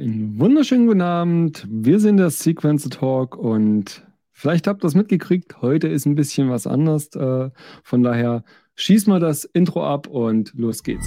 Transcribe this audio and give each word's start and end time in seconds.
Wunderschönen 0.00 0.86
guten 0.86 1.00
Abend. 1.00 1.66
Wir 1.68 1.98
sind 1.98 2.18
der 2.18 2.30
Sequencer 2.30 2.88
Talk 2.88 3.36
und 3.36 4.06
vielleicht 4.30 4.68
habt 4.68 4.84
ihr 4.84 4.86
es 4.86 4.94
mitgekriegt. 4.94 5.60
Heute 5.60 5.88
ist 5.88 6.06
ein 6.06 6.14
bisschen 6.14 6.50
was 6.50 6.68
anders. 6.68 7.08
Äh, 7.16 7.50
von 7.82 8.02
daher 8.04 8.44
schieß 8.76 9.08
mal 9.08 9.18
das 9.18 9.44
Intro 9.44 9.84
ab 9.84 10.06
und 10.06 10.52
los 10.54 10.84
geht's. 10.84 11.06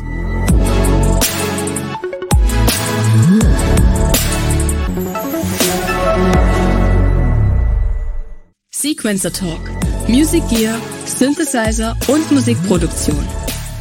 Sequencer 8.72 9.32
Talk. 9.32 9.62
Music 10.10 10.44
Gear, 10.50 10.78
Synthesizer 11.06 11.96
und 12.10 12.30
Musikproduktion. 12.30 13.26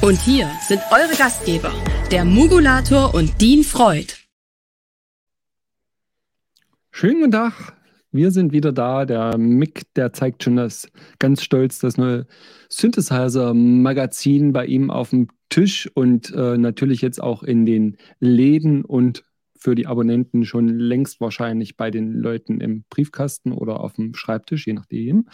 Und 0.03 0.21
hier 0.21 0.49
sind 0.69 0.81
eure 0.93 1.17
Gastgeber, 1.19 1.73
der 2.13 2.25
Mugulator 2.25 3.13
und 3.13 3.41
Dean 3.41 3.65
Freud. 3.65 4.20
Schönen 6.93 7.21
guten 7.21 7.31
Tag. 7.33 7.73
Wir 8.11 8.31
sind 8.33 8.53
wieder 8.53 8.73
da. 8.73 9.07
Der 9.07 9.39
Mick, 9.39 9.95
der 9.95 10.13
zeigt 10.13 10.43
schon 10.43 10.57
das 10.57 10.91
ganz 11.19 11.43
stolz 11.43 11.79
das 11.79 11.97
neue 11.97 12.27
Synthesizer-Magazin 12.69 14.53
bei 14.53 14.67
ihm 14.67 14.91
auf 14.91 15.11
dem 15.11 15.29
Tisch 15.49 15.89
und 15.95 16.35
äh, 16.35 16.59
natürlich 16.59 17.01
jetzt 17.01 17.23
auch 17.23 17.43
in 17.43 17.65
den 17.65 17.97
Läden 18.19 18.85
und 18.85 19.25
für 19.57 19.75
die 19.75 19.87
Abonnenten 19.87 20.45
schon 20.45 20.69
längst 20.69 21.21
wahrscheinlich 21.21 21.77
bei 21.77 21.91
den 21.91 22.15
Leuten 22.15 22.61
im 22.61 22.85
Briefkasten 22.91 23.53
oder 23.53 23.81
auf 23.81 23.93
dem 23.95 24.15
Schreibtisch, 24.15 24.67
je 24.67 24.73
nachdem. 24.73 25.29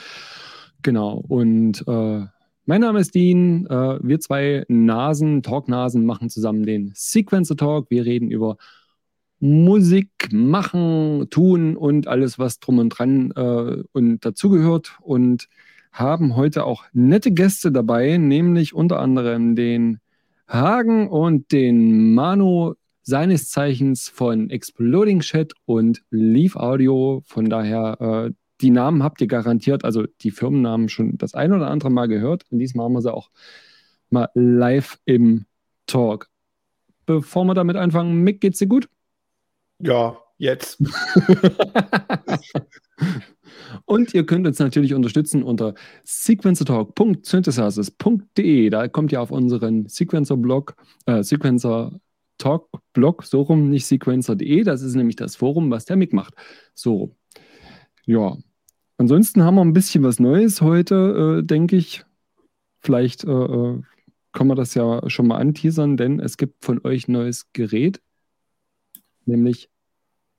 Genau. 0.82 1.24
Und 1.26 1.84
äh, 1.88 2.26
mein 2.66 2.80
Name 2.80 3.00
ist 3.00 3.14
Dean. 3.14 3.66
Äh, 3.66 3.98
wir 4.02 4.20
zwei 4.20 4.64
Nasen, 4.68 5.42
Talknasen, 5.42 6.04
machen 6.04 6.28
zusammen 6.28 6.64
den 6.64 6.92
Sequencer 6.94 7.56
Talk. 7.56 7.90
Wir 7.90 8.04
reden 8.04 8.30
über 8.30 8.56
Musik 9.41 10.32
machen, 10.32 11.26
tun 11.30 11.76
und 11.76 12.08
alles, 12.08 12.38
was 12.38 12.59
drum 12.59 12.78
und 12.78 12.91
dran 12.91 13.33
äh, 13.36 13.83
und 13.92 14.24
dazugehört. 14.24 14.97
Und 15.00 15.48
haben 15.92 16.36
heute 16.36 16.65
auch 16.65 16.84
nette 16.92 17.33
Gäste 17.33 17.72
dabei, 17.72 18.18
nämlich 18.18 18.74
unter 18.74 19.00
anderem 19.00 19.56
den 19.56 19.98
Hagen 20.47 21.09
und 21.09 21.53
den 21.53 22.15
Manu, 22.15 22.74
seines 23.03 23.50
Zeichens 23.50 24.09
von 24.09 24.50
Exploding 24.50 25.21
Chat 25.21 25.53
und 25.65 26.03
Leaf 26.10 26.56
Audio. 26.56 27.22
Von 27.24 27.48
daher, 27.48 28.00
äh, 28.00 28.33
die 28.60 28.71
Namen 28.71 29.04
habt 29.04 29.21
ihr 29.21 29.28
garantiert, 29.28 29.84
also 29.84 30.04
die 30.22 30.33
Firmennamen 30.33 30.88
schon 30.88 31.16
das 31.16 31.34
ein 31.34 31.53
oder 31.53 31.71
andere 31.71 31.91
Mal 31.91 32.09
gehört. 32.09 32.44
Und 32.50 32.59
diesmal 32.59 32.86
haben 32.86 32.94
wir 32.94 33.03
sie 33.03 33.15
auch 33.15 33.30
mal 34.10 34.28
live 34.34 34.98
im 35.04 35.47
Talk. 35.86 36.28
Bevor 37.06 37.44
wir 37.44 37.54
damit 37.54 37.77
anfangen, 37.77 38.24
Mick, 38.24 38.41
geht's 38.41 38.59
dir 38.59 38.66
gut? 38.66 38.88
Ja, 39.78 40.16
jetzt. 40.38 40.82
Und 43.84 44.14
ihr 44.14 44.24
könnt 44.24 44.46
uns 44.46 44.58
natürlich 44.58 44.94
unterstützen 44.94 45.42
unter 45.42 45.74
sequencertalk.synthesizers.de. 46.04 48.70
Da 48.70 48.88
kommt 48.88 49.12
ihr 49.12 49.20
auf 49.20 49.30
unseren 49.30 49.86
Sequencer-Blog, 49.86 50.76
äh, 51.06 51.22
Sequencer-Talk-Blog, 51.22 53.24
so 53.24 53.42
rum, 53.42 53.68
nicht 53.70 53.86
sequencer.de. 53.86 54.64
Das 54.64 54.82
ist 54.82 54.94
nämlich 54.94 55.16
das 55.16 55.36
Forum, 55.36 55.70
was 55.70 55.84
der 55.84 55.96
Mick 55.96 56.12
macht. 56.12 56.34
So. 56.74 57.14
Ja. 58.04 58.36
Ansonsten 58.98 59.42
haben 59.42 59.56
wir 59.56 59.62
ein 59.62 59.74
bisschen 59.74 60.02
was 60.04 60.18
Neues 60.18 60.62
heute, 60.62 61.40
äh, 61.40 61.46
denke 61.46 61.76
ich. 61.76 62.04
Vielleicht 62.80 63.24
äh, 63.24 63.30
äh 63.30 63.82
kann 64.32 64.48
man 64.48 64.56
das 64.58 64.74
ja 64.74 65.08
schon 65.08 65.28
mal 65.28 65.38
anteasern, 65.38 65.96
denn 65.96 66.20
es 66.20 66.36
gibt 66.36 66.62
von 66.62 66.84
euch 66.84 67.08
neues 67.08 67.50
Gerät 67.54 68.02
nämlich 69.26 69.68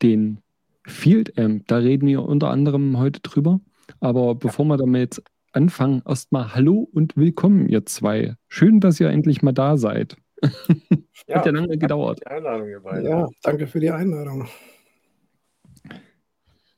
den 0.01 0.39
Field 0.85 1.37
Amp. 1.37 1.67
Da 1.67 1.77
reden 1.77 2.07
wir 2.07 2.23
unter 2.23 2.49
anderem 2.49 2.97
heute 2.97 3.21
drüber. 3.21 3.59
Aber 3.99 4.35
bevor 4.35 4.65
wir 4.65 4.77
damit 4.77 5.21
anfangen, 5.53 6.01
erstmal 6.05 6.53
Hallo 6.53 6.87
und 6.93 7.17
willkommen, 7.17 7.67
ihr 7.67 7.85
zwei. 7.85 8.35
Schön, 8.47 8.79
dass 8.79 8.99
ihr 8.99 9.09
endlich 9.09 9.41
mal 9.41 9.53
da 9.53 9.77
seid. 9.77 10.17
Ja, 10.41 10.49
Hat 11.35 11.45
ja 11.45 11.51
lange 11.51 11.77
gedauert. 11.77 12.25
Einladung, 12.27 12.69
ihr 12.69 12.79
beiden. 12.79 13.09
Ja, 13.09 13.27
danke 13.43 13.67
für 13.67 13.79
die 13.79 13.91
Einladung. 13.91 14.47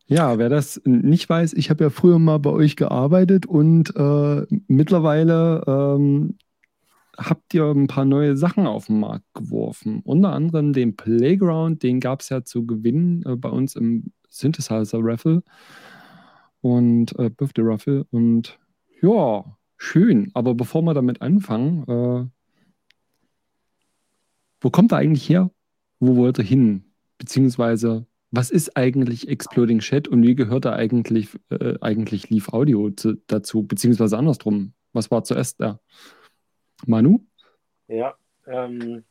Ja, 0.08 0.40
wer 0.40 0.50
das 0.50 0.82
nicht 0.86 1.30
weiß, 1.30 1.54
ich 1.54 1.70
habe 1.70 1.84
ja 1.84 1.90
früher 1.92 2.18
mal 2.18 2.40
bei 2.40 2.50
euch 2.50 2.76
gearbeitet 2.76 3.46
und 3.46 3.96
äh, 3.96 4.46
mittlerweile 4.68 5.64
ähm, 5.68 6.38
habt 7.20 7.54
ihr 7.54 7.66
ein 7.66 7.88
paar 7.88 8.06
neue 8.06 8.38
Sachen 8.38 8.66
auf 8.66 8.88
den 8.88 9.00
Markt 9.00 9.26
geworfen. 9.34 10.02
Unter 10.04 10.32
anderem 10.32 10.74
den 10.74 10.96
Playground, 10.96 11.84
den 11.84 12.00
gab 12.00 12.22
es 12.22 12.30
ja 12.30 12.44
zu 12.44 12.66
gewinnen 12.66 13.24
äh, 13.26 13.36
bei 13.36 13.50
uns 13.50 13.76
im 13.76 14.12
Synthesizer 14.30 15.00
Raffle 15.02 15.44
und 16.62 17.18
äh, 17.20 17.30
Birthday 17.30 17.66
Raffle. 17.66 18.06
Und 18.12 18.58
ja, 19.02 19.58
schön. 19.78 20.32
Aber 20.34 20.56
bevor 20.56 20.82
wir 20.84 20.94
damit 20.94 21.22
anfangen, 21.22 21.84
äh, 21.88 22.30
wo 24.62 24.70
kommt 24.70 24.92
er 24.92 25.00
eigentlich 25.00 25.28
her? 25.30 25.52
Wo 26.00 26.16
wollt 26.16 26.38
ihr 26.38 26.46
hin? 26.46 26.86
Beziehungsweise, 27.18 28.06
was 28.32 28.50
ist 28.52 28.78
eigentlich 28.78 29.28
Exploding 29.28 29.80
Chat 29.80 30.08
und 30.08 30.24
wie 30.24 30.36
gehört 30.36 30.66
da 30.66 30.74
eigentlich, 30.74 31.30
äh, 31.50 31.76
eigentlich 31.82 32.30
Leaf 32.30 32.50
Audio 32.50 32.92
zu, 32.92 33.16
dazu? 33.28 33.64
Beziehungsweise 33.64 34.18
andersrum. 34.18 34.74
Was 34.94 35.12
war 35.12 35.24
zuerst 35.24 35.60
da? 35.60 35.80
Manu? 36.86 37.20
Ja, 37.88 38.16
ähm, 38.48 39.04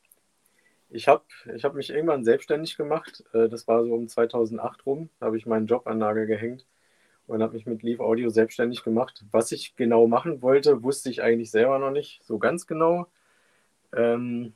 ich 0.89 1.07
habe 1.07 1.23
ich 1.55 1.63
hab 1.63 1.75
mich 1.75 1.89
irgendwann 1.89 2.23
selbstständig 2.23 2.77
gemacht. 2.77 3.23
Äh, 3.33 3.49
das 3.49 3.67
war 3.67 3.83
so 3.83 3.93
um 3.93 4.07
2008 4.07 4.85
rum. 4.85 5.09
Da 5.19 5.27
habe 5.27 5.37
ich 5.37 5.45
meinen 5.45 5.67
Job 5.67 5.87
an 5.87 5.99
Nagel 5.99 6.25
gehängt 6.25 6.65
und 7.27 7.43
habe 7.43 7.53
mich 7.53 7.65
mit 7.65 7.83
Leaf 7.83 7.99
Audio 7.99 8.29
selbstständig 8.29 8.83
gemacht. 8.83 9.23
Was 9.31 9.51
ich 9.51 9.75
genau 9.75 10.07
machen 10.07 10.41
wollte, 10.41 10.83
wusste 10.83 11.09
ich 11.09 11.21
eigentlich 11.21 11.51
selber 11.51 11.77
noch 11.79 11.91
nicht 11.91 12.23
so 12.23 12.39
ganz 12.39 12.65
genau. 12.65 13.07
Ähm, 13.95 14.53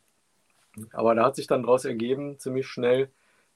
aber 0.92 1.13
da 1.13 1.25
hat 1.25 1.36
sich 1.36 1.48
dann 1.48 1.63
daraus 1.63 1.86
ergeben, 1.86 2.39
ziemlich 2.39 2.68
schnell, 2.68 3.10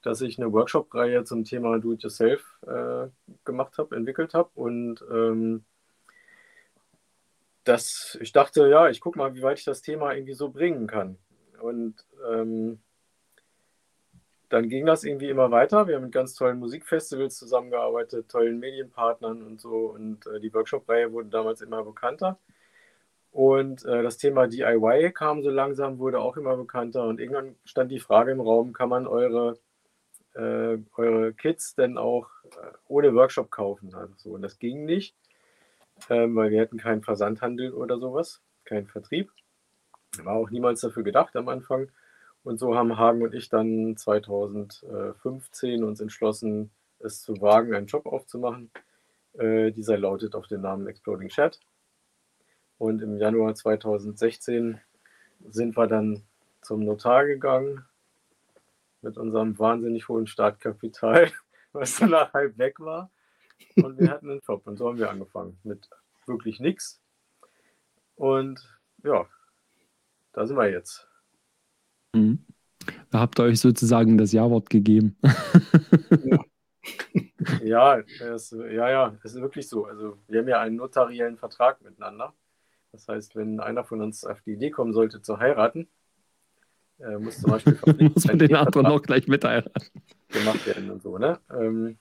dass 0.03 0.21
ich 0.21 0.37
eine 0.37 0.53
Workshop-Reihe 0.53 1.23
zum 1.23 1.43
Thema 1.45 1.79
Do-it-yourself 1.79 2.59
äh, 2.67 3.07
gemacht 3.43 3.77
habe, 3.79 3.95
entwickelt 3.95 4.35
habe 4.35 4.49
und 4.53 5.03
ähm, 5.11 5.65
das, 7.67 8.17
ich 8.21 8.31
dachte, 8.31 8.67
ja, 8.67 8.89
ich 8.89 8.99
gucke 9.01 9.17
mal, 9.17 9.35
wie 9.35 9.41
weit 9.41 9.59
ich 9.59 9.65
das 9.65 9.81
Thema 9.81 10.13
irgendwie 10.13 10.33
so 10.33 10.49
bringen 10.49 10.87
kann. 10.87 11.17
Und 11.61 11.95
ähm, 12.31 12.79
dann 14.49 14.69
ging 14.69 14.85
das 14.85 15.03
irgendwie 15.03 15.29
immer 15.29 15.51
weiter. 15.51 15.87
Wir 15.87 15.95
haben 15.95 16.03
mit 16.03 16.13
ganz 16.13 16.33
tollen 16.35 16.59
Musikfestivals 16.59 17.37
zusammengearbeitet, 17.37 18.29
tollen 18.29 18.59
Medienpartnern 18.59 19.41
und 19.41 19.59
so. 19.59 19.87
Und 19.87 20.25
äh, 20.27 20.39
die 20.39 20.53
Workshop-Reihe 20.53 21.11
wurde 21.11 21.29
damals 21.29 21.61
immer 21.61 21.83
bekannter. 21.83 22.39
Und 23.31 23.85
äh, 23.85 24.03
das 24.03 24.17
Thema 24.17 24.47
DIY 24.47 25.11
kam 25.13 25.43
so 25.43 25.49
langsam, 25.49 25.99
wurde 25.99 26.19
auch 26.21 26.37
immer 26.37 26.55
bekannter. 26.55 27.03
Und 27.03 27.19
irgendwann 27.19 27.55
stand 27.65 27.91
die 27.91 27.99
Frage 27.99 28.31
im 28.31 28.39
Raum, 28.39 28.71
kann 28.73 28.89
man 28.89 29.05
eure, 29.05 29.59
äh, 30.35 30.77
eure 30.95 31.33
Kits 31.33 31.75
denn 31.75 31.97
auch 31.97 32.29
äh, 32.45 32.71
ohne 32.87 33.13
Workshop 33.13 33.51
kaufen? 33.51 33.93
Also 33.93 34.13
so. 34.17 34.29
Und 34.31 34.41
das 34.43 34.59
ging 34.59 34.85
nicht 34.85 35.15
ähm, 36.09 36.35
weil 36.35 36.51
wir 36.51 36.59
hätten 36.59 36.77
keinen 36.77 37.03
Versandhandel 37.03 37.73
oder 37.73 37.99
sowas, 37.99 38.41
keinen 38.65 38.87
Vertrieb. 38.87 39.31
War 40.23 40.35
auch 40.35 40.49
niemals 40.49 40.81
dafür 40.81 41.03
gedacht 41.03 41.35
am 41.35 41.49
Anfang. 41.49 41.89
Und 42.43 42.59
so 42.59 42.75
haben 42.75 42.97
Hagen 42.97 43.21
und 43.21 43.33
ich 43.33 43.49
dann 43.49 43.97
2015 43.97 45.83
uns 45.83 45.99
entschlossen, 45.99 46.71
es 46.99 47.21
zu 47.21 47.41
wagen, 47.41 47.75
einen 47.75 47.87
Job 47.87 48.05
aufzumachen. 48.05 48.71
Äh, 49.33 49.71
dieser 49.71 49.97
lautet 49.97 50.33
auf 50.33 50.47
den 50.47 50.61
Namen 50.61 50.87
Exploding 50.87 51.27
Chat. 51.29 51.59
Und 52.77 53.01
im 53.01 53.17
Januar 53.17 53.55
2016 53.55 54.79
sind 55.49 55.75
wir 55.75 55.87
dann 55.87 56.23
zum 56.61 56.85
Notar 56.85 57.25
gegangen 57.25 57.85
mit 59.01 59.17
unserem 59.17 59.57
wahnsinnig 59.59 60.07
hohen 60.07 60.27
Startkapital, 60.27 61.31
was 61.73 61.97
danach 61.97 62.33
halb 62.33 62.57
weg 62.57 62.79
war 62.79 63.11
und 63.75 63.99
wir 63.99 64.09
hatten 64.09 64.29
einen 64.29 64.41
Job. 64.47 64.65
Und 64.65 64.77
so 64.77 64.87
haben 64.87 64.97
wir 64.97 65.09
angefangen 65.09 65.57
mit 65.63 65.89
wirklich 66.25 66.59
nichts. 66.59 67.01
Und 68.15 68.59
ja, 69.03 69.27
da 70.33 70.45
sind 70.45 70.57
wir 70.57 70.69
jetzt. 70.69 71.07
Mhm. 72.13 72.45
Da 73.11 73.19
habt 73.19 73.39
ihr 73.39 73.43
euch 73.43 73.59
sozusagen 73.59 74.17
das 74.17 74.31
Ja-Wort 74.31 74.69
gegeben. 74.69 75.17
ja. 76.23 76.39
ja, 77.63 77.99
es, 77.99 78.51
ja, 78.51 78.89
ja, 78.89 79.17
es 79.23 79.35
ist 79.35 79.41
wirklich 79.41 79.67
so. 79.67 79.85
Also 79.85 80.17
wir 80.27 80.39
haben 80.39 80.47
ja 80.47 80.59
einen 80.59 80.75
notariellen 80.75 81.37
Vertrag 81.37 81.81
miteinander. 81.81 82.33
Das 82.91 83.07
heißt, 83.07 83.35
wenn 83.35 83.59
einer 83.59 83.83
von 83.83 84.01
uns 84.01 84.23
auf 84.23 84.41
die 84.41 84.53
Idee 84.53 84.71
kommen 84.71 84.93
sollte 84.93 85.21
zu 85.21 85.37
heiraten, 85.39 85.87
äh, 86.99 87.17
muss 87.17 87.39
zum 87.39 87.51
Beispiel 87.51 87.77
muss 88.15 88.25
man 88.25 88.39
den 88.39 88.55
anderen 88.55 88.87
auch 88.87 89.01
gleich 89.01 89.27
mit 89.27 89.43
heiraten. 89.43 89.87
gemacht 90.29 90.65
werden 90.65 90.89
und 90.89 91.01
so, 91.01 91.17
ne? 91.17 91.39
Ähm, 91.51 91.97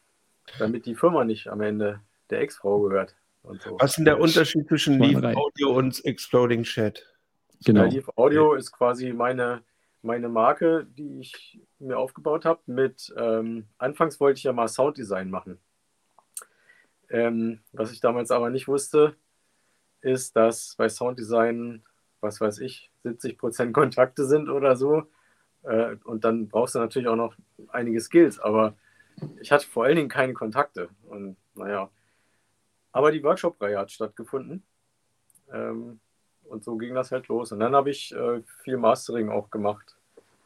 damit 0.59 0.87
die 0.87 0.95
Firma 0.95 1.25
nicht 1.25 1.49
am 1.49 1.61
Ende 1.61 2.01
der 2.31 2.41
Ex-Frau 2.41 2.81
gehört. 2.81 3.15
So. 3.43 3.79
Was 3.79 3.91
ist 3.91 3.97
denn 3.99 4.05
der 4.07 4.21
Unterschied 4.21 4.67
zwischen 4.67 4.99
Leaf 4.99 5.23
Audio 5.37 5.77
und 5.77 6.05
Exploding 6.05 6.65
Chat? 6.65 7.07
Genau. 7.65 7.85
Ja, 7.85 7.89
Leaf 7.89 8.11
Audio 8.17 8.55
ist 8.55 8.73
quasi 8.73 9.13
meine, 9.13 9.63
meine 10.03 10.29
Marke, 10.29 10.87
die 10.97 11.21
ich 11.21 11.61
mir 11.79 11.99
aufgebaut 11.99 12.45
habe, 12.45 12.61
mit, 12.67 13.15
ähm, 13.17 13.67
anfangs 13.79 14.19
wollte 14.19 14.39
ich 14.39 14.45
ja 14.45 14.53
mal 14.53 14.69
Sounddesign 14.69 15.31
machen. 15.31 15.59
Ähm, 17.09 17.61
was 17.73 17.93
ich 17.93 18.01
damals 18.01 18.33
aber 18.33 18.51
nicht 18.51 18.67
wusste, 18.67 19.15
ist, 20.01 20.35
dass 20.35 20.75
bei 20.77 20.89
Sounddesign, 20.89 21.85
was 22.21 22.41
weiß 22.41 22.59
ich, 22.59 22.91
70% 23.05 23.73
Kontakte 23.73 24.27
sind 24.27 24.49
oder 24.49 24.77
so. 24.77 25.05
Äh, 25.63 25.97
und 26.05 26.25
dann 26.25 26.49
brauchst 26.49 26.75
du 26.75 26.81
natürlich 26.81 27.09
auch 27.09 27.17
noch 27.17 27.35
einige 27.69 28.01
Skills, 28.01 28.41
aber 28.41 28.77
ich 29.41 29.53
hatte 29.53 29.67
vor 29.67 29.85
allen 29.85 29.97
Dingen 29.97 30.09
keine 30.09 30.35
Kontakte. 30.35 30.89
Und 31.09 31.37
naja, 31.55 31.91
aber 32.93 33.13
die 33.13 33.23
Workshop-Reihe 33.23 33.79
hat 33.79 33.91
stattgefunden. 33.91 34.63
Ähm, 35.53 36.01
und 36.45 36.65
so 36.65 36.77
ging 36.77 36.95
das 36.95 37.13
halt 37.13 37.29
los. 37.29 37.53
Und 37.53 37.61
dann 37.61 37.75
habe 37.75 37.91
ich 37.91 38.15
äh, 38.15 38.43
viel 38.63 38.77
Mastering 38.77 39.29
auch 39.29 39.51
gemacht 39.51 39.97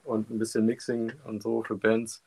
und 0.04 0.30
ein 0.30 0.38
bisschen 0.38 0.66
Mixing 0.66 1.12
und 1.24 1.42
so 1.42 1.62
für 1.62 1.76
Bands. 1.76 2.22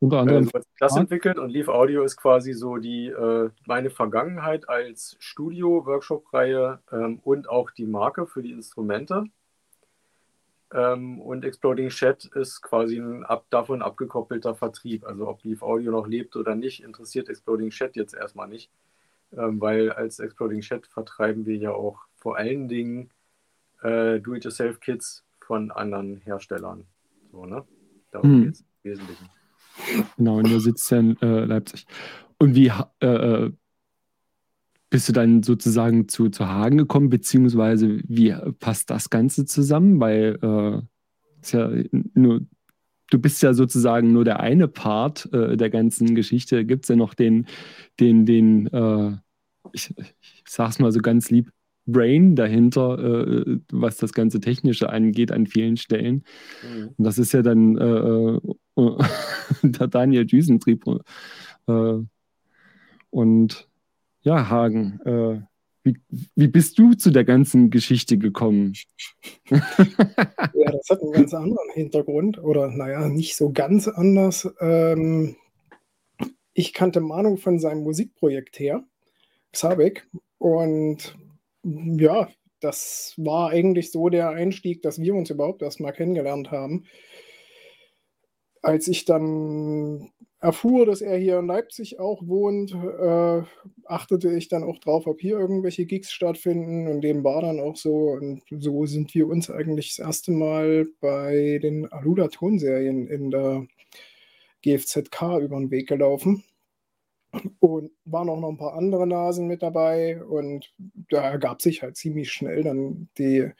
Unter 0.00 0.18
anderem. 0.18 0.50
Äh, 0.52 0.60
das 0.78 0.96
entwickelt 0.96 1.38
und 1.38 1.50
Leaf 1.50 1.68
Audio 1.68 2.02
ist 2.02 2.16
quasi 2.16 2.52
so 2.52 2.76
die 2.76 3.08
äh, 3.08 3.50
meine 3.66 3.90
Vergangenheit 3.90 4.68
als 4.68 5.16
Studio-Workshop-Reihe 5.20 6.80
ähm, 6.92 7.20
und 7.22 7.48
auch 7.48 7.70
die 7.70 7.86
Marke 7.86 8.26
für 8.26 8.42
die 8.42 8.52
Instrumente. 8.52 9.24
Ähm, 10.74 11.20
und 11.20 11.44
Exploding 11.44 11.88
Chat 11.88 12.24
ist 12.24 12.60
quasi 12.60 12.98
ein 12.98 13.24
ab, 13.24 13.46
davon 13.50 13.80
abgekoppelter 13.80 14.56
Vertrieb. 14.56 15.06
Also 15.06 15.28
ob 15.28 15.44
Leaf 15.44 15.62
Audio 15.62 15.92
noch 15.92 16.08
lebt 16.08 16.34
oder 16.34 16.56
nicht, 16.56 16.82
interessiert 16.82 17.28
Exploding 17.28 17.70
Chat 17.70 17.94
jetzt 17.94 18.14
erstmal 18.14 18.48
nicht. 18.48 18.70
Ähm, 19.36 19.60
weil 19.60 19.92
als 19.92 20.18
Exploding 20.18 20.60
Chat 20.60 20.86
vertreiben 20.88 21.46
wir 21.46 21.56
ja 21.56 21.70
auch 21.70 22.00
vor 22.16 22.36
allen 22.36 22.68
Dingen 22.68 23.10
äh, 23.82 24.18
Do-it-yourself-Kits 24.18 25.24
von 25.40 25.70
anderen 25.70 26.16
Herstellern. 26.18 26.84
So, 27.30 27.46
ne? 27.46 27.64
Darum 28.10 28.30
hm. 28.30 28.42
geht 28.42 28.54
es 28.54 28.60
im 28.60 28.90
Wesentlichen. 28.90 29.30
Genau, 30.16 30.38
und 30.38 30.50
du 30.50 30.58
sitzt 30.58 30.90
ja 30.90 30.98
in 30.98 31.20
äh, 31.20 31.44
Leipzig. 31.44 31.86
Und 32.38 32.54
wie 32.54 32.72
äh, 33.00 33.06
äh, 33.06 33.52
bist 34.94 35.08
du 35.08 35.12
dann 35.12 35.42
sozusagen 35.42 36.06
zu, 36.06 36.28
zu 36.28 36.46
Hagen 36.46 36.78
gekommen, 36.78 37.08
beziehungsweise 37.08 37.98
wie 38.06 38.32
passt 38.60 38.90
das 38.90 39.10
Ganze 39.10 39.44
zusammen? 39.44 39.98
Weil 39.98 40.38
äh, 40.40 41.50
ja 41.50 41.68
nur, 42.14 42.42
du 43.10 43.18
bist 43.18 43.42
ja 43.42 43.54
sozusagen 43.54 44.12
nur 44.12 44.24
der 44.24 44.38
eine 44.38 44.68
Part 44.68 45.28
äh, 45.32 45.56
der 45.56 45.68
ganzen 45.70 46.14
Geschichte. 46.14 46.64
Gibt 46.64 46.84
es 46.84 46.90
ja 46.90 46.94
noch 46.94 47.14
den, 47.14 47.46
den, 47.98 48.24
den 48.24 48.68
äh, 48.68 49.16
ich, 49.72 49.92
ich 49.98 50.42
sag's 50.46 50.78
mal 50.78 50.92
so 50.92 51.00
ganz 51.00 51.28
lieb, 51.28 51.50
Brain 51.86 52.36
dahinter, 52.36 52.96
äh, 53.00 53.58
was 53.72 53.96
das 53.96 54.12
ganze 54.12 54.38
Technische 54.38 54.90
angeht, 54.90 55.32
an 55.32 55.48
vielen 55.48 55.76
Stellen. 55.76 56.22
Mhm. 56.62 56.90
Und 56.96 57.04
das 57.04 57.18
ist 57.18 57.32
ja 57.32 57.42
dann 57.42 57.76
äh, 57.78 58.80
äh 58.80 58.98
der 59.64 59.88
Daniel 59.88 60.24
Düsentrieb. 60.24 60.84
Äh, 61.66 61.98
und 63.10 63.68
ja, 64.24 64.48
Hagen, 64.48 65.00
äh, 65.04 65.40
wie, 65.84 65.98
wie 66.34 66.48
bist 66.48 66.78
du 66.78 66.94
zu 66.94 67.10
der 67.10 67.24
ganzen 67.24 67.70
Geschichte 67.70 68.16
gekommen? 68.16 68.72
ja, 69.50 69.60
das 70.72 70.88
hat 70.88 71.02
einen 71.02 71.12
ganz 71.12 71.34
anderen 71.34 71.70
Hintergrund 71.74 72.42
oder 72.42 72.68
naja, 72.68 73.06
nicht 73.08 73.36
so 73.36 73.52
ganz 73.52 73.86
anders. 73.86 74.50
Ähm, 74.60 75.36
ich 76.54 76.72
kannte 76.72 77.00
Manu 77.00 77.36
von 77.36 77.58
seinem 77.58 77.82
Musikprojekt 77.82 78.58
her, 78.58 78.82
Xabek, 79.52 80.08
und 80.38 81.16
ja, 81.62 82.28
das 82.60 83.12
war 83.18 83.50
eigentlich 83.50 83.92
so 83.92 84.08
der 84.08 84.30
Einstieg, 84.30 84.80
dass 84.82 85.00
wir 85.00 85.14
uns 85.14 85.28
überhaupt 85.28 85.60
erstmal 85.60 85.92
kennengelernt 85.92 86.50
haben. 86.50 86.86
Als 88.62 88.88
ich 88.88 89.04
dann 89.04 90.10
erfuhr, 90.44 90.84
dass 90.84 91.00
er 91.00 91.16
hier 91.16 91.38
in 91.38 91.46
Leipzig 91.46 91.98
auch 91.98 92.26
wohnt, 92.26 92.74
äh, 92.74 93.42
achtete 93.86 94.30
ich 94.36 94.48
dann 94.48 94.62
auch 94.62 94.78
drauf, 94.78 95.06
ob 95.06 95.18
hier 95.18 95.38
irgendwelche 95.38 95.86
Gigs 95.86 96.12
stattfinden 96.12 96.86
und 96.86 97.00
dem 97.00 97.24
war 97.24 97.40
dann 97.40 97.58
auch 97.60 97.76
so. 97.76 98.10
Und 98.10 98.42
so 98.50 98.84
sind 98.84 99.14
wir 99.14 99.26
uns 99.26 99.50
eigentlich 99.50 99.96
das 99.96 100.06
erste 100.06 100.32
Mal 100.32 100.86
bei 101.00 101.58
den 101.62 101.90
Alula-Tonserien 101.90 103.06
in 103.06 103.30
der 103.30 103.66
GFZK 104.60 105.38
über 105.40 105.56
den 105.56 105.70
Weg 105.70 105.88
gelaufen. 105.88 106.44
Und 107.58 107.90
waren 108.04 108.28
auch 108.28 108.38
noch 108.38 108.50
ein 108.50 108.58
paar 108.58 108.74
andere 108.74 109.06
Nasen 109.06 109.48
mit 109.48 109.62
dabei 109.62 110.22
und 110.22 110.72
da 111.08 111.22
ergab 111.22 111.62
sich 111.62 111.82
halt 111.82 111.96
ziemlich 111.96 112.30
schnell 112.30 112.62
dann 112.62 113.08
die, 113.18 113.50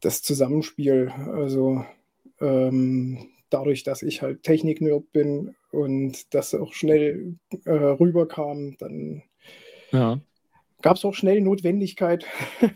das 0.00 0.20
Zusammenspiel. 0.22 1.10
Also 1.32 1.82
ähm, 2.40 3.31
dadurch, 3.52 3.84
dass 3.84 4.02
ich 4.02 4.22
halt 4.22 4.42
Technik-Nerd 4.42 5.12
bin 5.12 5.54
und 5.70 6.34
das 6.34 6.54
auch 6.54 6.72
schnell 6.72 7.36
äh, 7.64 7.72
rüberkam, 7.72 8.76
dann 8.78 9.22
ja. 9.90 10.20
gab 10.80 10.96
es 10.96 11.04
auch 11.04 11.14
schnell 11.14 11.40
Notwendigkeit, 11.40 12.26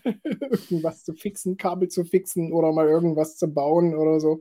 irgendwas 0.50 1.04
zu 1.04 1.14
fixen, 1.14 1.56
Kabel 1.56 1.88
zu 1.88 2.04
fixen 2.04 2.52
oder 2.52 2.72
mal 2.72 2.88
irgendwas 2.88 3.36
zu 3.36 3.52
bauen 3.52 3.94
oder 3.94 4.20
so. 4.20 4.40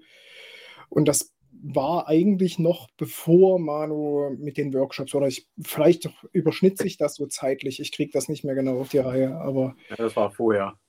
Und 0.90 1.08
das 1.08 1.36
war 1.68 2.08
eigentlich 2.08 2.60
noch 2.60 2.90
bevor 2.98 3.60
Manu 3.60 4.36
mit 4.38 4.58
den 4.58 4.74
Workshops 4.74 5.16
oder 5.16 5.28
ich 5.28 5.48
vielleicht 5.62 6.10
überschnitt 6.32 6.78
sich 6.78 6.98
das 6.98 7.16
so 7.16 7.26
zeitlich. 7.28 7.80
Ich 7.80 7.92
kriege 7.92 8.12
das 8.12 8.30
nicht 8.30 8.44
mehr 8.44 8.56
genau 8.56 8.80
auf 8.80 8.90
die 8.90 9.00
Reihe, 9.00 9.36
aber. 9.38 9.76
Ja, 9.90 9.96
das 9.96 10.16
war 10.16 10.32
vorher. 10.32 10.80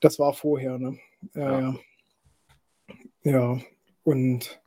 Das 0.00 0.18
war 0.18 0.32
vorher, 0.32 0.78
ne? 0.78 0.98
Ja, 1.34 1.60
ja. 1.60 1.74
ja. 3.24 3.60
und 4.04 4.59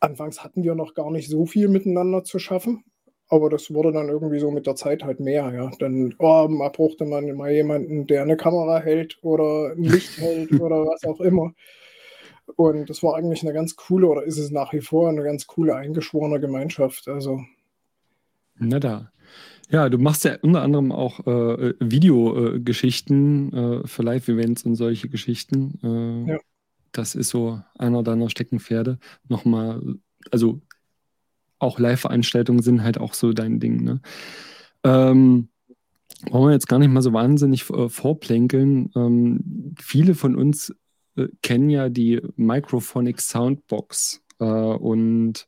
anfangs 0.00 0.42
hatten 0.42 0.64
wir 0.64 0.74
noch 0.74 0.94
gar 0.94 1.10
nicht 1.10 1.28
so 1.28 1.46
viel 1.46 1.68
miteinander 1.68 2.24
zu 2.24 2.38
schaffen, 2.38 2.84
aber 3.28 3.48
das 3.48 3.72
wurde 3.72 3.92
dann 3.92 4.08
irgendwie 4.08 4.40
so 4.40 4.50
mit 4.50 4.66
der 4.66 4.74
Zeit 4.74 5.04
halt 5.04 5.20
mehr, 5.20 5.52
ja. 5.54 5.70
Dann 5.78 6.14
oh, 6.18 6.48
brauchte 6.48 7.04
man 7.04 7.30
mal 7.36 7.52
jemanden, 7.52 8.06
der 8.06 8.22
eine 8.22 8.36
Kamera 8.36 8.80
hält 8.80 9.18
oder 9.22 9.72
ein 9.72 9.84
Licht 9.84 10.18
hält 10.18 10.52
oder 10.52 10.84
was 10.84 11.04
auch 11.04 11.20
immer. 11.20 11.52
Und 12.56 12.90
das 12.90 13.02
war 13.04 13.14
eigentlich 13.14 13.42
eine 13.42 13.52
ganz 13.52 13.76
coole, 13.76 14.08
oder 14.08 14.24
ist 14.24 14.38
es 14.38 14.50
nach 14.50 14.72
wie 14.72 14.80
vor 14.80 15.08
eine 15.08 15.22
ganz 15.22 15.46
coole 15.46 15.76
eingeschworene 15.76 16.40
Gemeinschaft. 16.40 17.06
Also. 17.06 17.40
Na 18.58 18.80
da. 18.80 19.12
Ja, 19.70 19.88
du 19.88 19.98
machst 19.98 20.24
ja 20.24 20.36
unter 20.42 20.62
anderem 20.62 20.90
auch 20.90 21.20
äh, 21.28 21.74
Videogeschichten 21.78 23.52
äh, 23.52 23.86
für 23.86 24.02
Live-Events 24.02 24.64
und 24.64 24.74
solche 24.74 25.08
Geschichten. 25.08 25.78
Äh, 26.26 26.32
ja. 26.32 26.38
Das 26.92 27.14
ist 27.14 27.28
so 27.28 27.60
einer 27.78 28.02
deiner 28.02 28.30
Steckenpferde. 28.30 28.98
Nochmal, 29.28 29.96
also 30.30 30.60
auch 31.58 31.78
Live-Veranstaltungen 31.78 32.62
sind 32.62 32.82
halt 32.82 32.98
auch 32.98 33.14
so 33.14 33.32
dein 33.32 33.60
Ding. 33.60 33.82
Ne? 33.84 34.00
Ähm, 34.84 35.48
wollen 36.28 36.48
wir 36.48 36.52
jetzt 36.52 36.68
gar 36.68 36.78
nicht 36.78 36.90
mal 36.90 37.02
so 37.02 37.12
wahnsinnig 37.12 37.68
äh, 37.70 37.88
vorplänkeln. 37.88 38.90
Ähm, 38.96 39.74
viele 39.78 40.14
von 40.14 40.36
uns 40.36 40.74
äh, 41.16 41.28
kennen 41.42 41.70
ja 41.70 41.88
die 41.88 42.20
Microphonic 42.36 43.20
Soundbox 43.20 44.22
äh, 44.38 44.44
und 44.44 45.46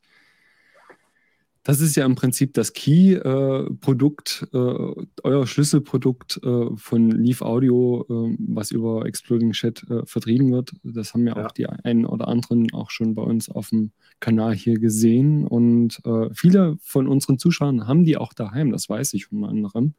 das 1.64 1.80
ist 1.80 1.94
ja 1.94 2.04
im 2.04 2.16
Prinzip 2.16 2.54
das 2.54 2.72
Key-Produkt, 2.72 4.48
äh, 4.52 4.56
äh, 4.56 5.06
euer 5.22 5.46
Schlüsselprodukt 5.46 6.40
äh, 6.42 6.76
von 6.76 7.10
Leaf 7.12 7.40
Audio, 7.40 8.04
äh, 8.08 8.36
was 8.48 8.72
über 8.72 9.06
Exploding 9.06 9.52
Chat 9.52 9.84
äh, 9.88 10.04
vertrieben 10.04 10.50
wird. 10.50 10.72
Das 10.82 11.14
haben 11.14 11.24
ja, 11.26 11.36
ja, 11.36 11.46
auch 11.46 11.52
die 11.52 11.66
einen 11.66 12.04
oder 12.04 12.26
anderen 12.26 12.72
auch 12.72 12.90
schon 12.90 13.14
bei 13.14 13.22
uns 13.22 13.48
auf 13.48 13.68
dem 13.68 13.92
Kanal 14.18 14.54
hier 14.54 14.80
gesehen. 14.80 15.46
Und 15.46 16.04
äh, 16.04 16.30
viele 16.34 16.78
von 16.82 17.06
unseren 17.06 17.38
Zuschauern 17.38 17.86
haben 17.86 18.04
die 18.04 18.16
auch 18.16 18.32
daheim, 18.32 18.72
das 18.72 18.88
weiß 18.88 19.14
ich 19.14 19.30
unter 19.30 19.48
anderem. 19.48 19.94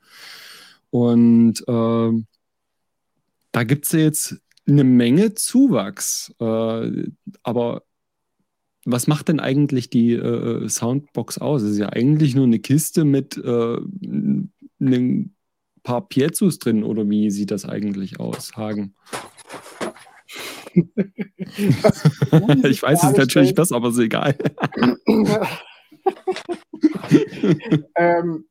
Und 0.90 1.64
da 1.66 2.12
gibt 3.64 3.86
es 3.86 3.92
ja 3.94 4.00
jetzt 4.00 4.38
eine 4.68 4.84
Menge 4.84 5.34
Zuwachs. 5.34 6.36
Aber 6.38 7.84
was 8.86 9.08
macht 9.08 9.30
denn 9.30 9.40
eigentlich 9.40 9.90
die 9.90 10.14
äh, 10.14 10.68
Soundbox 10.68 11.38
aus? 11.38 11.62
Es 11.62 11.72
ist 11.72 11.80
ja 11.80 11.90
eigentlich 11.90 12.36
nur 12.36 12.46
eine 12.46 12.60
Kiste 12.60 13.06
mit 13.06 13.38
äh, 13.38 13.78
ein 14.80 15.36
paar 15.84 16.08
Piezus 16.08 16.60
drin, 16.60 16.84
oder 16.84 17.10
wie 17.10 17.32
sieht 17.32 17.52
das 17.52 17.66
eigentlich 17.66 18.20
aus, 18.20 18.56
Hagen? 18.56 18.96
ich 22.64 22.82
weiß 22.82 23.04
es 23.04 23.18
natürlich 23.18 23.54
besser, 23.54 23.76
aber 23.76 23.90
ist 23.90 24.00
egal. 24.00 24.36
ähm, 27.96 28.46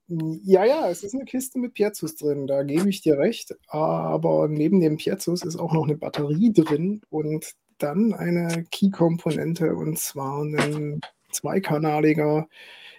ja, 0.45 0.65
ja, 0.65 0.89
es 0.89 1.03
ist 1.03 1.15
eine 1.15 1.25
Kiste 1.25 1.59
mit 1.59 1.75
Piezus 1.75 2.17
drin, 2.17 2.47
da 2.47 2.63
gebe 2.63 2.89
ich 2.89 3.03
dir 3.03 3.19
recht. 3.19 3.55
Aber 3.69 4.49
neben 4.49 4.81
dem 4.81 4.97
Piezus 4.97 5.45
ist 5.45 5.57
auch 5.57 5.73
noch 5.73 5.85
eine 5.85 5.97
Batterie 5.97 6.53
drin 6.53 7.03
und 7.11 7.55
dann 7.83 8.15
eine 8.15 8.65
Key-Komponente 8.71 9.75
und 9.75 9.99
zwar 9.99 10.43
ein 10.43 11.01
zweikanaliger, 11.31 12.49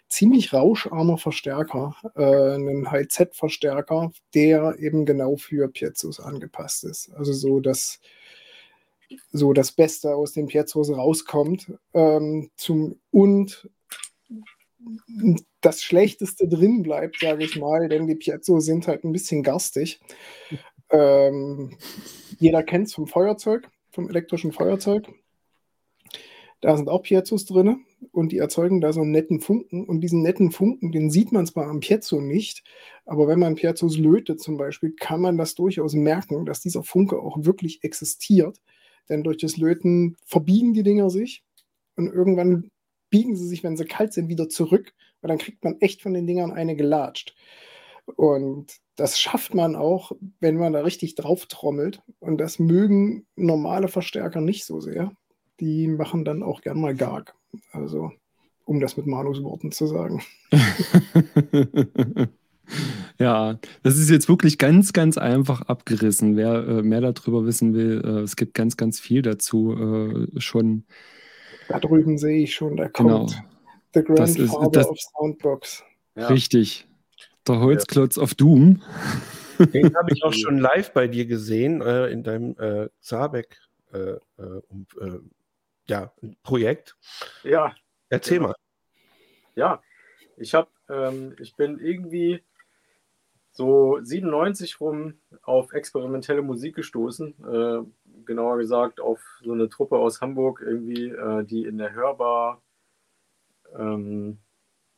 ziemlich 0.08 0.54
rauscharmer 0.54 1.18
Verstärker, 1.18 1.96
äh, 2.16 2.56
ein 2.56 2.90
High-Z-Verstärker, 2.90 4.12
der 4.34 4.78
eben 4.80 5.06
genau 5.06 5.38
für 5.38 5.68
Piezus 5.68 6.20
angepasst 6.20 6.84
ist. 6.84 7.12
Also 7.14 7.34
so, 7.34 7.60
dass 7.60 8.00
so 9.32 9.54
das 9.54 9.72
Beste 9.72 10.16
aus 10.16 10.34
den 10.34 10.48
Piazzos 10.48 10.90
rauskommt. 10.90 11.72
Ähm, 11.94 12.52
zum, 12.56 13.00
und 13.12 13.70
das 15.62 15.82
Schlechteste 15.82 16.48
drin 16.48 16.84
bleibt, 16.84 17.20
sage 17.20 17.46
ich 17.46 17.56
mal, 17.56 17.88
denn 17.88 18.08
die 18.08 18.16
Piazzos 18.16 18.66
sind 18.66 18.88
halt 18.88 19.04
ein 19.04 19.14
bisschen 19.14 19.44
garstig. 19.44 20.00
Ähm, 20.90 21.78
jeder 22.38 22.64
kennt 22.64 22.88
es 22.88 22.94
vom 22.94 23.08
Feuerzeug, 23.08 23.68
vom 23.94 24.10
elektrischen 24.10 24.52
Feuerzeug. 24.52 25.08
Da 26.60 26.76
sind 26.78 26.90
auch 26.90 27.04
Piazzos 27.04 27.46
drin 27.46 27.86
und 28.12 28.32
die 28.32 28.38
erzeugen 28.38 28.82
da 28.82 28.94
so 28.94 29.02
einen 29.02 29.12
netten 29.12 29.40
Funken. 29.42 29.86
Und 29.86 30.02
diesen 30.02 30.22
netten 30.22 30.52
Funken, 30.52 30.92
den 30.92 31.10
sieht 31.10 31.32
man 31.32 31.46
zwar 31.46 31.68
am 31.68 31.82
Piezo 31.82 32.22
nicht, 32.22 32.64
aber 33.06 33.28
wenn 33.28 33.40
man 33.40 33.56
Piazzos 33.56 33.98
lötet 33.98 34.42
zum 34.42 34.58
Beispiel, 34.58 34.94
kann 34.98 35.22
man 35.22 35.38
das 35.38 35.56
durchaus 35.56 35.94
merken, 35.94 36.46
dass 36.46 36.62
dieser 36.62 36.84
Funke 36.84 37.20
auch 37.20 37.44
wirklich 37.44 37.84
existiert. 37.84 38.62
Denn 39.10 39.24
durch 39.24 39.38
das 39.38 39.58
Löten 39.58 40.16
verbiegen 40.26 40.74
die 40.74 40.84
Dinger 40.84 41.10
sich 41.10 41.44
und 41.96 42.08
irgendwann 42.08 42.72
biegen 43.10 43.36
sie 43.36 43.48
sich, 43.48 43.64
wenn 43.64 43.78
sie 43.78 43.86
kalt 43.86 44.14
sind, 44.14 44.30
wieder 44.30 44.50
zurück. 44.50 44.94
Und 45.22 45.30
dann 45.30 45.38
kriegt 45.38 45.64
man 45.64 45.80
echt 45.82 46.02
von 46.02 46.14
den 46.14 46.26
Dingern 46.26 46.52
eine 46.52 46.76
gelatscht. 46.76 47.36
Und 48.16 48.80
das 48.96 49.20
schafft 49.20 49.56
man 49.56 49.76
auch, 49.76 50.12
wenn 50.40 50.58
man 50.58 50.74
da 50.74 50.82
richtig 50.82 51.16
drauf 51.16 51.46
trommelt. 51.48 52.02
Und 52.20 52.38
das 52.38 52.60
mögen 52.60 53.26
normale 53.36 53.88
Verstärker 53.88 54.42
nicht 54.42 54.66
so 54.66 54.80
sehr. 54.80 55.12
Die 55.60 55.88
machen 55.88 56.26
dann 56.26 56.44
auch 56.44 56.62
gern 56.62 56.80
mal 56.80 56.96
Garg. 56.96 57.36
Also, 57.72 58.12
um 58.66 58.80
das 58.80 58.98
mit 58.98 59.08
Manus 59.08 59.42
Worten 59.44 59.72
zu 59.72 59.88
sagen. 59.88 60.22
Ja, 63.20 63.60
das 63.84 63.98
ist 63.98 64.10
jetzt 64.10 64.28
wirklich 64.28 64.58
ganz, 64.58 64.94
ganz 64.94 65.18
einfach 65.18 65.62
abgerissen. 65.62 66.36
Wer 66.36 66.68
äh, 66.68 66.82
mehr 66.82 67.02
darüber 67.02 67.46
wissen 67.46 67.74
will, 67.74 68.02
äh, 68.04 68.22
es 68.22 68.36
gibt 68.36 68.54
ganz, 68.54 68.76
ganz 68.78 69.00
viel 69.00 69.22
dazu 69.22 69.74
äh, 69.74 70.40
schon. 70.40 70.86
Da 71.68 71.80
drüben 71.80 72.18
sehe 72.18 72.44
ich 72.44 72.56
schon, 72.56 72.76
da 72.76 72.88
genau. 72.88 73.20
kommt 73.20 73.32
genau. 73.32 73.44
The 73.94 74.04
Grandfather 74.04 74.26
das 74.26 74.38
ist, 74.38 74.76
das, 74.76 74.90
of 74.90 74.98
Soundbox. 75.00 75.84
Ja. 76.16 76.28
Richtig. 76.28 76.88
Der 77.48 77.60
Holzklotz 77.60 78.16
ja. 78.16 78.24
of 78.24 78.36
Doom. 78.36 78.82
Den 79.60 79.96
habe 79.96 80.12
ich 80.14 80.24
auch 80.24 80.34
schon 80.34 80.58
live 80.58 80.94
bei 80.94 81.08
dir 81.08 81.26
gesehen, 81.26 81.82
äh, 81.82 82.08
in 82.08 82.24
deinem 82.24 82.56
äh, 82.58 82.90
Zabek 83.00 83.60
äh, 83.92 84.16
um, 84.38 84.88
ja, 85.86 86.12
Projekt. 86.44 86.96
Ja. 87.44 87.76
Erzähl 88.10 88.38
genau. 88.38 88.50
mal. 88.50 88.56
Ja, 89.56 89.82
ich 90.38 90.54
habe, 90.54 90.70
ähm, 90.90 91.36
ich 91.40 91.56
bin 91.56 91.80
irgendwie 91.80 92.42
so 93.52 94.00
97 94.02 94.80
rum 94.80 95.16
auf 95.44 95.74
experimentelle 95.74 96.42
Musik 96.42 96.76
gestoßen. 96.76 97.36
Äh, 97.46 98.26
genauer 98.26 98.58
gesagt 98.58 99.00
auf 99.00 99.22
so 99.44 99.52
eine 99.52 99.70
Truppe 99.70 99.98
aus 99.98 100.22
Hamburg, 100.22 100.62
irgendwie, 100.66 101.10
äh, 101.10 101.44
die 101.44 101.66
in 101.66 101.78
der 101.78 101.94
Hörbar 101.94 102.62
ähm, 103.78 104.40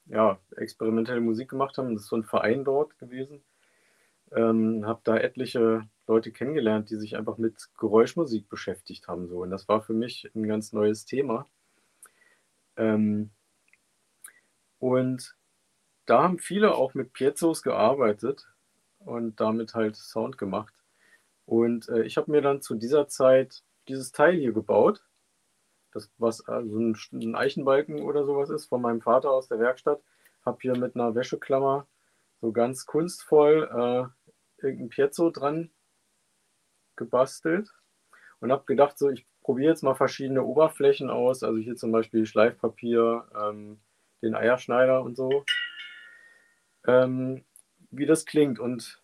ja, 0.07 0.39
experimentelle 0.55 1.21
Musik 1.21 1.49
gemacht 1.49 1.77
haben. 1.77 1.93
Das 1.93 2.03
ist 2.03 2.09
so 2.09 2.15
ein 2.15 2.23
Verein 2.23 2.63
dort 2.63 2.97
gewesen. 2.99 3.43
Ähm, 4.31 4.85
habe 4.85 5.01
da 5.03 5.17
etliche 5.17 5.87
Leute 6.07 6.31
kennengelernt, 6.31 6.89
die 6.89 6.95
sich 6.95 7.15
einfach 7.15 7.37
mit 7.37 7.69
Geräuschmusik 7.77 8.49
beschäftigt 8.49 9.07
haben. 9.07 9.27
So. 9.27 9.41
Und 9.41 9.51
das 9.51 9.67
war 9.67 9.81
für 9.81 9.93
mich 9.93 10.29
ein 10.35 10.47
ganz 10.47 10.73
neues 10.73 11.05
Thema. 11.05 11.47
Ähm, 12.77 13.31
und 14.79 15.35
da 16.05 16.23
haben 16.23 16.39
viele 16.39 16.75
auch 16.75 16.93
mit 16.93 17.13
Piezos 17.13 17.63
gearbeitet 17.63 18.47
und 18.99 19.39
damit 19.39 19.73
halt 19.73 19.95
Sound 19.95 20.37
gemacht. 20.37 20.73
Und 21.45 21.89
äh, 21.89 22.03
ich 22.03 22.17
habe 22.17 22.31
mir 22.31 22.41
dann 22.41 22.61
zu 22.61 22.75
dieser 22.75 23.07
Zeit 23.07 23.63
dieses 23.87 24.11
Teil 24.11 24.33
hier 24.33 24.51
gebaut, 24.51 25.03
das 25.95 26.11
was 26.17 26.47
also 26.47 26.77
ein, 26.77 27.35
Eichenbalken 27.35 28.01
oder 28.01 28.25
sowas 28.25 28.49
ist, 28.49 28.65
von 28.65 28.81
meinem 28.81 29.01
Vater 29.01 29.31
aus 29.31 29.47
der 29.47 29.59
Werkstatt. 29.59 30.01
Habe 30.45 30.57
hier 30.61 30.77
mit 30.77 30.95
einer 30.95 31.15
Wäscheklammer 31.15 31.87
so 32.41 32.51
ganz 32.51 32.85
kunstvoll 32.85 33.69
äh, 33.71 34.63
irgendein 34.63 34.89
Piezo 34.89 35.31
dran 35.31 35.71
gebastelt 36.95 37.73
und 38.39 38.51
habe 38.51 38.65
gedacht, 38.65 38.97
so 38.97 39.09
ich 39.09 39.25
probiere 39.41 39.71
jetzt 39.71 39.83
mal 39.83 39.95
verschiedene 39.95 40.43
Oberflächen 40.43 41.09
aus, 41.09 41.43
also 41.43 41.57
hier 41.57 41.75
zum 41.75 41.91
Beispiel 41.91 42.25
Schleifpapier, 42.25 43.27
ähm, 43.35 43.79
den 44.21 44.35
Eierschneider 44.35 45.01
und 45.01 45.15
so 45.15 45.45
ähm, 46.87 47.43
wie 47.91 48.05
das 48.05 48.25
klingt. 48.25 48.59
Und 48.59 49.01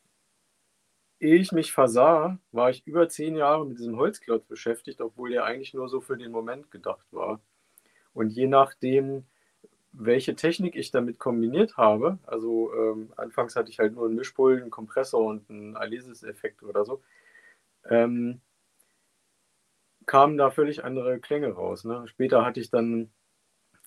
ich 1.22 1.52
mich 1.52 1.72
versah, 1.72 2.40
war 2.52 2.70
ich 2.70 2.86
über 2.88 3.08
zehn 3.10 3.36
Jahre 3.36 3.66
mit 3.66 3.80
diesem 3.80 3.98
Holzklotz 3.98 4.46
beschäftigt, 4.46 5.02
obwohl 5.02 5.32
der 5.32 5.46
eigentlich 5.46 5.74
nur 5.74 5.88
so 5.90 6.02
für 6.02 6.18
den 6.18 6.32
Moment 6.32 6.72
gedacht 6.72 7.06
war. 7.12 7.40
Und 8.14 8.30
je 8.32 8.48
nachdem, 8.48 9.26
welche 9.94 10.36
Technik 10.36 10.76
ich 10.76 10.92
damit 10.92 11.20
kombiniert 11.20 11.78
habe, 11.78 12.18
also 12.26 12.74
ähm, 12.74 13.14
anfangs 13.18 13.56
hatte 13.56 13.70
ich 13.70 13.80
halt 13.80 13.94
nur 13.94 14.06
einen 14.06 14.16
Mischpult, 14.16 14.62
einen 14.62 14.72
Kompressor 14.72 15.26
und 15.26 15.50
einen 15.50 15.76
Alesis-Effekt 15.76 16.64
oder 16.64 16.86
so, 16.86 17.02
ähm, 17.90 18.42
kamen 20.06 20.38
da 20.38 20.50
völlig 20.50 20.84
andere 20.84 21.20
Klänge 21.20 21.52
raus. 21.52 21.84
Ne? 21.86 22.08
Später 22.08 22.46
hatte 22.46 22.60
ich 22.60 22.70
dann 22.70 23.12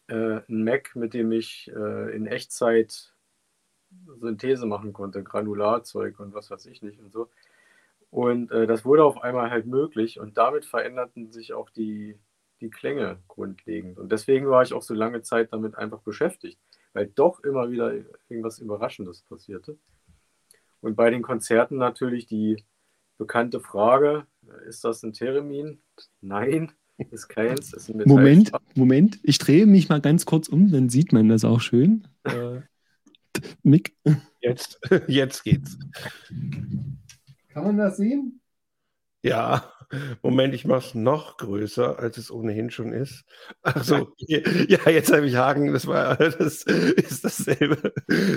äh, 0.09 0.15
einen 0.49 0.65
Mac, 0.65 0.95
mit 0.95 1.15
dem 1.15 1.33
ich 1.33 1.71
äh, 1.75 2.15
in 2.15 2.27
Echtzeit 2.27 3.14
Synthese 4.21 4.67
machen 4.67 4.93
konnte, 4.93 5.23
Granularzeug 5.23 6.19
und 6.21 6.35
was 6.35 6.51
weiß 6.51 6.67
ich 6.67 6.83
nicht 6.83 7.01
und 7.01 7.13
so. 7.13 7.29
Und 8.11 8.51
äh, 8.53 8.67
das 8.67 8.85
wurde 8.85 9.05
auf 9.05 9.23
einmal 9.23 9.51
halt 9.51 9.67
möglich 9.67 10.21
und 10.21 10.39
damit 10.39 10.65
veränderten 10.65 11.33
sich 11.33 11.53
auch 11.53 11.69
die, 11.71 12.17
die 12.61 12.71
Klänge 12.71 13.19
grundlegend. 13.29 13.99
Und 13.99 14.13
deswegen 14.13 14.49
war 14.49 14.63
ich 14.63 14.73
auch 14.73 14.83
so 14.83 14.95
lange 14.95 15.23
Zeit 15.23 15.53
damit 15.53 15.77
einfach 15.77 16.01
beschäftigt, 16.01 16.59
weil 16.93 17.09
doch 17.09 17.41
immer 17.41 17.71
wieder 17.71 17.93
irgendwas 18.29 18.61
Überraschendes 18.61 19.23
passierte. 19.23 19.77
Und 20.81 20.97
bei 20.97 21.11
den 21.11 21.23
Konzerten 21.23 21.77
natürlich 21.77 22.27
die 22.27 22.63
bekannte 23.19 23.61
Frage, 23.61 24.27
ist 24.69 24.85
das 24.85 25.03
ein 25.03 25.13
Theremin? 25.13 25.81
Nein, 26.21 26.73
ist 27.11 27.29
keins. 27.29 27.73
Ist 27.73 27.89
ein 27.89 28.03
Moment, 28.07 28.53
Moment, 28.75 29.19
ich 29.23 29.39
drehe 29.39 29.67
mich 29.67 29.89
mal 29.89 30.01
ganz 30.01 30.27
kurz 30.27 30.49
um, 30.49 30.71
dann 30.71 30.89
sieht 30.89 31.13
man 31.13 31.29
das 31.29 31.45
auch 31.45 31.61
schön. 31.61 32.07
Äh, 32.25 32.61
Nick? 33.63 33.97
Jetzt, 34.41 34.81
jetzt 35.09 35.45
geht's. 35.45 35.79
Kann 37.53 37.65
man 37.65 37.77
das 37.77 37.97
sehen? 37.97 38.41
Ja, 39.23 39.73
Moment, 40.23 40.55
ich 40.55 40.65
mache 40.65 40.87
es 40.87 40.95
noch 40.95 41.37
größer, 41.37 41.99
als 41.99 42.19
es 42.19 42.31
ohnehin 42.31 42.71
schon 42.71 42.93
ist. 42.93 43.25
Achso, 43.63 44.13
ja, 44.19 44.91
jetzt 44.91 45.13
habe 45.13 45.27
ich 45.27 45.37
Haken, 45.37 45.73
das 45.73 45.87
war 45.87 46.17
das 46.39 46.63
ist 46.63 47.25
dasselbe. 47.25 47.93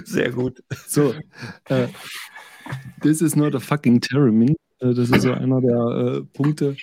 Sehr 0.06 0.32
gut. 0.32 0.64
So, 0.88 1.14
äh, 1.66 1.88
this 3.02 3.22
is 3.22 3.36
not 3.36 3.56
a 3.56 3.60
fucking 3.60 4.02
Termin. 4.02 4.56
Äh, 4.80 4.94
das 4.94 5.10
ist 5.10 5.22
so 5.22 5.32
einer 5.32 5.62
der 5.62 6.18
äh, 6.18 6.22
Punkte. 6.34 6.76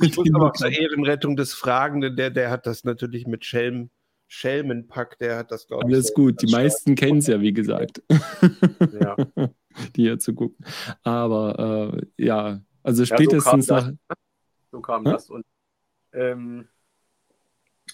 Ich 0.00 0.16
muss 0.16 0.28
aber 0.34 0.52
zur 0.52 0.70
Ehrenrettung 0.70 1.36
des 1.36 1.54
Fragenden, 1.54 2.16
der, 2.16 2.30
der 2.30 2.50
hat 2.50 2.66
das 2.66 2.84
natürlich 2.84 3.26
mit 3.26 3.44
Schelm 3.44 3.90
Schelmenpack, 4.28 5.18
der 5.18 5.38
hat 5.38 5.50
das, 5.50 5.66
glaube 5.66 5.84
ich. 5.86 5.94
Alles 5.94 6.14
gut, 6.14 6.42
die 6.42 6.50
meisten 6.50 6.94
kennen 6.94 7.18
es 7.18 7.26
ja, 7.26 7.40
wie 7.40 7.52
gesagt. 7.52 8.02
Ja. 9.00 9.16
die 9.96 10.02
hier 10.02 10.18
zu 10.18 10.34
gucken. 10.34 10.64
Aber 11.02 11.92
äh, 11.94 12.24
ja, 12.24 12.60
also 12.82 13.04
spätestens 13.04 13.66
ja, 13.68 13.80
so 13.80 13.86
nach. 13.86 13.92
Das. 14.08 14.18
So 14.72 14.80
kam 14.80 15.04
Hä? 15.06 15.12
das. 15.12 15.30
Und 15.30 15.44
ähm, 16.12 16.68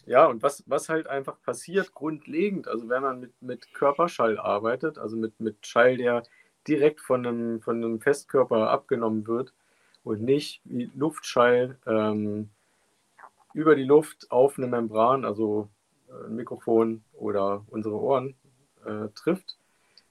ja, 0.06 0.26
und 0.26 0.42
was, 0.42 0.64
was 0.66 0.88
halt 0.88 1.06
einfach 1.06 1.40
passiert, 1.42 1.94
grundlegend, 1.94 2.66
also 2.66 2.88
wenn 2.88 3.02
man 3.02 3.20
mit, 3.20 3.42
mit 3.42 3.74
Körperschall 3.74 4.38
arbeitet, 4.38 4.98
also 4.98 5.16
mit, 5.16 5.38
mit 5.38 5.66
Schall, 5.66 5.96
der 5.96 6.22
direkt 6.66 7.00
von 7.00 7.26
einem, 7.26 7.60
von 7.60 7.76
einem 7.76 8.00
Festkörper 8.00 8.70
abgenommen 8.70 9.26
wird 9.26 9.52
und 10.04 10.22
nicht 10.22 10.60
wie 10.64 10.90
Luftschall 10.94 11.78
ähm, 11.86 12.50
über 13.54 13.76
die 13.76 13.84
Luft 13.84 14.30
auf 14.30 14.58
eine 14.58 14.66
Membran, 14.66 15.24
also 15.24 15.68
ein 16.26 16.36
Mikrofon 16.36 17.02
oder 17.12 17.64
unsere 17.68 18.00
Ohren 18.00 18.34
äh, 18.84 19.08
trifft. 19.14 19.58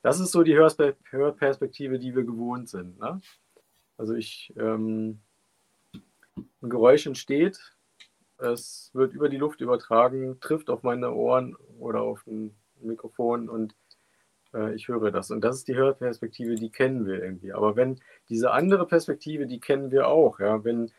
Das 0.02 0.20
ist 0.20 0.32
so 0.32 0.44
die 0.44 0.58
Hörperspektive, 0.58 2.00
die 2.00 2.16
wir 2.16 2.24
gewohnt 2.24 2.70
sind. 2.70 3.00
Ne? 3.00 3.22
Also 3.98 4.16
ich, 4.16 4.54
ähm, 4.58 5.20
ein 5.94 6.70
Geräusch 6.70 7.06
entsteht, 7.06 7.60
es 8.40 8.90
wird 8.94 9.14
über 9.14 9.30
die 9.30 9.38
Luft 9.38 9.62
übertragen, 9.62 10.40
trifft 10.40 10.72
auf 10.72 10.82
meine 10.82 11.12
Ohren 11.14 11.56
oder 11.78 12.02
auf 12.02 12.26
ein 12.26 12.56
Mikrofon 12.82 13.48
und 13.48 13.76
äh, 14.56 14.74
ich 14.74 14.88
höre 14.88 15.12
das. 15.12 15.30
Und 15.30 15.42
das 15.42 15.58
ist 15.58 15.68
die 15.68 15.76
Hörperspektive, 15.76 16.56
die 16.56 16.72
kennen 16.72 17.06
wir 17.06 17.22
irgendwie. 17.22 17.54
Aber 17.54 17.76
wenn 17.76 18.00
diese 18.30 18.52
andere 18.52 18.88
Perspektive, 18.88 19.46
die 19.46 19.60
kennen 19.60 19.92
wir 19.92 20.08
auch. 20.08 20.40
Ja? 20.40 20.64
Wenn 20.64 20.92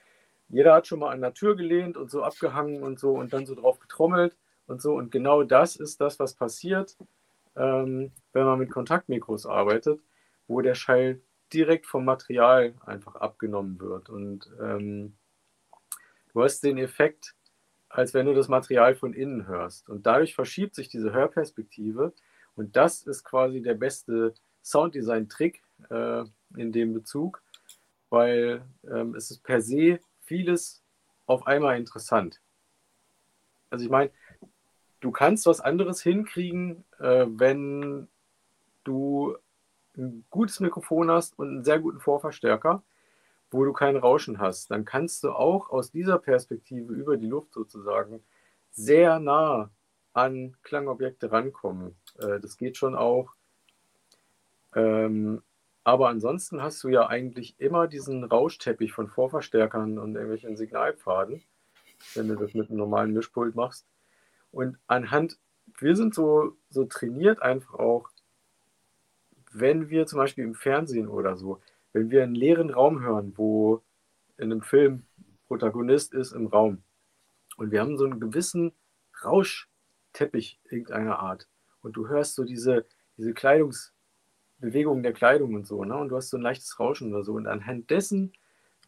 jeder 0.48 0.74
hat 0.74 0.86
schon 0.86 1.00
mal 1.00 1.10
an 1.10 1.20
der 1.20 1.34
Tür 1.34 1.56
gelehnt 1.56 1.96
und 1.96 2.10
so 2.10 2.22
abgehangen 2.22 2.82
und 2.84 3.00
so 3.00 3.12
und 3.12 3.32
dann 3.32 3.46
so 3.46 3.56
drauf 3.56 3.80
getrommelt 3.80 4.36
und 4.66 4.80
so. 4.80 4.94
Und 4.94 5.10
genau 5.10 5.42
das 5.42 5.76
ist 5.76 6.00
das, 6.00 6.18
was 6.18 6.34
passiert, 6.34 6.96
ähm, 7.56 8.12
wenn 8.32 8.44
man 8.44 8.58
mit 8.58 8.70
Kontaktmikros 8.70 9.46
arbeitet, 9.46 10.00
wo 10.46 10.60
der 10.60 10.74
Schall 10.74 11.20
direkt 11.52 11.86
vom 11.86 12.04
Material 12.04 12.74
einfach 12.84 13.16
abgenommen 13.16 13.78
wird. 13.80 14.08
Und 14.08 14.50
ähm, 14.60 15.14
du 16.32 16.42
hast 16.42 16.62
den 16.62 16.78
Effekt, 16.78 17.34
als 17.88 18.14
wenn 18.14 18.26
du 18.26 18.34
das 18.34 18.48
Material 18.48 18.94
von 18.94 19.12
innen 19.12 19.46
hörst. 19.46 19.88
Und 19.88 20.06
dadurch 20.06 20.34
verschiebt 20.34 20.74
sich 20.74 20.88
diese 20.88 21.12
Hörperspektive. 21.12 22.12
Und 22.56 22.76
das 22.76 23.02
ist 23.02 23.24
quasi 23.24 23.60
der 23.60 23.74
beste 23.74 24.34
Sounddesign-Trick 24.62 25.62
äh, 25.90 26.24
in 26.56 26.72
dem 26.72 26.94
Bezug, 26.94 27.42
weil 28.08 28.62
ähm, 28.90 29.14
es 29.14 29.30
ist 29.30 29.42
per 29.42 29.60
se 29.60 30.00
vieles 30.22 30.82
auf 31.26 31.46
einmal 31.46 31.76
interessant. 31.76 32.40
Also 33.70 33.84
ich 33.84 33.90
meine, 33.90 34.10
du 35.02 35.10
kannst 35.10 35.46
was 35.46 35.60
anderes 35.60 36.00
hinkriegen, 36.00 36.84
äh, 36.98 37.26
wenn 37.28 38.08
du 38.84 39.36
ein 39.96 40.24
gutes 40.30 40.60
Mikrofon 40.60 41.10
hast 41.10 41.38
und 41.38 41.48
einen 41.48 41.64
sehr 41.64 41.80
guten 41.80 42.00
Vorverstärker, 42.00 42.82
wo 43.50 43.64
du 43.64 43.74
kein 43.74 43.96
Rauschen 43.96 44.38
hast. 44.38 44.70
Dann 44.70 44.86
kannst 44.86 45.22
du 45.24 45.32
auch 45.32 45.68
aus 45.68 45.90
dieser 45.90 46.18
Perspektive 46.18 46.94
über 46.94 47.18
die 47.18 47.26
Luft 47.26 47.52
sozusagen 47.52 48.22
sehr 48.70 49.18
nah 49.18 49.70
an 50.14 50.56
Klangobjekte 50.62 51.30
rankommen. 51.30 51.96
Äh, 52.18 52.40
das 52.40 52.56
geht 52.56 52.76
schon 52.76 52.94
auch. 52.94 53.34
Ähm, 54.74 55.42
aber 55.84 56.08
ansonsten 56.08 56.62
hast 56.62 56.82
du 56.84 56.88
ja 56.88 57.08
eigentlich 57.08 57.56
immer 57.58 57.88
diesen 57.88 58.22
Rauschteppich 58.24 58.92
von 58.92 59.08
Vorverstärkern 59.08 59.98
und 59.98 60.14
irgendwelchen 60.14 60.56
Signalpfaden, 60.56 61.42
wenn 62.14 62.28
du 62.28 62.36
das 62.36 62.54
mit 62.54 62.70
einem 62.70 62.78
normalen 62.78 63.12
Mischpult 63.12 63.56
machst. 63.56 63.84
Und 64.52 64.78
anhand, 64.86 65.38
wir 65.78 65.96
sind 65.96 66.14
so, 66.14 66.56
so 66.70 66.84
trainiert 66.84 67.42
einfach 67.42 67.74
auch, 67.74 68.08
wenn 69.50 69.90
wir 69.90 70.06
zum 70.06 70.18
Beispiel 70.18 70.44
im 70.44 70.54
Fernsehen 70.54 71.08
oder 71.08 71.36
so, 71.36 71.60
wenn 71.92 72.10
wir 72.10 72.22
einen 72.22 72.34
leeren 72.34 72.70
Raum 72.70 73.00
hören, 73.00 73.32
wo 73.36 73.82
in 74.38 74.52
einem 74.52 74.62
Film 74.62 75.04
Protagonist 75.46 76.14
ist 76.14 76.32
im 76.32 76.46
Raum 76.46 76.82
und 77.56 77.70
wir 77.70 77.80
haben 77.80 77.98
so 77.98 78.04
einen 78.04 78.20
gewissen 78.20 78.72
Rauschteppich 79.24 80.60
irgendeiner 80.70 81.18
Art 81.18 81.48
und 81.82 81.96
du 81.96 82.08
hörst 82.08 82.34
so 82.34 82.44
diese, 82.44 82.86
diese 83.18 83.34
Kleidungsbewegungen 83.34 85.02
der 85.02 85.12
Kleidung 85.12 85.54
und 85.54 85.66
so, 85.66 85.84
ne? 85.84 85.96
Und 85.96 86.08
du 86.08 86.16
hast 86.16 86.30
so 86.30 86.38
ein 86.38 86.42
leichtes 86.42 86.78
Rauschen 86.80 87.12
oder 87.12 87.22
so 87.22 87.34
und 87.34 87.46
anhand 87.46 87.90
dessen 87.90 88.32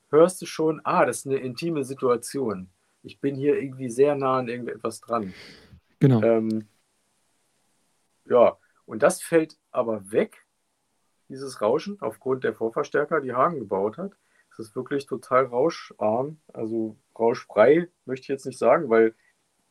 hörst 0.08 0.40
du 0.40 0.46
schon, 0.46 0.80
ah, 0.84 1.04
das 1.04 1.18
ist 1.18 1.26
eine 1.26 1.36
intime 1.36 1.84
Situation. 1.84 2.70
Ich 3.04 3.20
bin 3.20 3.36
hier 3.36 3.60
irgendwie 3.60 3.90
sehr 3.90 4.14
nah 4.14 4.38
an 4.38 4.48
irgendetwas 4.48 5.00
dran. 5.00 5.34
Genau. 6.00 6.22
Ähm, 6.22 6.66
ja, 8.24 8.56
und 8.86 9.02
das 9.02 9.22
fällt 9.22 9.58
aber 9.70 10.10
weg, 10.10 10.44
dieses 11.28 11.60
Rauschen, 11.60 11.98
aufgrund 12.00 12.44
der 12.44 12.54
Vorverstärker, 12.54 13.20
die 13.20 13.34
Hagen 13.34 13.58
gebaut 13.58 13.98
hat. 13.98 14.12
Es 14.52 14.58
ist 14.58 14.76
wirklich 14.76 15.06
total 15.06 15.44
rauscharm, 15.44 16.38
also 16.52 16.96
rauschfrei 17.18 17.88
möchte 18.06 18.24
ich 18.24 18.28
jetzt 18.28 18.46
nicht 18.46 18.58
sagen, 18.58 18.88
weil 18.88 19.14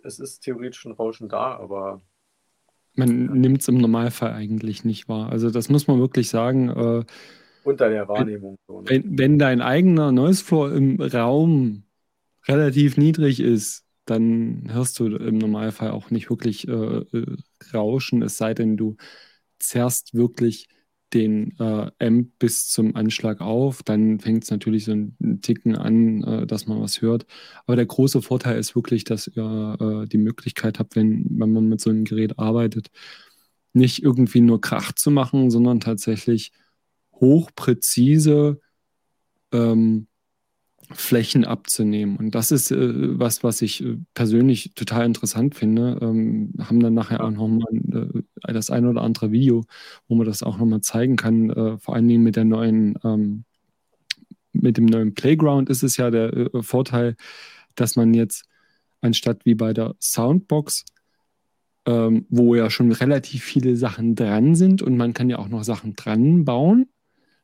es 0.03 0.19
ist 0.19 0.41
theoretisch 0.41 0.85
ein 0.85 0.91
Rauschen 0.91 1.29
da, 1.29 1.55
aber. 1.55 2.01
Man 2.95 3.27
ja. 3.27 3.33
nimmt 3.33 3.61
es 3.61 3.67
im 3.67 3.77
Normalfall 3.77 4.33
eigentlich 4.33 4.83
nicht 4.83 5.09
wahr. 5.09 5.31
Also 5.31 5.49
das 5.49 5.69
muss 5.69 5.87
man 5.87 5.99
wirklich 5.99 6.29
sagen. 6.29 6.69
Äh, 6.69 7.05
Unter 7.63 7.89
der 7.89 8.07
Wahrnehmung. 8.07 8.57
Wenn, 8.67 8.75
so, 8.75 8.81
ne? 8.81 8.89
wenn, 8.89 9.17
wenn 9.17 9.39
dein 9.39 9.61
eigener 9.61 10.11
Noise 10.11 10.43
Floor 10.43 10.73
im 10.73 11.01
Raum 11.01 11.83
relativ 12.47 12.97
niedrig 12.97 13.39
ist, 13.39 13.85
dann 14.05 14.67
hörst 14.71 14.99
du 14.99 15.07
im 15.15 15.37
Normalfall 15.37 15.91
auch 15.91 16.11
nicht 16.11 16.29
wirklich 16.29 16.67
äh, 16.67 16.71
äh 16.71 17.37
Rauschen, 17.73 18.21
es 18.21 18.37
sei 18.37 18.53
denn, 18.53 18.77
du 18.77 18.97
zerrst 19.59 20.13
wirklich 20.13 20.67
den 21.13 21.57
äh, 21.59 21.91
Amp 21.99 22.31
bis 22.39 22.67
zum 22.67 22.95
Anschlag 22.95 23.39
auf. 23.41 23.83
Dann 23.83 24.19
fängt 24.19 24.43
es 24.43 24.51
natürlich 24.51 24.85
so 24.85 24.93
ein 24.93 25.39
Ticken 25.41 25.75
an, 25.75 26.23
äh, 26.23 26.47
dass 26.47 26.67
man 26.67 26.81
was 26.81 27.01
hört. 27.01 27.25
Aber 27.65 27.75
der 27.75 27.85
große 27.85 28.21
Vorteil 28.21 28.57
ist 28.57 28.75
wirklich, 28.75 29.03
dass 29.03 29.27
ihr 29.27 29.77
äh, 29.79 30.07
die 30.07 30.17
Möglichkeit 30.17 30.79
habt, 30.79 30.95
wenn, 30.95 31.25
wenn 31.29 31.51
man 31.53 31.67
mit 31.69 31.81
so 31.81 31.89
einem 31.89 32.03
Gerät 32.05 32.39
arbeitet, 32.39 32.89
nicht 33.73 34.03
irgendwie 34.03 34.41
nur 34.41 34.61
Krach 34.61 34.93
zu 34.93 35.11
machen, 35.11 35.49
sondern 35.51 35.79
tatsächlich 35.79 36.51
hochpräzise 37.13 38.59
ähm, 39.51 40.07
Flächen 40.91 41.45
abzunehmen. 41.45 42.17
Und 42.17 42.35
das 42.35 42.51
ist 42.51 42.71
äh, 42.71 43.19
was, 43.19 43.43
was 43.43 43.61
ich 43.61 43.83
äh, 43.83 43.97
persönlich 44.13 44.73
total 44.75 45.05
interessant 45.05 45.55
finde. 45.55 45.97
Ähm, 46.01 46.53
haben 46.59 46.79
dann 46.79 46.93
nachher 46.93 47.23
auch 47.23 47.31
nochmal 47.31 48.23
äh, 48.43 48.53
das 48.53 48.69
ein 48.69 48.85
oder 48.85 49.01
andere 49.01 49.31
Video, 49.31 49.63
wo 50.07 50.15
man 50.15 50.25
das 50.25 50.43
auch 50.43 50.57
nochmal 50.57 50.81
zeigen 50.81 51.15
kann. 51.15 51.49
Äh, 51.49 51.77
vor 51.77 51.95
allen 51.95 52.07
Dingen 52.07 52.23
mit 52.23 52.35
der 52.35 52.45
neuen, 52.45 52.97
ähm, 53.03 53.45
mit 54.51 54.77
dem 54.77 54.85
neuen 54.85 55.13
Playground 55.13 55.69
ist 55.69 55.83
es 55.83 55.97
ja 55.97 56.11
der 56.11 56.33
äh, 56.33 56.63
Vorteil, 56.63 57.15
dass 57.75 57.95
man 57.95 58.13
jetzt 58.13 58.45
anstatt 59.01 59.45
wie 59.45 59.55
bei 59.55 59.73
der 59.73 59.95
Soundbox 59.99 60.85
ähm, 61.85 62.25
wo 62.29 62.55
ja 62.55 62.69
schon 62.69 62.91
relativ 62.91 63.43
viele 63.43 63.75
Sachen 63.75 64.15
dran 64.15 64.55
sind 64.55 64.81
und 64.81 64.97
man 64.97 65.13
kann 65.13 65.29
ja 65.29 65.39
auch 65.39 65.49
noch 65.49 65.63
Sachen 65.63 65.95
dran 65.95 66.45
bauen, 66.45 66.87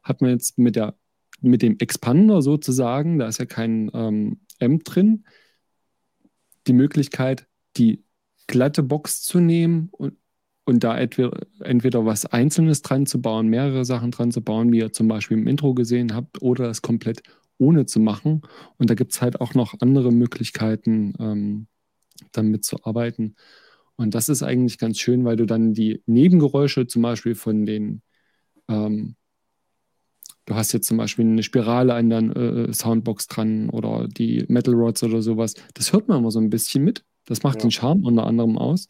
hat 0.04 0.22
man 0.22 0.32
jetzt 0.32 0.58
mit 0.58 0.76
der 0.76 0.96
mit 1.42 1.62
dem 1.62 1.78
Expander 1.80 2.42
sozusagen, 2.42 3.20
da 3.20 3.28
ist 3.28 3.40
ja 3.40 3.46
kein 3.46 3.90
ähm, 3.94 4.40
M 4.60 4.80
drin, 4.84 5.26
die 6.68 6.74
Möglichkeit, 6.74 7.48
die 7.78 8.04
glatte 8.48 8.84
Box 8.84 9.22
zu 9.22 9.40
nehmen 9.40 9.90
und, 9.92 10.16
und 10.66 10.84
da 10.84 10.98
entweder, 10.98 11.40
entweder 11.62 12.06
was 12.06 12.26
Einzelnes 12.26 12.82
dran 12.82 13.06
zu 13.06 13.22
bauen, 13.22 13.48
mehrere 13.48 13.86
Sachen 13.86 14.12
dran 14.12 14.32
zu 14.32 14.42
bauen, 14.42 14.72
wie 14.72 14.80
ihr 14.80 14.92
zum 14.92 15.08
Beispiel 15.08 15.38
im 15.38 15.48
Intro 15.48 15.74
gesehen 15.74 16.14
habt, 16.14 16.42
oder 16.42 16.66
das 16.66 16.82
komplett 16.82 17.24
ohne 17.58 17.86
zu 17.86 18.00
machen. 18.00 18.42
Und 18.78 18.90
da 18.90 18.96
gibt 18.96 19.14
es 19.14 19.22
halt 19.22 19.42
auch 19.42 19.54
noch 19.54 19.76
andere 19.80 20.12
Möglichkeiten, 20.12 21.14
ähm, 21.20 21.68
damit 22.32 22.66
zu 22.66 22.84
arbeiten. 22.84 23.36
Und 23.96 24.16
das 24.16 24.30
ist 24.30 24.44
eigentlich 24.44 24.78
ganz 24.78 24.98
schön, 25.00 25.26
weil 25.26 25.36
du 25.36 25.46
dann 25.46 25.74
die 25.74 26.02
Nebengeräusche 26.06 26.88
zum 26.88 27.02
Beispiel 27.02 27.36
von 27.36 27.66
den 27.66 28.02
ähm, 28.70 29.16
du 30.50 30.56
hast 30.56 30.74
jetzt 30.74 30.88
zum 30.88 30.98
Beispiel 30.98 31.26
eine 31.26 31.44
Spirale 31.44 31.94
an 31.94 32.10
der 32.10 32.22
äh, 32.36 32.74
Soundbox 32.74 33.28
dran 33.28 33.70
oder 33.70 34.08
die 34.08 34.46
Metal 34.48 34.74
Rods 34.74 35.04
oder 35.04 35.22
sowas. 35.22 35.54
Das 35.76 35.94
hört 35.94 36.08
man 36.08 36.18
immer 36.18 36.32
so 36.32 36.40
ein 36.40 36.50
bisschen 36.50 36.84
mit. 36.84 37.06
Das 37.26 37.44
macht 37.44 37.58
ja. 37.58 37.62
den 37.62 37.72
Charme 37.72 38.04
unter 38.04 38.26
anderem 38.26 38.58
aus. 38.58 38.88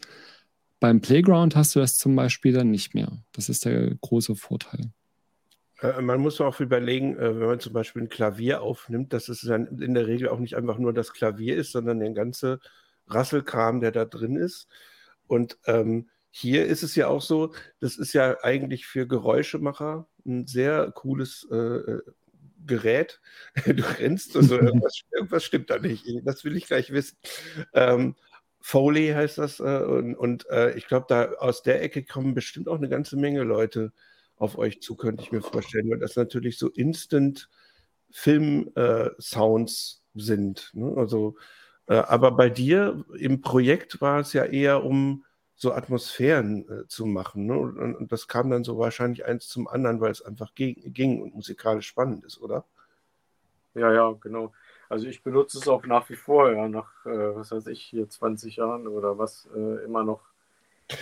Beim 0.79 1.01
Playground 1.01 1.57
hast 1.57 1.75
du 1.75 1.79
das 1.79 1.97
zum 1.97 2.15
Beispiel 2.15 2.53
dann 2.53 2.71
nicht 2.71 2.95
mehr. 2.95 3.11
Das 3.33 3.49
ist 3.49 3.65
der 3.65 3.93
große 3.95 4.35
Vorteil. 4.35 4.91
Äh, 5.81 6.01
man 6.01 6.21
muss 6.21 6.39
auch 6.39 6.59
überlegen, 6.61 7.17
äh, 7.17 7.39
wenn 7.39 7.47
man 7.47 7.59
zum 7.59 7.73
Beispiel 7.73 8.03
ein 8.03 8.09
Klavier 8.09 8.61
aufnimmt, 8.61 9.11
dass 9.11 9.27
es 9.27 9.41
dann 9.41 9.67
in 9.79 9.93
der 9.93 10.07
Regel 10.07 10.29
auch 10.29 10.39
nicht 10.39 10.55
einfach 10.55 10.77
nur 10.77 10.93
das 10.93 11.11
Klavier 11.11 11.57
ist, 11.57 11.73
sondern 11.73 11.99
der 11.99 12.11
ganze 12.11 12.59
Rasselkram, 13.07 13.81
der 13.81 13.91
da 13.91 14.05
drin 14.05 14.37
ist. 14.37 14.67
Und 15.27 15.57
ähm, 15.65 16.09
hier 16.31 16.65
ist 16.65 16.83
es 16.83 16.95
ja 16.95 17.07
auch 17.07 17.21
so, 17.21 17.53
das 17.79 17.97
ist 17.97 18.13
ja 18.13 18.37
eigentlich 18.43 18.85
für 18.85 19.07
Geräuschemacher 19.07 20.07
ein 20.25 20.47
sehr 20.47 20.91
cooles 20.91 21.47
äh, 21.51 21.55
äh 21.55 22.01
Gerät. 22.65 23.19
Du 23.65 23.83
rennst, 23.99 24.35
also 24.35 24.57
irgendwas, 24.57 25.01
irgendwas, 25.11 25.43
stimmt 25.43 25.69
da 25.69 25.79
nicht. 25.79 26.05
Das 26.23 26.43
will 26.43 26.55
ich 26.55 26.67
gleich 26.67 26.91
wissen. 26.91 27.17
Ähm, 27.73 28.15
Foley 28.59 29.09
heißt 29.09 29.37
das. 29.37 29.59
Äh, 29.59 29.63
und, 29.63 30.15
und 30.15 30.49
äh, 30.49 30.77
ich 30.77 30.87
glaube, 30.87 31.05
da 31.09 31.31
aus 31.39 31.63
der 31.63 31.81
Ecke 31.81 32.03
kommen 32.03 32.33
bestimmt 32.33 32.67
auch 32.67 32.77
eine 32.77 32.89
ganze 32.89 33.17
Menge 33.17 33.43
Leute 33.43 33.93
auf 34.35 34.57
euch 34.57 34.81
zu, 34.81 34.95
könnte 34.95 35.23
ich 35.23 35.31
mir 35.31 35.41
vorstellen, 35.41 35.89
weil 35.89 35.99
das 35.99 36.15
natürlich 36.15 36.57
so 36.57 36.69
Instant 36.69 37.49
Film-Sounds 38.11 40.03
äh, 40.15 40.19
sind. 40.19 40.71
Ne? 40.73 40.93
Also, 40.95 41.35
äh, 41.87 41.95
aber 41.95 42.31
bei 42.31 42.49
dir 42.49 43.05
im 43.17 43.41
Projekt 43.41 44.01
war 44.01 44.19
es 44.19 44.33
ja 44.33 44.45
eher 44.45 44.83
um 44.83 45.25
so 45.59 45.73
Atmosphären 45.73 46.67
äh, 46.69 46.87
zu 46.87 47.05
machen. 47.05 47.45
Ne? 47.45 47.57
Und, 47.57 47.95
und, 47.95 48.11
das 48.13 48.29
kam 48.29 48.49
dann 48.49 48.63
so 48.63 48.79
wahrscheinlich 48.79 49.25
eins 49.25 49.49
zum 49.49 49.67
anderen, 49.67 49.99
weil 49.99 50.11
es 50.11 50.21
einfach 50.21 50.55
ging, 50.55 51.21
und 51.21 51.35
musikalisch 51.35 51.85
spannend 51.85 52.23
ist, 52.23 52.39
oder? 52.41 52.63
Ja, 53.75 53.91
ja, 53.93 54.15
genau. 54.21 54.53
Also 54.87 55.07
ich 55.07 55.21
benutze 55.21 55.57
es 55.57 55.67
auch 55.67 55.85
nach 55.85 56.09
wie 56.09 56.15
vor, 56.15 56.49
ja, 56.53 56.69
nach, 56.69 57.05
äh, 57.05 57.35
was 57.35 57.51
weiß 57.51 57.67
ich, 57.67 57.81
hier 57.81 58.09
20 58.09 58.55
Jahren 58.55 58.87
oder 58.87 59.17
was, 59.17 59.49
äh, 59.53 59.83
immer 59.83 60.05
noch. 60.05 60.21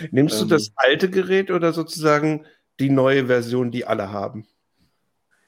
Nimmst 0.10 0.42
ähm, 0.42 0.50
du 0.50 0.56
das 0.56 0.72
alte 0.76 1.12
Gerät 1.12 1.52
oder 1.52 1.72
sozusagen 1.72 2.48
die 2.80 2.90
neue 2.90 3.28
Version, 3.28 3.70
die 3.70 3.86
alle 3.86 4.12
haben? 4.12 4.48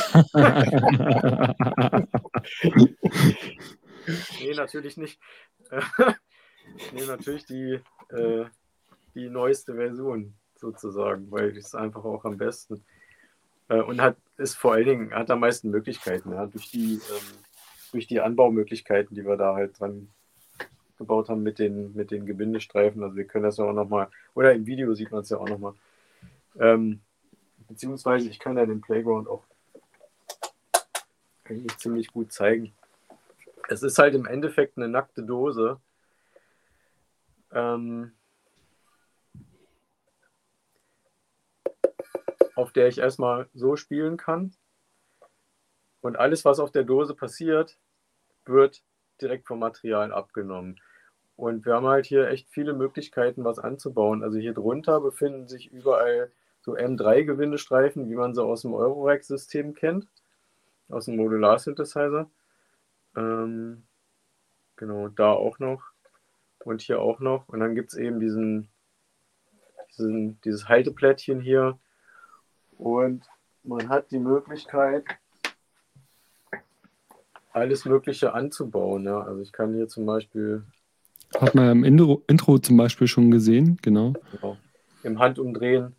nee, 4.41 4.55
natürlich 4.55 4.97
nicht. 4.97 5.21
ich 6.77 6.93
nehme 6.93 7.07
natürlich 7.07 7.47
die, 7.47 7.81
äh, 8.11 8.45
die 9.15 9.29
neueste 9.29 9.75
Version 9.75 10.35
sozusagen, 10.57 11.31
weil 11.31 11.53
die 11.53 11.59
ist 11.59 11.75
einfach 11.75 12.05
auch 12.05 12.25
am 12.25 12.37
besten. 12.37 12.85
Äh, 13.69 13.81
und 13.81 14.01
hat 14.01 14.17
ist 14.37 14.57
vor 14.57 14.75
allen 14.75 14.87
Dingen, 14.87 15.15
hat 15.15 15.31
am 15.31 15.41
meisten 15.41 15.71
Möglichkeiten, 15.71 16.33
ja, 16.33 16.47
durch 16.47 16.71
die, 16.71 16.95
ähm, 16.95 17.39
durch 17.93 18.07
die 18.07 18.21
Anbaumöglichkeiten, 18.21 19.15
die 19.15 19.25
wir 19.25 19.37
da 19.37 19.55
halt 19.55 19.79
dran 19.79 20.09
gebaut 20.99 21.29
haben 21.29 21.43
mit 21.43 21.59
den, 21.59 21.95
mit 21.95 22.11
den 22.11 22.27
Gebindestreifen. 22.27 23.03
Also 23.03 23.17
wir 23.17 23.25
können 23.25 23.45
das 23.45 23.57
ja 23.57 23.65
auch 23.65 23.73
nochmal, 23.73 24.09
oder 24.35 24.53
im 24.53 24.67
Video 24.67 24.95
sieht 24.95 25.11
man 25.11 25.21
es 25.21 25.31
ja 25.31 25.39
auch 25.39 25.49
nochmal. 25.49 25.75
Ähm, 26.59 27.01
beziehungsweise 27.69 28.29
ich 28.29 28.39
kann 28.39 28.57
ja 28.57 28.67
den 28.67 28.81
Playground 28.81 29.29
auch 29.29 29.45
eigentlich 31.45 31.77
ziemlich 31.79 32.09
gut 32.09 32.33
zeigen. 32.33 32.73
Es 33.73 33.83
ist 33.83 33.99
halt 33.99 34.15
im 34.15 34.27
Endeffekt 34.27 34.77
eine 34.77 34.89
nackte 34.89 35.23
Dose. 35.23 35.81
Ähm, 37.53 38.13
auf 42.55 42.73
der 42.73 42.89
ich 42.89 42.99
erstmal 42.99 43.49
so 43.55 43.77
spielen 43.77 44.17
kann. 44.17 44.55
Und 46.01 46.17
alles, 46.17 46.45
was 46.45 46.61
auf 46.61 46.71
der 46.71 46.85
Dose 46.85 47.15
passiert, 47.15 47.79
wird 48.45 48.83
direkt 49.21 49.47
vom 49.47 49.59
Material 49.59 50.13
abgenommen. 50.13 50.81
Und 51.37 51.65
wir 51.65 51.75
haben 51.75 51.87
halt 51.87 52.07
hier 52.07 52.29
echt 52.29 52.49
viele 52.51 52.75
Möglichkeiten, 52.75 53.45
was 53.45 53.59
anzubauen. 53.59 54.23
Also 54.23 54.39
hier 54.39 54.53
drunter 54.53 55.01
befinden 55.01 55.49
sich 55.49 55.73
überall 55.73 56.31
so 56.61 56.77
M3-Gewindestreifen, 56.77 58.09
wie 58.11 58.15
man 58.15 58.35
sie 58.35 58.43
aus 58.43 58.63
dem 58.63 58.75
Eurorack-System 58.75 59.75
kennt, 59.75 60.07
aus 60.89 61.07
dem 61.07 61.17
Modular-Synthesizer. 61.17 62.31
Ähm, 63.17 63.85
genau, 64.77 65.09
da 65.09 65.33
auch 65.33 65.59
noch 65.59 65.93
und 66.65 66.83
hier 66.83 67.01
auch 67.01 67.21
noch. 67.21 67.49
Und 67.49 67.61
dann 67.61 67.75
gibt 67.75 67.93
es 67.93 67.99
eben 67.99 68.21
diesen, 68.21 68.69
diesen, 69.97 70.41
dieses 70.43 70.69
Halteplättchen 70.69 71.41
hier. 71.41 71.79
Und 72.79 73.25
man 73.63 73.89
hat 73.89 74.11
die 74.11 74.19
Möglichkeit, 74.19 75.05
alles 77.53 77.85
Mögliche 77.85 78.33
anzubauen. 78.33 79.05
Ja. 79.05 79.21
Also 79.21 79.43
ich 79.43 79.53
kann 79.53 79.75
hier 79.75 79.89
zum 79.89 80.07
Beispiel. 80.07 80.65
Hat 81.39 81.55
man 81.55 81.71
im 81.71 81.85
Intro, 81.85 82.23
Intro 82.27 82.59
zum 82.59 82.77
Beispiel 82.77 83.07
schon 83.07 83.31
gesehen, 83.31 83.79
genau. 83.83 84.15
genau. 84.33 84.57
Im 85.03 85.19
Handumdrehen 85.19 85.95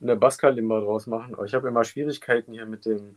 eine 0.00 0.16
Baskalimba 0.16 0.80
draus 0.80 1.06
machen. 1.06 1.34
Aber 1.34 1.44
ich 1.44 1.54
habe 1.54 1.68
immer 1.68 1.84
Schwierigkeiten 1.84 2.52
hier 2.52 2.66
mit 2.66 2.84
dem 2.84 3.16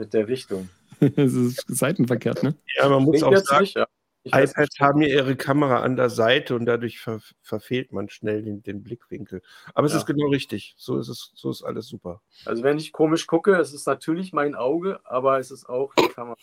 mit 0.00 0.14
der 0.14 0.26
Richtung. 0.26 0.68
Es 1.16 1.32
ist 1.32 1.64
seitenverkehrt, 1.66 2.42
ne? 2.42 2.54
Ja, 2.76 2.86
man 2.90 3.04
muss 3.04 3.22
auch 3.22 3.34
sagen, 3.34 3.62
nicht, 3.62 3.76
ja. 3.76 3.86
iPads 4.26 4.80
haben 4.80 5.00
ja 5.00 5.08
ihre 5.08 5.34
Kamera 5.34 5.80
an 5.80 5.96
der 5.96 6.10
Seite 6.10 6.54
und 6.54 6.66
dadurch 6.66 7.00
ver 7.00 7.22
verfehlt 7.40 7.92
man 7.92 8.10
schnell 8.10 8.42
den, 8.42 8.62
den 8.62 8.82
Blickwinkel. 8.82 9.40
Aber 9.72 9.86
es 9.86 9.94
ja. 9.94 10.00
ist 10.00 10.04
genau 10.04 10.28
richtig. 10.28 10.74
So 10.76 10.98
ist 10.98 11.08
es, 11.08 11.32
so 11.34 11.48
ist 11.48 11.62
alles 11.62 11.86
super. 11.86 12.20
Also 12.44 12.62
wenn 12.62 12.76
ich 12.76 12.92
komisch 12.92 13.26
gucke, 13.26 13.56
es 13.56 13.72
ist 13.72 13.86
natürlich 13.86 14.34
mein 14.34 14.54
Auge, 14.54 15.00
aber 15.04 15.38
es 15.38 15.50
ist 15.50 15.70
auch 15.70 15.94
die 15.94 16.08
Kamera. 16.08 16.36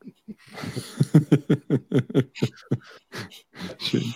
Schön. 3.78 4.14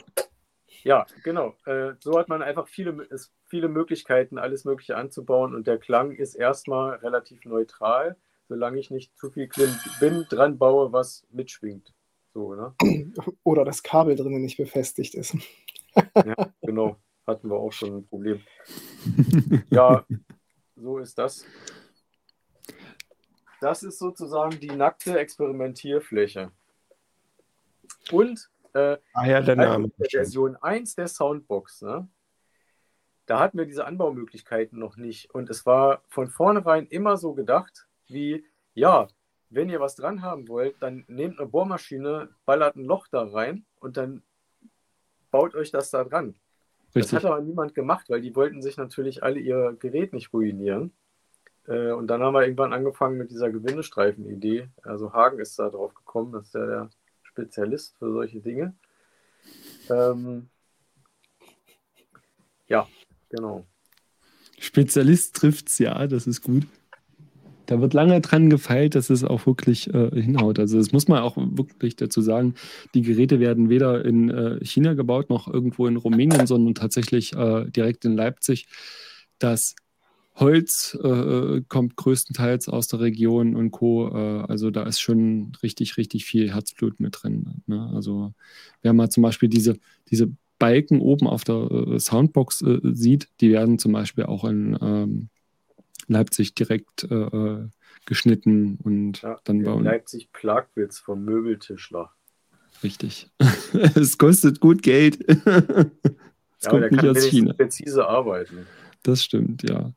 Ja, 0.85 1.07
genau. 1.23 1.55
Äh, 1.65 1.93
so 2.01 2.19
hat 2.19 2.29
man 2.29 2.43
einfach 2.43 2.69
viele, 2.69 3.09
viele 3.47 3.69
Möglichkeiten, 3.69 4.39
alles 4.39 4.65
Mögliche 4.65 4.97
anzubauen 4.97 5.55
und 5.55 5.67
der 5.67 5.79
Klang 5.79 6.13
ist 6.13 6.35
erstmal 6.35 6.97
relativ 6.97 7.45
neutral, 7.45 8.17
solange 8.49 8.79
ich 8.79 8.91
nicht 8.91 9.17
zu 9.17 9.31
viel 9.31 9.49
Bin 10.01 10.27
dran 10.29 10.59
baue, 10.59 10.93
was 10.93 11.27
mitschwingt. 11.31 11.93
So, 12.35 12.55
ne? 12.55 12.75
Oder 13.45 13.65
das 13.65 13.83
Kabel 13.83 14.17
drinnen 14.17 14.43
nicht 14.43 14.57
befestigt 14.57 15.15
ist. 15.15 15.37
ja, 15.95 16.53
genau. 16.63 16.97
Hatten 17.27 17.49
wir 17.49 17.57
auch 17.57 17.73
schon 17.73 17.99
ein 17.99 18.07
Problem. 18.07 18.43
Ja, 19.71 20.05
so 20.77 20.99
ist 20.99 21.17
das. 21.19 21.45
Das 23.61 23.83
ist 23.83 23.99
sozusagen 23.99 24.59
die 24.59 24.71
nackte 24.71 25.19
Experimentierfläche. 25.19 26.51
Und 28.11 28.51
äh, 28.75 28.97
ah 29.15 29.27
ja, 29.27 29.41
der 29.41 29.57
Name. 29.57 29.91
Version 30.11 30.57
1 30.57 30.95
der 30.95 31.09
Soundbox, 31.09 31.83
ne? 31.83 32.09
da 33.27 33.39
hatten 33.39 33.59
wir 33.59 33.67
diese 33.67 33.87
Anbaumöglichkeiten 33.87 34.79
noch 34.79 34.97
nicht. 34.97 35.33
Und 35.35 35.51
es 35.51 35.65
war 35.65 36.03
von 36.09 36.29
vornherein 36.29 36.87
immer 36.87 37.17
so 37.17 37.35
gedacht, 37.35 37.87
wie, 38.09 38.45
ja, 38.75 39.09
wenn 39.51 39.69
ihr 39.69 39.81
was 39.81 39.97
dran 39.97 40.23
haben 40.23 40.49
wollt, 40.49 40.77
dann 40.81 41.05
nehmt 41.09 41.39
eine 41.39 41.49
Bohrmaschine, 41.49 42.31
ballert 42.45 42.77
ein 42.77 42.85
Loch 42.85 43.07
da 43.09 43.23
rein 43.23 43.65
und 43.81 43.97
dann 43.97 44.23
baut 45.31 45.55
euch 45.55 45.71
das 45.71 45.91
da 45.91 46.05
dran. 46.05 46.35
Richtig. 46.95 47.13
Das 47.13 47.25
hat 47.25 47.25
aber 47.25 47.41
niemand 47.41 47.75
gemacht, 47.75 48.11
weil 48.11 48.21
die 48.21 48.35
wollten 48.35 48.61
sich 48.61 48.77
natürlich 48.77 49.23
alle 49.23 49.39
ihr 49.39 49.77
Gerät 49.79 50.13
nicht 50.13 50.33
ruinieren. 50.33 50.93
Äh, 51.67 51.93
und 51.93 52.09
dann 52.09 52.23
haben 52.23 52.35
wir 52.35 52.43
irgendwann 52.43 52.73
angefangen 52.73 53.17
mit 53.17 53.31
dieser 53.31 53.51
Gewindestreifen-Idee. 53.51 54.69
Also 54.83 55.13
Hagen 55.13 55.39
ist 55.39 55.59
da 55.59 55.71
drauf 55.71 55.95
gekommen, 55.95 56.33
das 56.33 56.49
ist 56.49 56.55
ja 56.55 56.67
der 56.67 56.91
Spezialist 57.33 57.97
für 57.99 58.13
solche 58.13 58.41
Dinge. 58.41 58.75
Ähm, 59.91 60.49
ja, 62.69 62.87
genau. 63.31 63.67
Spezialist 64.59 65.35
trifft 65.35 65.69
es 65.69 65.79
ja, 65.79 66.07
das 66.07 66.27
ist 66.27 66.43
gut. 66.43 66.67
Da 67.67 67.81
wird 67.81 67.95
lange 67.95 68.21
dran 68.21 68.51
gefeilt, 68.51 68.95
dass 68.95 69.09
es 69.09 69.25
auch 69.25 69.47
wirklich 69.47 69.93
äh, 69.95 70.11
hinhaut. 70.11 70.59
Also 70.59 70.79
das 70.79 70.93
muss 70.93 71.09
man 71.09 71.23
auch 71.23 71.37
wirklich 71.37 71.97
dazu 71.97 72.21
sagen. 72.21 72.55
Die 72.95 73.03
Geräte 73.03 73.41
werden 73.41 73.71
weder 73.71 74.05
in 74.05 74.31
äh, 74.31 74.65
China 74.65 74.95
gebaut 74.95 75.31
noch 75.31 75.49
irgendwo 75.49 75.87
in 75.87 75.97
Rumänien, 75.97 76.47
sondern 76.47 76.75
tatsächlich 76.75 77.33
äh, 77.35 77.65
direkt 77.71 78.05
in 78.05 78.15
Leipzig. 78.15 78.67
Das 79.39 79.75
Holz 80.35 80.99
äh, 81.03 81.61
kommt 81.69 81.97
größtenteils 81.97 82.69
aus 82.69 82.89
der 82.89 83.01
Region 83.01 83.55
und 83.55 83.71
Co. 83.71 84.09
Äh, 84.09 84.45
also 84.49 84.71
da 84.71 84.85
ist 84.85 85.01
schon 85.01 85.53
richtig, 85.63 85.97
richtig 85.99 86.25
viel 86.25 86.53
Herzblut 86.53 87.01
mit 87.01 87.19
drin. 87.23 87.63
Ne? 87.67 87.91
Also 87.95 88.33
wer 88.81 88.93
mal 88.95 89.11
zum 89.11 89.23
Beispiel 89.23 89.49
diese, 89.49 89.77
diese 90.09 90.33
Balken 90.59 91.01
oben 91.01 91.27
auf 91.27 91.45
der 91.45 91.71
äh, 91.71 91.99
Soundbox 91.99 92.63
äh, 92.63 92.81
sieht, 92.83 93.29
die 93.41 93.51
werden 93.51 93.79
zum 93.79 93.93
Beispiel 93.93 94.25
auch 94.25 94.45
in 94.45 94.79
ähm, 94.81 95.29
Leipzig 96.09 96.55
direkt 96.55 97.05
äh, 97.11 97.15
äh, 97.15 97.69
geschnitten 98.07 98.79
und 98.83 99.23
ja, 99.23 99.39
dann 99.45 99.63
bauen. 99.63 99.85
Leipzig 99.85 100.33
Plagwitz 100.33 100.99
vom 100.99 101.25
Möbeltischler. 101.25 102.11
Richtig. 102.83 103.31
es 103.95 104.19
kostet 104.19 104.61
gut 104.61 104.83
Geld. 104.83 105.21
es 105.29 105.45
ja, 106.63 106.71
kommt 106.71 106.91
nicht 106.91 107.05
aus 107.05 107.25
China. 107.27 107.53
präzise 107.53 108.07
arbeiten. 108.07 108.67
Das 109.03 109.23
stimmt, 109.23 109.69
ja. 109.69 109.93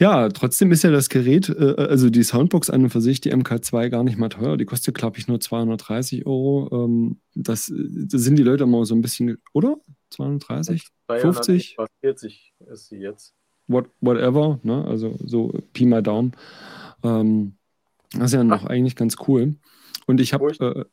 Ja, 0.00 0.28
trotzdem 0.28 0.70
ist 0.70 0.84
ja 0.84 0.92
das 0.92 1.08
Gerät, 1.08 1.48
äh, 1.48 1.74
also 1.76 2.08
die 2.08 2.22
Soundbox 2.22 2.70
an 2.70 2.84
und 2.84 2.90
für 2.90 3.00
sich, 3.00 3.20
die 3.20 3.34
MK2, 3.34 3.88
gar 3.88 4.04
nicht 4.04 4.16
mal 4.16 4.28
teuer. 4.28 4.56
Die 4.56 4.64
kostet, 4.64 4.94
glaube 4.94 5.18
ich, 5.18 5.26
nur 5.26 5.40
230 5.40 6.24
Euro. 6.24 6.68
Ähm, 6.72 7.20
das, 7.34 7.72
das, 7.74 8.22
sind 8.22 8.36
die 8.36 8.44
Leute 8.44 8.66
mal 8.66 8.84
so 8.84 8.94
ein 8.94 9.02
bisschen, 9.02 9.42
oder? 9.52 9.76
230? 10.10 10.86
50? 11.08 11.76
40 12.00 12.54
ist 12.70 12.88
sie 12.88 12.98
jetzt. 12.98 13.34
What, 13.66 13.86
whatever, 14.00 14.60
ne? 14.62 14.84
Also 14.84 15.16
so 15.18 15.52
Pi 15.72 15.84
mal 15.84 16.02
Daumen. 16.02 16.32
Ähm, 17.02 17.56
das 18.12 18.26
ist 18.26 18.34
ja 18.34 18.44
noch 18.44 18.64
Ach. 18.64 18.70
eigentlich 18.70 18.94
ganz 18.94 19.16
cool. 19.26 19.56
Und 20.06 20.20
ich 20.20 20.32
habe. 20.32 20.46
Äh, 20.60 20.84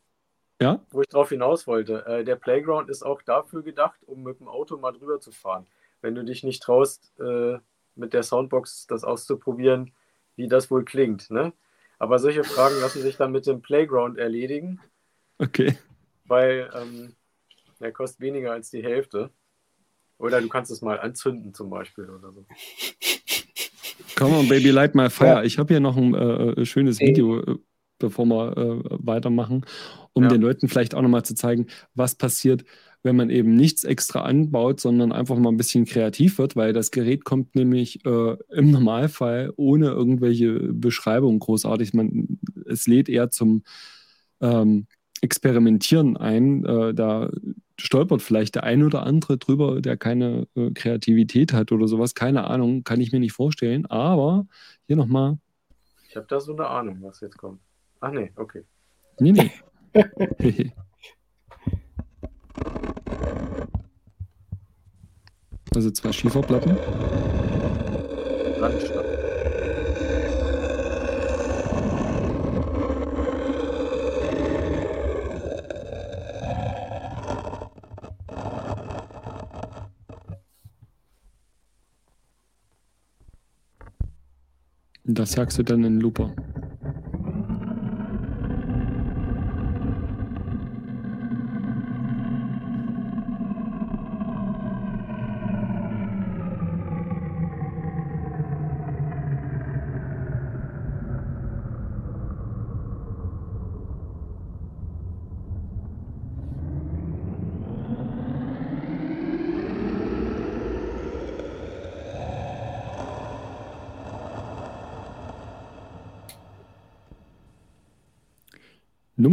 ja? 0.61 0.83
Wo 0.89 1.01
ich 1.01 1.09
drauf 1.09 1.29
hinaus 1.29 1.67
wollte, 1.67 2.05
äh, 2.07 2.23
der 2.23 2.37
Playground 2.37 2.89
ist 2.89 3.03
auch 3.03 3.21
dafür 3.21 3.61
gedacht, 3.61 3.99
um 4.05 4.23
mit 4.23 4.39
dem 4.39 4.47
Auto 4.47 4.77
mal 4.77 4.93
drüber 4.93 5.19
zu 5.19 5.31
fahren 5.31 5.67
wenn 6.05 6.13
du 6.13 6.23
dich 6.23 6.43
nicht 6.43 6.61
traust, 6.61 7.11
äh, 7.19 7.57
mit 7.95 8.13
der 8.13 8.21
Soundbox 8.21 8.85
das 8.85 9.03
auszuprobieren, 9.03 9.91
wie 10.35 10.47
das 10.47 10.69
wohl 10.69 10.85
klingt. 10.85 11.31
Ne? 11.31 11.51
Aber 11.97 12.19
solche 12.19 12.43
Fragen 12.43 12.79
lassen 12.79 13.01
sich 13.01 13.17
dann 13.17 13.31
mit 13.31 13.47
dem 13.47 13.63
Playground 13.63 14.19
erledigen. 14.19 14.79
Okay. 15.39 15.75
Weil 16.25 16.69
ähm, 16.75 17.15
der 17.79 17.91
kostet 17.91 18.21
weniger 18.21 18.51
als 18.51 18.69
die 18.69 18.83
Hälfte. 18.83 19.31
Oder 20.19 20.41
du 20.41 20.47
kannst 20.47 20.69
es 20.69 20.83
mal 20.83 20.99
anzünden 20.99 21.55
zum 21.55 21.71
Beispiel 21.71 22.07
oder 22.07 22.31
so. 22.31 22.45
Come 24.15 24.37
on, 24.37 24.47
Baby, 24.47 24.69
light 24.69 24.93
my 24.93 25.09
fire. 25.09 25.43
Ich 25.43 25.57
habe 25.57 25.73
hier 25.73 25.79
noch 25.79 25.97
ein 25.97 26.13
äh, 26.13 26.51
äh 26.51 26.65
schönes 26.65 26.99
Video, 26.99 27.41
äh, 27.41 27.55
bevor 27.97 28.27
wir 28.27 28.55
äh, 28.55 28.81
weitermachen, 28.91 29.65
um 30.13 30.23
ja. 30.23 30.29
den 30.29 30.41
Leuten 30.41 30.67
vielleicht 30.67 30.93
auch 30.93 31.01
nochmal 31.01 31.25
zu 31.25 31.33
zeigen, 31.33 31.65
was 31.95 32.13
passiert, 32.13 32.63
wenn 33.05 33.15
man 33.15 33.29
eben 33.29 33.55
nichts 33.55 33.83
extra 33.83 34.23
anbaut, 34.23 34.79
sondern 34.79 35.11
einfach 35.11 35.37
mal 35.37 35.49
ein 35.49 35.57
bisschen 35.57 35.85
kreativ 35.85 36.39
wird, 36.39 36.55
weil 36.55 36.73
das 36.73 36.89
Gerät 36.89 37.23
kommt 37.23 37.53
nämlich 37.53 38.03
äh, 38.03 38.35
im 38.49 38.71
Normalfall 38.71 39.53
ohne 39.57 39.89
irgendwelche 39.89 40.73
Beschreibung 40.73 41.37
großartig. 41.37 41.93
Man, 41.93 42.39
es 42.65 42.87
lädt 42.87 43.07
eher 43.07 43.29
zum 43.29 43.61
ähm, 44.41 44.87
Experimentieren 45.21 46.17
ein. 46.17 46.65
Äh, 46.65 46.95
da 46.95 47.29
stolpert 47.79 48.23
vielleicht 48.23 48.55
der 48.55 48.63
ein 48.63 48.83
oder 48.83 49.03
andere 49.03 49.37
drüber, 49.37 49.81
der 49.81 49.97
keine 49.97 50.47
äh, 50.55 50.71
Kreativität 50.71 51.53
hat 51.53 51.71
oder 51.71 51.87
sowas. 51.87 52.15
Keine 52.15 52.45
Ahnung, 52.45 52.83
kann 52.83 53.01
ich 53.01 53.11
mir 53.11 53.19
nicht 53.19 53.33
vorstellen. 53.33 53.85
Aber 53.85 54.47
hier 54.87 54.95
nochmal. 54.95 55.37
Ich 56.09 56.15
habe 56.15 56.25
da 56.27 56.39
so 56.39 56.53
eine 56.53 56.65
Ahnung, 56.67 56.97
was 57.01 57.21
jetzt 57.21 57.37
kommt. 57.37 57.61
Ach 57.99 58.11
nee, 58.11 58.31
okay. 58.35 58.63
Nee, 59.19 59.31
nee. 59.31 60.71
Also 65.75 65.91
zwei 65.91 66.13
Schieferplatten. 66.13 66.77
Landstadt. 68.61 69.05
Das 85.03 85.33
sagst 85.33 85.57
du 85.57 85.63
dann 85.63 85.83
in 85.83 85.99
Looper. 85.99 86.33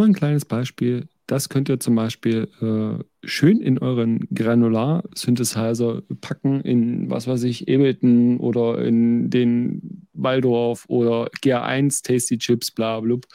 Mal 0.03 0.09
ein 0.09 0.15
kleines 0.15 0.45
Beispiel. 0.45 1.09
Das 1.27 1.49
könnt 1.49 1.69
ihr 1.69 1.79
zum 1.81 1.95
Beispiel 1.95 2.49
äh, 2.61 3.05
schön 3.27 3.61
in 3.61 3.79
euren 3.79 4.27
Granular-Synthesizer 4.35 6.03
packen, 6.21 6.61
in 6.61 7.09
was 7.09 7.27
weiß 7.27 7.45
ich, 7.45 7.63
Ableton 7.63 8.39
oder 8.39 8.85
in 8.85 9.31
den 9.31 10.07
Waldorf 10.13 10.85
oder 10.89 11.31
GR1 11.41 12.05
Tasty 12.05 12.39
Chips, 12.39 12.71
bla, 12.71 13.01
bla, 13.01 13.17
bla. 13.17 13.29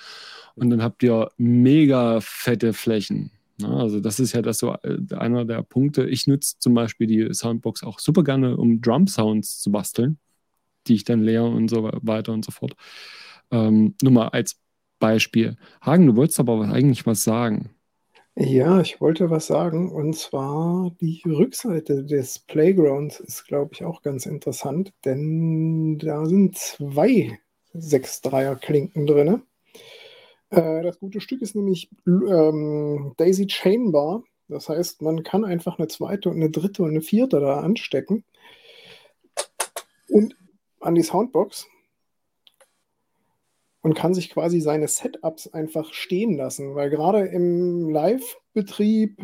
Und 0.55 0.69
dann 0.69 0.83
habt 0.83 1.01
ihr 1.03 1.31
mega 1.37 2.19
fette 2.21 2.73
Flächen. 2.73 3.31
Ja, 3.59 3.69
also 3.69 3.99
das 3.99 4.19
ist 4.19 4.33
ja 4.33 4.41
das 4.41 4.59
so 4.59 4.75
äh, 4.83 5.15
einer 5.15 5.45
der 5.45 5.63
Punkte. 5.63 6.07
Ich 6.07 6.27
nutze 6.27 6.59
zum 6.59 6.73
Beispiel 6.73 7.07
die 7.07 7.33
Soundbox 7.33 7.83
auch 7.83 7.99
super 7.99 8.23
gerne, 8.23 8.57
um 8.57 8.81
Drum-Sounds 8.81 9.59
zu 9.59 9.71
basteln, 9.71 10.19
die 10.87 10.95
ich 10.95 11.05
dann 11.05 11.21
leere 11.21 11.47
und 11.47 11.69
so 11.69 11.89
weiter 12.01 12.33
und 12.33 12.43
so 12.45 12.51
fort. 12.51 12.73
Ähm, 13.49 13.95
nur 14.01 14.11
mal 14.11 14.27
als 14.27 14.59
Beispiel. 14.99 15.55
Hagen, 15.81 16.07
du 16.07 16.15
wolltest 16.15 16.39
aber 16.39 16.61
eigentlich 16.61 17.05
was 17.05 17.23
sagen. 17.23 17.71
Ja, 18.35 18.81
ich 18.81 19.01
wollte 19.01 19.31
was 19.31 19.47
sagen, 19.47 19.91
und 19.91 20.15
zwar 20.15 20.91
die 21.01 21.23
Rückseite 21.25 22.03
des 22.03 22.37
Playgrounds 22.37 23.19
ist, 23.19 23.45
glaube 23.45 23.71
ich, 23.73 23.83
auch 23.83 24.03
ganz 24.03 24.27
interessant, 24.27 24.93
denn 25.05 25.97
da 25.97 26.23
sind 26.27 26.55
zwei 26.55 27.39
6-3er-Klinken 27.73 29.07
drin. 29.07 29.41
Äh, 30.51 30.83
das 30.83 30.99
gute 30.99 31.19
Stück 31.19 31.41
ist 31.41 31.55
nämlich 31.55 31.89
ähm, 32.05 33.13
Daisy 33.17 33.47
Chain 33.47 33.91
Bar. 33.91 34.23
Das 34.47 34.69
heißt, 34.69 35.01
man 35.01 35.23
kann 35.23 35.43
einfach 35.43 35.79
eine 35.79 35.87
zweite 35.87 36.29
und 36.29 36.35
eine 36.35 36.51
dritte 36.51 36.83
und 36.83 36.89
eine 36.89 37.01
vierte 37.01 37.39
da 37.39 37.59
anstecken 37.61 38.23
und 40.09 40.35
an 40.79 40.95
die 40.95 41.03
Soundbox 41.03 41.67
und 43.87 43.93
kann 43.93 44.13
sich 44.13 44.29
quasi 44.29 44.59
seine 44.59 44.89
Setups 44.89 45.47
einfach 45.47 45.93
stehen 45.93 46.35
lassen, 46.35 46.75
weil 46.75 46.89
gerade 46.89 47.21
im 47.21 47.87
Live-Betrieb 47.87 49.17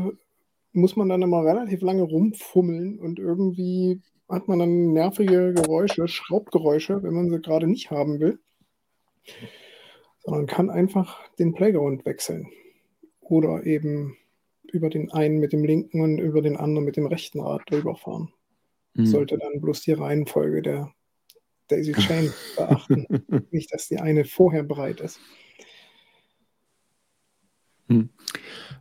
muss 0.71 0.95
man 0.95 1.10
dann 1.10 1.21
immer 1.21 1.43
relativ 1.43 1.82
lange 1.82 2.04
rumfummeln 2.04 2.97
und 2.97 3.19
irgendwie 3.19 3.99
hat 4.30 4.47
man 4.47 4.60
dann 4.60 4.93
nervige 4.93 5.54
Geräusche, 5.54 6.08
Schraubgeräusche, 6.08 7.04
wenn 7.04 7.13
man 7.13 7.30
sie 7.30 7.41
gerade 7.41 7.67
nicht 7.67 7.91
haben 7.91 8.21
will, 8.21 8.39
sondern 10.23 10.45
kann 10.45 10.69
einfach 10.69 11.19
den 11.36 11.54
Playground 11.54 12.06
wechseln 12.06 12.47
oder 13.19 13.65
eben 13.65 14.15
über 14.71 14.89
den 14.89 15.12
einen 15.12 15.39
mit 15.39 15.52
dem 15.52 15.65
linken 15.65 15.99
und 15.99 16.19
über 16.19 16.41
den 16.41 16.56
anderen 16.56 16.86
mit 16.86 16.95
dem 16.95 17.08
rechten 17.08 17.41
Rad 17.41 17.63
drüber 17.69 17.97
fahren. 17.97 18.32
Mhm. 18.93 19.08
Sollte 19.08 19.38
dann 19.38 19.60
bloß 19.60 19.82
die 19.82 19.91
Reihenfolge 19.91 20.62
der 20.62 20.93
Daisy 21.67 21.93
Chain 21.93 22.32
beachten. 22.56 23.06
Nicht, 23.52 23.73
dass 23.73 23.88
die 23.88 23.97
eine 23.97 24.26
vorher 24.26 24.63
bereit 24.63 25.02
ist. 25.02 25.19
Hm. 27.89 28.10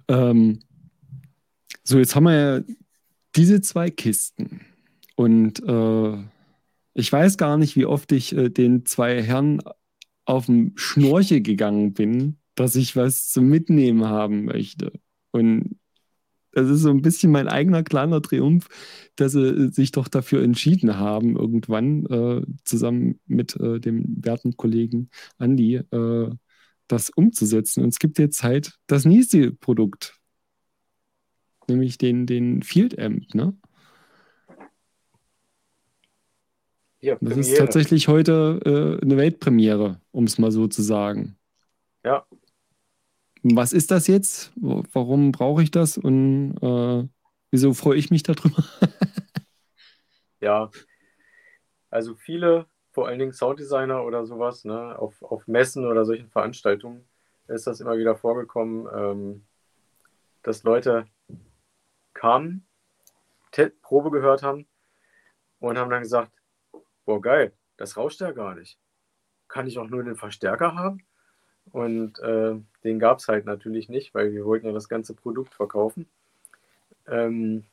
Ähm, 0.09 0.61
so, 1.85 1.99
jetzt 1.99 2.15
haben 2.15 2.25
wir 2.25 2.35
ja 2.35 2.65
diese 3.35 3.61
zwei 3.61 3.91
Kisten. 3.91 4.61
Und 5.17 5.63
äh, 5.67 6.19
ich 6.95 7.13
weiß 7.13 7.37
gar 7.37 7.57
nicht, 7.57 7.77
wie 7.77 7.87
oft 7.87 8.13
ich 8.13 8.37
äh, 8.37 8.49
den 8.49 8.85
zwei 8.87 9.23
Herren 9.23 9.63
auf 10.25 10.47
dem 10.47 10.73
Schnorchel 10.77 11.41
gegangen 11.41 11.95
bin, 11.95 12.39
dass 12.55 12.77
ich 12.77 12.97
was 12.97 13.29
zum 13.29 13.49
Mitnehmen 13.49 14.05
haben 14.05 14.45
möchte. 14.45 14.93
Und 15.31 15.79
das 16.53 16.69
ist 16.69 16.81
so 16.81 16.91
ein 16.91 17.03
bisschen 17.03 17.33
mein 17.33 17.49
eigener 17.49 17.83
kleiner 17.83 18.21
Triumph, 18.23 18.69
dass 19.17 19.33
sie 19.33 19.71
sich 19.71 19.93
doch 19.93 20.09
dafür 20.09 20.43
entschieden 20.43 20.99
haben, 20.99 21.37
irgendwann 21.37 22.07
äh, 22.07 22.43
zusammen 22.65 23.21
mit 23.27 23.57
äh, 23.57 23.81
dem 23.81 24.05
werten 24.25 24.57
Kollegen 24.57 25.11
Andy 25.39 25.77
äh, 25.77 26.31
das 26.89 27.11
umzusetzen. 27.11 27.83
Und 27.83 27.89
es 27.89 27.99
gibt 27.99 28.19
jetzt 28.19 28.43
halt 28.43 28.79
das 28.87 29.05
nächste 29.05 29.53
Produkt, 29.53 30.19
nämlich 31.69 31.99
den, 31.99 32.27
den 32.27 32.63
Field 32.63 32.99
Amp. 32.99 33.35
Ne? 33.35 33.57
Ja, 37.01 37.17
das 37.21 37.37
ist 37.37 37.57
tatsächlich 37.57 38.09
heute 38.09 38.61
äh, 39.01 39.05
eine 39.05 39.17
Weltpremiere, 39.17 40.01
um 40.13 40.25
es 40.25 40.39
mal 40.39 40.53
so 40.53 40.69
zu 40.69 40.83
sagen. 40.83 41.37
Ja, 42.05 42.27
was 43.43 43.73
ist 43.73 43.91
das 43.91 44.07
jetzt? 44.07 44.53
Warum 44.57 45.33
brauche 45.33 45.63
ich 45.63 45.71
das? 45.71 45.99
Und 45.99 46.57
äh, 46.63 47.09
wieso 47.51 47.75
freue 47.75 47.99
ich 47.99 48.11
mich 48.11 48.23
darüber? 48.23 48.65
ja, 50.41 50.71
also 51.91 52.15
viele, 52.15 52.67
vor 52.91 53.09
allen 53.09 53.19
Dingen 53.19 53.33
Sounddesigner 53.33 54.05
oder 54.05 54.27
sowas, 54.27 54.65
ne, 54.65 54.99
auf, 54.99 55.23
auf 55.23 55.47
Messen 55.47 55.87
oder 55.87 56.05
solchen 56.05 56.31
Veranstaltungen 56.31 57.07
ist 57.49 57.67
das 57.67 57.81
immer 57.81 57.99
wieder 57.99 58.17
vorgekommen, 58.17 58.89
ähm, 58.95 59.45
dass 60.43 60.63
Leute 60.63 61.07
kamen, 62.15 62.67
Probe 63.83 64.11
gehört 64.11 64.43
haben 64.43 64.67
und 65.59 65.77
haben 65.77 65.91
dann 65.91 66.03
gesagt, 66.03 66.33
boah 67.05 67.21
geil, 67.21 67.53
das 67.77 67.97
rauscht 67.97 68.21
ja 68.21 68.33
gar 68.33 68.55
nicht. 68.55 68.79
Kann 69.49 69.67
ich 69.67 69.79
auch 69.79 69.89
nur 69.89 70.03
den 70.03 70.17
Verstärker 70.17 70.75
haben? 70.75 71.05
Und 71.71 72.19
äh, 72.19 72.55
den 72.85 72.99
gab 72.99 73.19
es 73.19 73.29
halt 73.29 73.47
natürlich 73.47 73.89
nicht, 73.89 74.15
weil 74.15 74.33
wir 74.33 74.45
wollten 74.45 74.67
ja 74.67 74.73
das 74.73 74.89
ganze 74.89 75.15
Produkt 75.15 75.55
verkaufen. 75.55 76.07
Ähm, 77.07 77.65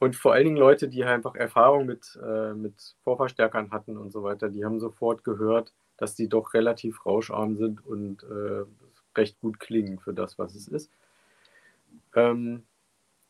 und 0.00 0.14
vor 0.14 0.32
allen 0.32 0.44
Dingen 0.44 0.56
Leute, 0.56 0.88
die 0.88 1.04
einfach 1.04 1.34
Erfahrung 1.34 1.86
mit, 1.86 2.18
äh, 2.22 2.54
mit 2.54 2.94
Vorverstärkern 3.02 3.70
hatten 3.70 3.96
und 3.96 4.12
so 4.12 4.22
weiter, 4.22 4.48
die 4.48 4.64
haben 4.64 4.78
sofort 4.78 5.24
gehört, 5.24 5.72
dass 5.96 6.14
die 6.14 6.28
doch 6.28 6.54
relativ 6.54 7.04
rauscharm 7.04 7.56
sind 7.56 7.84
und 7.84 8.22
äh, 8.22 8.64
recht 9.16 9.40
gut 9.40 9.58
klingen 9.58 9.98
für 9.98 10.14
das, 10.14 10.38
was 10.38 10.54
es 10.54 10.68
ist. 10.68 10.92
Ähm, 12.14 12.64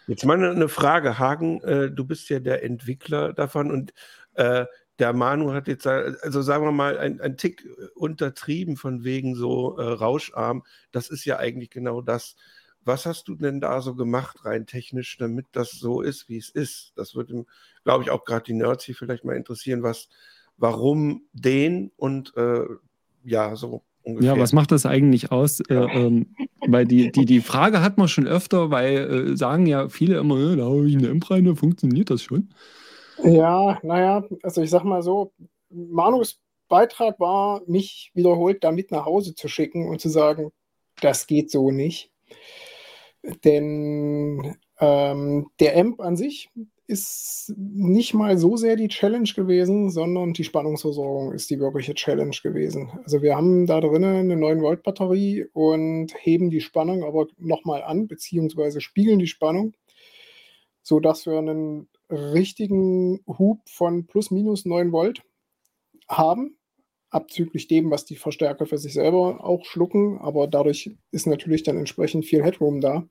Jetzt 0.07 0.25
mal 0.25 0.42
eine 0.42 0.68
Frage, 0.68 1.18
Hagen, 1.18 1.61
äh, 1.62 1.90
du 1.90 2.05
bist 2.05 2.29
ja 2.31 2.40
der 2.40 2.64
Entwickler 2.64 3.33
davon 3.33 3.70
und 3.70 3.92
äh, 4.35 4.66
der 4.99 5.12
Manu 5.14 5.53
hat 5.53 5.66
jetzt, 5.66 5.87
also 5.87 6.42
sagen 6.42 6.64
wir 6.64 6.73
mal, 6.73 6.99
ein, 6.99 7.20
ein 7.20 7.37
Tick 7.37 7.66
untertrieben 7.94 8.77
von 8.77 9.03
wegen 9.03 9.35
so 9.35 9.79
äh, 9.79 9.83
Rauscharm. 9.83 10.62
Das 10.92 11.09
ist 11.09 11.25
ja 11.25 11.38
eigentlich 11.38 11.70
genau 11.70 12.03
das, 12.03 12.37
Was 12.84 13.06
hast 13.06 13.28
du 13.28 13.34
denn 13.34 13.60
da 13.60 13.80
so 13.82 13.94
gemacht, 13.94 14.44
rein 14.44 14.66
technisch, 14.66 15.18
damit 15.18 15.46
das 15.52 15.70
so 15.72 16.00
ist, 16.00 16.28
wie 16.28 16.38
es 16.38 16.48
ist? 16.48 16.92
Das 16.96 17.14
würde, 17.14 17.44
glaube 17.84 18.04
ich, 18.04 18.10
auch 18.10 18.24
gerade 18.24 18.44
die 18.44 18.54
Nerds 18.54 18.84
hier 18.84 18.94
vielleicht 18.94 19.24
mal 19.24 19.36
interessieren, 19.36 19.82
was, 19.82 20.08
warum 20.56 21.22
den 21.32 21.92
und 21.96 22.36
äh, 22.36 22.64
ja, 23.24 23.54
so 23.56 23.82
Ungefähr. 24.02 24.34
Ja, 24.34 24.40
was 24.40 24.52
macht 24.52 24.72
das 24.72 24.86
eigentlich 24.86 25.30
aus? 25.30 25.60
Äh, 25.60 25.74
ähm, 25.74 26.34
weil 26.66 26.86
die, 26.86 27.12
die, 27.12 27.26
die 27.26 27.40
Frage 27.40 27.82
hat 27.82 27.98
man 27.98 28.08
schon 28.08 28.26
öfter, 28.26 28.70
weil 28.70 28.96
äh, 28.96 29.36
sagen 29.36 29.66
ja 29.66 29.88
viele 29.88 30.18
immer, 30.18 30.56
da 30.56 30.64
habe 30.64 30.88
ich 30.88 30.96
eine 30.96 31.08
Imp 31.08 31.30
rein, 31.30 31.54
funktioniert 31.54 32.10
das 32.10 32.22
schon? 32.22 32.48
Ja, 33.22 33.78
naja, 33.82 34.24
also 34.42 34.62
ich 34.62 34.70
sag 34.70 34.84
mal 34.84 35.02
so, 35.02 35.32
Manus 35.68 36.40
Beitrag 36.68 37.20
war, 37.20 37.62
mich 37.66 38.10
wiederholt 38.14 38.64
damit 38.64 38.90
nach 38.90 39.04
Hause 39.04 39.34
zu 39.34 39.48
schicken 39.48 39.88
und 39.88 40.00
zu 40.00 40.08
sagen, 40.08 40.50
das 41.02 41.26
geht 41.26 41.50
so 41.50 41.70
nicht. 41.70 42.10
Denn 43.44 44.56
ähm, 44.79 45.50
der 45.60 45.77
Amp 45.77 46.00
an 46.00 46.16
sich 46.16 46.50
ist 46.90 47.54
nicht 47.56 48.14
mal 48.14 48.37
so 48.37 48.56
sehr 48.56 48.75
die 48.75 48.88
Challenge 48.88 49.29
gewesen, 49.37 49.90
sondern 49.90 50.33
die 50.33 50.42
Spannungsversorgung 50.42 51.33
ist 51.33 51.48
die 51.48 51.60
wirkliche 51.60 51.94
Challenge 51.94 52.37
gewesen. 52.42 52.90
Also 53.04 53.23
wir 53.23 53.37
haben 53.37 53.66
da 53.66 53.81
drinnen 53.81 54.16
eine 54.16 54.37
9 54.37 54.60
Volt 54.60 54.83
Batterie 54.83 55.46
und 55.52 56.12
heben 56.18 56.50
die 56.50 56.60
Spannung 56.60 57.04
aber 57.04 57.29
nochmal 57.38 57.85
an, 57.85 58.08
beziehungsweise 58.08 58.81
spiegeln 58.81 59.21
die 59.21 59.29
Spannung, 59.29 59.75
sodass 60.83 61.27
wir 61.27 61.38
einen 61.38 61.88
richtigen 62.10 63.21
Hub 63.27 63.60
von 63.68 64.06
plus 64.06 64.33
minus 64.33 64.64
9 64.64 64.90
Volt 64.90 65.23
haben, 66.08 66.56
abzüglich 67.11 67.69
dem, 67.69 67.90
was 67.90 68.04
die 68.04 68.17
Verstärker 68.17 68.67
für 68.67 68.79
sich 68.79 68.94
selber 68.94 69.44
auch 69.44 69.65
schlucken, 69.65 70.19
aber 70.19 70.46
dadurch 70.46 70.96
ist 71.11 71.27
natürlich 71.27 71.63
dann 71.63 71.77
entsprechend 71.77 72.25
viel 72.25 72.42
Headroom 72.42 72.81
da. 72.81 73.06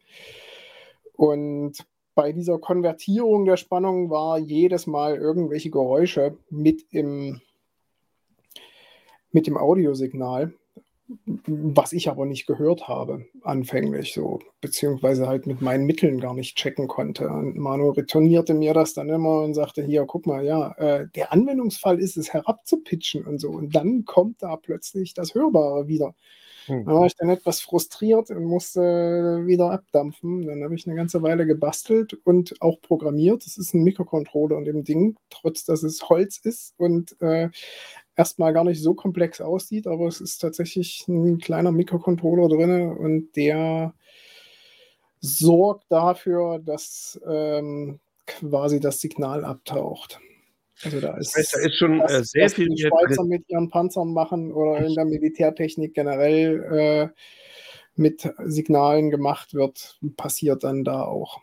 Und 1.13 1.85
bei 2.15 2.31
dieser 2.31 2.59
Konvertierung 2.59 3.45
der 3.45 3.57
Spannung 3.57 4.09
war 4.09 4.39
jedes 4.39 4.87
Mal 4.87 5.15
irgendwelche 5.15 5.69
Geräusche 5.69 6.37
mit 6.49 6.85
im, 6.91 7.41
mit 9.31 9.47
dem 9.47 9.57
Audiosignal, 9.57 10.53
was 11.25 11.91
ich 11.91 12.07
aber 12.07 12.25
nicht 12.25 12.45
gehört 12.45 12.87
habe 12.87 13.25
anfänglich 13.43 14.13
so, 14.13 14.39
beziehungsweise 14.61 15.27
halt 15.27 15.47
mit 15.47 15.61
meinen 15.61 15.85
Mitteln 15.85 16.19
gar 16.19 16.35
nicht 16.35 16.55
checken 16.55 16.87
konnte. 16.87 17.27
Und 17.29 17.57
Manu 17.57 17.89
retournierte 17.89 18.53
mir 18.53 18.73
das 18.73 18.93
dann 18.93 19.09
immer 19.09 19.41
und 19.41 19.55
sagte, 19.55 19.83
hier, 19.83 20.05
guck 20.05 20.27
mal, 20.27 20.45
ja, 20.45 20.71
äh, 20.73 21.07
der 21.15 21.33
Anwendungsfall 21.33 21.99
ist 21.99 22.17
es 22.17 22.31
herabzupitchen 22.33 23.25
und 23.25 23.39
so. 23.39 23.49
Und 23.49 23.75
dann 23.75 24.05
kommt 24.05 24.43
da 24.43 24.55
plötzlich 24.57 25.13
das 25.15 25.33
Hörbare 25.33 25.87
wieder. 25.87 26.13
Hm. 26.67 26.85
Da 26.85 26.91
war 26.93 27.05
ich 27.07 27.15
dann 27.15 27.29
etwas 27.29 27.61
frustriert 27.61 28.29
und 28.29 28.43
musste 28.43 29.41
wieder 29.45 29.71
abdampfen. 29.71 30.45
Dann 30.45 30.63
habe 30.63 30.75
ich 30.75 30.85
eine 30.85 30.95
ganze 30.95 31.23
Weile 31.23 31.47
gebastelt 31.47 32.13
und 32.23 32.61
auch 32.61 32.79
programmiert. 32.81 33.45
Das 33.45 33.57
ist 33.57 33.73
ein 33.73 33.83
Mikrocontroller 33.83 34.57
in 34.59 34.65
dem 34.65 34.83
Ding, 34.83 35.15
trotz 35.31 35.65
dass 35.65 35.81
es 35.81 36.07
Holz 36.07 36.37
ist 36.37 36.75
und 36.77 37.19
äh, 37.21 37.49
erstmal 38.19 38.51
gar 38.51 38.65
nicht 38.65 38.83
so 38.83 38.93
komplex 38.93 39.39
aussieht, 39.39 39.87
aber 39.87 40.07
es 40.07 40.19
ist 40.19 40.39
tatsächlich 40.39 41.07
ein 41.07 41.37
kleiner 41.37 41.71
Mikrocontroller 41.71 42.49
drin 42.49 42.91
und 42.91 43.33
der 43.37 43.93
sorgt 45.21 45.85
dafür, 45.89 46.59
dass 46.59 47.19
ähm, 47.25 48.01
quasi 48.27 48.81
das 48.81 48.99
Signal 48.99 49.45
abtaucht. 49.45 50.19
Also 50.83 50.99
da 50.99 51.15
ist, 51.15 51.33
das 51.33 51.37
heißt, 51.37 51.53
da 51.53 51.59
ist 51.59 51.77
schon 51.77 51.99
das, 51.99 52.11
äh, 52.11 52.23
sehr 52.25 52.45
was 52.45 52.53
viel. 52.55 52.67
Die 52.67 52.81
Schweizer 52.81 53.23
mit 53.23 53.45
ihren 53.47 53.69
Panzern 53.69 54.11
machen 54.11 54.51
oder 54.51 54.85
in 54.85 54.95
der 54.95 55.05
Militärtechnik 55.05 55.93
generell 55.93 56.63
äh, 56.73 57.21
mit 57.95 58.29
Signalen 58.43 59.11
gemacht 59.11 59.53
wird, 59.53 59.97
passiert 60.17 60.65
dann 60.65 60.83
da 60.83 61.03
auch. 61.03 61.39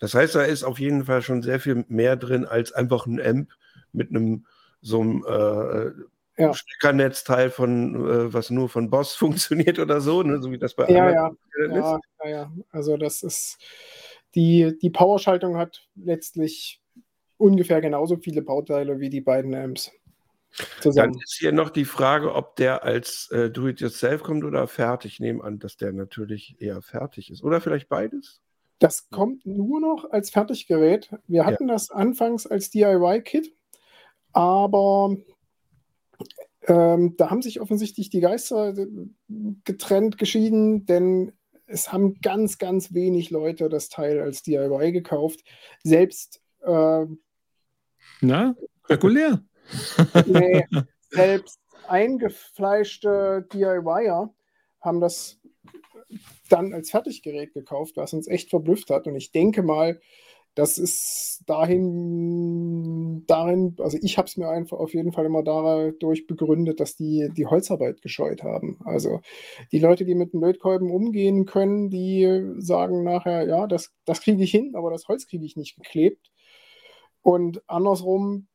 Das 0.00 0.14
heißt, 0.14 0.34
da 0.34 0.42
ist 0.42 0.64
auf 0.64 0.78
jeden 0.78 1.04
Fall 1.04 1.20
schon 1.20 1.42
sehr 1.42 1.60
viel 1.60 1.84
mehr 1.88 2.16
drin 2.16 2.46
als 2.46 2.72
einfach 2.72 3.04
ein 3.04 3.20
Amp 3.20 3.50
mit 3.92 4.08
einem 4.08 4.46
so 4.80 5.00
einem 5.00 5.24
äh, 5.26 6.42
ja. 6.42 6.54
Steckernetzteil 6.54 7.50
von 7.50 7.94
äh, 7.94 8.32
was 8.32 8.50
nur 8.50 8.68
von 8.68 8.90
Boss 8.90 9.14
funktioniert 9.16 9.78
oder 9.78 10.00
so, 10.00 10.22
ne? 10.22 10.40
so 10.40 10.50
wie 10.50 10.58
das 10.58 10.74
bei 10.74 10.88
ja, 10.88 11.10
ja. 11.10 11.30
ja, 11.70 12.00
ja, 12.24 12.28
ja. 12.28 12.52
Also 12.70 12.96
das 12.96 13.22
ist 13.22 13.58
die, 14.34 14.78
die 14.80 14.90
Powerschaltung 14.90 15.56
hat 15.56 15.88
letztlich 15.96 16.82
ungefähr 17.36 17.80
genauso 17.80 18.16
viele 18.16 18.42
Bauteile 18.42 19.00
wie 19.00 19.10
die 19.10 19.20
beiden 19.20 19.54
Amps. 19.54 19.90
Zusammen. 20.80 21.12
Dann 21.12 21.22
ist 21.22 21.36
hier 21.38 21.52
noch 21.52 21.70
die 21.70 21.84
Frage, 21.84 22.34
ob 22.34 22.56
der 22.56 22.82
als 22.82 23.30
äh, 23.30 23.50
Do-it-yourself 23.50 24.22
kommt 24.22 24.44
oder 24.44 24.66
fertig. 24.66 25.14
Ich 25.14 25.20
nehme 25.20 25.44
an, 25.44 25.58
dass 25.58 25.76
der 25.76 25.92
natürlich 25.92 26.56
eher 26.58 26.80
fertig 26.82 27.30
ist. 27.30 27.44
Oder 27.44 27.60
vielleicht 27.60 27.88
beides? 27.88 28.40
Das 28.78 29.10
kommt 29.10 29.44
nur 29.44 29.80
noch 29.80 30.10
als 30.10 30.30
Fertiggerät. 30.30 31.10
Wir 31.26 31.44
hatten 31.44 31.68
ja. 31.68 31.74
das 31.74 31.90
anfangs 31.90 32.46
als 32.46 32.70
DIY-Kit, 32.70 33.52
aber 34.32 35.16
ähm, 36.66 37.16
da 37.16 37.30
haben 37.30 37.42
sich 37.42 37.60
offensichtlich 37.60 38.10
die 38.10 38.20
Geister 38.20 38.76
äh, 38.76 38.86
getrennt, 39.64 40.18
geschieden, 40.18 40.86
denn 40.86 41.32
es 41.66 41.92
haben 41.92 42.20
ganz, 42.20 42.58
ganz 42.58 42.94
wenig 42.94 43.30
Leute 43.30 43.68
das 43.68 43.88
Teil 43.88 44.20
als 44.20 44.42
DIY 44.42 44.92
gekauft. 44.92 45.40
Selbst 45.82 46.40
äh, 46.62 47.06
na, 48.20 48.56
regulär. 48.88 49.42
nee, 50.26 50.64
selbst 51.10 51.60
eingefleischte 51.86 53.46
DIYer 53.52 54.34
haben 54.80 55.00
das 55.00 55.38
dann 56.48 56.72
als 56.72 56.90
Fertiggerät 56.90 57.52
gekauft, 57.52 57.96
was 57.96 58.12
uns 58.12 58.28
echt 58.28 58.50
verblüfft 58.50 58.90
hat. 58.90 59.06
Und 59.06 59.16
ich 59.16 59.32
denke 59.32 59.62
mal, 59.62 60.00
das 60.58 60.76
ist 60.76 61.44
dahin, 61.46 63.24
darin, 63.28 63.76
also 63.78 63.96
ich 64.02 64.18
habe 64.18 64.26
es 64.26 64.36
mir 64.36 64.48
einfach 64.48 64.76
auf 64.78 64.92
jeden 64.92 65.12
Fall 65.12 65.24
immer 65.26 65.44
dadurch 65.44 66.26
begründet, 66.26 66.80
dass 66.80 66.96
die 66.96 67.28
die 67.36 67.46
Holzarbeit 67.46 68.02
gescheut 68.02 68.42
haben. 68.42 68.80
Also 68.84 69.20
die 69.70 69.78
Leute, 69.78 70.04
die 70.04 70.16
mit 70.16 70.34
Lötkolben 70.34 70.90
umgehen 70.90 71.46
können, 71.46 71.90
die 71.90 72.56
sagen 72.56 73.04
nachher, 73.04 73.46
ja, 73.46 73.68
das, 73.68 73.92
das 74.04 74.20
kriege 74.20 74.42
ich 74.42 74.50
hin, 74.50 74.74
aber 74.74 74.90
das 74.90 75.06
Holz 75.06 75.28
kriege 75.28 75.44
ich 75.44 75.56
nicht 75.56 75.76
geklebt. 75.76 76.32
Und 77.22 77.62
andersrum, 77.68 78.48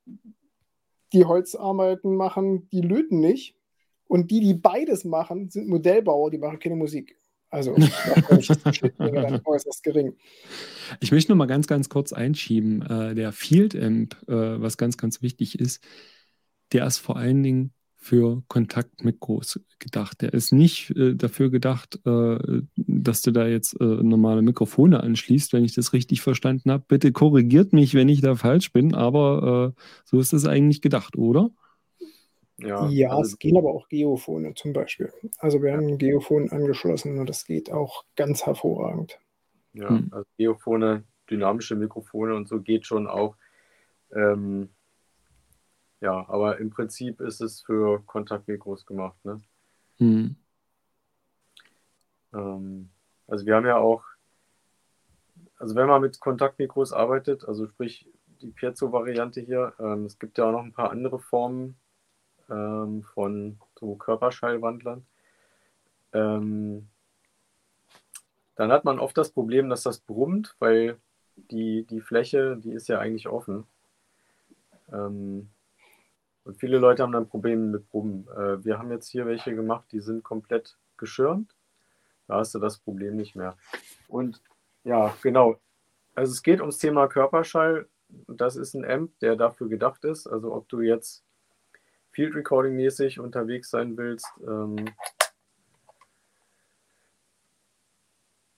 die 1.14 1.24
Holzarbeiten 1.24 2.18
machen, 2.18 2.68
die 2.74 2.82
löten 2.82 3.22
nicht. 3.22 3.56
Und 4.10 4.30
die, 4.30 4.42
die 4.42 4.56
beides 4.56 5.06
machen, 5.06 5.50
sind 5.50 5.70
Modellbauer, 5.70 6.32
die 6.32 6.38
machen 6.38 6.60
keine 6.60 6.76
Musik. 6.76 7.18
Also, 7.54 7.76
äußerst 9.46 9.84
gering. 9.84 10.16
Ich 11.02 11.12
möchte 11.12 11.32
noch 11.32 11.38
mal 11.38 11.46
ganz, 11.46 11.68
ganz 11.68 11.88
kurz 11.88 12.12
einschieben. 12.12 12.82
Äh, 12.82 13.14
der 13.14 13.32
Field 13.32 13.76
Amp, 13.76 14.16
äh, 14.28 14.60
was 14.60 14.76
ganz, 14.76 14.98
ganz 14.98 15.22
wichtig 15.22 15.60
ist, 15.60 15.86
der 16.72 16.88
ist 16.88 16.98
vor 16.98 17.16
allen 17.16 17.44
Dingen 17.44 17.72
für 17.96 18.42
Kontaktmikros 18.48 19.60
gedacht. 19.78 20.24
Der 20.24 20.34
ist 20.34 20.52
nicht 20.52 20.98
äh, 20.98 21.14
dafür 21.14 21.52
gedacht, 21.52 22.00
dass 22.04 23.22
du 23.22 23.32
da 23.32 23.48
jetzt 23.48 23.80
normale 23.80 24.42
Mikrofone 24.42 25.02
anschließt, 25.02 25.54
wenn 25.54 25.64
ich 25.64 25.76
das 25.76 25.94
richtig 25.94 26.22
verstanden 26.22 26.72
habe. 26.72 26.84
Bitte 26.88 27.12
korrigiert 27.12 27.72
mich, 27.72 27.94
wenn 27.94 28.10
ich 28.10 28.22
da 28.22 28.36
falsch 28.36 28.74
bin, 28.74 28.96
aber 28.96 29.74
so 30.04 30.20
ist 30.20 30.34
es 30.34 30.46
eigentlich 30.46 30.82
gedacht, 30.82 31.16
oder? 31.16 31.52
Ja, 32.58 32.88
ja 32.88 33.10
also, 33.10 33.34
es 33.34 33.40
gehen 33.40 33.58
aber 33.58 33.72
auch 33.72 33.88
Geophone 33.90 34.56
zum 34.56 34.74
Beispiel. 34.74 35.12
Also 35.40 35.62
wir 35.62 35.74
haben 35.74 35.88
ein 35.88 35.98
Geophon 35.98 36.52
angeschlossen 36.52 37.20
und 37.20 37.28
das 37.28 37.46
geht 37.46 37.72
auch 37.72 38.06
ganz 38.16 38.46
hervorragend. 38.46 39.20
Ja, 39.74 39.90
hm. 39.90 40.10
also 40.12 40.26
Geophone, 40.38 41.04
dynamische 41.30 41.76
Mikrofone 41.76 42.36
und 42.36 42.48
so 42.48 42.62
geht 42.62 42.86
schon 42.86 43.08
auch. 43.08 43.36
Ähm, 44.14 44.70
ja, 46.00 46.28
aber 46.28 46.60
im 46.60 46.70
Prinzip 46.70 47.22
ist 47.22 47.42
es 47.42 47.62
für 47.62 48.04
Kontaktmikros 48.06 48.86
gemacht. 48.86 49.18
Ne? 49.24 49.42
Mhm. 50.00 50.36
Ähm, 52.34 52.90
also 53.26 53.46
wir 53.46 53.56
haben 53.56 53.66
ja 53.66 53.78
auch, 53.78 54.04
also 55.58 55.76
wenn 55.76 55.88
man 55.88 56.02
mit 56.02 56.20
Kontaktmikros 56.20 56.92
arbeitet, 56.92 57.46
also 57.46 57.68
sprich 57.68 58.08
die 58.42 58.52
Piezo-Variante 58.52 59.42
hier, 59.42 59.74
ähm, 59.80 60.06
es 60.06 60.20
gibt 60.20 60.38
ja 60.38 60.46
auch 60.46 60.52
noch 60.52 60.64
ein 60.64 60.74
paar 60.74 60.92
andere 60.92 61.20
Formen 61.20 61.78
ähm, 62.54 63.04
von 63.14 63.58
so 63.80 63.96
Körperschallwandlern. 63.96 65.06
Ähm, 66.14 66.88
dann 68.56 68.72
hat 68.72 68.86
man 68.86 69.00
oft 69.00 69.18
das 69.18 69.32
Problem, 69.32 69.70
dass 69.70 69.84
das 69.84 70.00
brummt, 70.00 70.56
weil 70.60 70.98
die, 71.36 71.86
die 71.86 72.02
Fläche, 72.02 72.58
die 72.58 72.72
ist 72.72 72.88
ja 72.88 73.00
eigentlich 73.00 73.28
offen. 73.28 73.66
Ähm, 74.92 75.50
und 76.44 76.58
viele 76.60 76.78
Leute 76.78 77.04
haben 77.04 77.14
dann 77.14 77.30
Probleme 77.30 77.66
mit 77.66 77.90
Brummen. 77.90 78.28
Äh, 78.36 78.64
wir 78.64 78.78
haben 78.78 78.92
jetzt 78.92 79.10
hier 79.10 79.26
welche 79.26 79.56
gemacht, 79.56 79.86
die 79.92 80.02
sind 80.02 80.24
komplett 80.24 80.78
geschirmt. 80.98 81.56
Da 82.28 82.38
hast 82.38 82.54
du 82.54 82.60
das 82.60 82.78
Problem 82.78 83.16
nicht 83.16 83.36
mehr. 83.36 83.58
Und 84.08 84.42
ja, 84.84 85.16
genau. 85.22 85.60
Also 86.16 86.32
es 86.32 86.44
geht 86.44 86.60
ums 86.60 86.78
Thema 86.78 87.08
Körperschall. 87.08 87.88
Das 88.28 88.56
ist 88.56 88.76
ein 88.76 88.86
Amp, 88.86 89.18
der 89.20 89.36
dafür 89.36 89.68
gedacht 89.68 90.04
ist. 90.06 90.28
Also 90.28 90.54
ob 90.54 90.70
du 90.70 90.82
jetzt 90.82 91.24
Field 92.14 92.36
Recording 92.36 92.76
mäßig 92.76 93.20
unterwegs 93.20 93.70
sein 93.70 93.98
willst. 93.98 94.28
Ähm, 94.48 94.86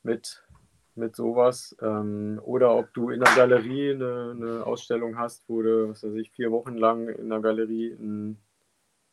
mit, 0.03 0.43
mit 0.95 1.15
sowas. 1.15 1.75
Ähm, 1.81 2.39
oder 2.43 2.75
ob 2.75 2.93
du 2.93 3.09
in 3.09 3.21
der 3.21 3.33
Galerie 3.35 3.91
eine, 3.91 4.35
eine, 4.35 4.65
Ausstellung 4.65 5.17
hast, 5.17 5.43
wo 5.47 5.61
du, 5.61 5.89
was 5.89 6.03
weiß 6.03 6.13
ich, 6.15 6.31
vier 6.31 6.51
Wochen 6.51 6.77
lang 6.77 7.09
in 7.09 7.29
der 7.29 7.39
Galerie 7.39 7.93
ein, 7.93 8.37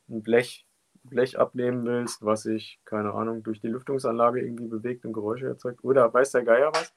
ein 0.08 0.22
Blech, 0.22 0.66
Blech 1.04 1.38
abnehmen 1.38 1.84
willst, 1.84 2.24
was 2.24 2.42
sich, 2.42 2.80
keine 2.84 3.14
Ahnung, 3.14 3.42
durch 3.42 3.60
die 3.60 3.68
Lüftungsanlage 3.68 4.40
irgendwie 4.40 4.68
bewegt 4.68 5.04
und 5.04 5.12
Geräusche 5.12 5.46
erzeugt. 5.46 5.82
Oder 5.82 6.12
weiß 6.12 6.32
der 6.32 6.44
Geier 6.44 6.70
was? 6.74 6.92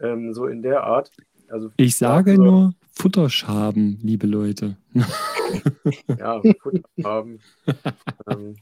Ähm, 0.00 0.34
so 0.34 0.46
in 0.46 0.62
der 0.62 0.84
Art. 0.84 1.10
Also, 1.48 1.70
ich 1.76 1.96
sage 1.96 2.32
also, 2.32 2.42
nur 2.42 2.74
Futterschaben, 2.90 3.98
liebe 4.02 4.26
Leute. 4.26 4.76
ja, 6.18 6.40
Futterschaben. 6.60 7.40
ähm, 8.28 8.56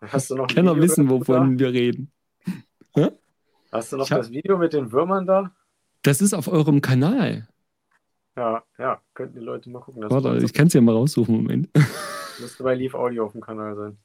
hast 0.00 0.30
du 0.30 0.36
noch 0.36 0.46
Kenner 0.46 0.76
wissen, 0.76 1.08
wovon 1.08 1.58
wir 1.58 1.72
reden. 1.72 2.10
Hä? 2.94 3.10
Hast 3.72 3.92
du 3.92 3.96
noch 3.96 4.04
ich 4.04 4.10
das 4.10 4.30
Video 4.30 4.58
mit 4.58 4.72
den 4.72 4.92
Würmern 4.92 5.26
da? 5.26 5.50
Das 6.02 6.20
ist 6.20 6.34
auf 6.34 6.48
eurem 6.48 6.80
Kanal. 6.80 7.48
Ja, 8.36 8.64
ja, 8.78 9.00
könnten 9.14 9.38
die 9.38 9.44
Leute 9.44 9.70
mal 9.70 9.80
gucken. 9.80 10.02
Warte, 10.08 10.44
ich 10.44 10.52
kann 10.52 10.66
es 10.66 10.74
ja 10.74 10.80
mal 10.80 10.94
raussuchen, 10.94 11.36
Moment. 11.36 11.70
Müsste 12.40 12.64
bei 12.64 12.74
Leaf 12.74 12.94
Audio 12.94 13.26
auf 13.26 13.32
dem 13.32 13.40
Kanal 13.40 13.76
sein. 13.76 13.98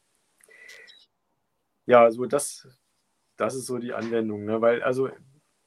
Ja, 1.88 2.04
also 2.04 2.26
das, 2.26 2.68
das 3.38 3.56
ist 3.56 3.66
so 3.66 3.80
die 3.80 3.94
Anwendung, 3.94 4.46
ne? 4.46 4.62
weil 4.62 4.84
also 4.84 5.10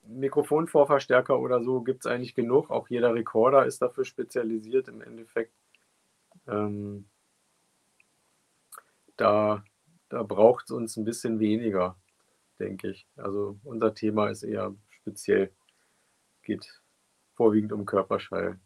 Mikrofonvorverstärker 0.07 1.39
oder 1.39 1.63
so 1.63 1.81
gibt 1.81 2.05
es 2.05 2.11
eigentlich 2.11 2.35
genug. 2.35 2.71
Auch 2.71 2.89
jeder 2.89 3.15
Recorder 3.15 3.67
ist 3.67 3.83
dafür 3.83 4.05
spezialisiert 4.05 4.89
im 4.89 5.01
Endeffekt. 5.01 5.53
Ähm, 6.47 7.07
da 9.17 9.65
da 10.13 10.23
braucht 10.23 10.67
es 10.67 10.71
uns 10.71 10.97
ein 10.99 11.05
bisschen 11.05 11.41
weniger, 11.41 11.97
denke 12.59 12.91
ich. 12.91 13.07
Also 13.17 13.59
unser 13.65 13.95
Thema 13.95 14.29
ist 14.29 14.43
eher 14.43 14.75
speziell, 14.91 15.51
geht 16.43 16.83
vorwiegend 17.35 17.73
um 17.73 17.87
Körperschall. 17.87 18.61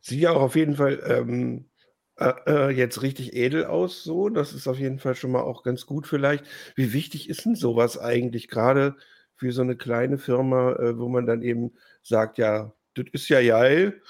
Sieht 0.00 0.20
ja 0.20 0.32
auch 0.32 0.42
auf 0.42 0.56
jeden 0.56 0.74
Fall 0.74 1.00
ähm, 1.06 1.70
äh, 2.16 2.32
äh, 2.46 2.70
jetzt 2.70 3.02
richtig 3.02 3.32
edel 3.34 3.64
aus, 3.66 4.02
so. 4.02 4.28
Das 4.28 4.52
ist 4.52 4.66
auf 4.66 4.78
jeden 4.78 4.98
Fall 4.98 5.14
schon 5.14 5.30
mal 5.30 5.42
auch 5.42 5.62
ganz 5.62 5.86
gut 5.86 6.08
vielleicht. 6.08 6.44
Wie 6.74 6.92
wichtig 6.92 7.28
ist 7.28 7.44
denn 7.44 7.54
sowas 7.54 7.96
eigentlich, 7.96 8.48
gerade 8.48 8.96
für 9.36 9.52
so 9.52 9.62
eine 9.62 9.76
kleine 9.76 10.18
Firma, 10.18 10.72
äh, 10.72 10.98
wo 10.98 11.08
man 11.08 11.26
dann 11.26 11.42
eben 11.42 11.74
sagt, 12.02 12.38
ja, 12.38 12.72
das 12.94 13.06
ist 13.12 13.28
ja 13.28 13.40
geil, 13.40 14.02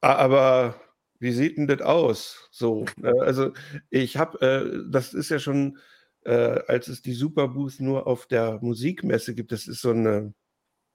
aber 0.00 0.80
wie 1.22 1.30
sieht 1.30 1.56
denn 1.56 1.68
das 1.68 1.80
aus? 1.82 2.48
So, 2.50 2.84
ne? 2.96 3.14
also 3.20 3.52
ich 3.90 4.16
habe, 4.16 4.40
äh, 4.40 4.90
das 4.90 5.14
ist 5.14 5.30
ja 5.30 5.38
schon, 5.38 5.78
äh, 6.24 6.60
als 6.66 6.88
es 6.88 7.00
die 7.00 7.12
Superbooth 7.12 7.78
nur 7.78 8.08
auf 8.08 8.26
der 8.26 8.58
Musikmesse 8.60 9.32
gibt, 9.34 9.52
das 9.52 9.68
ist 9.68 9.82
so 9.82 9.90
eine, 9.90 10.34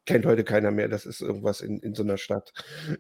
kennt 0.06 0.26
heute 0.26 0.44
keiner 0.44 0.72
mehr, 0.72 0.90
das 0.90 1.06
ist 1.06 1.22
irgendwas 1.22 1.62
in, 1.62 1.80
in 1.80 1.96
so 1.96 2.04
einer 2.04 2.18
Stadt, 2.18 2.52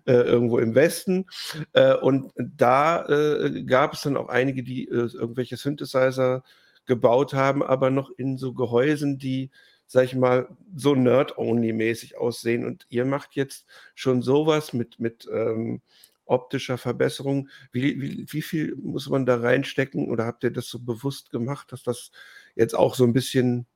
äh, 0.05 0.13
irgendwo 0.13 0.57
im 0.59 0.73
Westen. 0.73 1.25
Äh, 1.73 1.95
und 1.95 2.31
da 2.37 3.05
äh, 3.07 3.63
gab 3.63 3.93
es 3.93 4.01
dann 4.03 4.15
auch 4.15 4.29
einige, 4.29 4.63
die 4.63 4.87
äh, 4.87 5.09
irgendwelche 5.13 5.57
Synthesizer 5.57 6.43
gebaut 6.85 7.33
haben, 7.33 7.61
aber 7.61 7.89
noch 7.89 8.09
in 8.11 8.37
so 8.37 8.53
Gehäusen, 8.53 9.17
die 9.17 9.51
sag 9.89 10.03
ich 10.03 10.15
mal, 10.15 10.49
so 10.75 10.95
Nerd-Only-mäßig 10.95 12.17
aussehen. 12.17 12.65
Und 12.65 12.85
ihr 12.89 13.05
macht 13.05 13.35
jetzt 13.35 13.65
schon 13.95 14.21
sowas 14.21 14.73
mit, 14.73 14.99
mit 14.99 15.27
ähm, 15.31 15.81
optischer 16.27 16.77
Verbesserung. 16.77 17.49
Wie, 17.71 18.01
wie, 18.01 18.25
wie, 18.27 18.41
viel 18.41 18.75
muss 18.75 19.09
man 19.09 19.25
da 19.25 19.37
reinstecken 19.37 20.09
oder 20.09 20.25
habt 20.25 20.43
ihr 20.43 20.51
das 20.51 20.67
so 20.67 20.79
bewusst 20.79 21.31
gemacht, 21.31 21.71
dass 21.71 21.83
das 21.83 22.11
jetzt 22.55 22.75
auch 22.75 22.95
so 22.95 23.03
ein 23.03 23.13
bisschen 23.13 23.67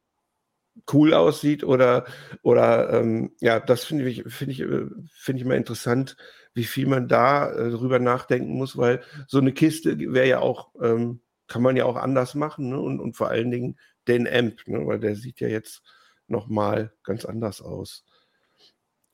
cool 0.93 1.14
aussieht 1.14 1.64
oder, 1.64 2.06
oder 2.41 2.93
ähm, 2.93 3.32
ja, 3.41 3.60
das 3.60 3.84
finde 3.84 4.08
ich, 4.10 4.24
finde 4.28 4.54
ich, 4.54 4.62
äh, 4.62 4.86
finde 5.14 5.41
ich 5.41 5.45
mal 5.45 5.58
interessant, 5.58 6.18
wie 6.54 6.64
viel 6.64 6.88
man 6.88 7.08
da 7.08 7.52
äh, 7.52 7.70
drüber 7.72 7.99
nachdenken 7.99 8.54
muss, 8.54 8.78
weil 8.78 9.02
so 9.28 9.39
eine 9.39 9.54
Kiste 9.54 9.99
wäre 9.99 10.28
ja 10.28 10.39
auch, 10.39 10.74
ähm, 10.82 11.22
kann 11.47 11.62
man 11.62 11.76
ja 11.76 11.86
auch 11.86 11.97
anders 11.97 12.36
machen 12.36 12.70
ne? 12.70 12.80
und, 12.80 12.99
und 12.99 13.18
vor 13.18 13.30
allen 13.30 13.52
Dingen 13.52 13.78
den 14.08 14.28
Amp, 14.28 14.68
ne? 14.68 14.86
weil 14.88 14.99
der 14.99 15.16
sieht 15.16 15.39
ja 15.39 15.47
jetzt 15.47 15.84
nochmal 16.28 16.93
ganz 17.04 17.26
anders 17.26 17.62
aus. 17.62 18.06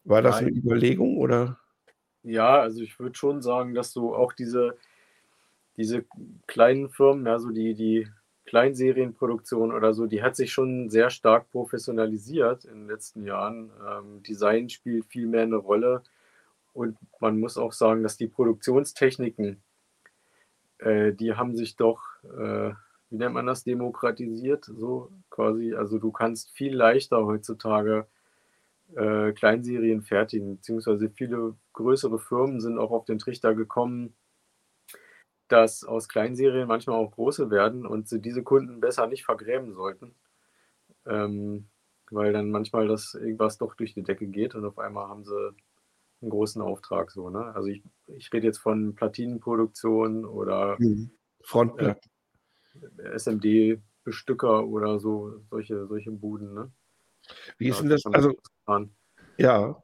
War 0.04 0.22
das 0.22 0.38
eine 0.38 0.52
Überlegung 0.52 1.18
oder? 1.18 1.60
Ja, 2.28 2.60
also 2.60 2.82
ich 2.82 3.00
würde 3.00 3.16
schon 3.16 3.42
sagen, 3.42 3.74
dass 3.74 3.94
du 3.94 4.14
auch 4.14 4.34
diese, 4.34 4.78
diese 5.78 6.04
kleinen 6.46 6.90
Firmen, 6.90 7.26
also 7.28 7.52
die, 7.52 7.74
die 7.74 8.08
Kleinserienproduktion 8.46 9.74
oder 9.74 9.94
so, 9.94 10.08
die 10.08 10.22
hat 10.22 10.36
sich 10.36 10.52
schon 10.52 10.90
sehr 10.90 11.10
stark 11.10 11.50
professionalisiert 11.52 12.66
in 12.66 12.82
den 12.82 12.88
letzten 12.88 13.26
Jahren. 13.26 13.72
Ähm, 13.90 14.24
Design 14.24 14.70
spielt 14.70 15.06
viel 15.06 15.28
mehr 15.28 15.44
eine 15.44 15.56
Rolle. 15.56 16.04
Und 16.74 16.98
man 17.22 17.40
muss 17.40 17.58
auch 17.58 17.72
sagen, 17.72 18.04
dass 18.04 18.18
die 18.18 18.28
Produktionstechniken, 18.28 19.62
äh, 20.80 21.14
die 21.14 21.34
haben 21.34 21.56
sich 21.56 21.78
doch, 21.78 22.02
äh, 22.24 22.74
wie 23.10 23.18
nennt 23.18 23.34
man 23.36 23.46
das, 23.48 23.64
demokratisiert, 23.64 24.66
so 24.66 25.12
quasi. 25.30 25.76
Also 25.76 25.98
du 25.98 26.12
kannst 26.12 26.52
viel 26.52 26.76
leichter 26.76 27.26
heutzutage 27.26 28.06
äh, 28.96 29.32
Kleinserien 29.34 30.02
fertigen, 30.02 30.58
beziehungsweise 30.58 31.10
viele 31.10 31.56
größere 31.74 32.20
Firmen 32.20 32.62
sind 32.62 32.78
auch 32.78 32.92
auf 32.92 33.06
den 33.06 33.20
Trichter 33.20 33.54
gekommen, 33.54 34.16
dass 35.48 35.84
aus 35.84 36.10
Kleinserien 36.10 36.68
manchmal 36.68 36.98
auch 36.98 37.12
große 37.12 37.50
werden 37.50 37.86
und 37.86 38.08
sie 38.08 38.22
diese 38.22 38.44
Kunden 38.44 38.80
besser 38.80 39.08
nicht 39.08 39.26
vergräben 39.26 39.74
sollten, 39.74 40.16
ähm, 41.06 41.68
weil 42.12 42.34
dann 42.34 42.52
manchmal 42.52 42.88
das 42.88 43.14
irgendwas 43.14 43.58
doch 43.58 43.76
durch 43.76 43.94
die 43.94 44.04
Decke 44.04 44.28
geht 44.28 44.56
und 44.56 44.66
auf 44.66 44.80
einmal 44.80 45.08
haben 45.08 45.26
sie 45.26 45.56
einen 46.22 46.32
großen 46.32 46.62
Auftrag 46.62 47.12
so. 47.12 47.30
Ne? 47.30 47.54
Also 47.56 47.68
ich, 47.68 47.84
ich 48.08 48.32
rede 48.34 48.48
jetzt 48.48 48.58
von 48.58 48.96
Platinenproduktion 48.96 50.26
oder 50.26 50.76
mhm. 50.80 51.12
Frontplatten. 51.42 52.12
Äh, 52.98 53.16
SMD-Bestücker 53.16 54.68
oder 54.68 55.00
so, 55.00 55.40
solche, 55.50 55.88
solche 55.88 56.12
Buden. 56.12 56.54
Ne? 56.54 56.72
Wie 57.58 57.70
ist 57.70 57.82
denn 57.82 57.90
das? 57.90 58.04
Also, 58.06 58.34
ja. 59.38 59.82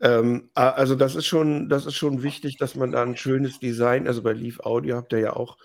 Ähm, 0.00 0.50
also 0.54 0.96
das 0.96 1.14
ist 1.14 1.26
schon, 1.26 1.68
das 1.68 1.86
ist 1.86 1.94
schon 1.94 2.22
wichtig, 2.22 2.58
dass 2.58 2.74
man 2.74 2.92
da 2.92 3.02
ein 3.02 3.16
schönes 3.16 3.58
Design, 3.58 4.06
also 4.06 4.22
bei 4.22 4.32
Leaf 4.32 4.60
Audio 4.60 4.96
habt 4.96 5.12
ihr 5.12 5.20
ja 5.20 5.32
auch 5.34 5.56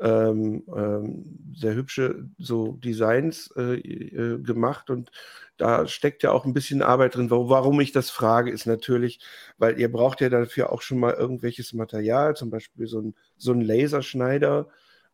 ähm, 0.00 0.64
ähm, 0.74 1.38
sehr 1.54 1.74
hübsche 1.74 2.28
so 2.38 2.72
Designs 2.72 3.52
äh, 3.56 3.74
äh, 3.74 4.38
gemacht 4.42 4.90
und 4.90 5.10
da 5.58 5.86
steckt 5.86 6.24
ja 6.24 6.32
auch 6.32 6.44
ein 6.44 6.54
bisschen 6.54 6.82
Arbeit 6.82 7.14
drin. 7.14 7.30
Warum 7.30 7.80
ich 7.80 7.92
das 7.92 8.10
frage, 8.10 8.50
ist 8.50 8.66
natürlich, 8.66 9.20
weil 9.58 9.78
ihr 9.78 9.92
braucht 9.92 10.20
ja 10.20 10.28
dafür 10.28 10.72
auch 10.72 10.82
schon 10.82 10.98
mal 10.98 11.12
irgendwelches 11.12 11.72
Material, 11.72 12.34
zum 12.34 12.50
Beispiel 12.50 12.86
so 12.86 13.00
ein, 13.00 13.14
so 13.36 13.52
ein 13.52 13.60
Laserschneider, 13.60 14.68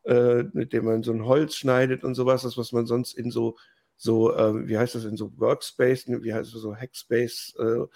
äh, 0.05 0.45
mit 0.53 0.73
dem 0.73 0.87
man 0.87 1.03
so 1.03 1.13
ein 1.13 1.27
Holz 1.27 1.57
schneidet 1.57 2.03
und 2.03 2.15
sowas, 2.15 2.43
das, 2.43 2.57
was 2.57 2.73
man 2.73 2.87
sonst 2.87 3.13
in 3.13 3.31
so 3.31 3.57
so, 4.01 4.33
äh, 4.33 4.69
wie 4.69 4.79
heißt 4.79 4.95
das, 4.95 5.05
in 5.05 5.17
so 5.17 5.33
Workspace, 5.39 6.07
ne, 6.07 6.23
wie 6.23 6.33
heißt 6.33 6.55
das, 6.55 6.63
so 6.63 6.73
Hackspace-Räumen 6.75 7.89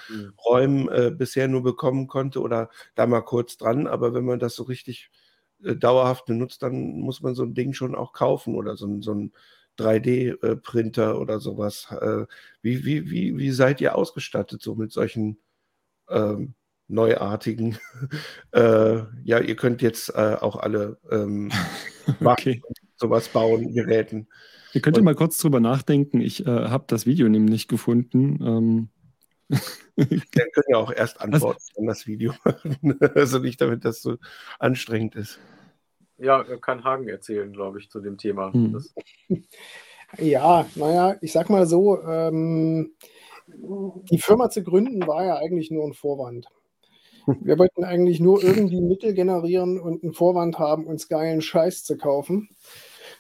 äh, 0.49 0.67
mhm. 0.67 0.89
äh, 0.91 1.11
bisher 1.13 1.47
nur 1.47 1.63
bekommen 1.63 2.09
konnte 2.09 2.41
oder 2.41 2.71
da 2.97 3.07
mal 3.07 3.23
kurz 3.23 3.57
dran. 3.57 3.87
Aber 3.87 4.13
wenn 4.13 4.25
man 4.25 4.41
das 4.41 4.57
so 4.57 4.65
richtig 4.65 5.11
äh, 5.65 5.77
dauerhaft 5.77 6.27
benutzt, 6.27 6.65
dann 6.65 6.99
muss 6.99 7.23
man 7.23 7.37
so 7.37 7.45
ein 7.45 7.55
Ding 7.55 7.73
schon 7.73 7.95
auch 7.95 8.13
kaufen 8.13 8.57
oder 8.57 8.77
so, 8.77 9.01
so 9.01 9.15
ein 9.15 9.33
3D-Printer 9.79 11.21
oder 11.21 11.39
sowas. 11.39 11.87
Äh, 11.93 12.27
wie, 12.63 12.85
wie, 12.85 13.09
wie, 13.09 13.39
wie 13.39 13.53
seid 13.53 13.81
ihr 13.81 13.95
ausgestattet 13.95 14.61
so 14.61 14.75
mit 14.75 14.91
solchen 14.91 15.39
ähm, 16.11 16.55
neuartigen? 16.89 17.79
Äh, 18.53 19.05
ja, 19.25 19.39
ihr 19.39 19.57
könnt 19.57 19.81
jetzt 19.81 20.15
auch 20.15 20.57
alle 20.57 20.99
ähm, 21.11 21.51
okay. 22.23 22.61
sowas 22.97 23.29
bauen, 23.29 23.73
Geräten. 23.73 24.29
Ihr 24.73 24.81
könnt 24.81 24.97
ja 24.97 25.03
mal 25.03 25.15
kurz 25.15 25.39
drüber 25.39 25.61
nachdenken. 25.61 26.21
Ich 26.21 26.47
äh, 26.47 26.51
habe 26.51 26.85
das 26.87 27.07
Video 27.07 27.29
nämlich 27.29 27.51
nicht 27.51 27.69
gefunden. 27.69 28.39
Ähm. 28.43 28.89
Wir 29.97 30.07
können 30.07 30.67
ja 30.69 30.79
auch 30.79 30.91
erst 30.91 31.21
antworten, 31.21 31.57
Was? 31.57 31.69
wenn 31.77 31.87
das 31.87 32.07
Video 32.07 32.33
machen. 32.45 32.99
also 33.15 33.39
nicht, 33.39 33.61
damit 33.61 33.85
das 33.85 34.01
so 34.01 34.17
anstrengend 34.59 35.15
ist. 35.15 35.39
Ja, 36.17 36.43
kann 36.59 36.85
Hagen 36.85 37.09
erzählen, 37.09 37.53
glaube 37.53 37.81
ich, 37.81 37.91
zu 37.91 38.01
dem 38.01 38.17
Thema. 38.17 38.53
Hm. 38.53 38.81
Ja, 40.19 40.67
naja, 40.75 41.17
ich 41.21 41.33
sag 41.33 41.51
mal 41.51 41.67
so, 41.67 42.01
ähm, 42.03 42.93
die 43.49 44.19
Firma 44.19 44.51
zu 44.51 44.63
gründen 44.63 45.07
war 45.07 45.25
ja 45.25 45.37
eigentlich 45.37 45.71
nur 45.71 45.85
ein 45.85 45.95
Vorwand. 45.95 46.47
Wir 47.41 47.59
wollten 47.59 47.85
eigentlich 47.85 48.21
nur 48.21 48.43
irgendwie 48.43 48.81
Mittel 48.81 49.15
generieren 49.15 49.81
und 49.81 50.03
einen 50.03 50.13
Vorwand 50.13 50.59
haben, 50.59 50.87
uns 50.87 51.09
geilen 51.09 51.41
Scheiß 51.41 51.85
zu 51.85 51.97
kaufen. 51.97 52.49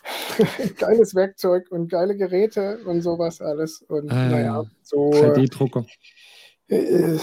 geiles 0.78 1.14
Werkzeug 1.14 1.70
und 1.70 1.88
geile 1.88 2.16
Geräte 2.16 2.80
und 2.86 3.03
sowas 3.03 3.40
alles. 3.40 3.82
Und 3.82 4.11
ah, 4.11 4.28
naja, 4.28 4.64
so. 4.82 5.11
3D-Drucker. 5.11 5.86
Äh, 6.68 7.18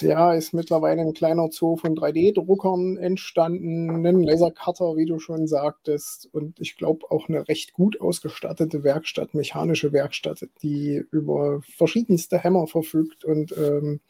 ja, 0.00 0.34
ist 0.34 0.52
mittlerweile 0.52 1.02
ein 1.02 1.14
kleiner 1.14 1.48
Zoo 1.50 1.76
von 1.76 1.96
3D-Druckern 1.96 2.96
entstanden, 2.98 4.04
ein 4.06 4.22
Lasercutter, 4.22 4.96
wie 4.96 5.06
du 5.06 5.18
schon 5.18 5.46
sagtest, 5.46 6.28
und 6.32 6.60
ich 6.60 6.76
glaube 6.76 7.10
auch 7.10 7.28
eine 7.28 7.48
recht 7.48 7.72
gut 7.72 8.00
ausgestattete 8.00 8.84
Werkstatt, 8.84 9.34
mechanische 9.34 9.92
Werkstatt, 9.92 10.46
die 10.62 11.02
über 11.10 11.60
verschiedenste 11.62 12.38
Hämmer 12.38 12.66
verfügt 12.66 13.24
und 13.24 13.56
ähm, 13.56 14.00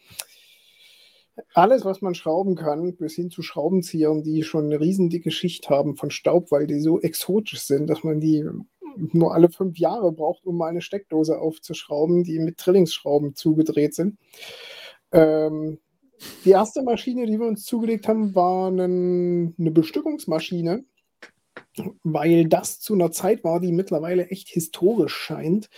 alles, 1.54 1.84
was 1.84 2.00
man 2.00 2.14
schrauben 2.14 2.54
kann, 2.54 2.96
bis 2.96 3.14
hin 3.14 3.30
zu 3.30 3.42
Schraubenziehern, 3.42 4.22
die 4.22 4.42
schon 4.42 4.66
eine 4.66 4.80
riesendicke 4.80 5.30
Schicht 5.30 5.68
haben 5.68 5.96
von 5.96 6.10
Staub, 6.10 6.50
weil 6.50 6.66
die 6.66 6.80
so 6.80 7.00
exotisch 7.00 7.60
sind, 7.60 7.88
dass 7.88 8.04
man 8.04 8.20
die 8.20 8.44
nur 8.96 9.34
alle 9.34 9.50
fünf 9.50 9.78
Jahre 9.78 10.12
braucht, 10.12 10.46
um 10.46 10.56
mal 10.56 10.68
eine 10.68 10.80
Steckdose 10.80 11.38
aufzuschrauben, 11.38 12.24
die 12.24 12.38
mit 12.38 12.56
Trillingsschrauben 12.56 13.34
zugedreht 13.34 13.94
sind. 13.94 14.18
Ähm, 15.12 15.78
die 16.44 16.50
erste 16.50 16.82
Maschine, 16.82 17.26
die 17.26 17.38
wir 17.38 17.46
uns 17.46 17.64
zugelegt 17.64 18.08
haben, 18.08 18.34
war 18.34 18.68
eine, 18.68 18.84
eine 19.58 19.70
Bestückungsmaschine, 19.70 20.84
weil 22.02 22.46
das 22.46 22.80
zu 22.80 22.94
einer 22.94 23.12
Zeit 23.12 23.44
war, 23.44 23.60
die 23.60 23.72
mittlerweile 23.72 24.28
echt 24.28 24.48
historisch 24.48 25.14
scheint 25.14 25.68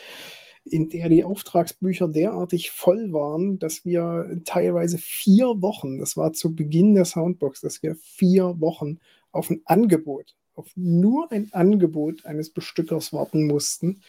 in 0.73 0.89
der 0.89 1.09
die 1.09 1.25
Auftragsbücher 1.25 2.09
derartig 2.09 2.71
voll 2.71 3.13
waren, 3.13 3.59
dass 3.59 3.85
wir 3.85 4.41
teilweise 4.45 4.99
vier 4.99 5.61
Wochen, 5.63 5.99
das 5.99 6.17
war 6.17 6.33
zu 6.33 6.55
Beginn 6.55 6.95
der 6.95 7.05
Soundbox, 7.05 7.61
dass 7.61 7.83
wir 7.83 7.97
vier 7.97 8.61
Wochen 8.61 8.99
auf 9.33 9.51
ein 9.51 9.63
Angebot, 9.65 10.35
auf 10.55 10.69
nur 10.75 11.31
ein 11.31 11.49
Angebot 11.53 12.27
eines 12.27 12.51
Bestückers 12.51 13.13
warten 13.13 13.47
mussten. 13.47 14.03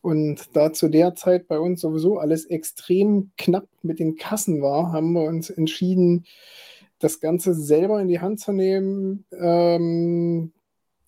Und 0.00 0.54
da 0.54 0.72
zu 0.72 0.88
der 0.88 1.14
Zeit 1.14 1.48
bei 1.48 1.58
uns 1.58 1.80
sowieso 1.80 2.18
alles 2.18 2.44
extrem 2.44 3.30
knapp 3.36 3.68
mit 3.82 3.98
den 3.98 4.16
Kassen 4.16 4.62
war, 4.62 4.92
haben 4.92 5.12
wir 5.12 5.22
uns 5.22 5.50
entschieden, 5.50 6.24
das 6.98 7.20
Ganze 7.20 7.54
selber 7.54 8.00
in 8.00 8.08
die 8.08 8.20
Hand 8.20 8.40
zu 8.40 8.52
nehmen, 8.52 9.24
ähm, 9.32 10.52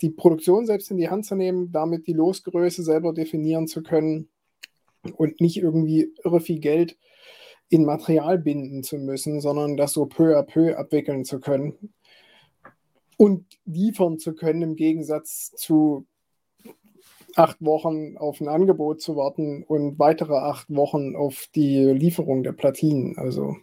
die 0.00 0.10
Produktion 0.10 0.64
selbst 0.64 0.90
in 0.90 0.96
die 0.96 1.10
Hand 1.10 1.26
zu 1.26 1.34
nehmen, 1.34 1.72
damit 1.72 2.06
die 2.06 2.12
Losgröße 2.12 2.82
selber 2.82 3.12
definieren 3.12 3.66
zu 3.66 3.82
können 3.82 4.28
und 5.16 5.40
nicht 5.40 5.56
irgendwie 5.56 6.12
irre 6.24 6.40
viel 6.40 6.60
Geld 6.60 6.96
in 7.68 7.84
Material 7.84 8.38
binden 8.38 8.82
zu 8.82 8.98
müssen, 8.98 9.40
sondern 9.40 9.76
das 9.76 9.92
so 9.92 10.06
peu 10.06 10.36
à 10.36 10.42
peu 10.42 10.76
abwickeln 10.76 11.24
zu 11.24 11.40
können 11.40 11.92
und 13.16 13.44
liefern 13.64 14.18
zu 14.18 14.34
können 14.34 14.62
im 14.62 14.76
Gegensatz 14.76 15.52
zu 15.56 16.06
acht 17.36 17.58
Wochen 17.60 18.16
auf 18.16 18.40
ein 18.40 18.48
Angebot 18.48 19.00
zu 19.00 19.16
warten 19.16 19.62
und 19.62 19.98
weitere 19.98 20.34
acht 20.34 20.68
Wochen 20.70 21.14
auf 21.14 21.46
die 21.54 21.84
Lieferung 21.84 22.42
der 22.42 22.52
Platinen. 22.52 23.16
Also 23.18 23.56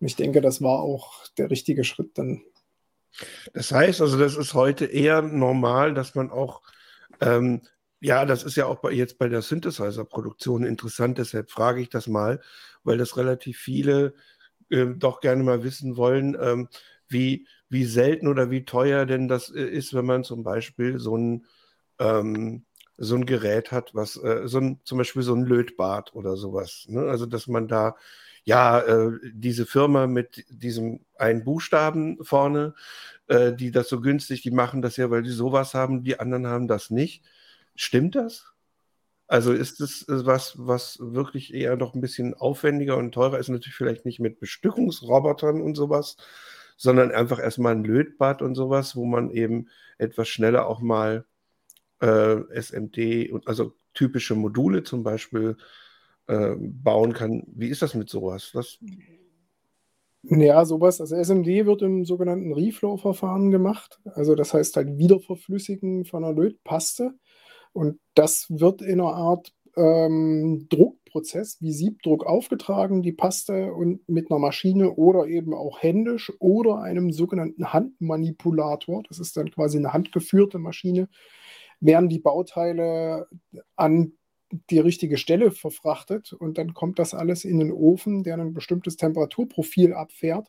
ich 0.00 0.16
denke, 0.16 0.40
das 0.40 0.62
war 0.62 0.80
auch 0.80 1.26
der 1.38 1.50
richtige 1.50 1.84
Schritt 1.84 2.18
dann. 2.18 2.42
Das 3.54 3.72
heißt 3.72 4.00
also, 4.00 4.18
das 4.18 4.36
ist 4.36 4.54
heute 4.54 4.86
eher 4.86 5.22
normal, 5.22 5.94
dass 5.94 6.14
man 6.14 6.30
auch 6.30 6.62
ähm, 7.20 7.62
ja, 8.02 8.24
das 8.26 8.42
ist 8.42 8.56
ja 8.56 8.66
auch 8.66 8.80
bei, 8.80 8.90
jetzt 8.92 9.18
bei 9.18 9.28
der 9.28 9.42
Synthesizer-Produktion 9.42 10.64
interessant, 10.64 11.18
deshalb 11.18 11.50
frage 11.50 11.80
ich 11.80 11.88
das 11.88 12.08
mal, 12.08 12.40
weil 12.82 12.98
das 12.98 13.16
relativ 13.16 13.58
viele 13.58 14.14
äh, 14.70 14.86
doch 14.96 15.20
gerne 15.20 15.42
mal 15.44 15.62
wissen 15.62 15.96
wollen, 15.96 16.36
ähm, 16.40 16.68
wie, 17.08 17.46
wie 17.68 17.84
selten 17.84 18.26
oder 18.28 18.50
wie 18.50 18.64
teuer 18.64 19.06
denn 19.06 19.28
das 19.28 19.50
äh, 19.50 19.62
ist, 19.62 19.94
wenn 19.94 20.06
man 20.06 20.24
zum 20.24 20.42
Beispiel 20.42 20.98
so 20.98 21.16
ein, 21.16 21.46
ähm, 22.00 22.64
so 22.98 23.14
ein 23.16 23.26
Gerät 23.26 23.70
hat, 23.72 23.94
was 23.94 24.16
äh, 24.16 24.42
so 24.48 24.58
ein, 24.58 24.80
zum 24.84 24.98
Beispiel 24.98 25.22
so 25.22 25.34
ein 25.34 25.44
Lötbad 25.44 26.14
oder 26.14 26.36
sowas. 26.36 26.86
Ne? 26.88 27.02
Also, 27.02 27.26
dass 27.26 27.46
man 27.46 27.68
da 27.68 27.96
ja, 28.44 28.80
äh, 28.80 29.12
diese 29.32 29.66
Firma 29.66 30.06
mit 30.08 30.44
diesem 30.50 31.00
einen 31.16 31.44
Buchstaben 31.44 32.18
vorne, 32.24 32.74
äh, 33.28 33.52
die 33.52 33.70
das 33.70 33.88
so 33.88 34.00
günstig, 34.00 34.42
die 34.42 34.50
machen 34.50 34.82
das 34.82 34.96
ja, 34.96 35.10
weil 35.10 35.22
die 35.22 35.30
sowas 35.30 35.74
haben, 35.74 36.02
die 36.02 36.18
anderen 36.18 36.48
haben 36.48 36.66
das 36.68 36.90
nicht. 36.90 37.22
Stimmt 37.74 38.14
das? 38.14 38.52
Also 39.26 39.52
ist 39.52 39.80
es 39.80 40.06
äh, 40.08 40.26
was, 40.26 40.54
was 40.58 40.98
wirklich 41.00 41.54
eher 41.54 41.76
noch 41.76 41.94
ein 41.94 42.00
bisschen 42.00 42.34
aufwendiger 42.34 42.96
und 42.98 43.12
teurer 43.12 43.38
ist? 43.38 43.48
Natürlich 43.48 43.74
vielleicht 43.76 44.04
nicht 44.04 44.20
mit 44.20 44.40
Bestückungsrobotern 44.40 45.60
und 45.62 45.74
sowas, 45.74 46.16
sondern 46.76 47.12
einfach 47.12 47.38
erstmal 47.38 47.74
ein 47.74 47.84
Lötbad 47.84 48.42
und 48.42 48.54
sowas, 48.54 48.94
wo 48.96 49.06
man 49.06 49.30
eben 49.30 49.68
etwas 49.98 50.28
schneller 50.28 50.66
auch 50.66 50.80
mal 50.80 51.24
äh, 52.00 52.40
SMD 52.50 53.30
und 53.32 53.48
also 53.48 53.74
typische 53.94 54.34
Module 54.34 54.82
zum 54.82 55.02
Beispiel 55.02 55.56
äh, 56.26 56.54
bauen 56.58 57.12
kann. 57.12 57.44
Wie 57.46 57.68
ist 57.68 57.82
das 57.82 57.94
mit 57.94 58.10
sowas? 58.10 58.50
Was? 58.54 58.78
Ja, 60.24 60.64
sowas. 60.64 61.00
Also 61.00 61.16
SMD 61.16 61.66
wird 61.66 61.82
im 61.82 62.04
sogenannten 62.04 62.52
Reflow-Verfahren 62.52 63.50
gemacht. 63.50 64.00
Also 64.14 64.34
das 64.34 64.54
heißt 64.54 64.76
halt 64.76 64.98
Wiederverflüssigen 64.98 66.04
von 66.04 66.24
einer 66.24 66.34
Lötpaste. 66.34 67.14
Und 67.72 67.98
das 68.14 68.46
wird 68.50 68.82
in 68.82 69.00
einer 69.00 69.14
Art 69.14 69.52
ähm, 69.76 70.66
Druckprozess 70.68 71.60
wie 71.60 71.72
Siebdruck 71.72 72.26
aufgetragen, 72.26 73.02
die 73.02 73.12
Paste 73.12 73.72
und 73.72 74.06
mit 74.08 74.30
einer 74.30 74.38
Maschine 74.38 74.92
oder 74.92 75.26
eben 75.26 75.54
auch 75.54 75.82
händisch 75.82 76.32
oder 76.40 76.80
einem 76.80 77.12
sogenannten 77.12 77.72
Handmanipulator, 77.72 79.02
das 79.08 79.18
ist 79.18 79.36
dann 79.36 79.50
quasi 79.50 79.78
eine 79.78 79.92
handgeführte 79.92 80.58
Maschine, 80.58 81.08
werden 81.80 82.08
die 82.08 82.20
Bauteile 82.20 83.28
an 83.76 84.12
die 84.68 84.78
richtige 84.78 85.16
Stelle 85.16 85.50
verfrachtet 85.50 86.34
und 86.34 86.58
dann 86.58 86.74
kommt 86.74 86.98
das 86.98 87.14
alles 87.14 87.44
in 87.44 87.58
den 87.58 87.72
Ofen, 87.72 88.22
der 88.22 88.36
ein 88.36 88.52
bestimmtes 88.52 88.96
Temperaturprofil 88.96 89.94
abfährt. 89.94 90.48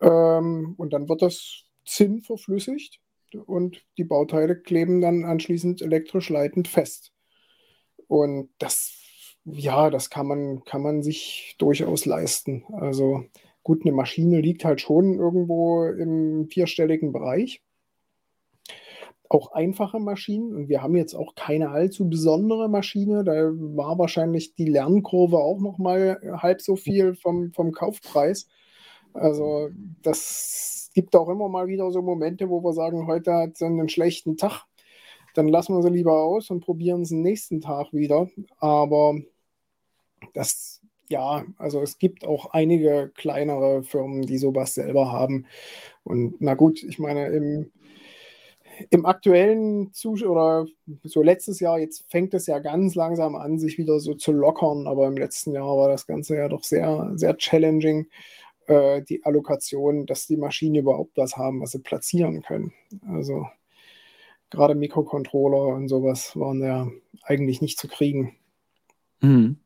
Ähm, 0.00 0.74
und 0.76 0.92
dann 0.92 1.08
wird 1.08 1.22
das 1.22 1.62
Zinn 1.84 2.20
verflüssigt 2.20 3.00
und 3.36 3.84
die 3.98 4.04
Bauteile 4.04 4.56
kleben 4.56 5.00
dann 5.00 5.24
anschließend 5.24 5.82
elektrisch 5.82 6.28
leitend 6.30 6.68
fest. 6.68 7.12
Und 8.06 8.50
das, 8.58 8.94
ja, 9.44 9.90
das 9.90 10.10
kann 10.10 10.26
man, 10.26 10.64
kann 10.64 10.82
man 10.82 11.02
sich 11.02 11.56
durchaus 11.58 12.06
leisten. 12.06 12.64
Also 12.72 13.24
gut, 13.62 13.82
eine 13.84 13.92
Maschine 13.92 14.40
liegt 14.40 14.64
halt 14.64 14.80
schon 14.80 15.14
irgendwo 15.18 15.84
im 15.86 16.48
vierstelligen 16.48 17.12
Bereich. 17.12 17.62
Auch 19.28 19.52
einfache 19.52 19.98
Maschinen. 19.98 20.54
Und 20.54 20.68
wir 20.68 20.82
haben 20.82 20.96
jetzt 20.96 21.14
auch 21.14 21.34
keine 21.34 21.70
allzu 21.70 22.08
besondere 22.08 22.68
Maschine. 22.68 23.24
Da 23.24 23.32
war 23.54 23.98
wahrscheinlich 23.98 24.54
die 24.54 24.66
Lernkurve 24.66 25.38
auch 25.38 25.60
noch 25.60 25.78
mal 25.78 26.20
halb 26.40 26.60
so 26.60 26.76
viel 26.76 27.14
vom, 27.14 27.52
vom 27.52 27.72
Kaufpreis. 27.72 28.46
Also 29.14 29.70
das 30.02 30.83
gibt 30.94 31.14
auch 31.16 31.28
immer 31.28 31.48
mal 31.48 31.66
wieder 31.66 31.90
so 31.90 32.00
Momente, 32.00 32.48
wo 32.48 32.62
wir 32.62 32.72
sagen, 32.72 33.06
heute 33.06 33.34
hat 33.34 33.52
es 33.54 33.62
einen 33.62 33.88
schlechten 33.88 34.36
Tag. 34.36 34.64
Dann 35.34 35.48
lassen 35.48 35.74
wir 35.74 35.82
sie 35.82 35.90
lieber 35.90 36.22
aus 36.22 36.50
und 36.50 36.64
probieren 36.64 37.02
es 37.02 37.10
nächsten 37.10 37.60
Tag 37.60 37.92
wieder. 37.92 38.28
Aber 38.58 39.18
das, 40.32 40.80
ja, 41.08 41.44
also 41.58 41.82
es 41.82 41.98
gibt 41.98 42.24
auch 42.24 42.52
einige 42.52 43.10
kleinere 43.14 43.82
Firmen, 43.82 44.22
die 44.22 44.38
sowas 44.38 44.74
selber 44.74 45.12
haben. 45.12 45.46
Und 46.04 46.36
na 46.40 46.54
gut, 46.54 46.82
ich 46.84 47.00
meine, 47.00 47.26
im, 47.28 47.72
im 48.90 49.06
aktuellen 49.06 49.92
Zustand 49.92 50.30
oder 50.30 50.66
so 51.02 51.22
letztes 51.22 51.58
Jahr, 51.60 51.80
jetzt 51.80 52.04
fängt 52.08 52.32
es 52.34 52.46
ja 52.46 52.60
ganz 52.60 52.94
langsam 52.94 53.34
an, 53.34 53.58
sich 53.58 53.76
wieder 53.78 53.98
so 53.98 54.14
zu 54.14 54.32
lockern, 54.32 54.86
aber 54.86 55.06
im 55.08 55.16
letzten 55.16 55.52
Jahr 55.52 55.76
war 55.76 55.88
das 55.88 56.06
Ganze 56.06 56.36
ja 56.36 56.48
doch 56.48 56.62
sehr, 56.62 57.10
sehr 57.16 57.36
challenging. 57.36 58.06
Äh, 58.66 59.02
die 59.02 59.24
Allokation, 59.24 60.06
dass 60.06 60.26
die 60.26 60.36
Maschinen 60.36 60.76
überhaupt 60.76 61.16
was 61.16 61.36
haben, 61.36 61.60
was 61.60 61.72
sie 61.72 61.80
platzieren 61.80 62.42
können. 62.42 62.72
Also 63.06 63.46
gerade 64.50 64.74
Mikrocontroller 64.74 65.74
und 65.74 65.88
sowas 65.88 66.34
waren 66.36 66.62
ja 66.62 66.88
eigentlich 67.22 67.60
nicht 67.60 67.78
zu 67.78 67.88
kriegen. 67.88 68.36
Mhm. 69.20 69.58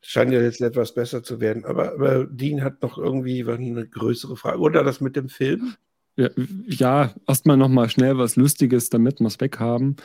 Scheint 0.00 0.32
ja 0.32 0.40
jetzt 0.40 0.60
etwas 0.60 0.94
besser 0.94 1.22
zu 1.22 1.40
werden. 1.40 1.64
Aber, 1.64 1.92
aber 1.92 2.26
Dean 2.26 2.62
hat 2.62 2.82
noch 2.82 2.98
irgendwie 2.98 3.44
eine 3.44 3.86
größere 3.86 4.36
Frage. 4.36 4.58
Oder 4.58 4.84
das 4.84 5.00
mit 5.00 5.16
dem 5.16 5.28
Film? 5.28 5.74
Ja, 6.16 6.28
ja 6.66 7.14
erstmal 7.26 7.56
nochmal 7.56 7.88
schnell 7.88 8.18
was 8.18 8.36
Lustiges, 8.36 8.90
damit 8.90 9.20
wir 9.20 9.28
es 9.28 9.40
weghaben. 9.40 9.96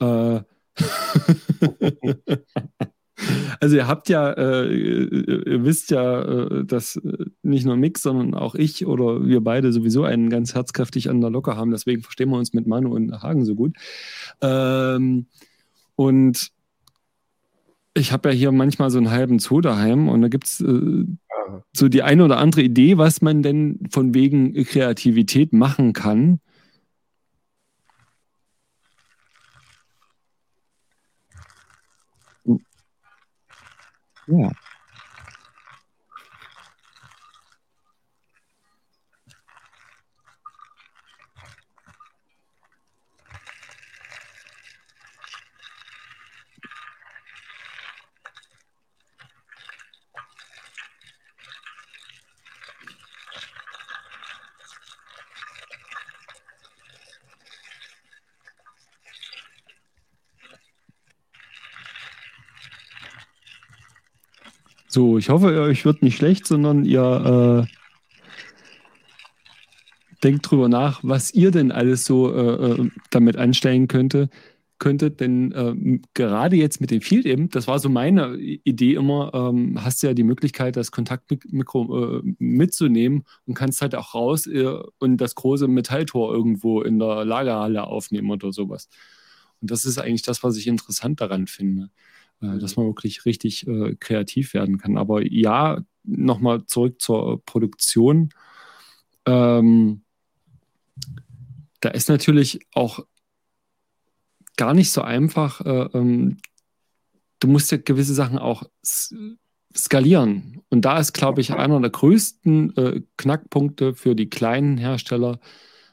äh, 0.00 0.40
Also 3.60 3.76
ihr 3.76 3.86
habt 3.86 4.08
ja, 4.08 4.32
äh, 4.32 4.70
ihr 4.70 5.64
wisst 5.64 5.90
ja, 5.90 6.22
äh, 6.22 6.64
dass 6.64 6.96
äh, 6.96 7.24
nicht 7.42 7.64
nur 7.64 7.76
Mix, 7.76 8.02
sondern 8.02 8.34
auch 8.34 8.54
ich 8.54 8.86
oder 8.86 9.26
wir 9.26 9.40
beide 9.40 9.72
sowieso 9.72 10.04
einen 10.04 10.28
ganz 10.28 10.54
herzkräftig 10.54 11.08
an 11.08 11.20
der 11.20 11.30
Locke 11.30 11.56
haben. 11.56 11.70
Deswegen 11.70 12.02
verstehen 12.02 12.30
wir 12.30 12.36
uns 12.36 12.52
mit 12.52 12.66
Manu 12.66 12.94
und 12.94 13.22
Hagen 13.22 13.44
so 13.44 13.54
gut. 13.54 13.74
Ähm, 14.42 15.26
und 15.94 16.50
ich 17.94 18.12
habe 18.12 18.28
ja 18.28 18.34
hier 18.34 18.52
manchmal 18.52 18.90
so 18.90 18.98
einen 18.98 19.10
halben 19.10 19.38
Zoo 19.38 19.62
daheim 19.62 20.08
und 20.08 20.20
da 20.20 20.28
gibt 20.28 20.44
es 20.44 20.60
äh, 20.60 21.04
so 21.72 21.88
die 21.88 22.02
eine 22.02 22.24
oder 22.24 22.38
andere 22.38 22.62
Idee, 22.62 22.98
was 22.98 23.22
man 23.22 23.42
denn 23.42 23.80
von 23.90 24.12
wegen 24.14 24.52
Kreativität 24.64 25.52
machen 25.52 25.92
kann. 25.92 26.40
Ja. 34.26 34.65
So, 64.96 65.18
ich 65.18 65.28
hoffe, 65.28 65.60
euch 65.60 65.84
wird 65.84 66.00
nicht 66.00 66.16
schlecht, 66.16 66.46
sondern 66.46 66.86
ihr 66.86 67.66
äh, 67.68 67.70
denkt 70.24 70.50
drüber 70.50 70.70
nach, 70.70 71.00
was 71.02 71.34
ihr 71.34 71.50
denn 71.50 71.70
alles 71.70 72.06
so 72.06 72.34
äh, 72.34 72.80
äh 72.80 72.90
damit 73.10 73.36
anstellen 73.36 73.88
könnte, 73.88 74.30
könntet. 74.78 75.20
Denn 75.20 75.52
äh, 75.52 76.00
gerade 76.14 76.56
jetzt 76.56 76.80
mit 76.80 76.90
dem 76.90 77.02
Field 77.02 77.26
eben, 77.26 77.50
das 77.50 77.68
war 77.68 77.78
so 77.78 77.90
meine 77.90 78.38
Idee 78.38 78.94
immer, 78.94 79.34
ähm, 79.34 79.84
hast 79.84 80.02
du 80.02 80.06
ja 80.06 80.14
die 80.14 80.24
Möglichkeit, 80.24 80.76
das 80.76 80.92
Kontaktmikro 80.92 82.20
äh, 82.20 82.22
mitzunehmen 82.38 83.24
und 83.44 83.52
kannst 83.52 83.82
halt 83.82 83.94
auch 83.94 84.14
raus 84.14 84.46
äh, 84.46 84.78
und 84.98 85.18
das 85.18 85.34
große 85.34 85.68
Metalltor 85.68 86.32
irgendwo 86.32 86.80
in 86.80 86.98
der 86.98 87.26
Lagerhalle 87.26 87.86
aufnehmen 87.86 88.30
oder 88.30 88.50
sowas. 88.50 88.88
Und 89.60 89.70
das 89.70 89.84
ist 89.84 89.98
eigentlich 89.98 90.22
das, 90.22 90.42
was 90.42 90.56
ich 90.56 90.66
interessant 90.66 91.20
daran 91.20 91.48
finde. 91.48 91.90
Dass 92.40 92.76
man 92.76 92.86
wirklich 92.86 93.24
richtig 93.24 93.66
äh, 93.66 93.96
kreativ 93.98 94.54
werden 94.54 94.78
kann. 94.78 94.98
Aber 94.98 95.22
ja, 95.24 95.82
nochmal 96.04 96.66
zurück 96.66 97.00
zur 97.00 97.42
Produktion. 97.44 98.30
Ähm, 99.26 100.02
da 101.80 101.90
ist 101.90 102.08
natürlich 102.08 102.60
auch 102.72 103.00
gar 104.56 104.74
nicht 104.74 104.90
so 104.90 105.02
einfach. 105.02 105.60
Äh, 105.60 105.88
ähm, 105.94 106.38
du 107.40 107.48
musst 107.48 107.70
ja 107.70 107.78
gewisse 107.78 108.14
Sachen 108.14 108.38
auch 108.38 108.64
skalieren. 109.74 110.62
Und 110.68 110.84
da 110.84 110.98
ist, 110.98 111.12
glaube 111.12 111.40
ich, 111.40 111.52
einer 111.52 111.80
der 111.80 111.90
größten 111.90 112.76
äh, 112.76 113.02
Knackpunkte 113.16 113.94
für 113.94 114.14
die 114.14 114.30
kleinen 114.30 114.78
Hersteller, 114.78 115.38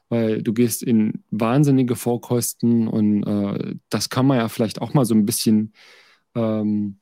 weil 0.10 0.42
du 0.42 0.54
gehst 0.54 0.84
in 0.84 1.24
wahnsinnige 1.32 1.96
Vorkosten 1.96 2.88
und 2.88 3.24
äh, 3.24 3.76
das 3.90 4.10
kann 4.10 4.26
man 4.26 4.38
ja 4.38 4.48
vielleicht 4.48 4.82
auch 4.82 4.94
mal 4.94 5.06
so 5.06 5.16
ein 5.16 5.26
bisschen 5.26 5.74
ähm, 6.36 7.00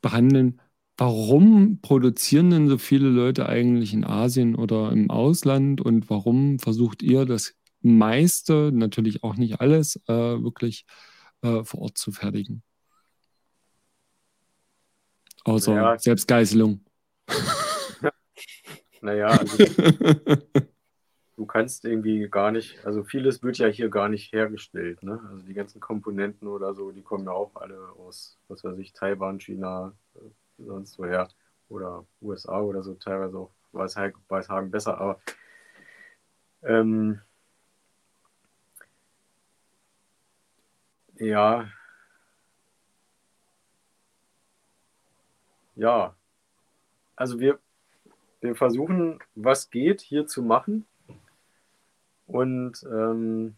behandeln. 0.00 0.60
Warum 0.96 1.80
produzieren 1.80 2.50
denn 2.50 2.68
so 2.68 2.76
viele 2.76 3.08
Leute 3.08 3.48
eigentlich 3.48 3.94
in 3.94 4.04
Asien 4.04 4.54
oder 4.54 4.92
im 4.92 5.10
Ausland 5.10 5.80
und 5.80 6.10
warum 6.10 6.58
versucht 6.58 7.02
ihr 7.02 7.24
das 7.24 7.54
meiste, 7.80 8.70
natürlich 8.72 9.22
auch 9.22 9.36
nicht 9.36 9.60
alles, 9.60 9.96
äh, 10.08 10.12
wirklich 10.12 10.84
äh, 11.42 11.64
vor 11.64 11.82
Ort 11.82 11.98
zu 11.98 12.12
fertigen? 12.12 12.62
Außer 15.44 15.74
ja. 15.74 15.98
Selbstgeißelung. 15.98 16.84
naja, 19.00 19.28
also 19.28 19.56
du 21.40 21.46
kannst 21.46 21.86
irgendwie 21.86 22.28
gar 22.28 22.50
nicht, 22.50 22.84
also 22.84 23.02
vieles 23.02 23.42
wird 23.42 23.56
ja 23.56 23.66
hier 23.66 23.88
gar 23.88 24.10
nicht 24.10 24.30
hergestellt. 24.30 25.02
Ne? 25.02 25.26
Also 25.30 25.46
die 25.46 25.54
ganzen 25.54 25.80
Komponenten 25.80 26.46
oder 26.46 26.74
so, 26.74 26.90
die 26.92 27.00
kommen 27.00 27.24
ja 27.24 27.32
auch 27.32 27.56
alle 27.56 27.78
aus, 27.98 28.38
was 28.48 28.62
weiß 28.62 28.76
ich, 28.76 28.92
Taiwan, 28.92 29.40
China, 29.40 29.94
äh, 30.16 30.18
sonst 30.58 30.98
woher 30.98 31.28
oder 31.70 32.04
USA 32.20 32.60
oder 32.60 32.82
so, 32.82 32.92
teilweise 32.94 33.38
auch 33.38 33.50
Weißhagen 33.72 34.70
besser, 34.70 35.00
aber 35.00 35.18
ähm, 36.62 37.22
ja, 41.14 41.70
ja, 45.74 46.14
also 47.16 47.40
wir, 47.40 47.58
wir 48.42 48.54
versuchen, 48.56 49.20
was 49.34 49.70
geht, 49.70 50.02
hier 50.02 50.26
zu 50.26 50.42
machen. 50.42 50.86
Und 52.30 52.84
ähm, 52.84 53.56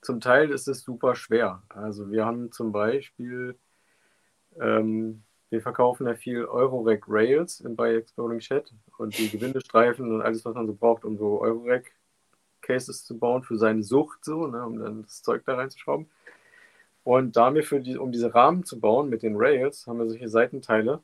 zum 0.00 0.20
Teil 0.20 0.50
ist 0.50 0.68
es 0.68 0.82
super 0.82 1.16
schwer. 1.16 1.62
Also 1.68 2.10
wir 2.10 2.24
haben 2.24 2.52
zum 2.52 2.70
Beispiel, 2.70 3.58
ähm, 4.60 5.24
wir 5.50 5.60
verkaufen 5.60 6.06
ja 6.06 6.14
viel 6.14 6.44
Eurorack 6.44 7.04
Rails 7.08 7.64
bei 7.70 7.96
Exploding 7.96 8.38
Chat 8.38 8.72
und 8.98 9.18
die 9.18 9.28
Gewindestreifen 9.28 10.12
und 10.12 10.22
alles, 10.22 10.44
was 10.44 10.54
man 10.54 10.68
so 10.68 10.74
braucht, 10.74 11.04
um 11.04 11.18
so 11.18 11.40
Eurorack 11.40 11.90
Cases 12.62 13.04
zu 13.04 13.18
bauen 13.18 13.42
für 13.42 13.58
seine 13.58 13.82
Sucht, 13.82 14.24
so, 14.24 14.46
ne, 14.46 14.64
um 14.64 14.78
dann 14.78 15.02
das 15.02 15.22
Zeug 15.22 15.42
da 15.44 15.56
reinzuschrauben. 15.56 16.08
Und 17.02 17.36
da 17.36 17.52
wir 17.52 17.64
für 17.64 17.80
die, 17.80 17.98
um 17.98 18.12
diese 18.12 18.32
Rahmen 18.34 18.64
zu 18.64 18.78
bauen 18.78 19.08
mit 19.08 19.22
den 19.24 19.34
Rails, 19.36 19.86
haben 19.88 19.98
wir 19.98 20.08
solche 20.08 20.28
Seitenteile 20.28 21.02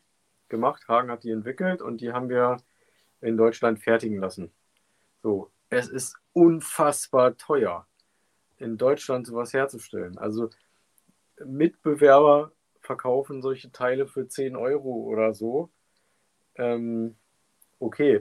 gemacht. 0.48 0.86
Hagen 0.86 1.10
hat 1.10 1.24
die 1.24 1.30
entwickelt 1.30 1.82
und 1.82 2.00
die 2.00 2.12
haben 2.12 2.28
wir 2.28 2.58
in 3.20 3.36
Deutschland 3.36 3.80
fertigen 3.80 4.18
lassen. 4.20 4.52
So, 5.22 5.50
es 5.70 5.88
ist 5.88 6.16
unfassbar 6.32 7.36
teuer, 7.36 7.86
in 8.58 8.76
Deutschland 8.76 9.26
sowas 9.26 9.52
herzustellen. 9.52 10.18
Also 10.18 10.50
Mitbewerber 11.44 12.52
verkaufen 12.80 13.42
solche 13.42 13.72
Teile 13.72 14.06
für 14.06 14.28
10 14.28 14.56
Euro 14.56 14.90
oder 14.90 15.34
so. 15.34 15.70
Ähm, 16.54 17.16
okay, 17.78 18.20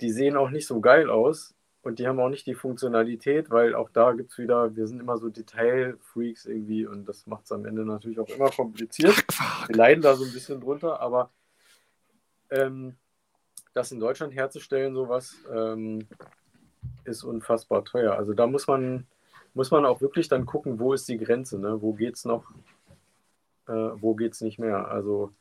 die 0.00 0.10
sehen 0.10 0.36
auch 0.36 0.50
nicht 0.50 0.66
so 0.66 0.80
geil 0.80 1.08
aus 1.08 1.54
und 1.82 1.98
die 1.98 2.06
haben 2.06 2.20
auch 2.20 2.28
nicht 2.28 2.46
die 2.46 2.54
Funktionalität, 2.54 3.50
weil 3.50 3.74
auch 3.74 3.90
da 3.90 4.12
gibt 4.12 4.32
es 4.32 4.38
wieder, 4.38 4.74
wir 4.74 4.86
sind 4.86 5.00
immer 5.00 5.18
so 5.18 5.28
Detailfreaks 5.28 6.46
irgendwie 6.46 6.86
und 6.86 7.06
das 7.06 7.26
macht 7.26 7.44
es 7.44 7.52
am 7.52 7.64
Ende 7.64 7.84
natürlich 7.84 8.18
auch 8.18 8.28
immer 8.28 8.50
kompliziert. 8.50 9.24
Wir 9.66 9.76
leiden 9.76 10.02
da 10.02 10.14
so 10.16 10.24
ein 10.24 10.32
bisschen 10.32 10.60
drunter, 10.60 11.00
aber 11.00 11.30
ähm, 12.50 12.96
das 13.74 13.92
in 13.92 14.00
Deutschland 14.00 14.34
herzustellen, 14.34 14.94
sowas, 14.94 15.36
ähm, 15.52 16.06
ist 17.04 17.24
unfassbar 17.24 17.84
teuer. 17.84 18.14
Also 18.14 18.32
da 18.32 18.46
muss 18.46 18.66
man, 18.66 19.06
muss 19.52 19.70
man 19.70 19.84
auch 19.84 20.00
wirklich 20.00 20.28
dann 20.28 20.46
gucken, 20.46 20.78
wo 20.78 20.94
ist 20.94 21.08
die 21.08 21.18
Grenze, 21.18 21.58
ne? 21.58 21.82
wo 21.82 21.92
geht 21.92 22.14
es 22.14 22.24
noch, 22.24 22.50
äh, 23.66 23.72
wo 23.72 24.14
geht 24.14 24.32
es 24.32 24.40
nicht 24.40 24.58
mehr. 24.58 24.88
Also 24.88 25.32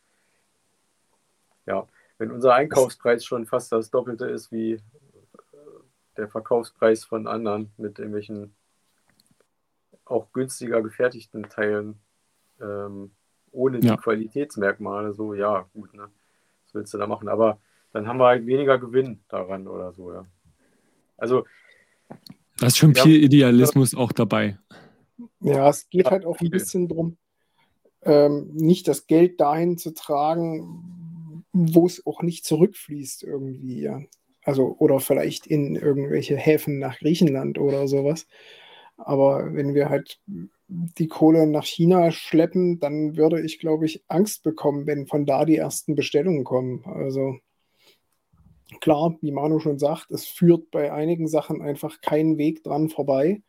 ja, 1.65 1.87
wenn 2.17 2.31
unser 2.31 2.53
Einkaufspreis 2.53 3.23
schon 3.23 3.45
fast 3.45 3.71
das 3.71 3.89
Doppelte 3.89 4.25
ist 4.25 4.51
wie 4.51 4.73
äh, 4.73 4.79
der 6.17 6.27
Verkaufspreis 6.27 7.05
von 7.05 7.27
anderen 7.27 7.71
mit 7.77 7.99
irgendwelchen 7.99 8.53
auch 10.05 10.31
günstiger 10.33 10.81
gefertigten 10.81 11.43
Teilen 11.43 11.99
ähm, 12.59 13.11
ohne 13.51 13.79
die 13.79 13.87
ja. 13.87 13.97
Qualitätsmerkmale, 13.97 15.13
so 15.13 15.33
ja, 15.33 15.67
gut, 15.73 15.93
ne? 15.93 16.09
Was 16.65 16.73
willst 16.73 16.93
du 16.93 16.97
da 16.97 17.07
machen? 17.07 17.29
Aber 17.29 17.59
dann 17.93 18.07
haben 18.07 18.17
wir 18.17 18.25
halt 18.25 18.45
weniger 18.45 18.77
Gewinn 18.79 19.23
daran 19.29 19.67
oder 19.67 19.93
so, 19.93 20.11
ja. 20.11 20.25
Also. 21.17 21.45
Da 22.57 22.67
ist 22.67 22.77
schon 22.77 22.95
viel 22.95 23.23
Idealismus 23.23 23.95
auch 23.95 24.11
dabei. 24.11 24.57
Ja, 25.39 25.69
es 25.69 25.89
geht 25.89 26.09
halt 26.11 26.25
auch 26.25 26.39
ein 26.39 26.49
bisschen 26.49 26.87
drum, 26.87 27.17
ähm, 28.01 28.49
nicht 28.53 28.87
das 28.87 29.07
Geld 29.07 29.39
dahin 29.39 29.77
zu 29.77 29.93
tragen, 29.93 31.45
wo 31.53 31.85
es 31.85 32.05
auch 32.05 32.21
nicht 32.21 32.45
zurückfließt 32.45 33.23
irgendwie, 33.23 33.81
ja. 33.81 34.01
Also, 34.43 34.75
oder 34.77 34.99
vielleicht 34.99 35.47
in 35.47 35.75
irgendwelche 35.75 36.35
Häfen 36.35 36.79
nach 36.79 36.99
Griechenland 36.99 37.57
oder 37.57 37.87
sowas. 37.87 38.27
Aber 38.97 39.53
wenn 39.53 39.73
wir 39.73 39.89
halt 39.89 40.19
die 40.67 41.07
Kohle 41.07 41.47
nach 41.47 41.65
China 41.65 42.11
schleppen, 42.11 42.79
dann 42.79 43.15
würde 43.15 43.41
ich, 43.41 43.59
glaube 43.59 43.85
ich, 43.85 44.03
Angst 44.07 44.43
bekommen, 44.43 44.85
wenn 44.85 45.07
von 45.07 45.25
da 45.25 45.45
die 45.45 45.55
ersten 45.55 45.95
Bestellungen 45.95 46.43
kommen. 46.43 46.83
Also 46.85 47.37
klar, 48.79 49.17
wie 49.21 49.31
Manu 49.31 49.59
schon 49.59 49.79
sagt, 49.79 50.11
es 50.11 50.25
führt 50.25 50.71
bei 50.71 50.91
einigen 50.91 51.27
Sachen 51.27 51.61
einfach 51.61 52.01
keinen 52.01 52.37
Weg 52.37 52.63
dran 52.63 52.89
vorbei. 52.89 53.41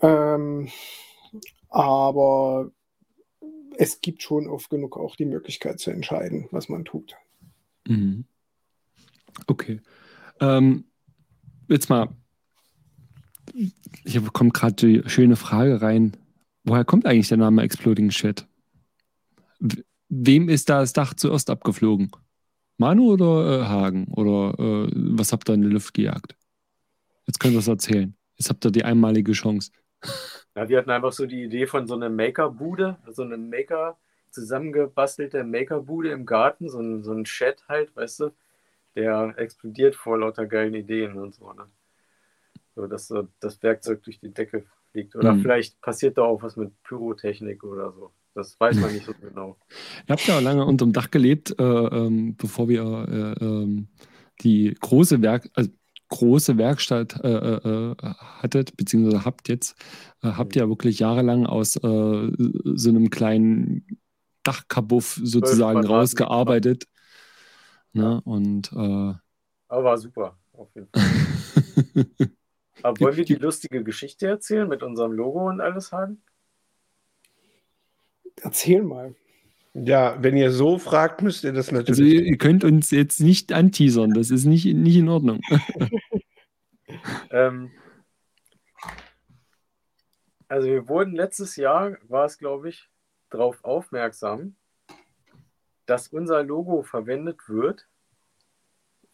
Ähm, 0.00 0.68
aber 1.68 2.70
es 3.76 4.00
gibt 4.00 4.22
schon 4.22 4.48
oft 4.48 4.70
genug 4.70 4.96
auch 4.96 5.16
die 5.16 5.24
Möglichkeit 5.24 5.80
zu 5.80 5.90
entscheiden, 5.90 6.48
was 6.50 6.68
man 6.68 6.84
tut. 6.84 7.16
Mhm. 7.86 8.24
Okay. 9.46 9.80
Ähm, 10.40 10.84
jetzt 11.68 11.88
mal, 11.88 12.08
hier 14.04 14.22
kommt 14.32 14.54
gerade 14.54 14.74
die 14.74 15.02
schöne 15.08 15.36
Frage 15.36 15.80
rein. 15.82 16.16
Woher 16.64 16.84
kommt 16.84 17.06
eigentlich 17.06 17.28
der 17.28 17.38
Name 17.38 17.62
Exploding 17.62 18.10
Shit? 18.10 18.46
Wem 20.08 20.48
ist 20.48 20.68
da 20.68 20.80
das 20.80 20.92
Dach 20.92 21.14
zuerst 21.14 21.50
abgeflogen? 21.50 22.10
Manu 22.78 23.12
oder 23.12 23.60
äh, 23.60 23.64
Hagen? 23.64 24.06
Oder 24.08 24.58
äh, 24.58 24.90
was 24.94 25.32
habt 25.32 25.48
ihr 25.48 25.54
in 25.54 25.62
die 25.62 25.68
Luft 25.68 25.94
gejagt? 25.94 26.36
Jetzt 27.26 27.38
könnt 27.38 27.54
ihr 27.54 27.60
es 27.60 27.68
erzählen. 27.68 28.14
Jetzt 28.36 28.50
habt 28.50 28.64
ihr 28.64 28.70
die 28.70 28.84
einmalige 28.84 29.32
Chance. 29.32 29.70
Ja, 30.54 30.68
wir 30.68 30.78
hatten 30.78 30.90
einfach 30.90 31.12
so 31.12 31.26
die 31.26 31.44
Idee 31.44 31.66
von 31.66 31.86
so 31.86 31.94
einer 31.94 32.10
Maker-Bude, 32.10 32.98
so 33.08 33.22
eine 33.22 33.38
Maker, 33.38 33.98
zusammengebastelte 34.30 35.44
Maker-Bude 35.44 36.10
im 36.10 36.26
Garten, 36.26 36.68
so 36.68 36.80
ein, 36.80 37.02
so 37.02 37.12
ein 37.12 37.24
Chat 37.24 37.66
halt, 37.68 37.94
weißt 37.94 38.20
du, 38.20 38.30
der 38.94 39.34
explodiert 39.36 39.94
vor 39.94 40.18
lauter 40.18 40.46
geilen 40.46 40.74
Ideen 40.74 41.16
und 41.16 41.34
so. 41.34 41.52
Ne? 41.52 41.66
So, 42.74 42.86
dass 42.86 43.08
so 43.08 43.28
das 43.40 43.62
Werkzeug 43.62 44.02
durch 44.02 44.18
die 44.18 44.32
Decke 44.32 44.64
fliegt. 44.90 45.14
Oder 45.16 45.34
mhm. 45.34 45.42
vielleicht 45.42 45.80
passiert 45.80 46.18
da 46.18 46.22
auch 46.22 46.42
was 46.42 46.56
mit 46.56 46.82
Pyrotechnik 46.82 47.64
oder 47.64 47.92
so. 47.92 48.12
Das 48.34 48.58
weiß 48.58 48.76
man 48.76 48.92
nicht 48.92 49.04
so 49.04 49.12
genau. 49.20 49.58
Ihr 50.08 50.12
habt 50.12 50.26
ja 50.26 50.38
lange 50.40 50.64
unterm 50.64 50.92
Dach 50.92 51.10
gelebt, 51.10 51.54
äh, 51.58 51.62
ähm, 51.62 52.36
bevor 52.36 52.68
wir 52.68 52.82
äh, 52.82 53.44
ähm, 53.44 53.88
die 54.40 54.74
große 54.80 55.20
Werk, 55.20 55.50
also 55.54 55.70
große 56.08 56.56
Werkstatt 56.58 57.20
äh, 57.22 57.28
äh, 57.28 57.92
äh 57.92 57.96
hattet, 58.40 58.76
beziehungsweise 58.76 59.24
habt 59.24 59.48
jetzt, 59.48 59.76
äh, 60.22 60.28
habt 60.28 60.56
ihr 60.56 60.62
ja 60.62 60.68
wirklich 60.68 60.98
jahrelang 60.98 61.46
aus 61.46 61.72
so 61.72 62.88
einem 62.88 63.10
kleinen 63.10 63.98
Dachkabuff 64.42 65.20
sozusagen 65.22 65.84
rausgearbeitet. 65.84 66.86
Ne? 67.92 68.20
Und 68.24 68.72
aber 68.72 69.84
war 69.84 69.96
super, 69.96 70.38
auf 70.52 70.68
jeden 70.74 70.88
Fall. 70.88 71.02
Aber 72.82 73.00
wollen 73.00 73.16
wir 73.16 73.24
die 73.24 73.34
lustige 73.36 73.84
Geschichte 73.84 74.26
erzählen 74.26 74.68
mit 74.68 74.82
unserem 74.82 75.12
Logo 75.12 75.48
und 75.48 75.60
alles 75.60 75.92
haben? 75.92 76.22
Erzähl 78.40 78.82
mal. 78.82 79.14
Ja, 79.74 80.22
wenn 80.22 80.36
ihr 80.36 80.50
so 80.50 80.78
fragt, 80.78 81.22
müsst 81.22 81.44
ihr 81.44 81.52
das 81.52 81.72
natürlich. 81.72 81.88
Also 81.88 82.02
ihr, 82.02 82.36
könnt 82.36 82.62
uns 82.62 82.90
jetzt 82.90 83.20
nicht 83.20 83.52
anteasern, 83.52 84.12
das 84.12 84.30
ist 84.30 84.44
nicht, 84.44 84.66
nicht 84.66 84.96
in 84.96 85.08
Ordnung. 85.08 85.40
ähm, 87.30 87.70
also 90.48 90.68
wir 90.68 90.88
wurden 90.88 91.14
letztes 91.14 91.56
Jahr, 91.56 91.96
war 92.08 92.26
es 92.26 92.36
glaube 92.36 92.68
ich, 92.68 92.90
darauf 93.30 93.64
aufmerksam, 93.64 94.56
dass 95.86 96.08
unser 96.08 96.42
Logo 96.42 96.82
verwendet 96.82 97.48
wird 97.48 97.86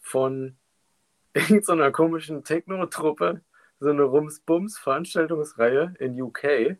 von 0.01 0.57
irgendeiner 1.35 1.93
komischen 1.93 2.43
Techno-Truppe, 2.43 3.43
so 3.79 3.91
eine 3.91 4.03
Rums-Bums-Veranstaltungsreihe 4.03 5.95
in 6.01 6.21
UK. 6.21 6.79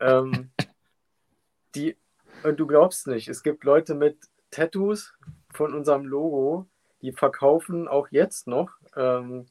ähm, 0.00 0.50
die, 1.74 1.96
und 2.42 2.58
du 2.60 2.66
glaubst 2.66 3.06
nicht, 3.06 3.28
es 3.28 3.42
gibt 3.42 3.64
Leute 3.64 3.94
mit 3.94 4.18
Tattoos 4.50 5.14
von 5.52 5.74
unserem 5.74 6.06
Logo, 6.06 6.66
die 7.02 7.12
verkaufen 7.12 7.88
auch 7.88 8.08
jetzt 8.10 8.46
noch, 8.46 8.70
ähm, 8.96 9.46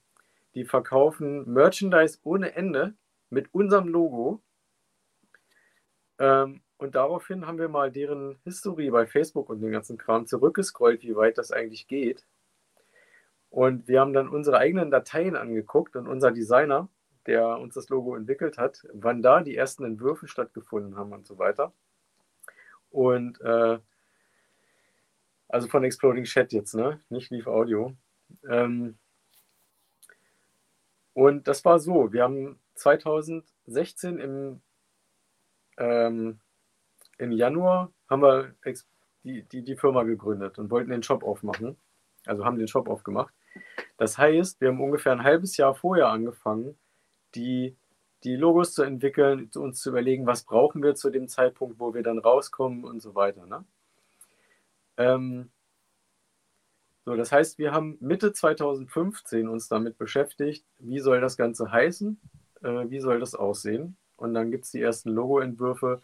die 0.56 0.66
verkaufen 0.66 1.52
Merchandise 1.52 2.20
ohne 2.24 2.56
Ende 2.56 2.94
mit 3.30 3.54
unserem 3.54 3.88
Logo. 3.88 4.42
Ähm, 6.20 6.62
und 6.78 6.96
daraufhin 6.96 7.48
haben 7.48 7.60
wir 7.60 7.70
mal 7.70 7.92
deren 7.92 8.40
Historie 8.44 8.90
bei 8.90 9.06
Facebook 9.06 9.50
und 9.50 9.62
den 9.62 9.72
ganzen 9.72 9.98
Kram 9.98 10.26
zurückgescrollt, 10.26 11.04
wie 11.04 11.16
weit 11.16 11.38
das 11.38 11.52
eigentlich 11.52 11.88
geht. 11.88 12.26
Und 13.50 13.88
wir 13.88 14.02
haben 14.02 14.14
dann 14.14 14.30
unsere 14.30 14.58
eigenen 14.58 14.90
Dateien 14.90 15.36
angeguckt 15.36 15.96
und 15.96 16.08
unser 16.08 16.32
Designer, 16.32 16.90
der 17.28 17.60
uns 17.60 17.76
das 17.76 17.90
Logo 17.90 18.16
entwickelt 18.16 18.58
hat, 18.58 18.86
wann 18.94 19.22
da 19.22 19.42
die 19.42 19.56
ersten 19.56 19.84
Entwürfe 19.86 20.28
stattgefunden 20.28 20.98
haben 20.98 21.14
und 21.14 21.28
so 21.28 21.38
weiter. 21.38 21.72
Und 22.94 23.42
äh, 23.42 23.80
also 25.50 25.68
von 25.68 25.84
Exploding 25.84 26.26
Chat 26.26 26.54
jetzt, 26.54 26.76
ne? 26.76 27.02
Nicht 27.10 27.32
Leaf 27.32 27.48
Audio. 27.48 27.94
Ähm, 28.48 28.98
und 31.14 31.48
das 31.48 31.66
war 31.66 31.80
so, 31.80 32.14
wir 32.14 32.24
haben 32.24 32.60
2016 32.76 34.20
im, 34.20 34.62
ähm, 35.78 36.40
im 37.18 37.32
Januar 37.32 37.92
haben 38.10 38.22
wir 38.22 38.56
die, 39.24 39.42
die, 39.44 39.64
die 39.64 39.76
Firma 39.76 40.04
gegründet 40.04 40.60
und 40.60 40.70
wollten 40.70 40.92
den 40.92 41.04
Shop 41.04 41.24
aufmachen. 41.24 41.78
Also 42.26 42.46
haben 42.46 42.60
den 42.60 42.68
Shop 42.68 42.88
aufgemacht. 42.88 43.34
Das 43.98 44.18
heißt, 44.20 44.62
wir 44.62 44.70
haben 44.70 44.82
ungefähr 44.82 45.12
ein 45.14 45.24
halbes 45.24 45.58
Jahr 45.58 45.74
vorher 45.74 46.10
angefangen, 46.10 46.78
die, 47.34 47.76
die 48.24 48.36
Logos 48.36 48.74
zu 48.74 48.84
entwickeln, 48.84 49.50
uns 49.56 49.82
zu 49.82 49.90
überlegen, 49.90 50.26
was 50.26 50.44
brauchen 50.44 50.82
wir 50.82 50.96
zu 50.96 51.10
dem 51.10 51.28
Zeitpunkt, 51.28 51.80
wo 51.80 51.94
wir 51.94 52.04
dann 52.04 52.20
rauskommen 52.20 52.84
und 52.84 53.02
so 53.02 53.16
weiter. 53.16 53.46
Ne? 53.46 53.66
Ähm, 54.98 55.52
so, 57.06 57.16
das 57.16 57.32
heißt, 57.32 57.58
wir 57.58 57.74
haben 57.74 57.98
Mitte 58.00 58.32
2015 58.32 59.48
uns 59.50 59.68
damit 59.68 59.98
beschäftigt, 59.98 60.66
wie 60.80 61.00
soll 61.00 61.20
das 61.20 61.36
Ganze 61.36 61.72
heißen, 61.72 62.20
äh, 62.62 62.90
wie 62.90 63.00
soll 63.00 63.20
das 63.20 63.36
aussehen. 63.36 63.98
Und 64.16 64.34
dann 64.34 64.52
gibt 64.52 64.66
es 64.66 64.72
die 64.72 64.82
ersten 64.82 65.10
Logo-Entwürfe. 65.10 66.02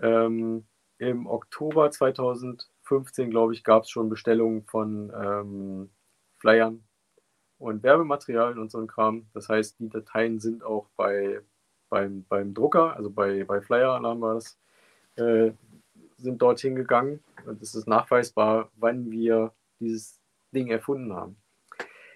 Ähm, 0.00 0.66
Im 0.98 1.26
Oktober 1.26 1.90
2015, 1.90 3.30
glaube 3.30 3.54
ich, 3.54 3.62
gab 3.62 3.84
es 3.84 3.90
schon 3.90 4.08
Bestellungen 4.08 4.64
von 4.64 5.12
ähm, 5.14 5.90
Flyern 6.38 6.83
und 7.64 7.82
Werbematerialien 7.82 8.58
und 8.58 8.70
so 8.70 8.78
ein 8.78 8.86
Kram. 8.86 9.26
Das 9.32 9.48
heißt, 9.48 9.80
die 9.80 9.88
Dateien 9.88 10.38
sind 10.38 10.62
auch 10.62 10.86
bei, 10.96 11.40
beim, 11.88 12.24
beim 12.28 12.52
Drucker, 12.52 12.94
also 12.96 13.10
bei, 13.10 13.44
bei 13.44 13.60
Flyer-Alarm 13.60 14.20
war 14.20 14.34
das, 14.34 14.58
äh, 15.16 15.52
sind 16.18 16.42
dorthin 16.42 16.74
gegangen. 16.74 17.22
Und 17.46 17.62
es 17.62 17.74
ist 17.74 17.86
nachweisbar, 17.86 18.70
wann 18.76 19.10
wir 19.10 19.52
dieses 19.80 20.20
Ding 20.52 20.68
erfunden 20.68 21.14
haben. 21.14 21.36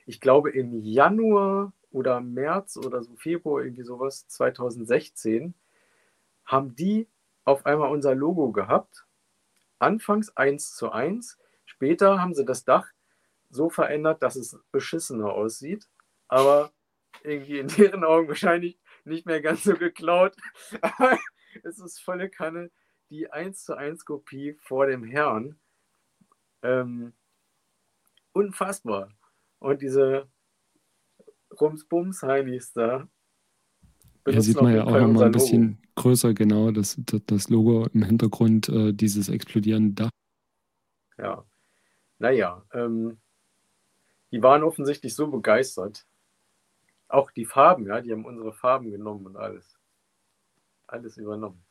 Ich 0.07 0.21
glaube, 0.21 0.51
im 0.51 0.83
Januar 0.83 1.73
oder 1.91 2.21
März 2.21 2.77
oder 2.77 3.03
so 3.03 3.15
Februar, 3.17 3.63
irgendwie 3.63 3.85
sowas, 3.85 4.27
2016, 4.29 5.55
haben 6.45 6.75
die 6.77 7.07
auf 7.45 7.65
einmal 7.65 7.91
unser 7.91 8.15
Logo 8.15 8.53
gehabt. 8.53 9.07
Anfangs 9.79 10.37
1 10.37 10.75
zu 10.75 10.93
1. 10.93 11.39
Später 11.65 12.21
haben 12.21 12.35
sie 12.35 12.45
das 12.45 12.65
Dach 12.65 12.89
so 13.51 13.71
verändert, 13.71 14.23
dass 14.23 14.37
es 14.37 14.59
beschissener 14.73 15.33
aussieht, 15.33 15.89
aber 16.29 16.73
irgendwie 17.23 17.59
in 17.59 17.69
deren 17.79 18.05
Augen 18.05 18.29
wahrscheinlich 18.29 18.79
nicht 19.05 19.27
mehr 19.27 19.41
ganz 19.41 19.65
so 19.65 19.75
geklaut. 19.75 20.37
Aber 20.83 21.19
es 21.63 21.79
ist 21.79 22.01
volle 22.01 22.29
Kanne 22.29 22.71
die 23.11 23.31
1 23.31 23.65
zu 23.65 23.75
1 23.75 24.05
Kopie 24.05 24.55
vor 24.61 24.87
dem 24.87 25.03
Herrn. 25.03 25.59
Ähm, 26.63 27.15
unfassbar. 28.33 29.09
Und 29.59 29.83
diese 29.83 30.29
Rumsbums 31.59 32.23
Heinis 32.23 32.73
da. 32.73 33.09
Hier 34.29 34.43
sieht 34.43 34.61
man 34.61 34.75
ja 34.75 34.85
auch 34.85 35.01
nochmal 35.01 35.27
ein 35.27 35.33
bisschen 35.33 35.63
Logo. 35.63 35.83
größer, 35.95 36.35
genau, 36.35 36.71
das, 36.71 37.01
das 37.07 37.49
Logo 37.49 37.87
im 37.95 38.03
Hintergrund, 38.03 38.69
äh, 38.69 38.93
dieses 38.93 39.31
explodierende 39.31 39.95
Dach. 39.95 40.11
Ja, 41.17 41.45
naja, 42.19 42.63
ähm, 42.75 43.19
die 44.33 44.43
waren 44.43 44.63
offensichtlich 44.63 45.15
so 45.15 45.29
begeistert. 45.29 46.07
Auch 47.09 47.31
die 47.31 47.45
Farben, 47.45 47.87
ja, 47.87 48.01
die 48.01 48.13
haben 48.13 48.25
unsere 48.25 48.53
Farben 48.53 48.91
genommen 48.91 49.27
und 49.27 49.37
alles. 49.37 49.79
Alles 50.87 51.17
übernommen. 51.17 51.65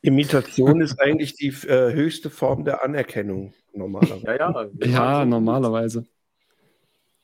Imitation 0.00 0.80
ist 0.80 1.00
eigentlich 1.00 1.34
die 1.34 1.48
äh, 1.66 1.92
höchste 1.92 2.30
Form 2.30 2.64
der 2.64 2.84
Anerkennung 2.84 3.52
normalerweise. 3.72 4.26
Ja, 4.26 4.36
ja, 4.36 4.68
ja 4.84 5.20
so 5.20 5.24
normalerweise. 5.28 6.06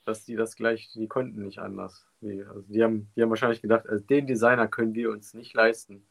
Dass 0.04 0.24
die 0.24 0.36
das 0.36 0.56
gleich, 0.56 0.90
die 0.92 1.06
konnten 1.06 1.44
nicht 1.44 1.58
anders. 1.58 2.06
Die, 2.20 2.42
also 2.42 2.62
die, 2.62 2.82
haben, 2.82 3.10
die 3.16 3.22
haben 3.22 3.30
wahrscheinlich 3.30 3.62
gedacht, 3.62 3.88
also 3.88 4.04
den 4.04 4.26
Designer 4.26 4.68
können 4.68 4.94
wir 4.94 5.10
uns 5.10 5.34
nicht 5.34 5.54
leisten. 5.54 6.06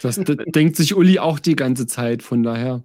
Das 0.00 0.16
denkt 0.24 0.76
sich 0.76 0.94
Uli 0.94 1.18
auch 1.18 1.38
die 1.38 1.56
ganze 1.56 1.86
Zeit, 1.86 2.22
von 2.22 2.42
daher. 2.42 2.82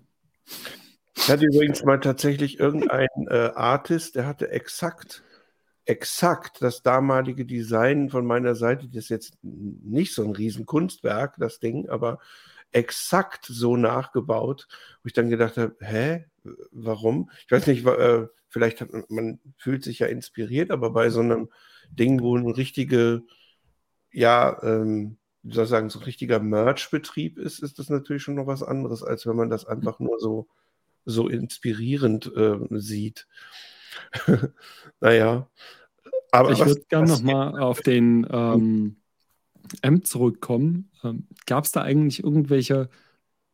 Ich 1.18 1.30
hatte 1.30 1.46
übrigens 1.46 1.84
mal 1.84 2.00
tatsächlich 2.00 2.60
irgendeinen 2.60 3.28
äh, 3.30 3.52
Artist, 3.56 4.16
der 4.16 4.28
hatte 4.28 4.52
exakt, 4.52 5.24
exakt 5.86 6.62
das 6.62 6.84
damalige 6.84 7.46
Design 7.46 8.10
von 8.10 8.26
meiner 8.26 8.56
Seite. 8.56 8.88
Das 8.88 9.06
ist 9.06 9.10
jetzt 9.10 9.38
nicht 9.42 10.14
so 10.14 10.24
ein 10.24 10.32
Riesenkunstwerk, 10.32 11.36
das 11.38 11.60
Ding, 11.60 11.90
aber 11.90 12.20
exakt 12.72 13.46
so 13.46 13.78
nachgebaut, 13.78 14.68
wo 15.02 15.08
ich 15.08 15.14
dann 15.14 15.30
gedacht 15.30 15.58
habe, 15.58 15.76
hä, 15.80 16.26
warum? 16.72 17.32
Ich 17.46 17.52
weiß 17.52 17.68
nicht, 17.68 17.86
äh, 17.86 18.28
vielleicht 18.50 18.82
hat 18.82 18.90
man 19.10 19.40
fühlt 19.58 19.84
sich 19.84 20.00
ja 20.00 20.08
inspiriert, 20.08 20.72
aber 20.72 20.92
bei 20.92 21.10
so 21.10 21.22
einem 21.22 21.50
Ding, 21.90 22.22
wo 22.22 22.36
ein 22.38 22.50
richtige, 22.50 23.24
ja, 24.12 24.62
ähm, 24.64 25.18
wie 25.44 25.54
so 25.54 25.76
ein 25.76 25.88
richtiger 25.88 26.40
Merch-Betrieb 26.40 27.38
ist, 27.38 27.60
ist 27.60 27.80
das 27.80 27.90
natürlich 27.90 28.24
schon 28.24 28.36
noch 28.36 28.48
was 28.48 28.64
anderes, 28.64 29.04
als 29.04 29.26
wenn 29.28 29.36
man 29.36 29.50
das 29.50 29.66
einfach 29.66 30.00
nur 30.00 30.20
so 30.20 30.48
so 31.06 31.28
inspirierend 31.28 32.32
äh, 32.36 32.58
sieht. 32.72 33.28
naja. 35.00 35.50
Aber 36.32 36.52
ich 36.52 36.66
würde 36.66 36.84
gerne 36.90 37.08
nochmal 37.08 37.60
auf 37.60 37.82
den 37.82 38.28
ähm, 38.30 38.98
M 39.82 40.04
zurückkommen. 40.04 40.92
Ähm, 41.04 41.28
Gab 41.46 41.64
es 41.64 41.72
da 41.72 41.82
eigentlich 41.82 42.24
irgendwelche 42.24 42.90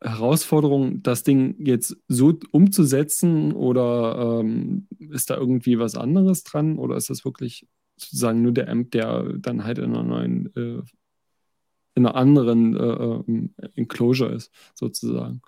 Herausforderungen, 0.02 1.04
das 1.04 1.24
Ding 1.24 1.56
jetzt 1.60 1.96
so 2.08 2.38
umzusetzen 2.52 3.54
oder 3.54 4.40
ähm, 4.40 4.88
ist 4.98 5.30
da 5.30 5.38
irgendwie 5.38 5.78
was 5.78 5.96
anderes 5.96 6.44
dran 6.44 6.80
oder 6.80 6.96
ist 6.96 7.12
das 7.12 7.24
wirklich 7.24 7.68
sozusagen 7.98 8.42
nur 8.42 8.52
der 8.52 8.68
Amp, 8.68 8.92
der 8.92 9.34
dann 9.38 9.64
halt 9.64 9.78
in 9.78 9.96
einer 9.96 10.04
neuen, 10.04 10.48
äh, 10.56 10.82
in 11.94 12.06
einer 12.06 12.16
anderen 12.16 12.76
äh, 12.76 13.32
äh 13.32 13.70
Enclosure 13.76 14.34
ist, 14.34 14.52
sozusagen? 14.74 15.42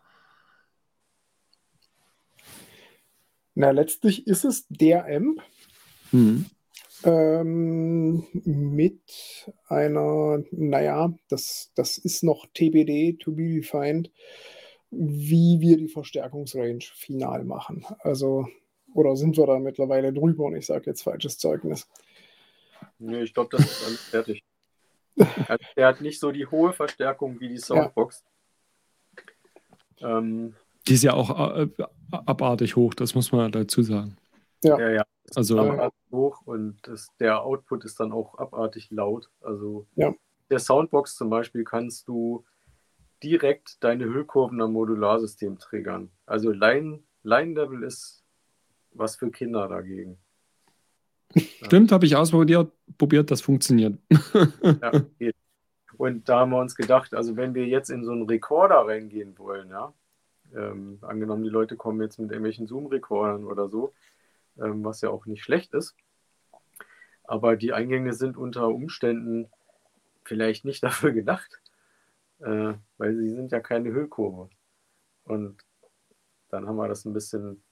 Na, 3.55 3.71
letztlich 3.71 4.25
ist 4.27 4.45
es 4.45 4.67
der 4.67 5.05
AMP 5.05 5.41
mhm. 6.11 6.45
ähm, 7.03 8.27
mit 8.31 9.01
einer, 9.67 10.43
naja, 10.51 11.13
das, 11.29 11.71
das 11.75 11.97
ist 11.97 12.23
noch 12.23 12.47
TBD, 12.53 13.17
to 13.19 13.31
be 13.31 13.55
defined, 13.55 14.11
wie 14.89 15.59
wir 15.59 15.77
die 15.77 15.87
Verstärkungsrange 15.87 16.79
final 16.81 17.43
machen. 17.45 17.85
Also, 17.99 18.47
oder 18.93 19.15
sind 19.15 19.37
wir 19.37 19.45
da 19.45 19.59
mittlerweile 19.59 20.13
drüber 20.13 20.45
und 20.45 20.55
ich 20.55 20.65
sage 20.65 20.85
jetzt 20.87 21.03
falsches 21.03 21.37
Zeugnis? 21.37 21.87
Nee, 22.99 23.23
ich 23.23 23.33
glaube, 23.33 23.55
das 23.57 23.65
ist 23.65 23.85
alles 23.85 24.01
fertig. 24.01 24.43
er 25.75 25.87
hat 25.87 26.01
nicht 26.01 26.19
so 26.19 26.31
die 26.31 26.47
hohe 26.47 26.73
Verstärkung 26.73 27.39
wie 27.39 27.49
die 27.49 27.57
Soundbox. 27.57 28.23
Ja. 29.99 30.17
Ähm, 30.17 30.55
Die 30.87 30.93
ist 30.93 31.03
ja 31.03 31.13
auch 31.13 31.57
äh, 31.57 31.67
abartig 32.11 32.75
hoch, 32.75 32.93
das 32.93 33.15
muss 33.15 33.31
man 33.31 33.51
dazu 33.51 33.81
sagen. 33.81 34.17
Ja. 34.63 34.79
ja, 34.79 34.89
ja, 34.89 35.03
Also, 35.35 35.59
abartig 35.59 35.99
hoch 36.11 36.41
und 36.45 36.77
das, 36.83 37.07
der 37.19 37.41
Output 37.41 37.85
ist 37.85 37.99
dann 37.99 38.11
auch 38.11 38.37
abartig 38.37 38.89
laut. 38.91 39.29
Also 39.41 39.87
Ja. 39.95 40.13
der 40.49 40.59
Soundbox 40.59 41.15
zum 41.15 41.29
Beispiel 41.29 41.63
kannst 41.63 42.07
du 42.07 42.45
direkt 43.23 43.83
deine 43.83 44.05
Hüllkurven 44.05 44.61
am 44.61 44.73
Modularsystem 44.73 45.57
triggern. 45.57 46.11
Also 46.25 46.51
Line, 46.51 46.99
Line 47.23 47.53
Level 47.53 47.83
ist 47.83 48.23
was 48.91 49.15
für 49.15 49.31
Kinder 49.31 49.67
dagegen. 49.67 50.17
stimmt, 51.65 51.91
habe 51.91 52.05
ich 52.05 52.15
ausprobiert, 52.15 52.71
probiert, 52.97 53.31
das 53.31 53.41
funktioniert. 53.41 53.97
Ja, 54.81 54.91
geht. 55.19 55.35
Und 55.97 56.27
da 56.27 56.39
haben 56.39 56.51
wir 56.51 56.59
uns 56.59 56.75
gedacht, 56.75 57.13
also 57.13 57.35
wenn 57.35 57.53
wir 57.53 57.65
jetzt 57.67 57.89
in 57.89 58.03
so 58.03 58.11
einen 58.11 58.23
Rekorder 58.27 58.87
reingehen 58.87 59.37
wollen, 59.37 59.69
ja, 59.69 59.93
ähm, 60.55 60.99
angenommen 61.01 61.43
die 61.43 61.49
Leute 61.49 61.75
kommen 61.75 62.01
jetzt 62.01 62.19
mit 62.19 62.31
irgendwelchen 62.31 62.67
Zoom-Rekordern 62.67 63.45
oder 63.45 63.69
so, 63.69 63.93
ähm, 64.57 64.83
was 64.83 65.01
ja 65.01 65.09
auch 65.09 65.25
nicht 65.25 65.43
schlecht 65.43 65.73
ist, 65.73 65.95
aber 67.23 67.55
die 67.55 67.73
Eingänge 67.73 68.13
sind 68.13 68.37
unter 68.37 68.67
Umständen 68.67 69.49
vielleicht 70.23 70.65
nicht 70.65 70.83
dafür 70.83 71.11
gedacht, 71.11 71.61
äh, 72.39 72.73
weil 72.97 73.15
sie 73.15 73.29
sind 73.29 73.51
ja 73.51 73.59
keine 73.59 73.93
Hüllkurve. 73.93 74.49
Und 75.25 75.63
dann 76.49 76.67
haben 76.67 76.75
wir 76.75 76.87
das 76.87 77.05
ein 77.05 77.13
bisschen 77.13 77.63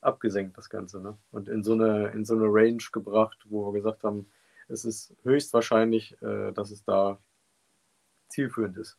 abgesenkt, 0.00 0.56
das 0.56 0.70
Ganze, 0.70 1.00
ne? 1.00 1.18
Und 1.30 1.48
in 1.48 1.62
so 1.62 1.74
eine, 1.74 2.08
in 2.08 2.24
so 2.24 2.34
eine 2.34 2.46
Range 2.46 2.82
gebracht, 2.90 3.38
wo 3.48 3.66
wir 3.66 3.80
gesagt 3.80 4.02
haben, 4.02 4.30
es 4.68 4.84
ist 4.84 5.14
höchstwahrscheinlich, 5.24 6.20
äh, 6.22 6.52
dass 6.52 6.70
es 6.70 6.82
da 6.84 7.18
zielführend 8.28 8.78
ist. 8.78 8.96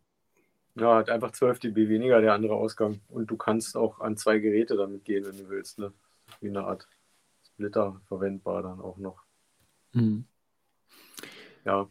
Ja, 0.76 0.96
hat 0.96 1.10
einfach 1.10 1.32
12 1.32 1.58
dB 1.58 1.88
weniger 1.88 2.20
der 2.20 2.34
andere 2.34 2.54
Ausgang. 2.54 3.00
Und 3.08 3.30
du 3.30 3.36
kannst 3.36 3.76
auch 3.76 4.00
an 4.00 4.16
zwei 4.16 4.38
Geräte 4.38 4.76
damit 4.76 5.04
gehen, 5.04 5.26
wenn 5.26 5.36
du 5.36 5.48
willst. 5.48 5.78
Ne? 5.78 5.92
Wie 6.40 6.48
eine 6.48 6.64
Art 6.64 6.86
Splitter 7.44 8.00
verwendbar 8.06 8.62
dann 8.62 8.80
auch 8.80 8.96
noch. 8.98 9.24
Hm. 9.92 10.24
Ja. 11.64 11.88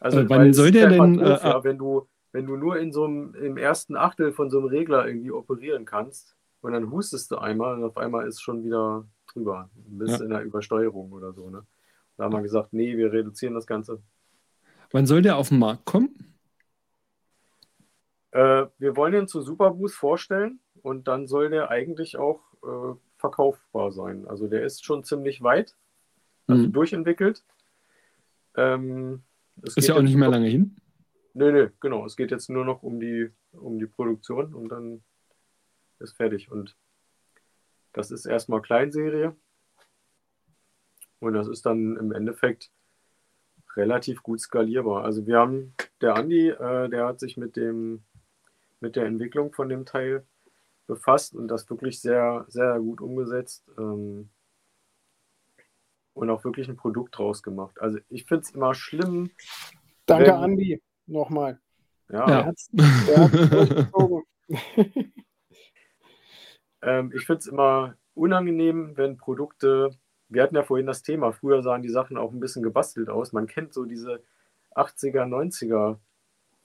Also, 0.00 0.20
Äh, 0.20 0.28
wann 0.28 0.52
soll 0.54 0.70
der 0.70 0.88
denn, 0.88 1.18
doof, 1.18 1.24
äh, 1.44 1.48
ja, 1.48 1.64
wenn 1.64 1.78
du, 1.78 2.08
wenn 2.32 2.46
du 2.46 2.56
nur 2.56 2.78
in 2.78 2.92
so 2.92 3.04
einem, 3.04 3.34
im 3.34 3.56
ersten 3.56 3.96
Achtel 3.96 4.32
von 4.32 4.50
so 4.50 4.58
einem 4.58 4.68
Regler 4.68 5.06
irgendwie 5.06 5.30
operieren 5.32 5.84
kannst 5.84 6.36
und 6.60 6.72
dann 6.72 6.90
hustest 6.90 7.30
du 7.30 7.38
einmal 7.38 7.74
und 7.76 7.84
auf 7.84 7.96
einmal 7.96 8.26
ist 8.26 8.40
schon 8.40 8.64
wieder 8.64 9.04
drüber. 9.32 9.70
Du 9.74 9.98
bist 9.98 10.18
Ja. 10.18 10.24
in 10.24 10.30
der 10.30 10.42
Übersteuerung 10.42 11.12
oder 11.12 11.32
so. 11.32 11.50
Ne? 11.50 11.64
Da 12.16 12.24
haben 12.24 12.32
wir 12.34 12.42
gesagt, 12.42 12.72
nee, 12.72 12.96
wir 12.96 13.12
reduzieren 13.12 13.54
das 13.54 13.66
Ganze. 13.66 14.00
Wann 14.90 15.06
soll 15.06 15.22
der 15.22 15.36
auf 15.36 15.50
den 15.50 15.58
Markt 15.58 15.84
kommen? 15.84 16.34
Äh, 18.30 18.66
wir 18.78 18.96
wollen 18.96 19.12
den 19.12 19.28
zu 19.28 19.40
Superboost 19.42 19.94
vorstellen 19.94 20.60
und 20.82 21.08
dann 21.08 21.26
soll 21.26 21.50
der 21.50 21.70
eigentlich 21.70 22.16
auch 22.18 22.40
äh, 22.62 22.94
verkaufbar 23.16 23.90
sein. 23.92 24.26
Also 24.28 24.48
der 24.48 24.64
ist 24.64 24.84
schon 24.84 25.04
ziemlich 25.04 25.42
weit, 25.42 25.74
also 26.46 26.64
Hm. 26.64 26.72
durchentwickelt. 26.72 27.44
Ähm, 28.56 29.22
es 29.62 29.70
Ist 29.70 29.74
geht 29.76 29.88
ja 29.88 29.96
auch 29.96 30.02
nicht 30.02 30.16
mehr 30.16 30.28
lange 30.28 30.48
hin. 30.48 30.76
Nö, 31.34 31.52
nö, 31.52 31.70
genau. 31.80 32.04
Es 32.04 32.16
geht 32.16 32.30
jetzt 32.30 32.50
nur 32.50 32.64
noch 32.64 32.82
um 32.82 33.00
die, 33.00 33.30
um 33.52 33.78
die 33.78 33.86
Produktion 33.86 34.54
und 34.54 34.68
dann 34.68 35.02
ist 35.98 36.16
fertig. 36.16 36.50
Und 36.50 36.76
das 37.92 38.10
ist 38.10 38.26
erstmal 38.26 38.62
Kleinserie. 38.62 39.36
Und 41.20 41.34
das 41.34 41.48
ist 41.48 41.66
dann 41.66 41.96
im 41.96 42.12
Endeffekt 42.12 42.70
relativ 43.76 44.22
gut 44.22 44.40
skalierbar. 44.40 45.04
Also 45.04 45.26
wir 45.26 45.38
haben, 45.38 45.74
der 46.00 46.14
Andi, 46.14 46.48
äh, 46.48 46.88
der 46.88 47.06
hat 47.06 47.20
sich 47.20 47.36
mit 47.36 47.56
dem, 47.56 48.02
mit 48.80 48.96
der 48.96 49.06
Entwicklung 49.06 49.52
von 49.52 49.68
dem 49.68 49.84
Teil 49.84 50.26
befasst 50.86 51.34
und 51.34 51.48
das 51.48 51.68
wirklich 51.68 52.00
sehr, 52.00 52.44
sehr 52.48 52.78
gut 52.80 53.00
umgesetzt. 53.00 53.64
Ähm, 53.78 54.30
und 56.18 56.30
auch 56.30 56.44
wirklich 56.44 56.68
ein 56.68 56.76
Produkt 56.76 57.16
draus 57.16 57.42
gemacht. 57.42 57.80
Also 57.80 57.98
ich 58.08 58.24
finde 58.26 58.42
es 58.42 58.50
immer 58.50 58.74
schlimm. 58.74 59.30
danke 60.06 60.26
Wenn- 60.30 60.34
Andi 60.34 60.82
nochmal. 61.06 61.60
Ja, 62.10 62.52
Ja. 62.52 62.52
Ähm, 66.80 67.12
ich 67.14 67.26
finde 67.26 67.40
es 67.40 67.46
immer 67.48 67.96
unangenehm, 68.14 68.96
wenn 68.96 69.16
Produkte, 69.16 69.90
wir 70.28 70.44
hatten 70.44 70.54
ja 70.54 70.62
vorhin 70.62 70.86
das 70.86 71.02
Thema, 71.02 71.32
früher 71.32 71.60
sahen 71.62 71.82
die 71.82 71.88
Sachen 71.88 72.16
auch 72.16 72.30
ein 72.32 72.38
bisschen 72.38 72.62
gebastelt 72.62 73.08
aus. 73.08 73.32
Man 73.32 73.48
kennt 73.48 73.74
so 73.74 73.84
diese 73.84 74.22
80er, 74.76 75.24
90er 75.26 75.98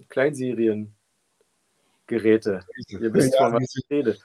Kleinseriengeräte. 0.09 0.93
Ihr 2.07 3.13
wisst, 3.13 3.33
Ja, 3.33 3.49
von 3.49 3.53
was 3.55 3.75
ich 3.75 3.89
rede. 3.89 4.17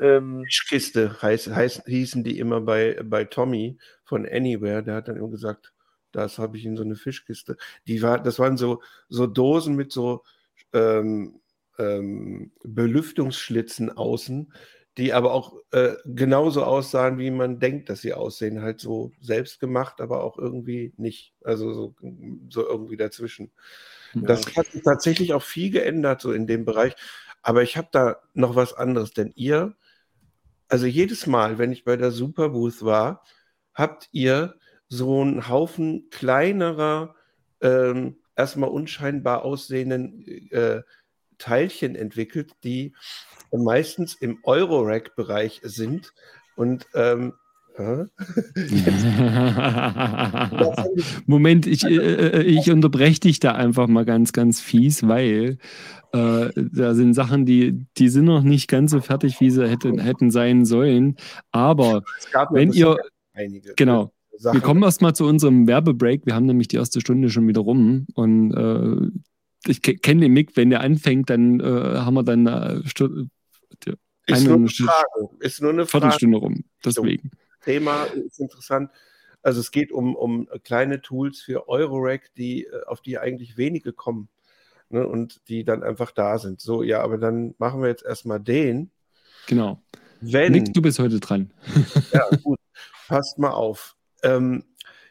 Ähm, 0.00 0.44
Fischkiste 0.44 1.20
heiß, 1.20 1.48
heiß, 1.48 1.82
hießen 1.86 2.24
die 2.24 2.38
immer 2.38 2.60
bei, 2.60 2.98
bei 3.04 3.24
Tommy 3.24 3.78
von 4.04 4.26
Anywhere. 4.26 4.82
Der 4.82 4.94
hat 4.94 5.08
dann 5.08 5.16
immer 5.16 5.28
gesagt, 5.28 5.72
das 6.12 6.38
habe 6.38 6.56
ich 6.56 6.64
in 6.64 6.76
so 6.76 6.82
eine 6.82 6.96
Fischkiste. 6.96 7.56
Die 7.86 8.02
war, 8.02 8.22
das 8.22 8.38
waren 8.38 8.56
so, 8.56 8.82
so 9.08 9.26
Dosen 9.26 9.76
mit 9.76 9.92
so 9.92 10.24
ähm, 10.72 11.40
ähm, 11.78 12.52
Belüftungsschlitzen 12.64 13.90
außen, 13.96 14.52
die 14.96 15.12
aber 15.12 15.32
auch 15.32 15.56
äh, 15.70 15.94
genauso 16.04 16.64
aussahen, 16.64 17.18
wie 17.18 17.30
man 17.30 17.60
denkt, 17.60 17.88
dass 17.90 18.00
sie 18.00 18.12
aussehen. 18.12 18.62
Halt 18.62 18.80
so 18.80 19.12
selbst 19.20 19.60
gemacht, 19.60 20.00
aber 20.00 20.24
auch 20.24 20.38
irgendwie 20.38 20.92
nicht. 20.96 21.32
Also 21.44 21.72
so, 21.72 21.94
so 22.48 22.66
irgendwie 22.66 22.96
dazwischen. 22.96 23.52
Das 24.14 24.56
hat 24.56 24.66
sich 24.66 24.82
tatsächlich 24.82 25.32
auch 25.34 25.42
viel 25.42 25.70
geändert, 25.70 26.20
so 26.20 26.32
in 26.32 26.46
dem 26.46 26.64
Bereich. 26.64 26.96
Aber 27.42 27.62
ich 27.62 27.76
habe 27.76 27.88
da 27.92 28.16
noch 28.34 28.56
was 28.56 28.74
anderes, 28.74 29.12
denn 29.12 29.32
ihr, 29.36 29.76
also 30.70 30.86
jedes 30.86 31.26
Mal, 31.26 31.58
wenn 31.58 31.72
ich 31.72 31.84
bei 31.84 31.96
der 31.96 32.10
Superbooth 32.10 32.82
war, 32.84 33.24
habt 33.74 34.08
ihr 34.12 34.54
so 34.88 35.20
einen 35.20 35.48
Haufen 35.48 36.08
kleinerer, 36.10 37.14
ähm, 37.60 38.16
erstmal 38.36 38.70
unscheinbar 38.70 39.44
aussehenden 39.44 40.26
äh, 40.50 40.82
Teilchen 41.38 41.96
entwickelt, 41.96 42.52
die 42.64 42.94
meistens 43.52 44.14
im 44.14 44.38
Eurorack-Bereich 44.42 45.60
sind. 45.64 46.12
Und 46.56 46.86
ähm? 46.94 47.34
Moment, 51.26 51.66
ich, 51.66 51.84
äh, 51.84 51.96
äh, 51.96 52.42
ich 52.42 52.70
unterbreche 52.70 53.20
dich 53.20 53.40
da 53.40 53.52
einfach 53.52 53.88
mal 53.88 54.04
ganz, 54.04 54.32
ganz 54.32 54.60
fies, 54.60 55.06
weil 55.06 55.58
äh, 56.12 56.48
da 56.56 56.94
sind 56.94 57.14
Sachen, 57.14 57.46
die, 57.46 57.86
die 57.98 58.08
sind 58.08 58.24
noch 58.24 58.42
nicht 58.42 58.68
ganz 58.68 58.90
so 58.90 59.00
fertig, 59.00 59.40
wie 59.40 59.50
sie 59.50 59.68
hätten, 59.68 59.98
hätten 59.98 60.30
sein 60.30 60.64
sollen. 60.64 61.16
Aber 61.52 62.02
wenn 62.50 62.72
ihr, 62.72 62.96
einige 63.34 63.74
genau, 63.76 64.12
Sachen. 64.36 64.56
wir 64.56 64.60
kommen 64.62 64.82
erstmal 64.82 65.14
zu 65.14 65.26
unserem 65.26 65.66
Werbebreak. 65.66 66.26
Wir 66.26 66.34
haben 66.34 66.46
nämlich 66.46 66.68
die 66.68 66.76
erste 66.76 67.00
Stunde 67.00 67.30
schon 67.30 67.46
wieder 67.48 67.60
rum 67.60 68.06
und 68.14 68.52
äh, 68.54 69.10
ich 69.66 69.82
ke- 69.82 69.96
kenne 69.96 70.22
den 70.22 70.32
Mick, 70.32 70.56
wenn 70.56 70.70
der 70.70 70.80
anfängt, 70.80 71.28
dann 71.30 71.60
äh, 71.60 71.64
haben 71.64 72.14
wir 72.14 72.22
dann 72.22 72.46
ist 74.26 74.40
eine 74.40 74.48
nur 74.48 74.56
eine 74.58 74.68
Stu- 74.68 74.84
Frage. 74.84 75.28
Ist 75.40 75.60
nur 75.60 75.72
eine 75.72 75.86
Frage. 75.86 76.02
Viertelstunde 76.04 76.38
rum. 76.38 76.64
Deswegen. 76.84 77.30
Thema 77.60 78.04
ist 78.04 78.40
interessant. 78.40 78.90
Also 79.42 79.60
es 79.60 79.70
geht 79.70 79.92
um, 79.92 80.14
um 80.16 80.48
kleine 80.64 81.00
Tools 81.00 81.40
für 81.40 81.68
Eurorack, 81.68 82.34
die, 82.36 82.64
äh, 82.64 82.84
auf 82.86 83.00
die 83.00 83.18
eigentlich 83.18 83.56
wenige 83.56 83.92
kommen. 83.92 84.28
Ne, 84.92 85.06
und 85.06 85.40
die 85.46 85.62
dann 85.62 85.84
einfach 85.84 86.10
da 86.10 86.36
sind. 86.38 86.60
So, 86.60 86.82
ja, 86.82 87.00
aber 87.00 87.16
dann 87.16 87.54
machen 87.58 87.80
wir 87.80 87.88
jetzt 87.88 88.04
erstmal 88.04 88.40
den. 88.40 88.90
Genau. 89.46 89.80
Wenn, 90.20 90.52
Mick, 90.52 90.74
du 90.74 90.82
bist 90.82 90.98
heute 90.98 91.20
dran. 91.20 91.52
ja, 92.12 92.28
gut, 92.42 92.58
passt 93.06 93.38
mal 93.38 93.52
auf. 93.52 93.96
Ähm, 94.24 94.64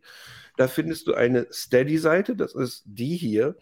Da 0.58 0.68
findest 0.68 1.06
du 1.06 1.14
eine 1.14 1.46
Steady-Seite, 1.50 2.36
das 2.36 2.54
ist 2.54 2.82
die 2.84 3.16
hier. 3.16 3.56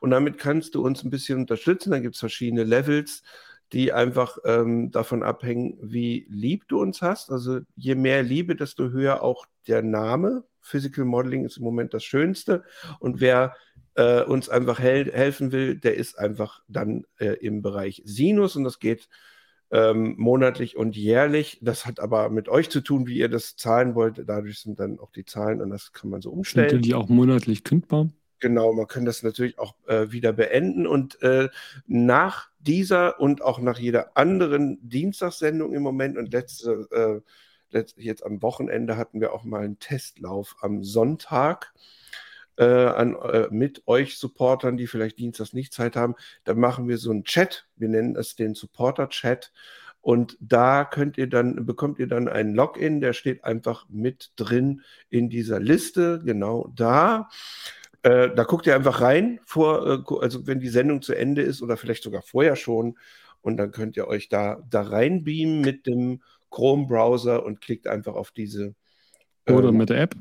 Und 0.00 0.10
damit 0.10 0.36
kannst 0.38 0.74
du 0.74 0.84
uns 0.84 1.02
ein 1.02 1.08
bisschen 1.10 1.38
unterstützen. 1.38 1.92
Da 1.92 2.00
gibt 2.00 2.16
es 2.16 2.20
verschiedene 2.20 2.64
Levels 2.64 3.22
die 3.74 3.92
einfach 3.92 4.38
ähm, 4.44 4.92
davon 4.92 5.24
abhängen, 5.24 5.76
wie 5.82 6.26
lieb 6.30 6.68
du 6.68 6.80
uns 6.80 7.02
hast. 7.02 7.30
Also 7.30 7.60
je 7.74 7.96
mehr 7.96 8.22
Liebe, 8.22 8.54
desto 8.54 8.90
höher 8.90 9.22
auch 9.22 9.46
der 9.66 9.82
Name. 9.82 10.44
Physical 10.60 11.04
Modeling 11.04 11.44
ist 11.44 11.56
im 11.56 11.64
Moment 11.64 11.92
das 11.92 12.04
Schönste. 12.04 12.62
Und 13.00 13.20
wer 13.20 13.56
äh, 13.96 14.22
uns 14.22 14.48
einfach 14.48 14.78
hel 14.78 15.12
helfen 15.12 15.50
will, 15.50 15.76
der 15.76 15.96
ist 15.96 16.18
einfach 16.18 16.62
dann 16.68 17.04
äh, 17.18 17.34
im 17.40 17.62
Bereich 17.62 18.00
Sinus 18.04 18.54
und 18.54 18.62
das 18.62 18.78
geht 18.78 19.08
ähm, 19.74 20.14
monatlich 20.16 20.76
und 20.76 20.96
jährlich. 20.96 21.58
Das 21.60 21.84
hat 21.84 21.98
aber 21.98 22.30
mit 22.30 22.48
euch 22.48 22.70
zu 22.70 22.80
tun, 22.80 23.08
wie 23.08 23.18
ihr 23.18 23.28
das 23.28 23.56
zahlen 23.56 23.96
wollt. 23.96 24.22
Dadurch 24.24 24.60
sind 24.60 24.78
dann 24.78 25.00
auch 25.00 25.10
die 25.10 25.24
Zahlen 25.24 25.60
und 25.60 25.70
das 25.70 25.92
kann 25.92 26.10
man 26.10 26.22
so 26.22 26.30
umstellen. 26.30 26.70
Sind 26.70 26.84
die 26.84 26.94
auch 26.94 27.08
monatlich 27.08 27.64
kündbar? 27.64 28.08
Genau, 28.38 28.72
man 28.72 28.86
kann 28.86 29.04
das 29.04 29.24
natürlich 29.24 29.58
auch 29.58 29.74
äh, 29.86 30.12
wieder 30.12 30.32
beenden 30.32 30.86
und 30.86 31.20
äh, 31.22 31.48
nach 31.86 32.50
dieser 32.60 33.18
und 33.18 33.42
auch 33.42 33.58
nach 33.58 33.80
jeder 33.80 34.16
anderen 34.16 34.78
Dienstagssendung 34.88 35.72
im 35.72 35.82
Moment 35.82 36.16
und 36.18 36.32
letzte, 36.32 36.86
äh, 36.92 37.74
letzt, 37.74 37.98
jetzt 37.98 38.24
am 38.24 38.42
Wochenende 38.42 38.96
hatten 38.96 39.20
wir 39.20 39.32
auch 39.32 39.42
mal 39.42 39.64
einen 39.64 39.80
Testlauf 39.80 40.54
am 40.60 40.84
Sonntag. 40.84 41.72
Äh, 42.56 42.64
an, 42.64 43.16
äh, 43.16 43.48
mit 43.50 43.82
euch 43.86 44.16
Supportern, 44.16 44.76
die 44.76 44.86
vielleicht 44.86 45.18
dienstags 45.18 45.54
nicht 45.54 45.72
Zeit 45.72 45.96
haben, 45.96 46.14
da 46.44 46.54
machen 46.54 46.86
wir 46.86 46.98
so 46.98 47.10
einen 47.10 47.24
Chat. 47.24 47.66
Wir 47.74 47.88
nennen 47.88 48.14
es 48.14 48.36
den 48.36 48.54
Supporter-Chat. 48.54 49.52
Und 50.00 50.36
da 50.38 50.84
könnt 50.84 51.18
ihr 51.18 51.28
dann, 51.28 51.66
bekommt 51.66 51.98
ihr 51.98 52.06
dann 52.06 52.28
einen 52.28 52.54
Login, 52.54 53.00
der 53.00 53.12
steht 53.12 53.42
einfach 53.42 53.86
mit 53.88 54.32
drin 54.36 54.82
in 55.08 55.30
dieser 55.30 55.58
Liste, 55.58 56.22
genau 56.24 56.70
da. 56.76 57.28
Äh, 58.02 58.34
da 58.34 58.44
guckt 58.44 58.66
ihr 58.66 58.74
einfach 58.76 59.00
rein, 59.00 59.40
vor, 59.44 59.86
äh, 59.86 60.22
also 60.22 60.46
wenn 60.46 60.60
die 60.60 60.68
Sendung 60.68 61.00
zu 61.00 61.14
Ende 61.14 61.40
ist 61.40 61.62
oder 61.62 61.78
vielleicht 61.78 62.04
sogar 62.04 62.22
vorher 62.22 62.54
schon. 62.54 62.98
Und 63.40 63.56
dann 63.56 63.72
könnt 63.72 63.96
ihr 63.96 64.06
euch 64.06 64.28
da, 64.28 64.62
da 64.70 64.82
reinbeamen 64.82 65.62
mit 65.62 65.86
dem 65.86 66.22
Chrome-Browser 66.50 67.44
und 67.44 67.60
klickt 67.60 67.88
einfach 67.88 68.14
auf 68.14 68.30
diese. 68.30 68.74
Oder 69.48 69.70
ähm, 69.70 69.78
mit 69.78 69.88
der 69.88 70.02
App. 70.02 70.14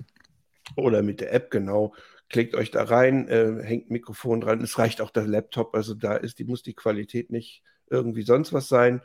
Oder 0.77 1.03
mit 1.03 1.19
der 1.19 1.33
App, 1.33 1.51
genau. 1.51 1.93
Klickt 2.33 2.55
euch 2.55 2.71
da 2.71 2.83
rein, 2.83 3.27
äh, 3.27 3.61
hängt 3.61 3.91
Mikrofon 3.91 4.41
dran. 4.41 4.59
Es 4.61 4.79
reicht 4.79 5.01
auch 5.01 5.11
der 5.11 5.27
Laptop, 5.27 5.75
also 5.75 5.93
da 5.93 6.15
ist, 6.15 6.39
die 6.39 6.45
muss 6.45 6.63
die 6.63 6.73
Qualität 6.73 7.29
nicht 7.29 7.61
irgendwie 7.91 8.23
sonst 8.23 8.53
was 8.53 8.67
sein. 8.67 9.03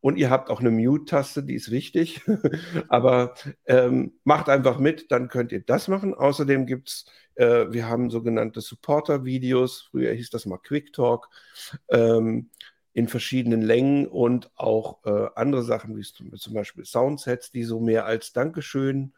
Und 0.00 0.16
ihr 0.16 0.30
habt 0.30 0.48
auch 0.48 0.60
eine 0.60 0.70
Mute-Taste, 0.70 1.42
die 1.42 1.56
ist 1.56 1.70
wichtig. 1.70 2.22
Aber 2.88 3.34
ähm, 3.66 4.14
macht 4.24 4.48
einfach 4.48 4.78
mit, 4.78 5.12
dann 5.12 5.28
könnt 5.28 5.52
ihr 5.52 5.60
das 5.60 5.88
machen. 5.88 6.14
Außerdem 6.14 6.64
gibt 6.64 6.88
es, 6.88 7.04
äh, 7.34 7.66
wir 7.70 7.86
haben 7.86 8.08
sogenannte 8.08 8.62
Supporter-Videos. 8.62 9.88
Früher 9.90 10.14
hieß 10.14 10.30
das 10.30 10.46
mal 10.46 10.56
Quick 10.56 10.94
Talk. 10.94 11.28
Ähm, 11.90 12.48
in 12.94 13.08
verschiedenen 13.08 13.60
Längen 13.60 14.06
und 14.06 14.50
auch 14.56 15.04
äh, 15.04 15.28
andere 15.34 15.64
Sachen, 15.64 15.98
wie 15.98 16.02
zum 16.02 16.54
Beispiel 16.54 16.86
Soundsets, 16.86 17.50
die 17.50 17.64
so 17.64 17.78
mehr 17.78 18.06
als 18.06 18.32
Dankeschön 18.32 19.12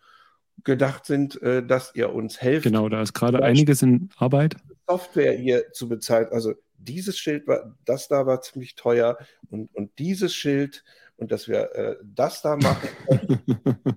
gedacht 0.64 1.06
sind, 1.06 1.40
äh, 1.42 1.64
dass 1.64 1.94
ihr 1.94 2.12
uns 2.12 2.40
helft. 2.40 2.64
Genau, 2.64 2.88
da 2.88 3.02
ist 3.02 3.14
gerade 3.14 3.42
einiges 3.42 3.82
in 3.82 4.10
Arbeit. 4.16 4.56
Software 4.86 5.32
hier 5.32 5.72
zu 5.72 5.88
bezahlen. 5.88 6.28
Also 6.30 6.54
dieses 6.78 7.18
Schild 7.18 7.46
war, 7.46 7.76
das 7.84 8.08
da 8.08 8.26
war 8.26 8.40
ziemlich 8.42 8.74
teuer 8.74 9.18
und, 9.50 9.74
und 9.74 9.98
dieses 9.98 10.34
Schild 10.34 10.84
und 11.16 11.30
dass 11.30 11.48
wir 11.48 11.74
äh, 11.74 11.96
das 12.02 12.42
da 12.42 12.56
machen 12.56 12.88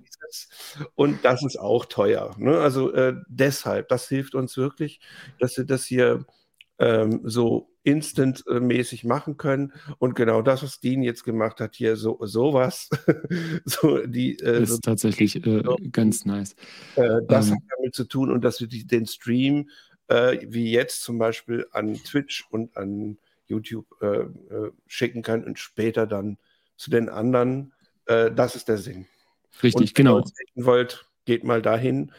und 0.94 1.24
das 1.24 1.44
ist 1.44 1.58
auch 1.58 1.84
teuer. 1.86 2.34
Ne? 2.38 2.58
Also 2.58 2.92
äh, 2.92 3.14
deshalb, 3.28 3.88
das 3.88 4.08
hilft 4.08 4.34
uns 4.34 4.56
wirklich, 4.56 5.00
dass 5.40 5.56
wir 5.56 5.64
das 5.64 5.84
hier 5.84 6.24
ähm, 6.78 7.20
so 7.24 7.70
instant-mäßig 7.82 9.04
machen 9.04 9.36
können. 9.36 9.72
Und 9.98 10.14
genau 10.14 10.42
das, 10.42 10.62
was 10.62 10.80
Dean 10.80 11.02
jetzt 11.02 11.24
gemacht 11.24 11.60
hat, 11.60 11.76
hier 11.76 11.96
so 11.96 12.18
sowas, 12.22 12.88
so 13.64 14.04
die 14.06 14.38
äh, 14.40 14.62
ist 14.62 14.70
so, 14.70 14.78
tatsächlich 14.78 15.36
äh, 15.46 15.62
ganz 15.92 16.24
nice. 16.24 16.54
Äh, 16.96 17.20
das 17.28 17.48
ähm, 17.48 17.54
hat 17.54 17.62
damit 17.76 17.94
zu 17.94 18.04
tun 18.04 18.30
und 18.30 18.42
dass 18.42 18.60
wir 18.60 18.66
die, 18.66 18.86
den 18.86 19.06
Stream 19.06 19.68
äh, 20.08 20.38
wie 20.48 20.70
jetzt 20.70 21.02
zum 21.02 21.18
Beispiel 21.18 21.66
an 21.72 21.94
Twitch 21.94 22.46
und 22.50 22.76
an 22.76 23.18
YouTube 23.46 23.86
äh, 24.00 24.06
äh, 24.06 24.72
schicken 24.86 25.22
kann 25.22 25.44
und 25.44 25.58
später 25.58 26.06
dann 26.06 26.38
zu 26.76 26.90
den 26.90 27.08
anderen. 27.08 27.72
Äh, 28.06 28.32
das 28.32 28.56
ist 28.56 28.68
der 28.68 28.78
Sinn. 28.78 29.06
Richtig, 29.62 29.74
und 29.74 29.98
wenn 29.98 30.04
genau. 30.04 30.16
Wenn 30.18 30.62
ihr 30.62 30.66
wollt, 30.66 31.06
geht 31.24 31.44
mal 31.44 31.62
dahin. 31.62 32.12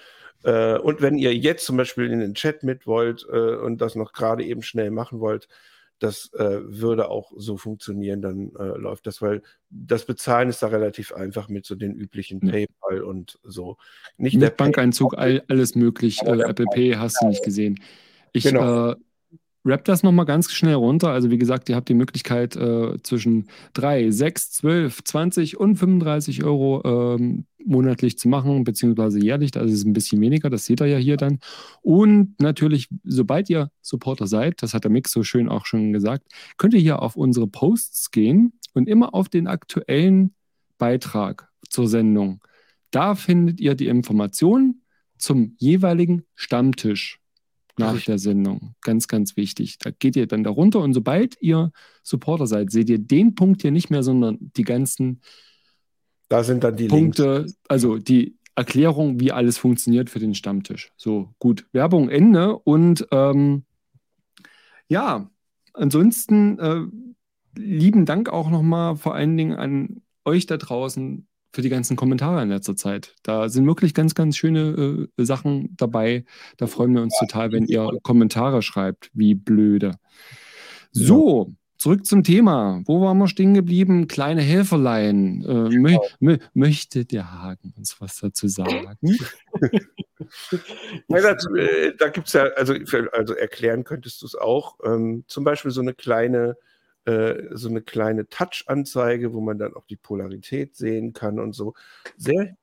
Äh, 0.43 0.77
und 0.77 1.01
wenn 1.01 1.17
ihr 1.17 1.35
jetzt 1.35 1.65
zum 1.65 1.77
Beispiel 1.77 2.11
in 2.11 2.19
den 2.19 2.33
Chat 2.33 2.63
mit 2.63 2.87
wollt 2.87 3.25
äh, 3.31 3.55
und 3.55 3.79
das 3.81 3.95
noch 3.95 4.13
gerade 4.13 4.43
eben 4.43 4.61
schnell 4.61 4.91
machen 4.91 5.19
wollt, 5.19 5.47
das 5.99 6.31
äh, 6.33 6.59
würde 6.63 7.09
auch 7.09 7.31
so 7.35 7.57
funktionieren, 7.57 8.21
dann 8.21 8.51
äh, 8.59 8.77
läuft 8.77 9.07
das, 9.07 9.21
weil 9.21 9.41
das 9.69 10.05
Bezahlen 10.05 10.49
ist 10.49 10.61
da 10.61 10.67
relativ 10.67 11.11
einfach 11.11 11.49
mit 11.49 11.65
so 11.65 11.75
den 11.75 11.95
üblichen 11.95 12.39
ja. 12.45 12.51
PayPal 12.51 13.01
und 13.01 13.39
so. 13.43 13.77
Nicht 14.17 14.33
mit 14.33 14.43
der 14.43 14.51
Bankeinzug, 14.51 15.17
all, 15.17 15.43
alles 15.47 15.75
möglich. 15.75 16.21
Äh, 16.21 16.41
Apple 16.41 16.65
Pay 16.71 16.93
hast 16.93 17.17
du 17.21 17.27
nicht 17.27 17.43
gesehen. 17.43 17.79
Ich 18.31 18.43
genau. 18.43 18.93
Äh, 19.67 19.71
Rap 19.71 19.85
das 19.85 20.03
nochmal 20.03 20.25
ganz 20.25 20.51
schnell 20.51 20.75
runter. 20.75 21.09
Also 21.09 21.29
wie 21.29 21.37
gesagt, 21.37 21.69
ihr 21.69 21.75
habt 21.75 21.89
die 21.89 21.93
Möglichkeit 21.93 22.55
äh, 22.55 23.01
zwischen 23.03 23.47
3, 23.73 24.11
6, 24.11 24.51
12, 24.51 25.03
20 25.03 25.57
und 25.59 25.75
35 25.75 26.43
Euro 26.43 27.15
ähm, 27.15 27.45
monatlich 27.63 28.17
zu 28.17 28.29
machen, 28.29 28.63
beziehungsweise 28.63 29.19
jährlich. 29.19 29.55
Also 29.57 29.73
ist 29.73 29.85
ein 29.85 29.93
bisschen 29.93 30.21
weniger, 30.21 30.49
das 30.49 30.65
seht 30.65 30.81
ihr 30.81 30.87
ja 30.87 30.97
hier 30.97 31.17
dann. 31.17 31.39
Und 31.81 32.39
natürlich, 32.39 32.87
sobald 33.03 33.49
ihr 33.49 33.71
Supporter 33.81 34.27
seid, 34.27 34.61
das 34.63 34.73
hat 34.73 34.83
der 34.83 34.91
Mix 34.91 35.11
so 35.11 35.23
schön 35.23 35.49
auch 35.49 35.65
schon 35.65 35.93
gesagt, 35.93 36.27
könnt 36.57 36.73
ihr 36.73 36.79
hier 36.79 37.01
auf 37.01 37.15
unsere 37.15 37.47
Posts 37.47 38.11
gehen 38.11 38.53
und 38.73 38.87
immer 38.87 39.13
auf 39.13 39.29
den 39.29 39.47
aktuellen 39.47 40.33
Beitrag 40.77 41.49
zur 41.69 41.87
Sendung. 41.87 42.41
Da 42.91 43.15
findet 43.15 43.59
ihr 43.59 43.75
die 43.75 43.87
Informationen 43.87 44.83
zum 45.17 45.55
jeweiligen 45.57 46.23
Stammtisch 46.35 47.19
nach 47.79 48.01
der 48.01 48.19
Sendung. 48.19 48.75
Ganz, 48.81 49.07
ganz 49.07 49.37
wichtig. 49.37 49.77
Da 49.79 49.91
geht 49.91 50.15
ihr 50.15 50.27
dann 50.27 50.43
darunter 50.43 50.79
und 50.79 50.93
sobald 50.93 51.41
ihr 51.41 51.71
Supporter 52.03 52.47
seid, 52.47 52.71
seht 52.71 52.89
ihr 52.89 52.99
den 52.99 53.35
Punkt 53.35 53.61
hier 53.61 53.71
nicht 53.71 53.89
mehr, 53.89 54.03
sondern 54.03 54.37
die 54.39 54.63
ganzen 54.63 55.21
da 56.29 56.43
sind 56.43 56.63
dann 56.63 56.75
die 56.75 56.87
Punkte, 56.87 57.39
Links. 57.39 57.57
also 57.69 57.97
die 57.97 58.37
Erklärung, 58.55 59.19
wie 59.19 59.31
alles 59.31 59.57
funktioniert 59.57 60.09
für 60.09 60.19
den 60.19 60.33
Stammtisch. 60.33 60.91
So, 60.97 61.29
gut, 61.39 61.67
Werbung 61.71 62.09
Ende 62.09 62.57
und 62.57 63.07
ähm, 63.11 63.63
ja, 64.89 65.29
ansonsten 65.73 66.59
äh, 66.59 66.81
lieben 67.55 68.05
Dank 68.05 68.29
auch 68.29 68.49
nochmal 68.49 68.95
vor 68.95 69.15
allen 69.15 69.37
Dingen 69.37 69.53
an 69.53 70.01
euch 70.25 70.47
da 70.47 70.57
draußen, 70.57 71.27
für 71.51 71.61
die 71.61 71.69
ganzen 71.69 71.95
Kommentare 71.95 72.41
in 72.43 72.49
letzter 72.49 72.75
Zeit. 72.75 73.15
Da 73.23 73.49
sind 73.49 73.65
wirklich 73.65 73.93
ganz, 73.93 74.15
ganz 74.15 74.37
schöne 74.37 75.07
äh, 75.17 75.23
Sachen 75.23 75.75
dabei. 75.77 76.25
Da 76.57 76.67
freuen 76.67 76.93
wir 76.93 77.01
uns 77.01 77.17
total, 77.19 77.51
wenn 77.51 77.65
ihr 77.65 77.89
Kommentare 78.03 78.61
schreibt, 78.61 79.09
wie 79.13 79.35
blöde. 79.35 79.95
So, 80.91 81.53
zurück 81.77 82.05
zum 82.05 82.23
Thema. 82.23 82.81
Wo 82.85 83.01
waren 83.01 83.17
wir 83.17 83.27
stehen 83.27 83.53
geblieben? 83.53 84.07
Kleine 84.07 84.41
Helferlein. 84.41 85.43
Äh, 85.43 85.77
mö 85.77 85.97
mö 86.19 86.37
möchte 86.53 87.05
der 87.05 87.31
Hagen 87.31 87.73
uns 87.77 87.99
was 88.01 88.19
dazu 88.19 88.47
sagen? 88.47 88.97
ja, 91.07 91.21
dazu, 91.21 91.55
äh, 91.55 91.93
da 91.97 92.09
gibt 92.09 92.27
es 92.27 92.33
ja, 92.33 92.45
also, 92.55 92.73
also 93.11 93.33
erklären 93.33 93.83
könntest 93.83 94.21
du 94.21 94.25
es 94.25 94.35
auch. 94.35 94.77
Ähm, 94.83 95.23
zum 95.27 95.43
Beispiel 95.43 95.71
so 95.71 95.81
eine 95.81 95.93
kleine 95.93 96.57
so 97.53 97.69
eine 97.69 97.81
kleine 97.81 98.27
Touch-Anzeige, 98.27 99.33
wo 99.33 99.41
man 99.41 99.57
dann 99.57 99.73
auch 99.73 99.85
die 99.85 99.95
Polarität 99.95 100.75
sehen 100.75 101.13
kann 101.13 101.39
und 101.39 101.53
so. 101.53 101.73
Sehr 102.17 102.57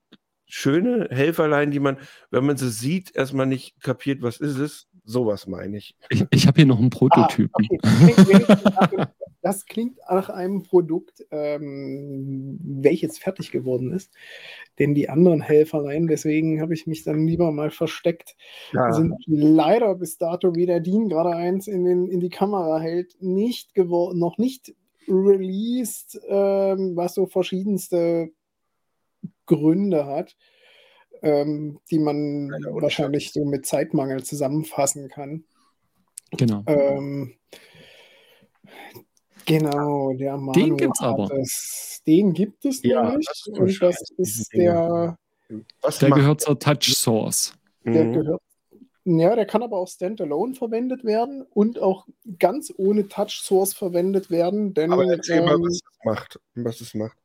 schöne 0.46 1.08
Helferlein, 1.10 1.70
die 1.70 1.80
man, 1.80 1.96
wenn 2.30 2.44
man 2.44 2.56
sie 2.56 2.70
sieht, 2.70 3.14
erstmal 3.16 3.46
nicht 3.46 3.80
kapiert, 3.80 4.22
was 4.22 4.38
ist 4.38 4.58
es. 4.58 4.86
Sowas 5.04 5.46
meine 5.46 5.78
ich. 5.78 5.96
Ich, 6.10 6.24
ich 6.30 6.46
habe 6.46 6.56
hier 6.56 6.66
noch 6.66 6.78
einen 6.78 6.90
Prototypen. 6.90 7.68
Ah, 7.82 8.08
okay. 8.18 9.06
Das 9.44 9.66
klingt 9.66 9.98
nach 10.10 10.30
einem 10.30 10.62
Produkt, 10.62 11.24
ähm, 11.30 12.58
welches 12.62 13.18
fertig 13.18 13.50
geworden 13.50 13.92
ist. 13.92 14.10
Denn 14.78 14.94
die 14.94 15.10
anderen 15.10 15.42
Helferlein, 15.42 16.06
deswegen 16.06 16.62
habe 16.62 16.72
ich 16.72 16.86
mich 16.86 17.04
dann 17.04 17.26
lieber 17.26 17.52
mal 17.52 17.70
versteckt, 17.70 18.36
ja. 18.72 18.90
sind 18.90 19.14
leider 19.26 19.94
bis 19.96 20.16
dato, 20.16 20.54
wie 20.54 20.64
der 20.64 20.80
Dean 20.80 21.10
gerade 21.10 21.30
eins 21.36 21.68
in, 21.68 21.84
den, 21.84 22.08
in 22.08 22.20
die 22.20 22.30
Kamera 22.30 22.80
hält, 22.80 23.16
nicht 23.20 23.74
geworden, 23.74 24.18
noch 24.18 24.38
nicht 24.38 24.74
released, 25.06 26.18
ähm, 26.26 26.96
was 26.96 27.14
so 27.14 27.26
verschiedenste 27.26 28.30
Gründe 29.44 30.06
hat. 30.06 30.34
ähm, 31.24 31.80
die 31.90 31.98
man 31.98 32.50
wahrscheinlich 32.50 33.32
so 33.32 33.44
mit 33.44 33.66
Zeitmangel 33.66 34.22
zusammenfassen 34.22 35.08
kann. 35.08 35.44
Genau. 36.32 36.62
Ähm, 36.66 37.34
genau, 39.46 40.12
der 40.14 40.36
Manu 40.36 40.52
Den 40.52 40.76
gibt's 40.76 41.00
aber. 41.00 41.30
Es, 41.38 42.02
den 42.06 42.32
gibt 42.32 42.64
es 42.64 42.82
Ja, 42.82 43.08
nämlich. 43.10 43.26
das 43.26 43.46
ist 43.46 43.58
und 43.58 43.82
das 43.82 44.00
ist 44.16 44.52
der, 44.52 45.16
Was 45.82 45.98
Der 45.98 46.10
gehört 46.10 46.40
zur 46.40 46.58
Touch 46.58 46.94
Source. 46.94 47.52
der 47.84 48.04
Mhm. 48.04 48.12
gehört. 48.14 48.42
Ja, 49.06 49.36
der 49.36 49.44
kann 49.44 49.62
aber 49.62 49.76
auch 49.76 49.88
standalone 49.88 50.54
verwendet 50.54 51.04
werden 51.04 51.42
und 51.52 51.78
auch 51.78 52.06
ganz 52.38 52.72
ohne 52.78 53.06
Touch 53.06 53.40
Source 53.42 53.74
verwendet 53.74 54.30
werden, 54.30 54.72
denn 54.72 54.92
Aber 54.92 55.04
erzähl 55.04 55.42
mal, 55.42 55.56
ähm, 55.56 55.62
was 55.62 55.74
es 55.74 55.82
macht. 56.04 56.40
Was 56.54 56.80
es 56.80 56.94
macht. 56.94 57.16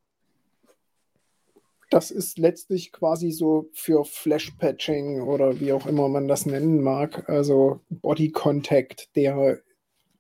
Das 1.90 2.12
ist 2.12 2.38
letztlich 2.38 2.92
quasi 2.92 3.32
so 3.32 3.70
für 3.74 4.06
Flash-Patching 4.06 5.22
oder 5.22 5.60
wie 5.60 5.72
auch 5.74 5.88
immer 5.88 6.08
man 6.08 6.28
das 6.28 6.46
nennen 6.46 6.82
mag, 6.82 7.28
also 7.30 7.80
Body 7.90 8.30
Contact, 8.32 9.16
der 9.16 9.60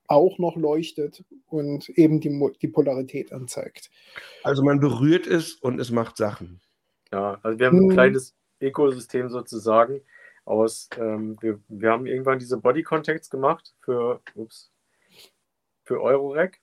auch 0.09 0.39
noch 0.39 0.55
leuchtet 0.55 1.23
und 1.47 1.87
eben 1.89 2.19
die, 2.19 2.51
die 2.61 2.67
Polarität 2.67 3.31
anzeigt. 3.31 3.89
Also 4.43 4.63
man 4.63 4.79
berührt 4.79 5.27
es 5.27 5.53
und 5.53 5.79
es 5.79 5.91
macht 5.91 6.17
Sachen. 6.17 6.59
Ja, 7.11 7.39
also 7.43 7.59
wir 7.59 7.67
haben 7.67 7.77
ein 7.77 7.89
Hm. 7.89 7.91
kleines 7.91 8.35
Ökosystem 8.59 9.29
sozusagen 9.29 10.01
aus, 10.45 10.89
ähm, 10.97 11.37
wir, 11.41 11.59
wir 11.67 11.91
haben 11.91 12.07
irgendwann 12.07 12.39
diese 12.39 12.57
Body 12.57 12.81
Contacts 12.81 13.29
gemacht 13.29 13.75
für, 13.81 14.19
ups, 14.33 14.71
für 15.83 16.01
Eurorec. 16.01 16.59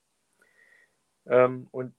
Ähm, 1.26 1.68
und 1.70 1.94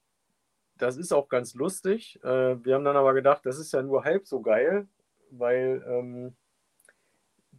das 0.76 0.98
ist 0.98 1.14
auch 1.14 1.30
ganz 1.30 1.56
lustig. 1.56 2.20
Äh, 2.24 2.64
wir 2.64 2.76
haben 2.76 2.84
dann 2.84 2.98
aber 2.98 3.14
gedacht, 3.14 3.46
das 3.46 3.58
ist 3.58 3.72
ja 3.72 3.82
nur 3.82 4.04
halb 4.04 4.28
so 4.28 4.42
geil, 4.42 4.88
weil 5.32 5.84
ähm, 5.88 6.36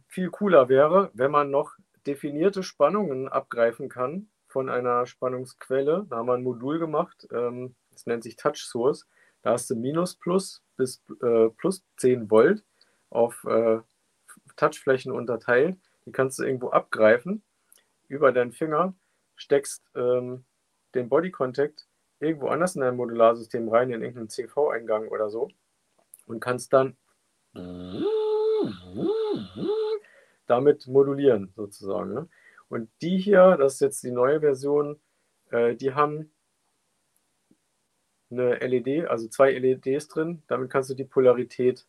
viel 0.07 0.29
cooler 0.29 0.69
wäre, 0.69 1.09
wenn 1.13 1.31
man 1.31 1.49
noch 1.49 1.73
definierte 2.09 2.63
Spannungen 2.63 3.27
abgreifen 3.27 3.87
kann 3.87 4.29
von 4.47 4.67
einer 4.67 5.05
Spannungsquelle. 5.05 6.07
Da 6.09 6.17
haben 6.17 6.25
wir 6.27 6.33
ein 6.33 6.43
Modul 6.43 6.79
gemacht, 6.79 7.27
ähm, 7.31 7.75
das 7.91 8.07
nennt 8.07 8.23
sich 8.23 8.35
Touch 8.35 8.57
Source. 8.57 9.07
Da 9.43 9.51
hast 9.51 9.69
du 9.69 9.75
minus 9.75 10.15
plus 10.15 10.63
bis 10.75 11.03
äh, 11.21 11.49
plus 11.49 11.85
10 11.97 12.31
Volt 12.31 12.63
auf 13.11 13.43
äh, 13.45 13.79
Touchflächen 14.55 15.11
unterteilt. 15.11 15.77
Die 16.05 16.11
kannst 16.11 16.39
du 16.39 16.43
irgendwo 16.43 16.69
abgreifen 16.69 17.43
über 18.07 18.31
deinen 18.31 18.53
Finger, 18.53 18.95
steckst 19.35 19.83
ähm, 19.95 20.45
den 20.95 21.09
Body 21.09 21.29
Contact 21.29 21.87
irgendwo 22.19 22.47
anders 22.47 22.75
in 22.75 22.81
dein 22.81 22.95
Modularsystem 22.95 23.69
rein, 23.69 23.91
in 23.91 24.01
irgendeinen 24.01 24.29
CV-Eingang 24.29 25.09
oder 25.09 25.29
so 25.29 25.49
und 26.25 26.39
kannst 26.39 26.73
dann 26.73 26.97
damit 30.49 30.87
modulieren 30.87 31.51
sozusagen. 31.55 32.13
Ne? 32.13 32.27
Und 32.69 32.89
die 33.01 33.17
hier, 33.17 33.57
das 33.57 33.75
ist 33.75 33.81
jetzt 33.81 34.03
die 34.03 34.11
neue 34.11 34.39
Version, 34.41 34.99
äh, 35.51 35.75
die 35.75 35.93
haben 35.93 36.31
eine 38.31 38.55
LED, 38.59 39.07
also 39.07 39.27
zwei 39.27 39.51
LEDs 39.53 40.07
drin. 40.07 40.43
Damit 40.47 40.69
kannst 40.69 40.89
du 40.89 40.93
die 40.93 41.03
Polarität 41.03 41.87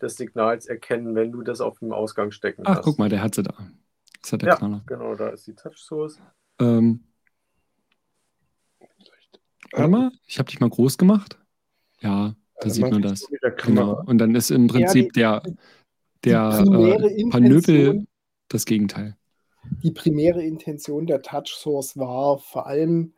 des 0.00 0.16
Signals 0.16 0.66
erkennen, 0.66 1.14
wenn 1.14 1.32
du 1.32 1.42
das 1.42 1.60
auf 1.60 1.78
dem 1.78 1.92
Ausgang 1.92 2.30
stecken 2.30 2.62
Ach, 2.64 2.76
hast. 2.76 2.84
guck 2.84 2.98
mal, 2.98 3.08
der 3.08 3.22
hat 3.22 3.34
sie 3.34 3.42
da. 3.42 3.54
Das 4.22 4.32
hat 4.32 4.42
der 4.42 4.50
Ja, 4.50 4.56
Knaller. 4.56 4.82
genau, 4.86 5.14
da 5.14 5.28
ist 5.28 5.46
die 5.46 5.54
Touch 5.54 5.76
Source. 5.76 6.20
Ähm, 6.60 7.04
warte 9.72 9.90
mal, 9.90 10.10
ich 10.26 10.38
habe 10.38 10.48
dich 10.50 10.60
mal 10.60 10.70
groß 10.70 10.98
gemacht. 10.98 11.38
Ja, 12.00 12.34
da 12.60 12.70
sieht 12.70 12.90
man 12.90 13.02
das. 13.02 13.28
Genau. 13.64 14.02
Und 14.04 14.18
dann 14.18 14.34
ist 14.34 14.50
im 14.50 14.66
Prinzip 14.66 15.12
der, 15.12 15.42
der 16.24 16.60
äh, 16.62 17.28
Panöbel 17.30 17.90
Intention- 17.90 18.06
das 18.48 18.66
Gegenteil. 18.66 19.16
die 19.82 19.92
primäre 19.92 20.42
Intention 20.42 21.06
der 21.06 21.22
Touch 21.22 21.54
Source 21.54 21.96
war 21.96 22.38
vor 22.38 22.66
allem, 22.66 23.14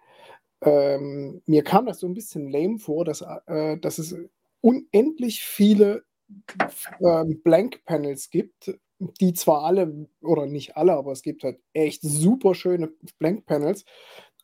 ähm, 0.61 1.43
mir 1.47 1.63
kam 1.65 1.87
das 1.87 2.01
so 2.01 2.07
ein 2.07 2.15
bisschen 2.15 2.51
lame 2.51 2.79
vor, 2.79 3.05
dass, 3.05 3.25
äh, 3.47 3.79
dass 3.79 3.99
es 3.99 4.17
unendlich 4.61 5.43
viele 5.43 6.05
ähm, 7.01 7.41
Blank 7.43 7.85
Panels 7.85 8.31
gibt, 8.31 8.79
die 9.21 9.35
zwar 9.35 9.65
alle, 9.65 10.09
oder 10.23 10.47
nicht 10.47 10.77
alle, 10.77 10.93
aber 10.93 11.13
es 11.13 11.23
gibt 11.23 11.43
halt 11.43 11.59
echt 11.73 12.03
super 12.03 12.55
schöne 12.55 12.93
Blank 13.19 13.45
Panels, 13.47 13.85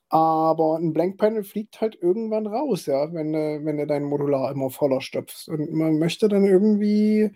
aber 0.09 0.77
ein 0.77 0.93
Blank 0.93 1.19
Panel 1.19 1.45
fliegt 1.45 1.81
halt 1.81 1.97
irgendwann 2.03 2.47
raus, 2.47 2.87
ja, 2.87 3.13
wenn 3.15 3.33
wenn 3.33 3.77
du 3.77 3.87
dein 3.87 4.03
Modular 4.05 4.51
immer 4.51 4.69
voller 4.71 5.01
stopfst. 5.01 5.49
Und 5.49 5.71
man 5.73 5.99
möchte 5.99 6.29
dann 6.29 6.45
irgendwie, 6.45 7.31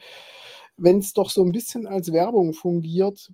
wenn 0.76 0.98
es 0.98 1.12
doch 1.12 1.30
so 1.30 1.44
ein 1.44 1.52
bisschen 1.52 1.86
als 1.86 2.12
Werbung 2.12 2.52
fungiert, 2.52 3.32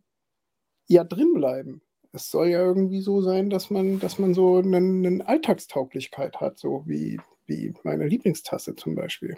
ja 0.88 1.04
drin 1.04 1.34
bleiben. 1.34 1.82
Es 2.12 2.30
soll 2.30 2.48
ja 2.48 2.60
irgendwie 2.60 3.00
so 3.00 3.22
sein, 3.22 3.50
dass 3.50 3.70
man, 3.70 4.00
dass 4.00 4.18
man 4.18 4.34
so 4.34 4.56
eine, 4.56 4.78
eine 4.78 5.26
Alltagstauglichkeit 5.26 6.40
hat, 6.40 6.58
so 6.58 6.82
wie, 6.86 7.20
wie 7.46 7.72
meine 7.84 8.06
Lieblingstasse 8.06 8.74
zum 8.74 8.96
Beispiel. 8.96 9.36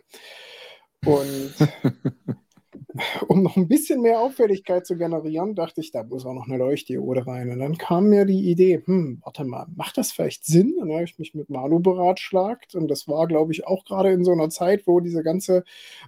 Und 1.04 1.54
um 3.28 3.42
noch 3.42 3.56
ein 3.56 3.68
bisschen 3.68 4.02
mehr 4.02 4.20
Auffälligkeit 4.20 4.86
zu 4.86 4.96
generieren, 4.96 5.54
dachte 5.54 5.80
ich, 5.80 5.90
da 5.90 6.02
muss 6.02 6.26
auch 6.26 6.34
noch 6.34 6.46
eine 6.46 6.58
Leuchtdiode 6.58 7.26
rein. 7.26 7.50
Und 7.50 7.58
dann 7.58 7.78
kam 7.78 8.08
mir 8.08 8.24
die 8.24 8.50
Idee, 8.50 8.82
hm, 8.84 9.20
warte 9.22 9.44
mal, 9.44 9.66
macht 9.74 9.98
das 9.98 10.12
vielleicht 10.12 10.44
Sinn? 10.44 10.74
Und 10.78 10.88
dann 10.88 10.96
habe 10.96 11.04
ich 11.04 11.18
mich 11.18 11.34
mit 11.34 11.50
Manu 11.50 11.80
beratschlagt. 11.80 12.74
Und 12.74 12.88
das 12.88 13.08
war, 13.08 13.26
glaube 13.26 13.52
ich, 13.52 13.66
auch 13.66 13.84
gerade 13.84 14.12
in 14.12 14.24
so 14.24 14.32
einer 14.32 14.50
Zeit, 14.50 14.86
wo 14.86 15.00
diese 15.00 15.22
ganze 15.22 15.64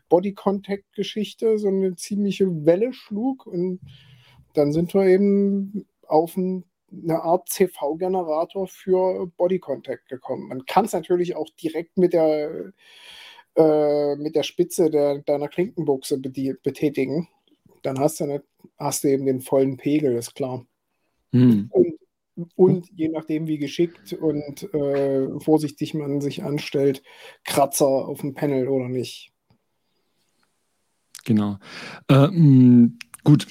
Body-Contact-Geschichte 0.08 1.58
so 1.58 1.68
eine 1.68 1.96
ziemliche 1.96 2.66
Welle 2.66 2.92
schlug. 2.92 3.46
Und 3.46 3.80
dann 4.54 4.72
sind 4.72 4.94
wir 4.94 5.06
eben 5.06 5.86
auf 6.06 6.36
ein, 6.36 6.64
eine 6.92 7.22
Art 7.22 7.48
CV-Generator 7.48 8.68
für 8.68 9.26
Body 9.36 9.58
Contact 9.58 10.08
gekommen. 10.08 10.48
Man 10.48 10.64
kann 10.66 10.84
es 10.84 10.92
natürlich 10.92 11.36
auch 11.36 11.48
direkt 11.60 11.98
mit 11.98 12.12
der, 12.12 12.72
äh, 13.56 14.16
mit 14.16 14.34
der 14.34 14.42
Spitze 14.42 14.90
der, 14.90 15.18
deiner 15.18 15.48
Klinkenbuchse 15.48 16.18
betätigen. 16.18 17.28
Dann 17.82 17.98
hast 17.98 18.20
du, 18.20 18.26
nicht, 18.26 18.44
hast 18.78 19.04
du 19.04 19.08
eben 19.08 19.26
den 19.26 19.40
vollen 19.40 19.76
Pegel, 19.76 20.16
ist 20.16 20.34
klar. 20.34 20.66
Hm. 21.32 21.68
Und, 21.70 21.94
und 22.56 22.90
je 22.96 23.08
nachdem, 23.08 23.46
wie 23.46 23.58
geschickt 23.58 24.12
und 24.12 24.74
äh, 24.74 25.28
vorsichtig 25.40 25.94
man 25.94 26.20
sich 26.20 26.42
anstellt, 26.42 27.02
Kratzer 27.44 27.86
auf 27.86 28.22
dem 28.22 28.34
Panel 28.34 28.68
oder 28.68 28.88
nicht. 28.88 29.32
Genau. 31.24 31.58
Äh, 32.08 32.28
mh, 32.28 32.90
gut. 33.22 33.46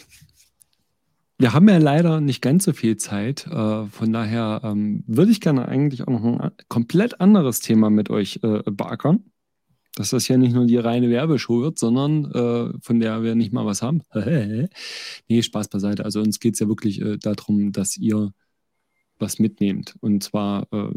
Wir 1.38 1.54
haben 1.54 1.68
ja 1.68 1.78
leider 1.78 2.22
nicht 2.22 2.42
ganz 2.42 2.64
so 2.64 2.74
viel 2.74 2.98
Zeit. 2.98 3.48
Äh, 3.48 3.86
von 3.88 4.14
daher 4.14 4.62
ähm, 4.64 5.04
würde 5.08 5.32
ich 5.32 5.42
gerne 5.42 5.68
eigentlich 5.68 6.04
auch 6.04 6.12
noch 6.12 6.24
ein 6.24 6.52
komplett 6.70 7.20
anderes 7.20 7.60
Thema 7.60 7.90
mit 7.90 8.10
euch 8.10 8.40
äh, 8.44 8.62
beackern. 8.66 9.26
Dass 9.96 10.10
das 10.10 10.28
ja 10.28 10.38
nicht 10.38 10.54
nur 10.54 10.66
die 10.66 10.78
reine 10.78 11.10
Werbeshow 11.10 11.62
wird, 11.62 11.78
sondern 11.78 12.26
äh, 12.32 12.74
von 12.82 13.00
der 13.00 13.22
wir 13.22 13.36
nicht 13.36 13.54
mal 13.54 13.66
was 13.66 13.82
haben. 13.82 14.02
nee, 15.28 15.42
Spaß 15.42 15.68
beiseite. 15.68 16.04
Also 16.04 16.20
uns 16.22 16.40
geht 16.40 16.56
es 16.56 16.60
ja 16.60 16.68
wirklich 16.68 17.02
äh, 17.02 17.18
darum, 17.18 17.72
dass 17.72 17.98
ihr 17.98 18.34
was 19.20 19.40
mitnehmt. 19.40 19.96
Und 20.02 20.24
zwar 20.24 20.68
äh, 20.72 20.90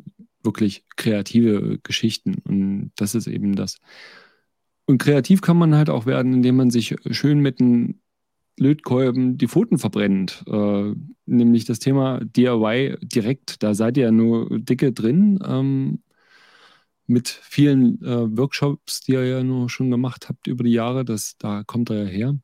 wirklich 0.43 0.85
kreative 0.97 1.78
Geschichten. 1.82 2.36
Und 2.44 2.93
das 2.97 3.14
ist 3.14 3.27
eben 3.27 3.55
das. 3.55 3.78
Und 4.86 4.98
kreativ 4.98 5.40
kann 5.43 5.59
man 5.59 5.74
halt 5.74 5.90
auch 5.90 6.06
werden, 6.06 6.32
indem 6.32 6.56
man 6.56 6.70
sich 6.70 6.94
schön 7.10 7.40
mit 7.40 7.60
einem 7.60 8.01
Lötkolben 8.59 9.36
die 9.36 9.48
Pfoten 9.48 9.78
verbrennt. 9.78 10.44
Äh, 10.47 10.93
nämlich 11.27 11.64
das 11.64 11.78
Thema 11.78 12.20
DIY 12.24 12.97
direkt. 13.02 13.62
Da 13.62 13.74
seid 13.74 13.97
ihr 13.97 14.05
ja 14.05 14.10
nur 14.10 14.59
dicke 14.59 14.93
drin. 14.93 15.39
Ähm, 15.47 15.98
mit 17.06 17.28
vielen 17.28 18.02
äh, 18.02 18.36
Workshops, 18.36 19.00
die 19.02 19.12
ihr 19.12 19.26
ja 19.26 19.42
nur 19.42 19.70
schon 19.70 19.90
gemacht 19.90 20.28
habt 20.28 20.46
über 20.46 20.64
die 20.64 20.72
Jahre. 20.72 21.04
Das, 21.04 21.36
da 21.38 21.62
kommt 21.64 21.90
er 21.90 22.04
ja 22.04 22.08
her. 22.08 22.38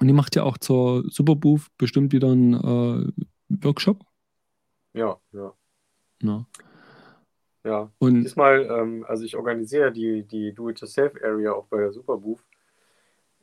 Und 0.00 0.08
ihr 0.08 0.14
macht 0.14 0.36
ja 0.36 0.44
auch 0.44 0.58
zur 0.58 1.04
Superbooth 1.10 1.66
bestimmt 1.76 2.12
wieder 2.12 2.30
einen 2.30 2.54
äh, 2.54 3.12
Workshop. 3.48 4.04
Ja, 4.94 5.20
ja, 5.32 5.54
Ja. 6.22 6.46
ja. 7.64 7.90
Und 7.98 8.22
Diesmal, 8.24 8.66
ähm, 8.70 9.04
also 9.08 9.24
ich 9.24 9.36
organisiere 9.36 9.92
die, 9.92 10.22
die 10.24 10.52
Do-It-Yourself-Area 10.54 11.52
auch 11.52 11.66
bei 11.66 11.78
der 11.78 11.92
Superbooth. 11.92 12.42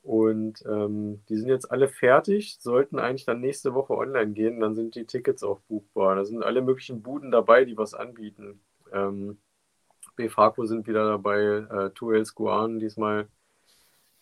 Und 0.04 0.64
ähm, 0.68 1.24
die 1.30 1.36
sind 1.36 1.50
jetzt 1.50 1.72
alle 1.72 1.88
fertig, 1.88 2.58
sollten 2.60 3.00
eigentlich 3.00 3.26
dann 3.26 3.42
nächste 3.42 3.74
Woche 3.74 3.94
online 3.96 4.34
gehen, 4.34 4.60
dann 4.60 4.76
sind 4.76 4.94
die 4.96 5.06
Tickets 5.06 5.44
auch 5.44 5.60
buchbar. 5.62 6.16
Da 6.16 6.26
sind 6.26 6.44
alle 6.44 6.62
möglichen 6.62 7.02
Buden 7.02 7.32
dabei, 7.32 7.66
die 7.66 7.76
was 7.76 7.96
anbieten. 7.96 8.62
Ähm, 8.94 9.40
BFACO 10.16 10.66
sind 10.66 10.88
wieder 10.88 11.06
dabei, 11.06 11.40
äh, 11.42 11.90
Tuel 11.92 12.26
Squan 12.26 12.80
diesmal. 12.80 13.28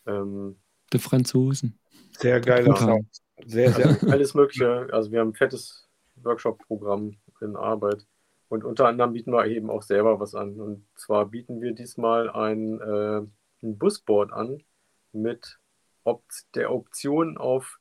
Ähm, 0.06 0.58
die 0.92 1.00
Franzosen. 1.00 1.80
Sehr 2.18 2.40
geiler. 2.40 2.76
Sound. 2.76 3.08
Sehr, 3.46 3.72
sehr. 3.72 3.98
alles 4.12 4.34
Mögliche. 4.34 4.88
Also 4.92 5.12
wir 5.12 5.20
haben 5.20 5.30
ein 5.30 5.36
fettes 5.36 5.88
Workshop-Programm 6.18 7.16
in 7.42 7.56
Arbeit. 7.56 8.06
Und 8.50 8.64
unter 8.64 8.88
anderem 8.88 9.14
bieten 9.14 9.32
wir 9.32 9.46
eben 9.48 9.70
auch 9.70 9.82
selber 9.82 10.20
was 10.20 10.36
an. 10.36 10.60
Und 10.60 10.86
zwar 10.96 11.26
bieten 11.26 11.62
wir 11.62 11.74
diesmal 11.74 12.30
ein, 12.30 12.80
äh, 12.80 13.22
ein 13.64 13.78
Busboard 13.78 14.32
an 14.32 14.64
mit 15.12 15.60
Opt 16.04 16.56
der 16.56 16.72
Option 16.72 17.38
auf 17.38 17.80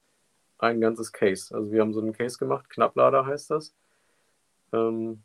ein 0.59 0.81
ganzes 0.81 1.13
Case. 1.13 1.55
Also 1.55 1.73
wir 1.73 1.81
haben 1.81 1.93
so 1.93 2.01
einen 2.01 2.13
Case 2.13 2.39
gemacht, 2.39 2.71
Knapplader 2.71 3.27
heißt 3.27 3.51
das. 3.51 3.75
Ähm, 4.73 5.25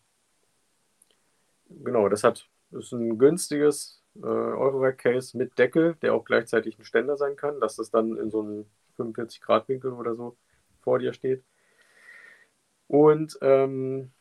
genau, 1.70 2.10
das 2.10 2.24
hat 2.24 2.50
ist 2.72 2.92
ein 2.92 3.18
günstiges 3.18 4.02
äh, 4.16 4.26
Eurorack-Case 4.26 5.38
mit 5.38 5.58
Deckel, 5.58 5.96
der 6.02 6.14
auch 6.14 6.26
gleichzeitig 6.26 6.78
ein 6.78 6.86
Ständer 6.86 7.18
sein 7.18 7.36
kann, 7.36 7.60
dass 7.60 7.76
das 7.76 7.92
dann 7.92 8.18
in 8.18 8.30
so 8.30 8.42
einem 8.42 8.66
45-Grad-Winkel 8.98 9.94
oder 9.94 10.16
so 10.16 10.36
vor 10.82 11.00
dir 11.00 11.14
steht. 11.14 11.44
Und 12.88 13.38
ähm, 13.42 14.12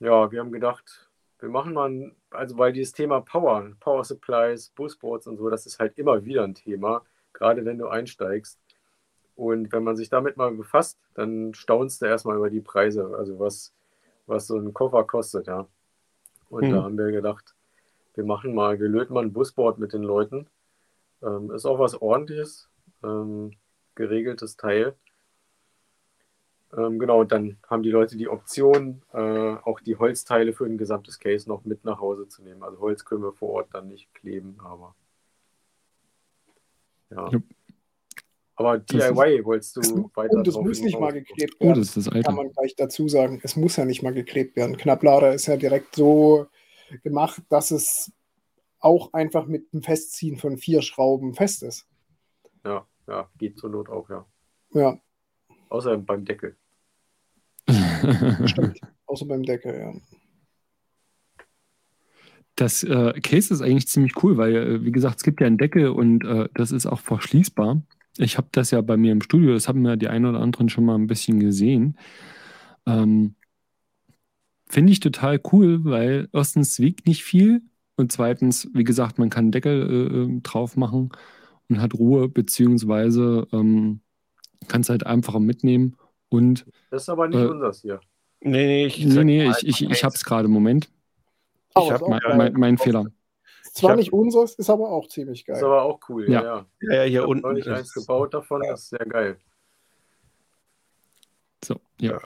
ja, 0.00 0.30
wir 0.32 0.40
haben 0.40 0.52
gedacht, 0.52 1.10
wir 1.38 1.48
machen 1.48 1.74
mal, 1.74 2.12
also 2.30 2.56
weil 2.58 2.72
dieses 2.72 2.92
Thema 2.92 3.20
Power, 3.20 3.70
Power 3.80 4.04
Supplies, 4.04 4.70
Busboards 4.70 5.26
und 5.26 5.36
so, 5.36 5.50
das 5.50 5.66
ist 5.66 5.78
halt 5.78 5.98
immer 5.98 6.24
wieder 6.24 6.44
ein 6.44 6.54
Thema, 6.54 7.04
gerade 7.32 7.64
wenn 7.64 7.78
du 7.78 7.88
einsteigst. 7.88 8.58
Und 9.34 9.72
wenn 9.72 9.82
man 9.82 9.96
sich 9.96 10.08
damit 10.08 10.36
mal 10.36 10.52
befasst, 10.52 10.98
dann 11.14 11.54
staunst 11.54 12.02
du 12.02 12.06
erstmal 12.06 12.36
über 12.36 12.50
die 12.50 12.60
Preise, 12.60 13.14
also 13.16 13.38
was, 13.38 13.72
was 14.26 14.46
so 14.46 14.56
ein 14.56 14.72
Koffer 14.72 15.04
kostet, 15.04 15.46
ja. 15.46 15.66
Und 16.48 16.68
mhm. 16.68 16.72
da 16.72 16.82
haben 16.82 16.98
wir 16.98 17.10
gedacht, 17.10 17.54
wir 18.14 18.24
machen 18.24 18.54
mal, 18.54 18.78
wir 18.80 18.88
löten 18.88 19.14
mal 19.14 19.24
ein 19.24 19.32
Busboard 19.32 19.78
mit 19.78 19.92
den 19.92 20.02
Leuten. 20.02 20.46
Ähm, 21.22 21.50
ist 21.50 21.66
auch 21.66 21.78
was 21.78 22.00
ordentliches, 22.00 22.68
ähm, 23.02 23.52
geregeltes 23.94 24.56
Teil. 24.56 24.94
Ähm, 26.76 26.98
genau, 26.98 27.24
dann 27.24 27.58
haben 27.68 27.82
die 27.82 27.90
Leute 27.90 28.16
die 28.16 28.28
Option, 28.28 29.02
äh, 29.12 29.18
auch 29.18 29.80
die 29.80 29.96
Holzteile 29.96 30.52
für 30.52 30.64
ein 30.64 30.78
gesamtes 30.78 31.18
Case 31.18 31.48
noch 31.48 31.64
mit 31.64 31.84
nach 31.84 32.00
Hause 32.00 32.28
zu 32.28 32.42
nehmen. 32.42 32.62
Also 32.62 32.80
Holz 32.80 33.04
können 33.04 33.22
wir 33.22 33.32
vor 33.32 33.50
Ort 33.50 33.68
dann 33.72 33.88
nicht 33.88 34.12
kleben, 34.14 34.58
aber 34.62 34.94
ja. 37.10 37.28
ja. 37.30 37.42
Aber 38.54 38.78
DIY 38.78 39.38
ist, 39.38 39.44
wolltest 39.44 39.76
du 39.76 39.80
es, 39.80 39.94
weiter 40.14 40.36
Und 40.36 40.46
es 40.46 40.56
muss 40.56 40.80
nicht 40.80 40.98
mal 40.98 41.12
geklebt 41.12 41.58
werden. 41.60 41.72
Oh, 41.72 41.78
das 41.78 41.96
ist 41.96 42.06
das 42.06 42.24
kann 42.24 42.34
man 42.34 42.52
gleich 42.52 42.76
dazu 42.76 43.08
sagen. 43.08 43.40
Es 43.42 43.56
muss 43.56 43.76
ja 43.76 43.84
nicht 43.84 44.02
mal 44.02 44.12
geklebt 44.12 44.56
werden. 44.56 44.76
Knapplader 44.76 45.34
ist 45.34 45.46
ja 45.46 45.56
direkt 45.56 45.96
so 45.96 46.46
gemacht, 46.98 47.42
dass 47.48 47.70
es 47.70 48.12
auch 48.78 49.12
einfach 49.12 49.46
mit 49.46 49.72
dem 49.72 49.82
Festziehen 49.82 50.36
von 50.36 50.58
vier 50.58 50.82
Schrauben 50.82 51.34
fest 51.34 51.62
ist. 51.62 51.86
Ja, 52.64 52.86
ja, 53.06 53.28
geht 53.38 53.58
zur 53.58 53.70
Not 53.70 53.88
auch, 53.88 54.08
ja. 54.10 54.26
Ja. 54.74 54.98
Außer 55.68 55.96
beim 55.98 56.24
Deckel. 56.24 56.56
Stimmt, 58.46 58.80
außer 59.06 59.26
beim 59.26 59.42
Deckel, 59.42 59.78
ja. 59.78 59.92
Das 62.56 62.82
äh, 62.82 63.18
Case 63.20 63.54
ist 63.54 63.62
eigentlich 63.62 63.88
ziemlich 63.88 64.22
cool, 64.22 64.36
weil, 64.36 64.54
äh, 64.54 64.84
wie 64.84 64.92
gesagt, 64.92 65.16
es 65.16 65.22
gibt 65.22 65.40
ja 65.40 65.46
einen 65.46 65.58
Deckel 65.58 65.88
und 65.88 66.24
äh, 66.24 66.48
das 66.54 66.70
ist 66.70 66.86
auch 66.86 67.00
verschließbar. 67.00 67.82
Ich 68.18 68.36
habe 68.36 68.48
das 68.52 68.70
ja 68.72 68.80
bei 68.82 68.96
mir 68.96 69.12
im 69.12 69.22
Studio, 69.22 69.54
das 69.54 69.68
haben 69.68 69.86
ja 69.86 69.96
die 69.96 70.08
einen 70.08 70.26
oder 70.26 70.40
anderen 70.40 70.68
schon 70.68 70.84
mal 70.84 70.96
ein 70.96 71.06
bisschen 71.06 71.40
gesehen. 71.40 71.96
Ähm, 72.86 73.36
Finde 74.72 74.90
ich 74.90 75.00
total 75.00 75.38
cool, 75.52 75.84
weil 75.84 76.30
erstens 76.32 76.78
wiegt 76.78 77.06
nicht 77.06 77.24
viel 77.24 77.60
und 77.96 78.10
zweitens, 78.10 78.70
wie 78.72 78.84
gesagt, 78.84 79.18
man 79.18 79.28
kann 79.28 79.44
einen 79.44 79.52
Deckel 79.52 79.82
äh, 79.82 80.16
ähm, 80.16 80.42
drauf 80.42 80.78
machen 80.78 81.10
und 81.68 81.82
hat 81.82 81.92
Ruhe, 81.92 82.30
beziehungsweise 82.30 83.46
ähm, 83.52 84.00
kann 84.68 84.80
es 84.80 84.88
halt 84.88 85.04
einfacher 85.04 85.40
mitnehmen. 85.40 85.98
Und, 86.30 86.64
das 86.90 87.02
ist 87.02 87.08
aber 87.10 87.28
nicht 87.28 87.38
äh, 87.38 87.48
unseres 87.48 87.82
hier. 87.82 88.00
Nee, 88.40 88.64
nee, 88.66 88.86
ich, 88.86 89.04
nee, 89.04 89.24
nee, 89.24 89.50
ich, 89.50 89.68
ich, 89.68 89.90
ich 89.90 90.04
habe 90.04 90.14
es 90.14 90.24
gerade. 90.24 90.48
Moment. 90.48 90.90
Oh, 91.74 91.82
ich 91.84 91.92
habe 91.92 92.08
mein, 92.08 92.38
mein, 92.38 92.52
mein 92.54 92.78
Fehler. 92.78 93.04
Zwar 93.74 93.90
hab, 93.90 93.98
nicht 93.98 94.14
unseres, 94.14 94.54
ist 94.54 94.70
aber 94.70 94.88
auch 94.88 95.06
ziemlich 95.06 95.44
geil. 95.44 95.56
Ist 95.56 95.62
aber 95.62 95.82
auch 95.82 96.00
cool, 96.08 96.30
ja. 96.30 96.42
Ja, 96.42 96.66
ja, 96.80 96.94
ja 96.94 97.02
hier 97.02 97.28
unten. 97.28 97.58
Ich 97.58 97.66
habe 97.66 97.76
eins 97.76 97.92
gebaut 97.92 98.32
davon, 98.32 98.62
das 98.66 98.84
ist 98.84 98.88
sehr 98.88 99.04
geil. 99.04 99.36
So, 101.62 101.78
ja. 102.00 102.18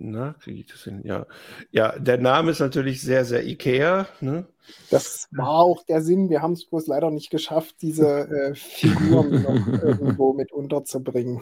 Na, 0.00 0.34
kriege 0.34 0.60
ich 0.60 0.66
das 0.66 0.84
hin? 0.84 1.00
Ja. 1.02 1.26
ja, 1.72 1.98
der 1.98 2.18
Name 2.18 2.52
ist 2.52 2.60
natürlich 2.60 3.02
sehr, 3.02 3.24
sehr 3.24 3.44
Ikea. 3.44 4.06
Ne? 4.20 4.46
Das 4.90 5.26
war 5.32 5.58
auch 5.58 5.84
der 5.84 6.02
Sinn. 6.02 6.30
Wir 6.30 6.40
haben 6.40 6.52
es 6.52 6.66
bloß 6.66 6.86
leider 6.86 7.10
nicht 7.10 7.30
geschafft, 7.30 7.76
diese 7.82 8.28
äh, 8.28 8.54
Figuren 8.54 9.42
noch 9.42 9.66
irgendwo 9.82 10.34
mit 10.34 10.52
unterzubringen. 10.52 11.40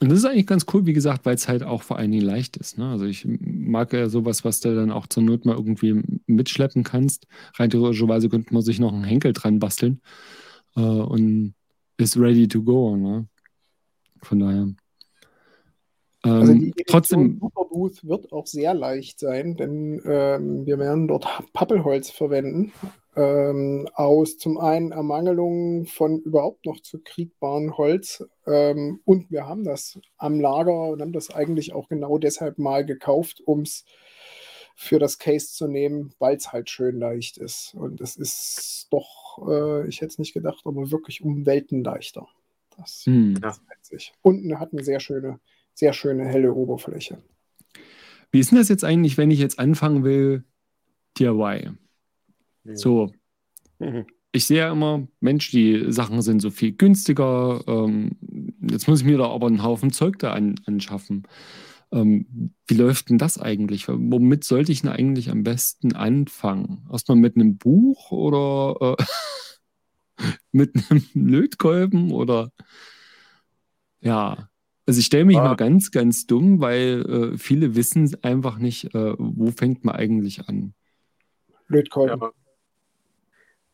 Und 0.00 0.10
das 0.10 0.18
ist 0.18 0.24
eigentlich 0.26 0.46
ganz 0.46 0.66
cool, 0.74 0.84
wie 0.84 0.92
gesagt, 0.92 1.24
weil 1.24 1.36
es 1.36 1.48
halt 1.48 1.62
auch 1.62 1.82
vor 1.82 1.96
allen 1.96 2.10
Dingen 2.10 2.26
leicht 2.26 2.58
ist. 2.58 2.76
Ne? 2.76 2.90
Also 2.90 3.06
ich 3.06 3.26
mag 3.26 3.92
ja 3.94 4.10
sowas, 4.10 4.44
was 4.44 4.60
du 4.60 4.74
dann 4.74 4.90
auch 4.90 5.06
zur 5.06 5.22
Not 5.22 5.46
mal 5.46 5.56
irgendwie 5.56 6.02
mitschleppen 6.26 6.82
kannst. 6.82 7.26
Rein 7.54 7.70
theoretischerweise 7.70 8.28
könnte 8.28 8.52
man 8.52 8.62
sich 8.62 8.80
noch 8.80 8.92
einen 8.92 9.04
Henkel 9.04 9.32
dran 9.32 9.60
basteln 9.60 10.02
äh, 10.76 10.80
und 10.80 11.54
ist 11.96 12.18
ready 12.18 12.48
to 12.48 12.62
go. 12.62 12.96
Ne? 12.96 13.28
Von 14.22 14.38
daher. 14.38 14.68
Also 16.22 16.54
die 16.54 16.68
ähm, 16.68 16.74
trotzdem. 16.86 17.38
Superbooth 17.40 18.06
wird 18.06 18.32
auch 18.32 18.46
sehr 18.46 18.74
leicht 18.74 19.18
sein, 19.18 19.56
denn 19.56 20.00
ähm, 20.04 20.66
wir 20.66 20.78
werden 20.78 21.08
dort 21.08 21.26
Pappelholz 21.52 22.10
verwenden. 22.10 22.72
Ähm, 23.14 23.88
aus 23.92 24.38
zum 24.38 24.56
einen 24.56 24.92
Ermangelung 24.92 25.84
von 25.84 26.20
überhaupt 26.20 26.64
noch 26.64 26.80
zu 26.80 27.00
kriegbaren 27.02 27.76
Holz. 27.76 28.24
Ähm, 28.46 29.00
und 29.04 29.30
wir 29.30 29.46
haben 29.46 29.64
das 29.64 29.98
am 30.16 30.40
Lager 30.40 30.90
und 30.90 31.02
haben 31.02 31.12
das 31.12 31.30
eigentlich 31.30 31.74
auch 31.74 31.88
genau 31.88 32.18
deshalb 32.18 32.58
mal 32.58 32.86
gekauft, 32.86 33.42
um 33.44 33.62
es 33.62 33.84
für 34.74 34.98
das 34.98 35.18
Case 35.18 35.48
zu 35.48 35.66
nehmen, 35.66 36.14
weil 36.18 36.36
es 36.36 36.52
halt 36.52 36.70
schön 36.70 36.98
leicht 36.98 37.36
ist. 37.36 37.74
Und 37.74 38.00
es 38.00 38.16
ist 38.16 38.86
doch, 38.90 39.46
äh, 39.46 39.88
ich 39.88 40.00
hätte 40.00 40.12
es 40.12 40.18
nicht 40.18 40.32
gedacht, 40.32 40.62
aber 40.64 40.90
wirklich 40.90 41.22
um 41.22 41.44
Welten 41.44 41.84
leichter. 41.84 42.28
Das 42.82 43.06
hm. 43.06 43.40
zeigt 43.40 43.84
sich. 43.84 44.12
Und 44.22 44.58
hat 44.58 44.72
eine 44.72 44.82
sehr 44.82 45.00
schöne, 45.00 45.40
sehr 45.74 45.92
schöne 45.92 46.24
helle 46.24 46.52
Oberfläche. 46.52 47.22
Wie 48.30 48.40
ist 48.40 48.50
denn 48.50 48.58
das 48.58 48.68
jetzt 48.68 48.84
eigentlich, 48.84 49.18
wenn 49.18 49.30
ich 49.30 49.38
jetzt 49.38 49.58
anfangen 49.58 50.04
will, 50.04 50.44
DIY? 51.18 51.70
Ja. 52.64 52.76
So. 52.76 53.12
Mhm. 53.78 54.06
Ich 54.34 54.46
sehe 54.46 54.58
ja 54.58 54.72
immer, 54.72 55.06
Mensch, 55.20 55.50
die 55.50 55.92
Sachen 55.92 56.22
sind 56.22 56.40
so 56.40 56.50
viel 56.50 56.72
günstiger. 56.72 57.62
Ähm, 57.66 58.16
jetzt 58.62 58.88
muss 58.88 59.00
ich 59.00 59.06
mir 59.06 59.18
da 59.18 59.28
aber 59.28 59.46
einen 59.46 59.62
Haufen 59.62 59.92
Zeug 59.92 60.18
da 60.18 60.32
an, 60.32 60.54
anschaffen. 60.64 61.24
Ähm, 61.92 62.54
wie 62.66 62.74
läuft 62.74 63.10
denn 63.10 63.18
das 63.18 63.38
eigentlich? 63.38 63.86
Womit 63.88 64.44
sollte 64.44 64.72
ich 64.72 64.80
denn 64.80 64.90
eigentlich 64.90 65.30
am 65.30 65.42
besten 65.42 65.92
anfangen? 65.94 66.88
Erstmal 66.90 67.18
mit 67.18 67.36
einem 67.36 67.58
Buch 67.58 68.10
oder 68.10 68.96
äh, 68.98 69.04
mit 70.52 70.74
einem 70.90 71.04
Lötkolben 71.14 72.12
oder 72.12 72.50
ja. 74.00 74.48
Also 74.84 74.98
ich 74.98 75.06
stelle 75.06 75.24
mich 75.24 75.38
ah. 75.38 75.44
mal 75.44 75.56
ganz, 75.56 75.92
ganz 75.92 76.26
dumm, 76.26 76.60
weil 76.60 77.32
äh, 77.34 77.38
viele 77.38 77.76
wissen 77.76 78.16
einfach 78.22 78.58
nicht, 78.58 78.94
äh, 78.94 79.14
wo 79.16 79.52
fängt 79.52 79.84
man 79.84 79.94
eigentlich 79.94 80.48
an. 80.48 80.74
Lötkolben. 81.68 82.20
Ja. 82.20 82.32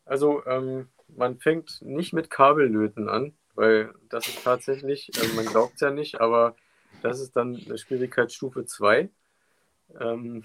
Also 0.05 0.45
ähm, 0.45 0.87
man 1.15 1.39
fängt 1.39 1.81
nicht 1.81 2.13
mit 2.13 2.29
Kabellöten 2.29 3.09
an, 3.09 3.33
weil 3.55 3.93
das 4.09 4.27
ist 4.27 4.43
tatsächlich, 4.43 5.11
äh, 5.17 5.35
man 5.35 5.45
glaubt 5.45 5.75
es 5.75 5.81
ja 5.81 5.91
nicht, 5.91 6.21
aber 6.21 6.55
das 7.01 7.19
ist 7.19 7.35
dann 7.35 7.55
eine 7.55 7.77
Schwierigkeitsstufe 7.77 8.65
2. 8.65 9.09
Ähm, 9.99 10.43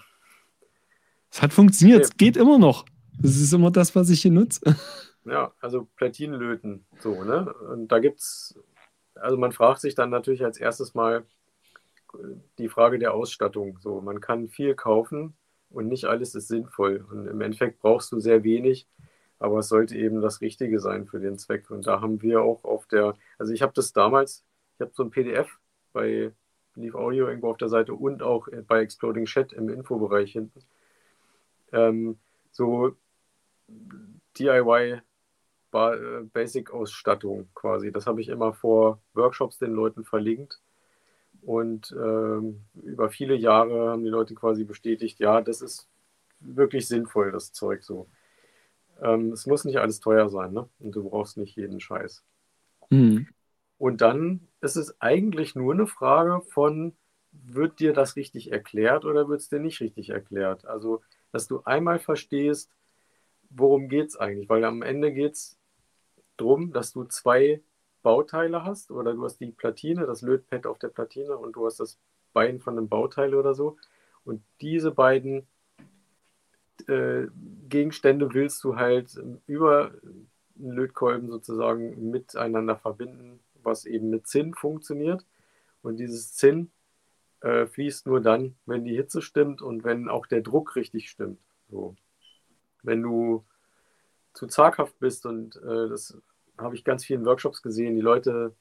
es 1.31 1.43
hat 1.43 1.53
funktioniert, 1.53 1.99
okay. 1.99 2.09
es 2.11 2.17
geht 2.17 2.37
immer 2.37 2.59
noch. 2.59 2.87
Das 3.19 3.37
ist 3.37 3.53
immer 3.53 3.71
das, 3.71 3.95
was 3.95 4.09
ich 4.11 4.23
hier 4.23 4.31
nutze. 4.31 4.61
Ja, 5.25 5.53
also 5.61 5.89
Platinenlöten, 5.97 6.85
so, 6.99 7.25
ne? 7.25 7.53
Und 7.55 7.89
da 7.89 7.99
gibt's, 7.99 8.59
also 9.15 9.37
man 9.37 9.53
fragt 9.53 9.81
sich 9.81 9.95
dann 9.95 10.11
natürlich 10.11 10.45
als 10.45 10.59
erstes 10.59 10.95
mal 10.95 11.25
die 12.59 12.69
Frage 12.69 12.99
der 12.99 13.15
Ausstattung. 13.15 13.79
So, 13.81 14.01
man 14.01 14.21
kann 14.21 14.49
viel 14.49 14.75
kaufen 14.75 15.35
und 15.71 15.89
nicht 15.89 16.05
alles 16.07 16.35
ist 16.35 16.49
sinnvoll. 16.49 17.05
Und 17.11 17.27
im 17.27 17.41
Endeffekt 17.41 17.81
brauchst 17.81 18.13
du 18.13 18.21
sehr 18.21 18.45
wenig, 18.45 18.87
aber 19.39 19.61
es 19.61 19.69
sollte 19.69 19.97
eben 19.97 20.21
das 20.21 20.41
Richtige 20.41 20.79
sein 20.81 21.07
für 21.07 21.21
den 21.21 21.39
Zweck. 21.39 21.71
Und 21.71 21.87
da 21.87 22.01
haben 22.01 22.23
wir 22.23 22.43
auch 22.43 22.65
auf 22.65 22.87
der, 22.87 23.15
also 23.39 23.53
ich 23.53 23.63
habe 23.63 23.73
das 23.75 23.93
damals, 23.93 24.45
ich 24.75 24.81
habe 24.81 24.93
so 24.95 25.03
ein 25.03 25.11
PDF 25.11 25.59
bei 25.93 26.33
Leaf 26.77 26.95
Audio 26.95 27.29
irgendwo 27.29 27.51
auf 27.51 27.57
der 27.57 27.69
Seite 27.69 27.95
und 27.95 28.23
auch 28.23 28.49
bei 28.67 28.81
Exploding 28.81 29.27
Chat 29.27 29.53
im 29.53 29.69
Infobereich 29.69 30.33
hinten. 30.33 30.61
Ähm, 31.73 32.19
so 32.51 32.97
DIY 34.39 34.91
äh, 34.91 35.01
Basic-Ausstattung 36.33 37.49
quasi. 37.55 37.91
Das 37.93 38.07
habe 38.07 38.21
ich 38.21 38.29
immer 38.29 38.53
vor 38.53 39.01
Workshops 39.15 39.59
den 39.59 39.73
Leuten 39.73 40.05
verlinkt. 40.05 40.61
Und 41.43 41.93
ähm, 41.93 42.65
über 42.83 43.11
viele 43.11 43.35
Jahre 43.35 43.91
haben 43.91 44.05
die 44.05 44.11
Leute 44.11 44.35
quasi 44.35 44.65
bestätigt, 44.65 45.19
ja, 45.19 45.43
das 45.43 45.61
ist 45.61 45.89
wirklich 46.41 46.87
sinnvoll, 46.89 47.33
das 47.33 47.53
Zeug 47.53 47.83
so. 47.83 48.09
Ähm, 49.03 49.33
es 49.33 49.47
muss 49.47 49.65
nicht 49.65 49.79
alles 49.79 50.01
teuer 50.01 50.29
sein, 50.29 50.53
ne? 50.53 50.69
Und 50.79 50.95
du 50.95 51.09
brauchst 51.09 51.37
nicht 51.37 51.57
jeden 51.57 51.81
Scheiß. 51.81 52.23
Mhm. 52.91 53.29
Und 53.79 54.01
dann 54.01 54.49
ist 54.61 54.77
es 54.77 55.01
eigentlich 55.01 55.55
nur 55.55 55.75
eine 55.75 55.87
Frage 55.87 56.41
von, 56.51 56.95
wird 57.33 57.81
dir 57.81 57.93
das 57.93 58.17
richtig 58.17 58.53
erklärt 58.53 59.05
oder 59.05 59.29
wird 59.29 59.41
es 59.41 59.49
dir 59.49 59.59
nicht 59.59 59.81
richtig 59.81 60.11
erklärt? 60.11 60.65
Also, 60.65 61.03
dass 61.33 61.49
du 61.49 61.63
einmal 61.65 61.99
verstehst, 61.99 62.71
worum 63.51 63.89
geht 63.89 64.09
es 64.09 64.17
eigentlich? 64.17 64.49
Weil 64.49 64.65
am 64.65 64.83
Ende 64.83 65.13
geht 65.13 65.33
es 65.33 65.59
darum, 66.37 66.73
dass 66.73 66.93
du 66.93 67.05
zwei 67.05 67.63
Bauteile 68.03 68.65
hast 68.65 68.91
oder 68.91 69.15
du 69.15 69.25
hast 69.25 69.39
die 69.39 69.51
Platine, 69.51 70.07
das 70.07 70.23
Lötpad 70.23 70.67
auf 70.67 70.79
der 70.79 70.89
Platine 70.89 71.37
und 71.37 71.57
du 71.57 71.67
hast 71.67 71.81
das 71.81 71.99
Bein 72.33 72.61
von 72.61 72.77
einem 72.77 72.89
Bauteil 72.89 73.35
oder 73.35 73.55
so. 73.55 73.77
Und 74.25 74.43
diese 74.61 74.91
beiden 74.91 75.47
äh, 76.87 77.27
Gegenstände 77.69 78.35
willst 78.35 78.63
du 78.65 78.77
halt 78.77 79.19
über 79.47 79.93
einen 80.59 80.71
Lötkolben 80.73 81.29
sozusagen 81.31 82.11
miteinander 82.11 82.77
verbinden, 82.77 83.41
was 83.63 83.87
eben 83.87 84.11
mit 84.11 84.27
Zinn 84.27 84.55
funktioniert. 84.55 85.25
Und 85.83 85.97
dieses 85.97 86.35
Zinn 86.35 86.71
äh, 87.41 87.67
fließt 87.67 88.07
nur 88.07 88.21
dann, 88.21 88.57
wenn 88.67 88.85
die 88.85 88.97
Hitze 88.97 89.23
stimmt 89.23 89.63
und 89.63 89.85
wenn 89.85 90.09
auch 90.09 90.27
der 90.27 90.41
Druck 90.41 90.77
richtig 90.77 91.11
stimmt. 91.11 91.41
So. 91.71 91.95
Wenn 92.83 93.03
du 93.03 93.45
zu 94.35 94.47
zaghaft 94.47 94.99
bist 94.99 95.27
und 95.27 95.57
äh, 95.57 95.89
das 95.89 96.17
habe 96.59 96.75
ich 96.75 96.85
ganz 96.85 97.05
vielen 97.05 97.25
Workshops 97.25 97.63
gesehen, 97.63 97.95
die 97.95 98.01
Leute 98.01 98.55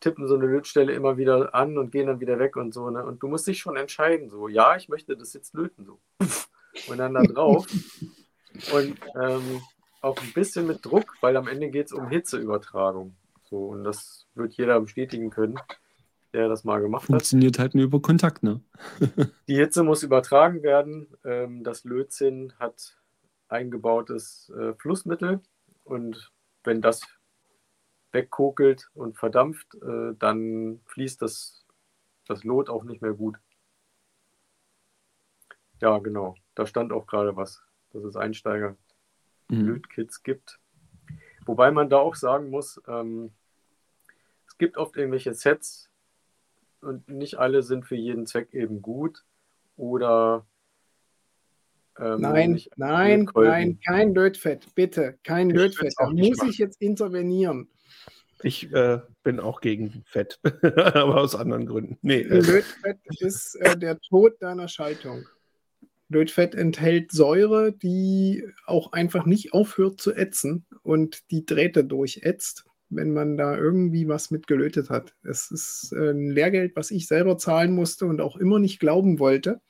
tippen 0.00 0.28
so 0.28 0.34
eine 0.34 0.46
Lötstelle 0.46 0.92
immer 0.92 1.16
wieder 1.16 1.54
an 1.54 1.78
und 1.78 1.90
gehen 1.90 2.06
dann 2.06 2.20
wieder 2.20 2.38
weg 2.38 2.56
und 2.56 2.74
so. 2.74 2.90
Ne? 2.90 3.04
Und 3.04 3.22
du 3.22 3.28
musst 3.28 3.46
dich 3.46 3.58
schon 3.58 3.76
entscheiden, 3.76 4.28
so, 4.28 4.48
ja, 4.48 4.76
ich 4.76 4.88
möchte 4.88 5.16
das 5.16 5.32
jetzt 5.32 5.54
löten, 5.54 5.86
so. 5.86 5.98
Und 6.88 6.98
dann 6.98 7.14
da 7.14 7.22
drauf. 7.22 7.66
und 8.72 8.96
ähm, 9.18 9.62
auch 10.02 10.20
ein 10.20 10.32
bisschen 10.34 10.66
mit 10.66 10.84
Druck, 10.84 11.14
weil 11.20 11.36
am 11.36 11.48
Ende 11.48 11.70
geht 11.70 11.86
es 11.86 11.92
um 11.92 12.08
Hitzeübertragung. 12.08 13.16
So, 13.48 13.66
und 13.66 13.84
das 13.84 14.26
wird 14.34 14.54
jeder 14.54 14.80
bestätigen 14.80 15.30
können, 15.30 15.58
der 16.32 16.48
das 16.48 16.64
mal 16.64 16.80
gemacht 16.80 17.06
Funktioniert 17.06 17.58
hat. 17.58 17.58
Funktioniert 17.58 17.58
halt 17.58 17.74
nur 17.74 17.84
über 17.84 18.02
Kontakt, 18.02 18.42
ne? 18.42 18.60
Die 19.48 19.56
Hitze 19.56 19.82
muss 19.82 20.02
übertragen 20.02 20.62
werden. 20.62 21.08
Ähm, 21.24 21.64
das 21.64 21.84
Lötzinn 21.84 22.52
hat 22.58 22.95
eingebautes 23.48 24.52
äh, 24.58 24.74
Flussmittel 24.74 25.40
und 25.84 26.32
wenn 26.64 26.82
das 26.82 27.02
wegkokelt 28.12 28.90
und 28.94 29.18
verdampft, 29.18 29.74
äh, 29.74 30.14
dann 30.18 30.80
fließt 30.86 31.20
das, 31.22 31.66
das 32.26 32.44
Lot 32.44 32.68
auch 32.68 32.84
nicht 32.84 33.02
mehr 33.02 33.12
gut. 33.12 33.38
Ja, 35.80 35.98
genau. 35.98 36.34
Da 36.54 36.66
stand 36.66 36.92
auch 36.92 37.06
gerade 37.06 37.36
was, 37.36 37.62
dass 37.92 38.04
es 38.04 38.16
Einsteiger-Lötkits 38.16 40.18
mhm. 40.18 40.22
gibt. 40.24 40.58
Wobei 41.44 41.70
man 41.70 41.88
da 41.88 41.98
auch 41.98 42.14
sagen 42.14 42.50
muss, 42.50 42.80
ähm, 42.88 43.32
es 44.46 44.58
gibt 44.58 44.78
oft 44.78 44.96
irgendwelche 44.96 45.34
Sets 45.34 45.90
und 46.80 47.08
nicht 47.08 47.38
alle 47.38 47.62
sind 47.62 47.86
für 47.86 47.96
jeden 47.96 48.26
Zweck 48.26 48.54
eben 48.54 48.82
gut 48.82 49.24
oder 49.76 50.46
ähm, 51.98 52.20
nein, 52.20 52.60
nein, 52.76 53.28
nein, 53.34 53.78
kein 53.86 54.14
Lötfett, 54.14 54.74
bitte, 54.74 55.18
kein 55.24 55.50
ich 55.50 55.56
Lötfett. 55.56 55.94
Da 55.98 56.10
muss 56.10 56.42
ich 56.48 56.58
jetzt 56.58 56.80
intervenieren. 56.80 57.68
Ich 58.42 58.70
äh, 58.72 59.00
bin 59.22 59.40
auch 59.40 59.60
gegen 59.60 60.04
Fett, 60.06 60.38
aber 60.62 61.20
aus 61.20 61.34
anderen 61.34 61.66
Gründen. 61.66 61.98
Nee, 62.02 62.20
äh. 62.20 62.40
Lötfett 62.40 62.98
ist 63.20 63.54
äh, 63.56 63.78
der 63.78 63.98
Tod 64.00 64.34
deiner 64.40 64.68
Schaltung. 64.68 65.24
Lötfett 66.08 66.54
enthält 66.54 67.10
Säure, 67.10 67.72
die 67.72 68.46
auch 68.66 68.92
einfach 68.92 69.26
nicht 69.26 69.52
aufhört 69.52 70.00
zu 70.00 70.14
ätzen 70.14 70.66
und 70.82 71.30
die 71.30 71.44
Drähte 71.46 71.84
durchätzt, 71.84 72.64
wenn 72.90 73.12
man 73.12 73.36
da 73.36 73.56
irgendwie 73.56 74.06
was 74.06 74.30
mit 74.30 74.46
gelötet 74.46 74.90
hat. 74.90 75.14
Es 75.24 75.50
ist 75.50 75.92
äh, 75.92 76.10
ein 76.10 76.30
Lehrgeld, 76.30 76.76
was 76.76 76.90
ich 76.90 77.08
selber 77.08 77.38
zahlen 77.38 77.72
musste 77.72 78.06
und 78.06 78.20
auch 78.20 78.36
immer 78.36 78.58
nicht 78.58 78.78
glauben 78.78 79.18
wollte. 79.18 79.60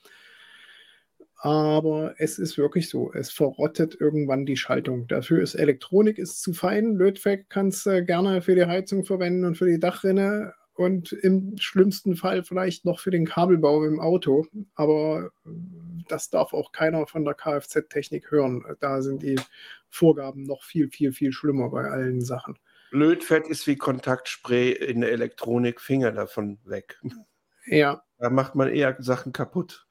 Aber 1.39 2.15
es 2.17 2.39
ist 2.39 2.57
wirklich 2.57 2.89
so, 2.89 3.13
es 3.13 3.31
verrottet 3.31 3.95
irgendwann 3.99 4.45
die 4.45 4.57
Schaltung. 4.57 5.07
Dafür 5.07 5.41
ist 5.41 5.53
Elektronik 5.53 6.17
ist 6.17 6.41
zu 6.41 6.53
fein. 6.53 6.95
Lötfett 6.95 7.49
kannst 7.49 7.85
du 7.85 8.03
gerne 8.03 8.41
für 8.41 8.55
die 8.55 8.65
Heizung 8.65 9.05
verwenden 9.05 9.45
und 9.45 9.55
für 9.55 9.67
die 9.67 9.79
Dachrinne 9.79 10.53
und 10.73 11.11
im 11.11 11.55
schlimmsten 11.57 12.15
Fall 12.15 12.43
vielleicht 12.43 12.85
noch 12.85 12.99
für 12.99 13.11
den 13.11 13.25
Kabelbau 13.25 13.83
im 13.83 13.99
Auto. 13.99 14.45
Aber 14.73 15.29
das 16.07 16.29
darf 16.29 16.53
auch 16.53 16.71
keiner 16.71 17.05
von 17.05 17.23
der 17.23 17.35
Kfz-Technik 17.35 18.31
hören. 18.31 18.63
Da 18.79 19.01
sind 19.01 19.21
die 19.21 19.39
Vorgaben 19.89 20.43
noch 20.43 20.63
viel, 20.63 20.89
viel, 20.89 21.11
viel 21.13 21.31
schlimmer 21.31 21.69
bei 21.69 21.85
allen 21.89 22.21
Sachen. 22.21 22.57
Lötfett 22.91 23.47
ist 23.47 23.67
wie 23.67 23.75
Kontaktspray 23.75 24.71
in 24.71 25.01
der 25.01 25.11
Elektronik, 25.11 25.81
Finger 25.81 26.11
davon 26.11 26.57
weg. 26.63 26.99
Ja. 27.65 28.01
Da 28.17 28.29
macht 28.29 28.55
man 28.55 28.69
eher 28.69 28.95
Sachen 28.99 29.33
kaputt 29.33 29.86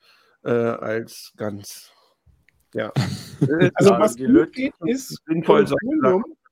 äh, 0.47 0.51
als 0.51 1.33
ganz. 1.37 1.93
Ja. 2.73 2.93
also 3.75 3.91
was 3.91 4.17
die 4.17 4.27
gut 4.27 4.53
geht, 4.53 4.75
ist 4.85 5.21
sinnvoll 5.27 5.67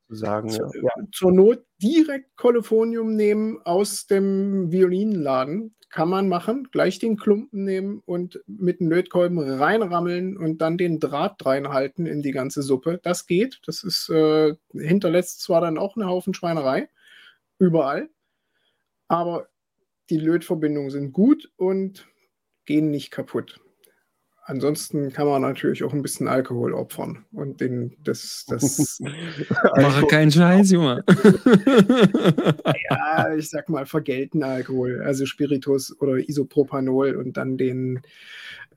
sagen. 0.09 0.51
Zu, 0.51 0.63
ja. 0.81 0.91
Zur 1.13 1.33
Not 1.33 1.65
direkt 1.83 2.37
Kolophonium 2.37 3.17
nehmen 3.17 3.61
aus 3.65 4.07
dem 4.07 4.71
Violinenladen. 4.71 5.75
Kann 5.91 6.09
man 6.09 6.29
machen. 6.29 6.69
Gleich 6.73 6.99
den 6.99 7.17
Klumpen 7.17 7.65
nehmen 7.65 8.03
und 8.05 8.43
mit 8.47 8.81
dem 8.81 8.89
Lötkolben 8.89 9.39
reinrammeln 9.39 10.37
und 10.37 10.59
dann 10.59 10.77
den 10.77 10.99
Draht 10.99 11.45
reinhalten 11.47 12.07
in 12.07 12.21
die 12.21 12.33
ganze 12.33 12.63
Suppe. 12.63 12.99
Das 13.03 13.27
geht. 13.27 13.61
Das 13.67 13.85
ist 13.85 14.09
äh, 14.09 14.55
hinterlässt 14.73 15.41
zwar 15.41 15.61
dann 15.61 15.79
auch 15.79 15.97
eine 15.97 16.07
Haufen 16.07 16.35
Schweinerei. 16.35 16.89
Überall. 17.59 18.09
Aber 19.07 19.49
die 20.11 20.19
Lötverbindungen 20.19 20.91
sind 20.91 21.13
gut 21.13 21.53
und 21.57 22.09
gehen 22.65 22.91
nicht 22.91 23.11
kaputt. 23.13 23.61
Ansonsten 24.47 25.11
kann 25.11 25.27
man 25.27 25.41
natürlich 25.41 25.85
auch 25.85 25.95
ein 25.95 26.03
bisschen 26.03 26.29
Alkohol 26.29 26.75
opfern 26.75 27.25
und 27.33 27.63
den, 27.63 27.97
das, 28.05 28.45
das. 28.47 29.01
Mache 29.77 30.07
keinen 30.07 30.31
Scheiß, 30.31 30.71
Junge. 30.71 31.03
ja, 32.91 33.35
ich 33.35 33.49
sag 33.49 33.71
mal 33.71 33.87
vergelten 33.87 34.43
Alkohol, 34.43 35.01
also 35.03 35.25
Spiritus 35.25 35.99
oder 35.99 36.17
Isopropanol 36.17 37.17
und 37.17 37.39
dann 37.39 37.57
den, 37.57 38.03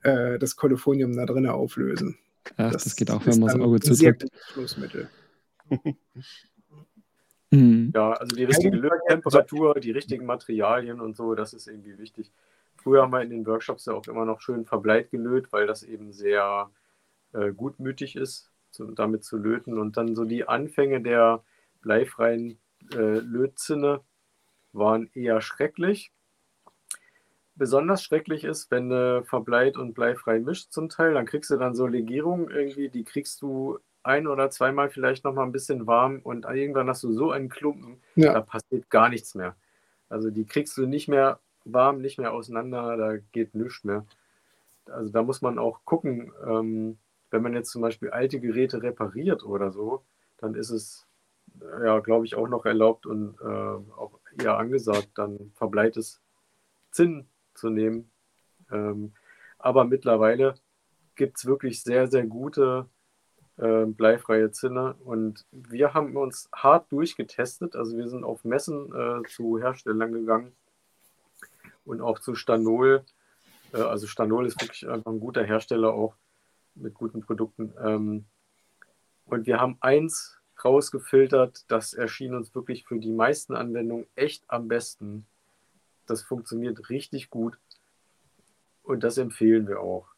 äh, 0.04 0.38
das 0.38 0.56
Kolophonium 0.56 1.14
da 1.14 1.26
drin 1.26 1.46
auflösen. 1.46 2.16
Ach, 2.56 2.72
das, 2.72 2.84
das, 2.84 2.96
geht 2.96 3.10
auch, 3.10 3.26
wenn 3.26 3.38
man 3.38 3.48
das 3.48 3.60
Auge 3.60 3.80
zudrückt. 3.80 4.24
Schlussmittel. 4.52 5.10
Mhm. 7.50 7.92
Ja, 7.94 8.12
also 8.12 8.34
die 8.34 8.44
richtige 8.44 8.76
Löttemperatur, 8.76 9.74
die 9.80 9.90
richtigen 9.90 10.24
Materialien 10.24 11.00
und 11.00 11.14
so, 11.14 11.34
das 11.34 11.52
ist 11.52 11.68
irgendwie 11.68 11.98
wichtig. 11.98 12.30
Früher 12.88 13.02
haben 13.02 13.12
wir 13.12 13.20
in 13.20 13.28
den 13.28 13.46
Workshops 13.46 13.84
ja 13.84 13.92
auch 13.92 14.06
immer 14.06 14.24
noch 14.24 14.40
schön 14.40 14.64
Verbleit 14.64 15.10
gelöt, 15.10 15.52
weil 15.52 15.66
das 15.66 15.82
eben 15.82 16.10
sehr 16.10 16.70
äh, 17.34 17.52
gutmütig 17.52 18.16
ist, 18.16 18.50
zu, 18.70 18.92
damit 18.92 19.24
zu 19.24 19.36
löten. 19.36 19.78
Und 19.78 19.98
dann 19.98 20.14
so 20.16 20.24
die 20.24 20.48
Anfänge 20.48 21.02
der 21.02 21.44
bleifreien 21.82 22.58
äh, 22.94 23.18
Lötzinne 23.18 24.00
waren 24.72 25.10
eher 25.12 25.42
schrecklich. 25.42 26.12
Besonders 27.56 28.02
schrecklich 28.02 28.44
ist, 28.44 28.70
wenn 28.70 28.88
du 28.88 29.22
Verbleit 29.22 29.76
und 29.76 29.92
bleifrei 29.92 30.38
mischt 30.38 30.72
zum 30.72 30.88
Teil, 30.88 31.12
dann 31.12 31.26
kriegst 31.26 31.50
du 31.50 31.58
dann 31.58 31.74
so 31.74 31.86
Legierungen 31.86 32.48
irgendwie, 32.48 32.88
die 32.88 33.04
kriegst 33.04 33.42
du 33.42 33.80
ein 34.02 34.26
oder 34.26 34.48
zweimal 34.48 34.88
vielleicht 34.88 35.24
noch 35.24 35.34
mal 35.34 35.42
ein 35.42 35.52
bisschen 35.52 35.86
warm 35.86 36.20
und 36.22 36.46
irgendwann 36.46 36.88
hast 36.88 37.02
du 37.02 37.12
so 37.12 37.32
einen 37.32 37.50
Klumpen, 37.50 38.00
ja. 38.14 38.32
da 38.32 38.40
passiert 38.40 38.88
gar 38.88 39.10
nichts 39.10 39.34
mehr. 39.34 39.56
Also 40.08 40.30
die 40.30 40.46
kriegst 40.46 40.74
du 40.78 40.86
nicht 40.86 41.06
mehr 41.06 41.38
warm 41.72 42.00
nicht 42.00 42.18
mehr 42.18 42.32
auseinander, 42.32 42.96
da 42.96 43.16
geht 43.32 43.54
nichts 43.54 43.84
mehr. 43.84 44.06
Also 44.86 45.10
da 45.12 45.22
muss 45.22 45.42
man 45.42 45.58
auch 45.58 45.84
gucken, 45.84 46.32
ähm, 46.46 46.98
wenn 47.30 47.42
man 47.42 47.54
jetzt 47.54 47.70
zum 47.70 47.82
Beispiel 47.82 48.10
alte 48.10 48.40
Geräte 48.40 48.82
repariert 48.82 49.44
oder 49.44 49.70
so, 49.70 50.02
dann 50.38 50.54
ist 50.54 50.70
es, 50.70 51.06
ja, 51.82 51.98
glaube 52.00 52.24
ich, 52.24 52.34
auch 52.34 52.48
noch 52.48 52.64
erlaubt 52.64 53.06
und 53.06 53.38
äh, 53.40 53.44
auch 53.44 54.18
eher 54.40 54.56
angesagt, 54.56 55.10
dann 55.14 55.52
verbleites 55.56 56.20
Zinn 56.90 57.26
zu 57.54 57.70
nehmen. 57.70 58.10
Ähm, 58.70 59.12
aber 59.58 59.84
mittlerweile 59.84 60.54
gibt 61.16 61.38
es 61.38 61.46
wirklich 61.46 61.82
sehr, 61.82 62.06
sehr 62.06 62.24
gute 62.24 62.86
äh, 63.56 63.84
bleifreie 63.86 64.50
Zinne 64.52 64.94
und 65.04 65.44
wir 65.50 65.92
haben 65.92 66.16
uns 66.16 66.48
hart 66.54 66.90
durchgetestet. 66.92 67.76
Also 67.76 67.96
wir 67.96 68.08
sind 68.08 68.24
auf 68.24 68.44
Messen 68.44 68.92
äh, 68.94 69.28
zu 69.28 69.58
Herstellern 69.58 70.12
gegangen 70.12 70.52
und 71.88 72.00
auch 72.00 72.18
zu 72.18 72.34
Stanol. 72.34 73.04
Äh, 73.72 73.78
also 73.78 74.06
Stanol 74.06 74.46
ist 74.46 74.60
wirklich 74.60 74.88
einfach 74.88 75.10
ein 75.10 75.20
guter 75.20 75.44
Hersteller 75.44 75.92
auch 75.92 76.14
mit 76.74 76.94
guten 76.94 77.20
Produkten. 77.20 77.72
Ähm, 77.82 78.24
und 79.24 79.46
wir 79.46 79.60
haben 79.60 79.78
eins 79.80 80.38
rausgefiltert, 80.64 81.64
das 81.68 81.94
erschien 81.94 82.34
uns 82.34 82.54
wirklich 82.54 82.84
für 82.84 82.98
die 82.98 83.12
meisten 83.12 83.54
Anwendungen 83.54 84.06
echt 84.16 84.44
am 84.48 84.68
besten. 84.68 85.26
Das 86.06 86.22
funktioniert 86.22 86.88
richtig 86.90 87.30
gut 87.30 87.58
und 88.82 89.04
das 89.04 89.18
empfehlen 89.18 89.68
wir 89.68 89.80
auch. 89.80 90.08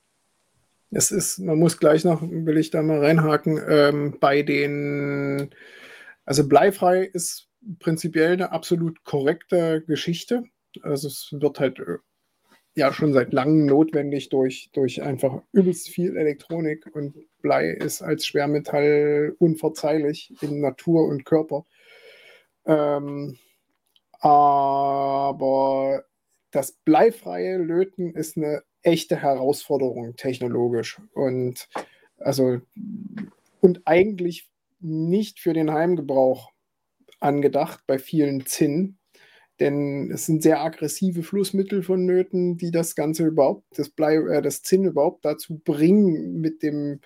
Es 0.92 1.10
ist, 1.12 1.38
man 1.38 1.58
muss 1.58 1.78
gleich 1.78 2.04
noch, 2.04 2.22
will 2.22 2.56
ich 2.56 2.70
da 2.70 2.82
mal 2.82 3.04
reinhaken, 3.04 3.60
ähm, 3.68 4.16
bei 4.18 4.42
den, 4.42 5.50
also 6.24 6.48
bleifrei 6.48 7.04
ist 7.04 7.48
prinzipiell 7.78 8.32
eine 8.32 8.50
absolut 8.50 9.04
korrekte 9.04 9.82
Geschichte. 9.82 10.44
Also 10.82 11.08
es 11.08 11.28
wird 11.32 11.60
halt 11.60 11.78
äh, 11.78 11.98
ja 12.74 12.92
schon 12.92 13.12
seit 13.12 13.32
langem 13.32 13.66
notwendig 13.66 14.28
durch, 14.28 14.70
durch 14.72 15.02
einfach 15.02 15.42
übelst 15.52 15.88
viel 15.88 16.16
Elektronik 16.16 16.86
und 16.94 17.16
Blei 17.42 17.70
ist 17.70 18.02
als 18.02 18.26
Schwermetall 18.26 19.34
unverzeihlich 19.38 20.34
in 20.40 20.60
Natur 20.60 21.06
und 21.08 21.24
Körper. 21.24 21.66
Ähm, 22.66 23.38
aber 24.20 26.04
das 26.50 26.72
bleifreie 26.72 27.56
Löten 27.56 28.14
ist 28.14 28.36
eine 28.36 28.62
echte 28.82 29.16
Herausforderung 29.16 30.16
technologisch 30.16 31.00
und 31.14 31.68
also 32.18 32.60
und 33.60 33.82
eigentlich 33.84 34.48
nicht 34.80 35.40
für 35.40 35.52
den 35.52 35.70
Heimgebrauch 35.70 36.52
angedacht 37.18 37.80
bei 37.86 37.98
vielen 37.98 38.46
Zinn, 38.46 38.98
denn 39.60 40.10
es 40.10 40.26
sind 40.26 40.42
sehr 40.42 40.60
aggressive 40.60 41.22
Flussmittel 41.22 41.82
vonnöten, 41.82 42.56
die 42.56 42.70
das 42.70 42.94
Ganze 42.94 43.26
überhaupt, 43.26 43.64
das 43.76 43.90
Blei, 43.90 44.16
äh, 44.16 44.42
das 44.42 44.62
Zinn 44.62 44.84
überhaupt 44.84 45.24
dazu 45.24 45.58
bringen, 45.58 46.40
mit 46.40 46.62
dem, 46.62 47.00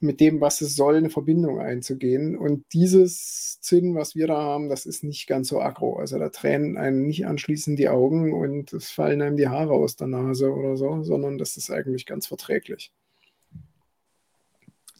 mit 0.00 0.20
dem, 0.20 0.40
was 0.40 0.60
es 0.60 0.76
soll, 0.76 0.96
eine 0.96 1.10
Verbindung 1.10 1.60
einzugehen. 1.60 2.36
Und 2.36 2.64
dieses 2.72 3.58
Zinn, 3.60 3.94
was 3.94 4.14
wir 4.14 4.26
da 4.26 4.36
haben, 4.36 4.68
das 4.68 4.86
ist 4.86 5.02
nicht 5.02 5.26
ganz 5.26 5.48
so 5.48 5.60
aggro. 5.60 5.96
Also 5.96 6.18
da 6.18 6.28
tränen 6.28 6.76
einem 6.76 7.06
nicht 7.06 7.26
anschließend 7.26 7.78
die 7.78 7.88
Augen 7.88 8.32
und 8.32 8.72
es 8.72 8.90
fallen 8.90 9.22
einem 9.22 9.36
die 9.36 9.48
Haare 9.48 9.72
aus 9.72 9.96
der 9.96 10.08
Nase 10.08 10.52
oder 10.52 10.76
so, 10.76 11.02
sondern 11.02 11.38
das 11.38 11.56
ist 11.56 11.70
eigentlich 11.70 12.06
ganz 12.06 12.26
verträglich. 12.26 12.92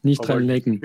Nicht 0.02 0.20
Aber 0.20 0.34
dran 0.34 0.44
lecken. 0.44 0.80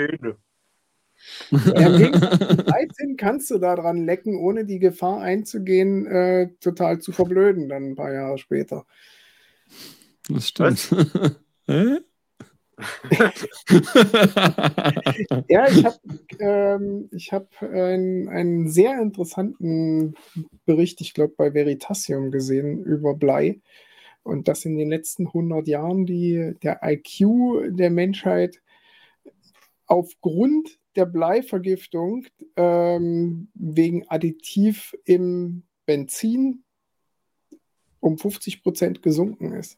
Ja, 1.52 1.90
13 1.90 3.18
kannst 3.18 3.52
du 3.52 3.58
daran 3.58 4.06
lecken, 4.06 4.38
ohne 4.38 4.66
die 4.66 4.80
Gefahr 4.80 5.22
einzugehen, 5.22 6.06
äh, 6.06 6.50
total 6.60 7.00
zu 7.00 7.12
verblöden, 7.12 7.70
dann 7.70 7.92
ein 7.92 7.96
paar 7.96 8.14
Jahre 8.14 8.38
später. 8.38 8.86
Das 10.30 10.48
stimmt. 10.48 10.90
ja, 15.50 15.68
ich 15.68 15.86
habe 15.86 16.00
ähm, 16.40 17.10
hab 17.32 17.62
einen, 17.62 18.30
einen 18.30 18.70
sehr 18.70 19.02
interessanten 19.02 20.16
Bericht, 20.66 21.02
ich 21.02 21.14
glaube, 21.14 21.34
bei 21.36 21.54
Veritasium 21.54 22.32
gesehen 22.32 22.82
über 22.84 23.16
Blei. 23.16 23.60
Und 24.24 24.48
dass 24.48 24.66
in 24.66 24.78
den 24.78 24.90
letzten 24.90 25.28
100 25.28 25.68
Jahren 25.68 26.06
die, 26.06 26.54
der 26.62 26.80
IQ 26.84 27.70
der 27.70 27.90
Menschheit 27.90 28.62
aufgrund 29.88 30.79
der 30.96 31.06
Bleivergiftung 31.06 32.26
ähm, 32.56 33.50
wegen 33.54 34.08
Additiv 34.08 34.96
im 35.06 35.64
Benzin 35.86 36.64
um 38.00 38.18
50 38.18 38.64
Prozent 38.64 39.02
gesunken 39.02 39.54
ist. 39.54 39.78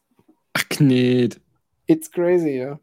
Ach, 0.54 0.68
Knet. 0.68 1.40
It's 1.86 2.10
crazy, 2.10 2.56
ja. 2.58 2.80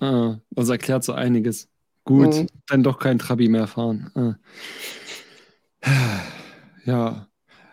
Ah, 0.00 0.38
das 0.50 0.68
erklärt 0.68 1.04
so 1.04 1.12
einiges. 1.12 1.68
Gut, 2.04 2.34
mhm. 2.34 2.46
dann 2.66 2.82
doch 2.82 2.98
kein 2.98 3.18
Trabi 3.18 3.48
mehr 3.48 3.66
fahren. 3.66 4.10
Ah. 4.14 4.36
Ja. 6.84 7.26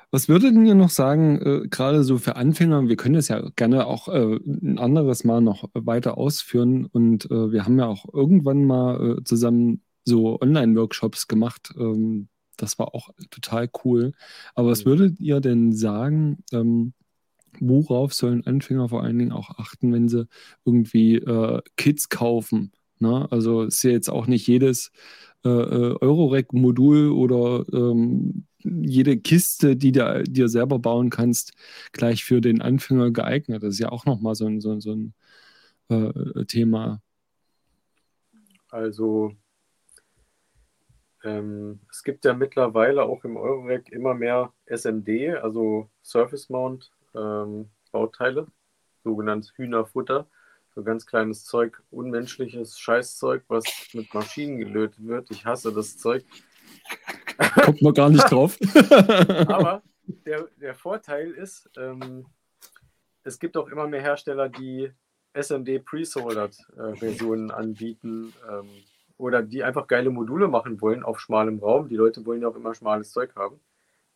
Was 0.09 0.29
würdet 0.29 0.55
ihr 0.55 0.75
noch 0.75 0.89
sagen, 0.89 1.41
äh, 1.41 1.67
gerade 1.67 2.03
so 2.03 2.17
für 2.17 2.37
Anfänger? 2.37 2.87
Wir 2.87 2.95
können 2.95 3.15
das 3.15 3.27
ja 3.27 3.49
gerne 3.55 3.85
auch 3.85 4.07
äh, 4.07 4.37
ein 4.45 4.79
anderes 4.79 5.25
Mal 5.25 5.41
noch 5.41 5.69
weiter 5.73 6.17
ausführen. 6.17 6.85
Und 6.85 7.25
äh, 7.25 7.51
wir 7.51 7.65
haben 7.65 7.77
ja 7.77 7.87
auch 7.87 8.05
irgendwann 8.13 8.63
mal 8.65 9.17
äh, 9.17 9.23
zusammen 9.25 9.81
so 10.07 10.39
Online-Workshops 10.41 11.27
gemacht. 11.27 11.73
Ähm, 11.77 12.29
das 12.55 12.79
war 12.79 12.95
auch 12.95 13.09
total 13.29 13.69
cool. 13.83 14.13
Aber 14.55 14.69
was 14.69 14.85
mhm. 14.85 14.89
würdet 14.89 15.19
ihr 15.19 15.39
denn 15.41 15.73
sagen, 15.73 16.43
ähm, 16.51 16.93
worauf 17.59 18.13
sollen 18.13 18.45
Anfänger 18.45 18.89
vor 18.89 19.03
allen 19.03 19.19
Dingen 19.19 19.31
auch 19.31 19.59
achten, 19.59 19.93
wenn 19.93 20.07
sie 20.09 20.27
irgendwie 20.65 21.15
äh, 21.15 21.61
Kits 21.75 22.09
kaufen? 22.09 22.71
Ne? 22.99 23.27
Also 23.31 23.63
ist 23.63 23.83
ja 23.83 23.91
jetzt 23.91 24.09
auch 24.09 24.27
nicht 24.27 24.47
jedes 24.47 24.91
äh, 25.45 25.49
äh 25.49 25.97
Eurorec-Modul 25.99 27.11
oder 27.11 27.65
ähm, 27.73 28.45
jede 28.63 29.17
Kiste, 29.17 29.75
die 29.75 29.91
du 29.91 30.23
dir 30.23 30.49
selber 30.49 30.79
bauen 30.79 31.09
kannst, 31.09 31.53
gleich 31.91 32.23
für 32.23 32.41
den 32.41 32.61
Anfänger 32.61 33.11
geeignet. 33.11 33.63
Das 33.63 33.75
ist 33.75 33.79
ja 33.79 33.89
auch 33.89 34.05
nochmal 34.05 34.35
so 34.35 34.45
ein, 34.45 34.61
so, 34.61 34.79
so 34.79 34.93
ein 34.93 35.13
äh, 35.89 36.45
Thema. 36.45 37.01
Also 38.69 39.33
ähm, 41.27 41.79
es 41.91 42.03
gibt 42.03 42.25
ja 42.25 42.33
mittlerweile 42.33 43.03
auch 43.03 43.23
im 43.23 43.37
Eurorack 43.37 43.89
immer 43.91 44.13
mehr 44.13 44.53
SMD, 44.65 45.35
also 45.41 45.89
Surface 46.03 46.49
Mount 46.49 46.91
ähm, 47.15 47.69
Bauteile, 47.91 48.47
sogenanntes 49.03 49.53
Hühnerfutter. 49.55 50.27
So 50.73 50.83
ganz 50.83 51.07
kleines 51.07 51.43
Zeug, 51.43 51.81
unmenschliches 51.89 52.79
Scheißzeug, 52.79 53.43
was 53.47 53.63
mit 53.93 54.13
Maschinen 54.13 54.59
gelötet 54.59 55.07
wird. 55.07 55.31
Ich 55.31 55.43
hasse 55.43 55.73
das 55.73 55.97
Zeug. 55.97 56.23
Kommt 57.63 57.81
man 57.81 57.93
gar 57.93 58.09
nicht 58.09 58.31
drauf. 58.31 58.57
Aber 59.47 59.81
der, 60.05 60.47
der 60.61 60.75
Vorteil 60.75 61.31
ist, 61.31 61.69
ähm, 61.77 62.27
es 63.23 63.39
gibt 63.39 63.57
auch 63.57 63.67
immer 63.69 63.87
mehr 63.87 64.01
Hersteller, 64.01 64.49
die 64.49 64.91
SMD 65.33 65.83
Pre-Soldered 65.83 66.55
äh, 66.77 66.95
Versionen 66.95 67.49
anbieten. 67.49 68.33
Ähm, 68.49 68.69
oder 69.17 69.41
die 69.41 69.63
einfach 69.63 69.87
geile 69.87 70.09
Module 70.09 70.47
machen 70.47 70.79
wollen 70.81 71.03
auf 71.03 71.19
schmalem 71.19 71.59
Raum. 71.59 71.89
Die 71.89 71.95
Leute 71.95 72.25
wollen 72.25 72.41
ja 72.41 72.49
auch 72.49 72.55
immer 72.55 72.73
schmales 72.73 73.11
Zeug 73.11 73.35
haben 73.35 73.59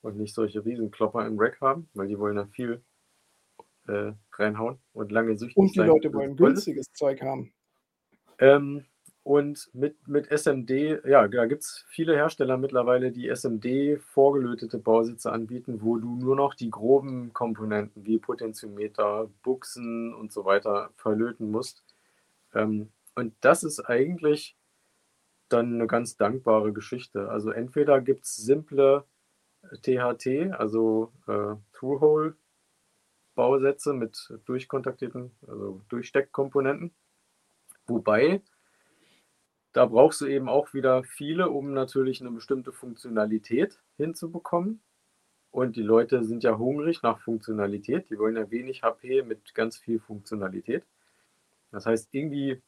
und 0.02 0.18
nicht 0.18 0.34
solche 0.34 0.64
Riesenklopper 0.64 1.26
im 1.26 1.40
Rack 1.40 1.60
haben, 1.62 1.90
weil 1.94 2.08
die 2.08 2.20
wollen 2.20 2.36
dann 2.36 2.50
viel 2.50 2.82
äh, 3.88 4.14
reinhauen 4.34 4.78
und 4.94 5.12
lange 5.12 5.38
süchtig 5.38 5.58
Und 5.58 5.76
die 5.76 5.80
sein, 5.80 5.88
Leute 5.88 6.14
wollen 6.14 6.36
günstiges 6.36 6.92
Zeug 6.94 7.22
haben. 7.22 7.52
Ähm, 8.40 8.86
und 9.24 9.70
mit, 9.74 10.08
mit 10.08 10.32
SMD, 10.32 11.06
ja, 11.06 11.28
da 11.28 11.46
gibt 11.46 11.62
es 11.62 11.86
viele 11.88 12.16
Hersteller 12.16 12.58
mittlerweile, 12.58 13.12
die 13.12 13.28
SMD 13.28 14.02
vorgelötete 14.02 14.80
Bausitze 14.80 15.32
anbieten, 15.32 15.82
wo 15.84 15.98
du 15.98 16.16
nur 16.16 16.36
noch 16.36 16.56
die 16.56 16.72
groben 16.72 17.32
Komponenten 17.32 18.04
wie 18.06 18.18
Potentiometer, 18.18 19.30
Buchsen 19.44 20.14
und 20.16 20.32
so 20.32 20.46
weiter 20.46 20.90
verlöten 20.96 21.52
musst. 21.52 21.84
Ähm, 22.56 22.90
und 23.14 23.36
das 23.42 23.64
ist 23.64 23.82
eigentlich 23.82 24.56
dann 25.54 25.76
eine 25.76 25.88
ganz 25.88 26.18
dankbare 26.18 26.74
Geschichte. 26.74 27.30
Also 27.30 27.52
entweder 27.52 28.02
gibt 28.02 28.26
es 28.26 28.36
simple 28.36 29.06
THT, 29.84 30.52
also 30.54 31.14
äh, 31.28 31.56
Through-Hole-Bausätze 31.74 33.94
mit 33.94 34.34
durchkontaktierten, 34.46 35.32
also 35.48 35.82
Durchsteckkomponenten. 35.90 36.92
Wobei, 37.88 38.42
da 39.74 39.86
brauchst 39.86 40.22
du 40.22 40.28
eben 40.28 40.50
auch 40.50 40.74
wieder 40.74 41.04
viele, 41.04 41.50
um 41.50 41.74
natürlich 41.74 42.22
eine 42.22 42.32
bestimmte 42.32 42.72
Funktionalität 42.72 43.80
hinzubekommen. 43.98 44.82
Und 45.52 45.76
die 45.76 45.84
Leute 45.84 46.24
sind 46.24 46.44
ja 46.44 46.58
hungrig 46.58 47.04
nach 47.04 47.20
Funktionalität. 47.20 48.10
Die 48.10 48.18
wollen 48.18 48.38
ja 48.38 48.50
wenig 48.50 48.84
HP 48.84 49.22
mit 49.24 49.54
ganz 49.54 49.78
viel 49.78 50.00
Funktionalität. 50.00 50.86
Das 51.72 51.86
heißt, 51.86 52.14
irgendwie 52.14 52.62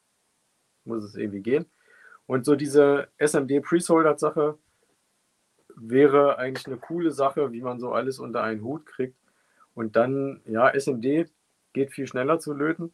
muss 0.84 1.04
es 1.04 1.16
irgendwie 1.16 1.42
gehen. 1.42 1.66
Und 2.26 2.46
so 2.46 2.56
diese 2.56 3.10
SMD 3.18 3.62
Presoldered 3.62 4.20
Sache 4.20 4.58
wäre 5.76 6.38
eigentlich 6.38 6.68
eine 6.68 6.78
coole 6.78 7.12
Sache, 7.12 7.52
wie 7.52 7.62
man 7.62 7.80
so 7.80 7.92
alles 7.92 8.20
unter 8.20 8.44
einen 8.44 8.64
Hut 8.64 8.86
kriegt. 8.86 9.18
Und 9.74 9.96
dann, 9.96 10.42
ja, 10.46 10.70
SMD 10.70 11.30
geht 11.74 11.92
viel 11.92 12.08
schneller 12.08 12.40
zu 12.40 12.54
löten. 12.54 12.94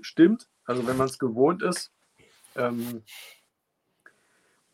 Stimmt. 0.00 0.48
Also 0.64 0.86
wenn 0.86 0.96
man 0.96 1.08
es 1.08 1.18
gewohnt 1.18 1.62
ist 1.62 1.92
ähm, 2.54 3.02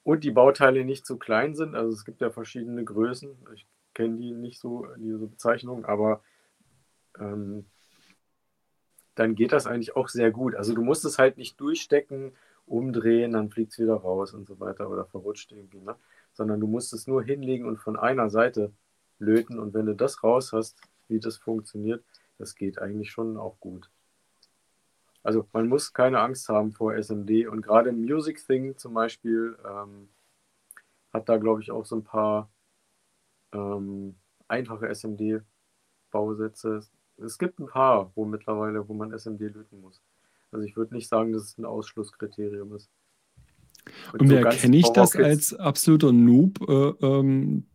und 0.03 0.25
die 0.25 0.31
Bauteile 0.31 0.85
nicht 0.85 1.07
zu 1.07 1.19
klein 1.19 1.55
sind, 1.55 1.75
also 1.75 1.93
es 1.93 2.05
gibt 2.05 2.20
ja 2.20 2.31
verschiedene 2.31 2.85
Größen. 2.85 3.37
Ich 3.55 3.66
kenne 3.95 4.19
die 4.19 4.33
nicht 4.33 4.61
so, 4.61 4.87
diese 4.97 5.19
Bezeichnung, 5.19 5.87
aber 5.87 6.23
ähm, 7.19 7.65
dann 9.15 9.35
geht 9.35 9.53
das 9.53 9.66
eigentlich 9.66 9.97
auch 9.97 10.09
sehr 10.09 10.31
gut. 10.31 10.55
Also 10.55 10.75
du 10.75 10.83
musst 10.83 11.05
es 11.05 11.19
halt 11.19 11.39
nicht 11.39 11.61
durchstecken 11.61 12.33
umdrehen, 12.69 13.32
dann 13.32 13.51
fliegt 13.51 13.73
es 13.73 13.78
wieder 13.78 13.95
raus 13.95 14.35
und 14.35 14.47
so 14.47 14.61
weiter 14.61 14.89
oder 14.90 15.05
verrutscht 15.05 15.53
irgendwie. 15.53 15.81
Ne? 15.81 15.97
Sondern 16.32 16.61
du 16.61 16.66
musst 16.66 16.93
es 16.93 17.07
nur 17.07 17.23
hinlegen 17.23 17.66
und 17.66 17.78
von 17.78 17.97
einer 17.97 18.31
Seite 18.31 18.73
löten. 19.19 19.59
Und 19.59 19.74
wenn 19.74 19.86
du 19.86 19.95
das 19.95 20.23
raus 20.23 20.53
hast, 20.53 20.81
wie 21.09 21.20
das 21.20 21.36
funktioniert, 21.36 22.05
das 22.39 22.55
geht 22.55 22.78
eigentlich 22.78 23.11
schon 23.11 23.36
auch 23.36 23.59
gut. 23.61 23.90
Also 25.23 25.47
man 25.53 25.69
muss 25.69 25.93
keine 25.93 26.20
Angst 26.20 26.49
haben 26.49 26.73
vor 26.73 26.95
SMD. 26.95 27.49
Und 27.49 27.62
gerade 27.62 27.93
Music 27.93 28.45
Thing 28.47 28.77
zum 28.77 28.95
Beispiel 28.95 29.59
ähm, 29.65 30.09
hat 31.12 31.28
da, 31.28 31.36
glaube 31.36 31.61
ich, 31.61 31.70
auch 31.70 31.85
so 31.85 31.97
ein 31.97 32.05
paar 32.05 32.51
ähm, 33.53 34.16
einfache 34.47 34.89
SMD-Bausätze. 34.89 36.81
Es 37.19 37.39
gibt 37.39 37.59
ein 37.59 37.66
paar, 37.66 38.12
wo 38.15 38.24
mittlerweile, 38.24 38.89
wo 38.89 38.95
man 38.95 39.12
SMD 39.12 39.40
löten 39.40 39.81
muss. 39.81 40.01
Also 40.51 40.65
ich 40.65 40.77
würde 40.77 40.95
nicht 40.95 41.09
sagen, 41.09 41.33
dass 41.33 41.43
es 41.43 41.59
ein 41.59 41.65
Ausschlusskriterium 41.65 42.75
ist. 42.75 42.91
Und, 44.12 44.23
Und 44.23 44.29
so 44.29 44.35
wie 44.35 44.39
erkenne 44.39 44.77
ich 44.77 44.89
das 44.91 45.16
als 45.16 45.55
absoluter 45.55 46.12
Noob? 46.12 46.61
Äh, 46.69 47.07
ähm, 47.07 47.66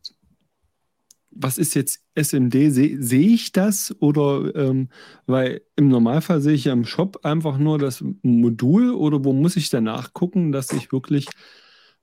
was 1.35 1.57
ist 1.57 1.73
jetzt 1.73 2.03
SMD? 2.15 2.71
Sehe 2.71 3.01
seh 3.01 3.33
ich 3.33 3.51
das? 3.51 3.95
Oder 3.99 4.55
ähm, 4.55 4.89
weil 5.25 5.61
im 5.75 5.87
Normalfall 5.87 6.41
sehe 6.41 6.53
ich 6.53 6.65
ja 6.65 6.73
im 6.73 6.85
Shop 6.85 7.19
einfach 7.23 7.57
nur 7.57 7.79
das 7.79 8.03
Modul 8.21 8.93
oder 8.93 9.23
wo 9.23 9.33
muss 9.33 9.55
ich 9.55 9.69
danach 9.69 10.13
gucken, 10.13 10.51
dass 10.51 10.71
ich 10.71 10.91
wirklich 10.91 11.27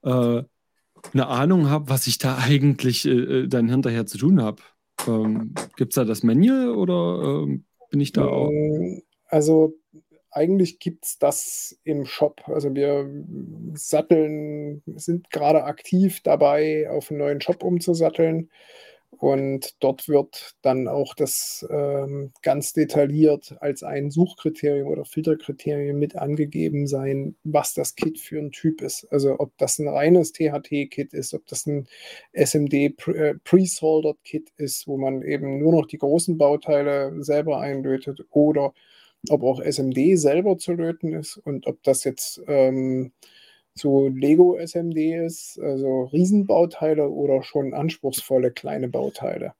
äh, 0.02 0.42
eine 1.12 1.26
Ahnung 1.26 1.68
habe, 1.68 1.88
was 1.88 2.06
ich 2.06 2.18
da 2.18 2.38
eigentlich 2.38 3.06
äh, 3.06 3.10
äh 3.42 3.48
dann 3.48 3.68
hinterher 3.68 4.06
zu 4.06 4.18
tun 4.18 4.42
habe? 4.42 4.62
Ähm, 5.06 5.54
Gibt 5.76 5.92
es 5.92 5.94
da 5.94 6.04
das 6.04 6.22
Manual 6.22 6.70
oder 6.70 7.42
ähm, 7.44 7.64
bin 7.90 8.00
ich 8.00 8.12
da 8.12 8.26
auch? 8.26 8.50
Also 9.28 9.79
eigentlich 10.30 10.78
gibt 10.78 11.04
es 11.04 11.18
das 11.18 11.78
im 11.84 12.04
Shop. 12.06 12.42
Also 12.46 12.74
wir 12.74 13.08
satteln, 13.74 14.82
sind 14.96 15.30
gerade 15.30 15.64
aktiv 15.64 16.20
dabei, 16.22 16.88
auf 16.90 17.10
einen 17.10 17.20
neuen 17.20 17.40
Shop 17.40 17.62
umzusatteln. 17.62 18.50
Und 19.18 19.74
dort 19.82 20.08
wird 20.08 20.54
dann 20.62 20.88
auch 20.88 21.14
das 21.14 21.66
ähm, 21.68 22.32
ganz 22.42 22.72
detailliert 22.72 23.56
als 23.60 23.82
ein 23.82 24.10
Suchkriterium 24.10 24.88
oder 24.88 25.04
Filterkriterium 25.04 25.98
mit 25.98 26.16
angegeben 26.16 26.86
sein, 26.86 27.34
was 27.44 27.74
das 27.74 27.96
Kit 27.96 28.18
für 28.18 28.38
ein 28.38 28.52
Typ 28.52 28.80
ist. 28.80 29.06
Also 29.10 29.36
ob 29.38 29.52
das 29.58 29.78
ein 29.78 29.88
reines 29.88 30.32
THT-Kit 30.32 31.12
ist, 31.12 31.34
ob 31.34 31.46
das 31.48 31.66
ein 31.66 31.86
SMD 32.32 32.72
äh, 33.08 33.34
Pre-Soldered 33.44 34.22
Kit 34.24 34.52
ist, 34.56 34.86
wo 34.86 34.96
man 34.96 35.22
eben 35.22 35.58
nur 35.58 35.72
noch 35.72 35.86
die 35.86 35.98
großen 35.98 36.38
Bauteile 36.38 37.22
selber 37.22 37.60
einlötet 37.60 38.24
oder 38.30 38.72
ob 39.28 39.42
auch 39.42 39.60
SMD 39.60 40.18
selber 40.18 40.58
zu 40.58 40.72
löten 40.72 41.12
ist 41.12 41.36
und 41.36 41.66
ob 41.66 41.82
das 41.82 42.04
jetzt 42.04 42.42
ähm, 42.46 43.12
so 43.74 44.08
Lego 44.08 44.56
SMD 44.56 44.96
ist, 45.24 45.58
also 45.60 46.04
Riesenbauteile 46.04 47.08
oder 47.08 47.42
schon 47.42 47.74
anspruchsvolle 47.74 48.50
kleine 48.50 48.88
Bauteile. 48.88 49.54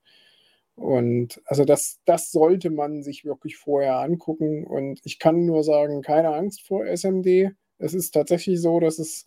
Und 0.77 1.43
also 1.45 1.65
das, 1.65 2.01
das 2.07 2.32
sollte 2.32 2.70
man 2.70 3.03
sich 3.03 3.24
wirklich 3.24 3.57
vorher 3.59 3.99
angucken. 3.99 4.65
Und 4.65 5.01
ich 5.05 5.19
kann 5.19 5.45
nur 5.45 5.62
sagen, 5.62 6.01
keine 6.03 6.35
Angst 6.35 6.62
vor 6.66 6.87
SMD. 6.87 7.51
Es 7.78 7.95
ist 7.95 8.12
tatsächlich 8.12 8.61
so, 8.61 8.81
dass 8.81 8.99
es 8.99 9.27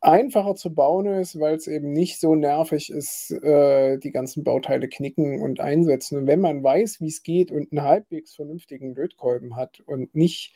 einfacher 0.00 0.54
zu 0.54 0.74
bauen 0.74 1.06
ist, 1.06 1.38
weil 1.38 1.56
es 1.56 1.66
eben 1.66 1.92
nicht 1.92 2.20
so 2.20 2.34
nervig 2.34 2.90
ist, 2.90 3.30
äh, 3.42 3.98
die 3.98 4.12
ganzen 4.12 4.44
Bauteile 4.44 4.88
knicken 4.88 5.40
und 5.40 5.60
einsetzen. 5.60 6.18
Und 6.18 6.26
wenn 6.26 6.40
man 6.40 6.62
weiß, 6.62 7.00
wie 7.00 7.08
es 7.08 7.22
geht 7.22 7.50
und 7.50 7.70
einen 7.72 7.82
halbwegs 7.82 8.34
vernünftigen 8.34 8.94
Lötkolben 8.94 9.56
hat 9.56 9.80
und 9.86 10.14
nicht 10.14 10.54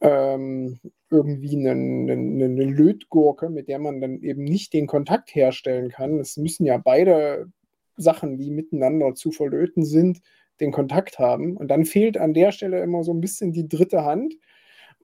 ähm, 0.00 0.78
irgendwie 1.10 1.56
eine, 1.56 1.72
eine, 1.72 2.12
eine, 2.12 2.64
Lötgurke, 2.64 3.50
mit 3.50 3.68
der 3.68 3.78
man 3.78 4.00
dann 4.00 4.20
eben 4.22 4.44
nicht 4.44 4.72
den 4.72 4.86
Kontakt 4.86 5.34
herstellen 5.34 5.90
kann. 5.90 6.18
Es 6.18 6.36
müssen 6.36 6.66
ja 6.66 6.76
beide 6.78 7.50
Sachen, 7.96 8.36
die 8.36 8.50
miteinander 8.50 9.14
zu 9.14 9.30
verlöten 9.30 9.84
sind, 9.84 10.20
den 10.60 10.72
Kontakt 10.72 11.18
haben. 11.18 11.56
Und 11.56 11.68
dann 11.68 11.84
fehlt 11.84 12.18
an 12.18 12.34
der 12.34 12.52
Stelle 12.52 12.82
immer 12.82 13.04
so 13.04 13.12
ein 13.12 13.20
bisschen 13.20 13.52
die 13.52 13.68
dritte 13.68 14.04
Hand. 14.04 14.34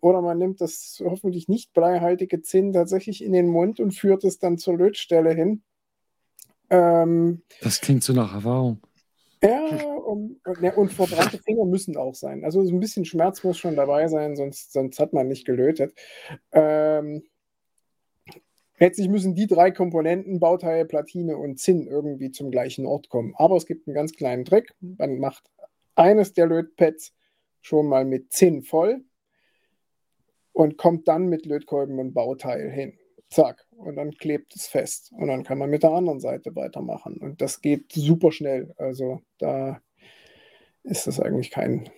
Oder 0.00 0.22
man 0.22 0.38
nimmt 0.38 0.60
das 0.60 1.02
hoffentlich 1.04 1.48
nicht 1.48 1.72
bleihaltige 1.72 2.42
Zinn 2.42 2.72
tatsächlich 2.72 3.22
in 3.22 3.32
den 3.32 3.48
Mund 3.48 3.80
und 3.80 3.92
führt 3.92 4.24
es 4.24 4.38
dann 4.38 4.58
zur 4.58 4.76
Lötstelle 4.76 5.34
hin. 5.34 5.62
Ähm, 6.70 7.42
das 7.60 7.80
klingt 7.80 8.04
so 8.04 8.12
nach 8.12 8.34
Erfahrung. 8.34 8.80
Ja, 9.42 9.66
und, 9.94 10.40
ne, 10.60 10.74
und 10.74 10.92
verbrannte 10.92 11.38
Finger 11.38 11.64
müssen 11.64 11.96
auch 11.96 12.14
sein. 12.14 12.44
Also 12.44 12.64
so 12.64 12.74
ein 12.74 12.80
bisschen 12.80 13.04
Schmerz 13.04 13.44
muss 13.44 13.56
schon 13.56 13.76
dabei 13.76 14.08
sein, 14.08 14.34
sonst, 14.34 14.72
sonst 14.72 14.98
hat 14.98 15.12
man 15.12 15.28
nicht 15.28 15.46
gelötet. 15.46 15.94
Ähm, 16.50 17.22
letztlich 18.78 19.08
müssen 19.08 19.36
die 19.36 19.46
drei 19.46 19.70
Komponenten, 19.70 20.40
Bauteil, 20.40 20.86
Platine 20.86 21.36
und 21.36 21.60
Zinn, 21.60 21.86
irgendwie 21.86 22.32
zum 22.32 22.50
gleichen 22.50 22.84
Ort 22.84 23.10
kommen. 23.10 23.32
Aber 23.36 23.56
es 23.56 23.66
gibt 23.66 23.86
einen 23.86 23.94
ganz 23.94 24.12
kleinen 24.12 24.44
Trick. 24.44 24.74
Man 24.80 25.18
macht 25.20 25.44
eines 25.94 26.32
der 26.32 26.46
Lötpads 26.46 27.14
schon 27.60 27.86
mal 27.86 28.04
mit 28.04 28.32
Zinn 28.32 28.62
voll 28.62 29.04
und 30.58 30.76
kommt 30.76 31.06
dann 31.06 31.28
mit 31.28 31.46
Lötkolben 31.46 32.00
und 32.00 32.14
Bauteil 32.14 32.68
hin 32.68 32.98
zack, 33.30 33.64
und 33.76 33.94
dann 33.94 34.10
klebt 34.10 34.56
es 34.56 34.66
fest. 34.66 35.12
Und 35.12 35.28
dann 35.28 35.44
kann 35.44 35.58
man 35.58 35.70
mit 35.70 35.84
der 35.84 35.92
anderen 35.92 36.18
Seite 36.18 36.56
weitermachen. 36.56 37.16
Und 37.18 37.40
das 37.40 37.60
geht 37.60 37.92
super 37.92 38.32
schnell. 38.32 38.74
Also 38.76 39.20
da 39.38 39.80
ist 40.82 41.06
das 41.06 41.20
eigentlich 41.20 41.52
kein, 41.52 41.88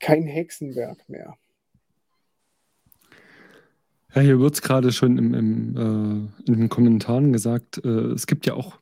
kein 0.00 0.22
Hexenwerk 0.22 1.06
mehr. 1.10 1.36
Ja, 4.14 4.22
hier 4.22 4.40
wird 4.40 4.54
es 4.54 4.62
gerade 4.62 4.90
schon 4.90 5.18
im, 5.18 5.34
im, 5.34 5.76
äh, 5.76 6.50
in 6.50 6.58
den 6.58 6.68
Kommentaren 6.70 7.34
gesagt, 7.34 7.84
äh, 7.84 8.12
es 8.14 8.26
gibt 8.26 8.46
ja 8.46 8.54
auch 8.54 8.78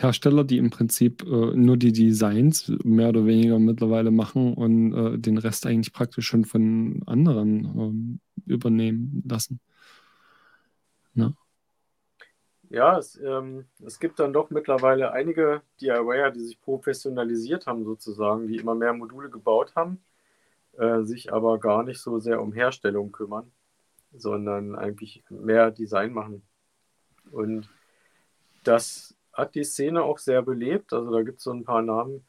Hersteller, 0.00 0.44
die 0.44 0.58
im 0.58 0.70
Prinzip 0.70 1.22
äh, 1.22 1.54
nur 1.54 1.76
die 1.76 1.92
Designs 1.92 2.72
mehr 2.84 3.10
oder 3.10 3.26
weniger 3.26 3.58
mittlerweile 3.58 4.10
machen 4.10 4.54
und 4.54 4.94
äh, 4.94 5.18
den 5.18 5.38
Rest 5.38 5.66
eigentlich 5.66 5.92
praktisch 5.92 6.26
schon 6.26 6.44
von 6.44 7.02
anderen 7.06 7.64
ähm, 7.64 8.20
übernehmen 8.46 9.22
lassen. 9.28 9.60
Ne? 11.14 11.34
Ja, 12.70 12.98
es, 12.98 13.20
ähm, 13.20 13.66
es 13.84 13.98
gibt 13.98 14.20
dann 14.20 14.32
doch 14.32 14.50
mittlerweile 14.50 15.12
einige 15.12 15.62
DIYer, 15.80 16.30
die 16.30 16.40
sich 16.40 16.60
professionalisiert 16.60 17.66
haben, 17.66 17.84
sozusagen, 17.84 18.46
die 18.46 18.56
immer 18.56 18.74
mehr 18.74 18.92
Module 18.92 19.28
gebaut 19.28 19.74
haben, 19.74 20.00
äh, 20.78 21.02
sich 21.02 21.32
aber 21.32 21.58
gar 21.58 21.82
nicht 21.82 22.00
so 22.00 22.20
sehr 22.20 22.40
um 22.40 22.52
Herstellung 22.52 23.12
kümmern, 23.12 23.50
sondern 24.12 24.76
eigentlich 24.76 25.24
mehr 25.28 25.70
Design 25.70 26.12
machen. 26.12 26.42
Und 27.32 27.68
das 28.64 29.16
hat 29.32 29.54
die 29.54 29.64
Szene 29.64 30.02
auch 30.02 30.18
sehr 30.18 30.42
belebt. 30.42 30.92
Also 30.92 31.10
da 31.10 31.22
gibt 31.22 31.38
es 31.38 31.44
so 31.44 31.52
ein 31.52 31.64
paar 31.64 31.82
Namen, 31.82 32.24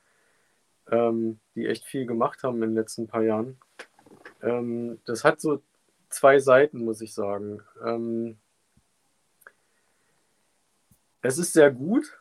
ähm, 0.89 1.39
die 1.55 1.67
echt 1.67 1.85
viel 1.85 2.05
gemacht 2.05 2.43
haben 2.43 2.55
in 2.63 2.69
den 2.69 2.75
letzten 2.75 3.07
paar 3.07 3.23
Jahren. 3.23 3.59
Ähm, 4.41 4.99
das 5.05 5.23
hat 5.23 5.41
so 5.41 5.61
zwei 6.09 6.39
Seiten, 6.39 6.83
muss 6.83 7.01
ich 7.01 7.13
sagen. 7.13 7.61
Ähm, 7.83 8.37
es 11.21 11.37
ist 11.37 11.53
sehr 11.53 11.71
gut, 11.71 12.17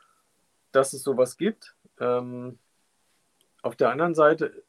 dass 0.72 0.92
es 0.92 1.02
sowas 1.02 1.36
gibt. 1.36 1.74
Ähm, 1.98 2.58
auf 3.62 3.76
der 3.76 3.90
anderen 3.90 4.14
Seite, 4.14 4.62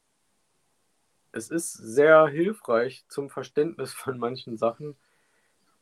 es 1.32 1.50
ist 1.50 1.72
sehr 1.72 2.26
hilfreich 2.26 3.04
zum 3.08 3.30
Verständnis 3.30 3.92
von 3.92 4.18
manchen 4.18 4.56
Sachen, 4.56 4.96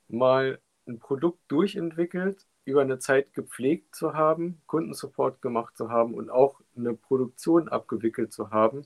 mal 0.08 0.60
ein 0.86 0.98
Produkt 0.98 1.40
durchentwickelt, 1.48 2.46
über 2.70 2.82
eine 2.82 2.98
Zeit 2.98 3.34
gepflegt 3.34 3.94
zu 3.94 4.14
haben, 4.14 4.60
Kundensupport 4.66 5.42
gemacht 5.42 5.76
zu 5.76 5.90
haben 5.90 6.14
und 6.14 6.30
auch 6.30 6.60
eine 6.76 6.94
Produktion 6.94 7.68
abgewickelt 7.68 8.32
zu 8.32 8.50
haben, 8.50 8.82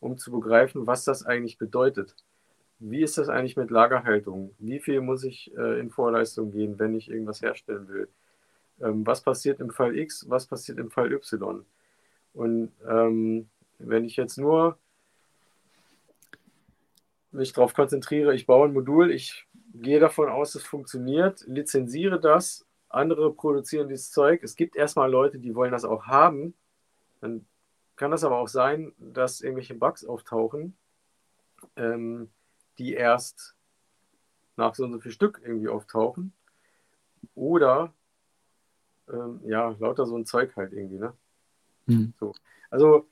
um 0.00 0.18
zu 0.18 0.30
begreifen, 0.30 0.86
was 0.86 1.04
das 1.04 1.24
eigentlich 1.24 1.58
bedeutet. 1.58 2.14
Wie 2.78 3.02
ist 3.02 3.18
das 3.18 3.28
eigentlich 3.28 3.56
mit 3.56 3.70
Lagerhaltung? 3.70 4.54
Wie 4.58 4.78
viel 4.78 5.00
muss 5.00 5.24
ich 5.24 5.56
äh, 5.56 5.80
in 5.80 5.90
Vorleistung 5.90 6.52
gehen, 6.52 6.78
wenn 6.78 6.94
ich 6.94 7.10
irgendwas 7.10 7.42
herstellen 7.42 7.88
will? 7.88 8.08
ähm, 8.80 9.06
was 9.06 9.22
passiert 9.22 9.60
im 9.60 9.70
Fall 9.70 9.96
X, 9.96 10.28
was 10.28 10.46
passiert 10.46 10.78
im 10.78 10.90
Fall 10.90 11.12
Y. 11.12 11.64
Und 12.34 12.72
ähm, 12.88 13.48
wenn 13.78 14.04
ich 14.04 14.16
jetzt 14.16 14.38
nur 14.38 14.78
mich 17.30 17.52
darauf 17.52 17.74
konzentriere, 17.74 18.34
ich 18.34 18.46
baue 18.46 18.68
ein 18.68 18.74
Modul, 18.74 19.10
ich 19.10 19.46
gehe 19.74 20.00
davon 20.00 20.28
aus, 20.28 20.54
es 20.54 20.64
funktioniert, 20.64 21.44
lizenziere 21.46 22.20
das, 22.20 22.66
andere 22.88 23.32
produzieren 23.32 23.88
dieses 23.88 24.10
Zeug. 24.10 24.42
Es 24.42 24.56
gibt 24.56 24.76
erstmal 24.76 25.10
Leute, 25.10 25.38
die 25.38 25.54
wollen 25.54 25.72
das 25.72 25.84
auch 25.84 26.06
haben. 26.06 26.54
Dann 27.20 27.46
kann 27.96 28.10
das 28.10 28.24
aber 28.24 28.38
auch 28.38 28.48
sein, 28.48 28.92
dass 28.98 29.40
irgendwelche 29.40 29.74
Bugs 29.74 30.04
auftauchen, 30.04 30.76
ähm, 31.76 32.30
die 32.78 32.94
erst 32.94 33.54
nach 34.56 34.74
so 34.74 34.84
und 34.84 34.92
so 34.92 35.00
viel 35.00 35.12
Stück 35.12 35.40
irgendwie 35.44 35.68
auftauchen. 35.68 36.32
Oder 37.34 37.92
ähm, 39.12 39.40
ja, 39.44 39.74
lauter 39.78 40.06
so 40.06 40.16
ein 40.16 40.26
Zeug 40.26 40.54
halt 40.56 40.72
irgendwie, 40.72 40.98
ne? 40.98 41.12
Hm. 41.86 42.12
So. 42.18 42.34
Also 42.70 43.06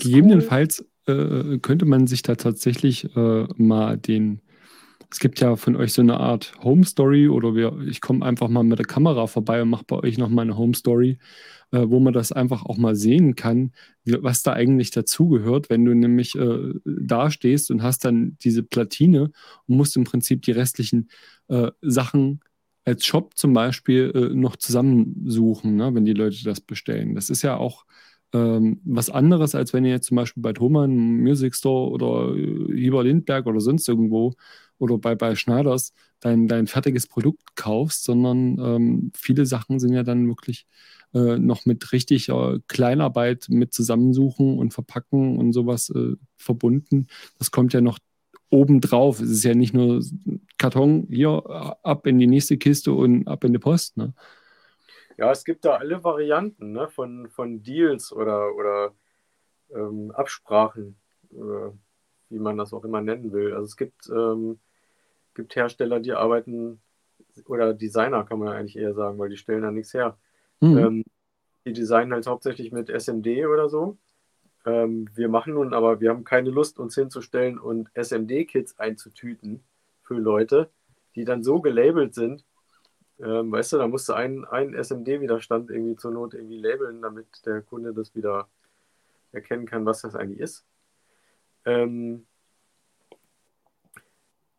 Gegebenenfalls 0.00 0.86
cool. 1.06 1.54
äh, 1.54 1.58
könnte 1.58 1.84
man 1.84 2.06
sich 2.06 2.22
da 2.22 2.34
tatsächlich 2.34 3.14
äh, 3.14 3.46
mal 3.56 3.98
den, 3.98 4.40
es 5.10 5.18
gibt 5.18 5.40
ja 5.40 5.56
von 5.56 5.76
euch 5.76 5.92
so 5.92 6.02
eine 6.02 6.18
Art 6.18 6.52
Home 6.62 6.84
Story 6.84 7.28
oder 7.28 7.54
wir, 7.54 7.78
ich 7.86 8.00
komme 8.00 8.24
einfach 8.24 8.48
mal 8.48 8.62
mit 8.62 8.78
der 8.78 8.86
Kamera 8.86 9.26
vorbei 9.26 9.62
und 9.62 9.70
mache 9.70 9.84
bei 9.86 9.96
euch 9.96 10.18
nochmal 10.18 10.44
eine 10.44 10.56
Home 10.56 10.74
Story, 10.74 11.18
äh, 11.72 11.84
wo 11.88 12.00
man 12.00 12.12
das 12.12 12.32
einfach 12.32 12.64
auch 12.64 12.76
mal 12.76 12.94
sehen 12.94 13.34
kann, 13.34 13.72
was 14.04 14.42
da 14.42 14.52
eigentlich 14.52 14.90
dazugehört, 14.90 15.70
wenn 15.70 15.84
du 15.84 15.94
nämlich 15.94 16.34
äh, 16.36 16.74
da 16.84 17.30
stehst 17.30 17.70
und 17.70 17.82
hast 17.82 18.04
dann 18.04 18.36
diese 18.42 18.62
Platine 18.62 19.30
und 19.66 19.76
musst 19.76 19.96
im 19.96 20.04
Prinzip 20.04 20.42
die 20.42 20.52
restlichen 20.52 21.08
äh, 21.48 21.70
Sachen 21.80 22.40
als 22.84 23.06
Shop 23.06 23.36
zum 23.36 23.52
Beispiel 23.52 24.12
äh, 24.14 24.34
noch 24.34 24.56
zusammensuchen, 24.56 25.76
ne, 25.76 25.94
wenn 25.94 26.04
die 26.04 26.14
Leute 26.14 26.42
das 26.44 26.60
bestellen. 26.60 27.14
Das 27.14 27.30
ist 27.30 27.42
ja 27.42 27.56
auch 27.56 27.84
ähm, 28.32 28.80
was 28.84 29.10
anderes, 29.10 29.54
als 29.54 29.72
wenn 29.72 29.84
ihr 29.84 29.90
jetzt 29.92 30.06
zum 30.06 30.16
Beispiel 30.16 30.42
bei 30.42 30.52
Thomann 30.52 30.96
Music 31.22 31.54
Store 31.54 31.90
oder 31.90 32.34
äh, 32.36 32.74
Hieber 32.74 33.04
Lindberg 33.04 33.46
oder 33.46 33.60
sonst 33.60 33.88
irgendwo 33.88 34.34
oder 34.82 34.98
bei, 34.98 35.14
bei 35.14 35.34
Schneiders 35.36 35.94
dein, 36.20 36.48
dein 36.48 36.66
fertiges 36.66 37.06
Produkt 37.06 37.56
kaufst, 37.56 38.04
sondern 38.04 38.58
ähm, 38.58 39.12
viele 39.14 39.46
Sachen 39.46 39.78
sind 39.78 39.92
ja 39.92 40.02
dann 40.02 40.26
wirklich 40.28 40.66
äh, 41.14 41.38
noch 41.38 41.66
mit 41.66 41.92
richtig 41.92 42.28
äh, 42.28 42.58
Kleinarbeit 42.68 43.46
mit 43.48 43.72
Zusammensuchen 43.72 44.58
und 44.58 44.74
Verpacken 44.74 45.38
und 45.38 45.52
sowas 45.52 45.90
äh, 45.90 46.16
verbunden. 46.36 47.06
Das 47.38 47.50
kommt 47.50 47.72
ja 47.72 47.80
noch 47.80 47.98
obendrauf. 48.50 49.20
Es 49.20 49.30
ist 49.30 49.44
ja 49.44 49.54
nicht 49.54 49.72
nur 49.72 50.02
Karton 50.58 51.06
hier 51.10 51.42
äh, 51.48 51.88
ab 51.88 52.06
in 52.06 52.18
die 52.18 52.26
nächste 52.26 52.58
Kiste 52.58 52.92
und 52.92 53.28
ab 53.28 53.44
in 53.44 53.52
die 53.52 53.58
Post. 53.58 53.96
Ne? 53.96 54.14
Ja, 55.16 55.30
es 55.30 55.44
gibt 55.44 55.64
da 55.64 55.76
alle 55.76 56.02
Varianten 56.02 56.72
ne? 56.72 56.88
von, 56.88 57.28
von 57.30 57.62
Deals 57.62 58.12
oder, 58.12 58.54
oder 58.54 58.92
ähm, 59.74 60.10
Absprachen, 60.10 60.96
äh, 61.30 61.70
wie 62.30 62.38
man 62.38 62.56
das 62.56 62.72
auch 62.72 62.84
immer 62.84 63.00
nennen 63.00 63.32
will. 63.32 63.52
Also 63.52 63.64
es 63.66 63.76
gibt, 63.76 64.08
ähm, 64.08 64.58
gibt 65.34 65.56
Hersteller, 65.56 66.00
die 66.00 66.12
arbeiten, 66.12 66.80
oder 67.46 67.74
Designer 67.74 68.24
kann 68.24 68.38
man 68.38 68.48
eigentlich 68.48 68.76
eher 68.76 68.94
sagen, 68.94 69.18
weil 69.18 69.30
die 69.30 69.36
stellen 69.36 69.62
da 69.62 69.70
nichts 69.70 69.94
her. 69.94 70.18
Mhm. 70.60 70.78
Ähm, 70.78 71.04
die 71.64 71.72
designen 71.72 72.12
halt 72.12 72.26
hauptsächlich 72.26 72.72
mit 72.72 72.90
SMD 72.90 73.46
oder 73.46 73.68
so. 73.68 73.96
Ähm, 74.66 75.08
wir 75.14 75.28
machen 75.28 75.54
nun 75.54 75.74
aber, 75.74 76.00
wir 76.00 76.10
haben 76.10 76.24
keine 76.24 76.50
Lust, 76.50 76.78
uns 76.78 76.94
hinzustellen 76.94 77.58
und 77.58 77.90
SMD-Kits 77.94 78.78
einzutüten 78.78 79.62
für 80.02 80.14
Leute, 80.14 80.70
die 81.14 81.24
dann 81.24 81.42
so 81.42 81.60
gelabelt 81.60 82.14
sind, 82.14 82.44
ähm, 83.22 83.52
weißt 83.52 83.74
du, 83.74 83.78
da 83.78 83.86
musst 83.86 84.08
du 84.08 84.14
einen, 84.14 84.44
einen 84.44 84.74
SMD-Widerstand 84.74 85.70
irgendwie 85.70 85.96
zur 85.96 86.10
Not 86.10 86.34
irgendwie 86.34 86.58
labeln, 86.58 87.02
damit 87.02 87.26
der 87.46 87.62
Kunde 87.62 87.94
das 87.94 88.14
wieder 88.14 88.48
erkennen 89.30 89.66
kann, 89.66 89.86
was 89.86 90.02
das 90.02 90.16
eigentlich 90.16 90.40
ist. 90.40 90.66
Ähm, 91.64 92.26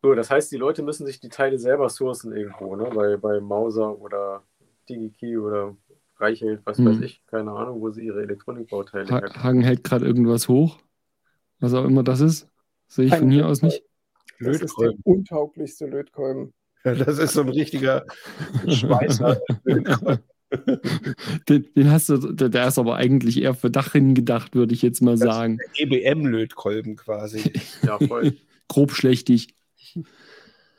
so, 0.04 0.14
das 0.14 0.30
heißt, 0.30 0.52
die 0.52 0.58
Leute 0.58 0.82
müssen 0.82 1.06
sich 1.06 1.18
die 1.18 1.30
Teile 1.30 1.58
selber 1.58 1.88
sourcen 1.88 2.36
irgendwo, 2.36 2.76
ne? 2.76 2.90
bei, 2.94 3.16
bei 3.16 3.40
Mauser 3.40 3.98
oder 3.98 4.42
DigiKey 4.86 5.38
oder 5.38 5.74
Reichelt, 6.18 6.60
was 6.64 6.76
hm. 6.76 6.84
weiß 6.84 7.00
ich, 7.00 7.22
keine 7.26 7.52
Ahnung, 7.52 7.80
wo 7.80 7.88
sie 7.88 8.04
ihre 8.04 8.20
Elektronikbauteile 8.20 9.08
ha 9.08 9.20
herkommen. 9.20 9.42
Hagen 9.42 9.62
hält 9.62 9.82
gerade 9.82 10.04
irgendwas 10.04 10.46
hoch, 10.46 10.78
was 11.58 11.72
auch 11.72 11.86
immer 11.86 12.02
das 12.02 12.20
ist. 12.20 12.48
Sehe 12.86 13.06
ich 13.06 13.14
von 13.14 13.30
hier 13.30 13.48
aus 13.48 13.62
nicht. 13.62 13.82
Das 14.40 14.60
ist 14.60 14.78
der 14.78 14.92
untauglichste 15.04 15.86
Lötkolben. 15.86 16.52
Ja, 16.84 16.94
das 16.94 17.18
ist 17.18 17.32
so 17.32 17.40
ein 17.40 17.48
richtiger 17.48 18.04
Schweißer. 18.68 19.40
den, 21.48 21.66
den, 21.74 21.90
hast 21.90 22.10
du, 22.10 22.18
der 22.18 22.68
ist 22.68 22.78
aber 22.78 22.96
eigentlich 22.96 23.40
eher 23.40 23.54
für 23.54 23.70
Dachrinnen 23.70 24.14
gedacht, 24.14 24.54
würde 24.54 24.74
ich 24.74 24.82
jetzt 24.82 25.00
mal 25.00 25.16
das 25.16 25.20
sagen. 25.20 25.60
EBM-Lötkolben 25.76 26.96
quasi. 26.96 27.54
Ja, 27.82 27.98
voll. 27.98 28.36
Grob 28.68 28.92
schlechtig. 28.92 29.54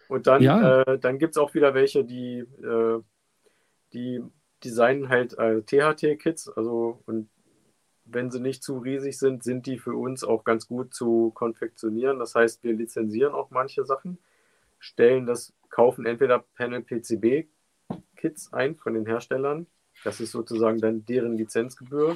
Und 0.08 0.28
dann, 0.28 0.42
ja. 0.42 0.82
äh, 0.82 1.00
dann 1.00 1.18
gibt 1.18 1.36
es 1.36 1.38
auch 1.38 1.54
wieder 1.54 1.74
welche, 1.74 2.04
die, 2.04 2.40
äh, 2.40 3.02
die 3.94 4.22
designen 4.64 5.10
halt 5.10 5.38
äh, 5.38 5.62
THT-Kits, 5.62 6.50
also 6.50 7.02
und 7.06 7.30
wenn 8.06 8.30
sie 8.30 8.40
nicht 8.40 8.64
zu 8.64 8.78
riesig 8.78 9.18
sind, 9.18 9.44
sind 9.44 9.66
die 9.66 9.80
für 9.80 9.96
uns 9.96 10.24
auch 10.24 10.44
ganz 10.44 10.68
gut 10.68 10.94
zu 10.94 11.32
konfektionieren. 11.32 12.20
Das 12.20 12.36
heißt, 12.36 12.64
wir 12.64 12.74
lizenzieren 12.74 13.34
auch 13.34 13.50
manche 13.50 13.84
Sachen, 13.84 14.20
stellen 14.80 15.26
das, 15.26 15.54
kaufen 15.70 16.06
entweder 16.06 16.46
Panel 16.56 16.84
PCB 16.84 17.48
Kits 18.16 18.54
ein 18.54 18.76
von 18.76 18.94
den 18.94 19.06
Herstellern. 19.06 19.68
Das 20.04 20.20
ist 20.20 20.32
sozusagen 20.32 20.80
dann 20.80 21.06
deren 21.06 21.38
Lizenzgebühr. 21.38 22.16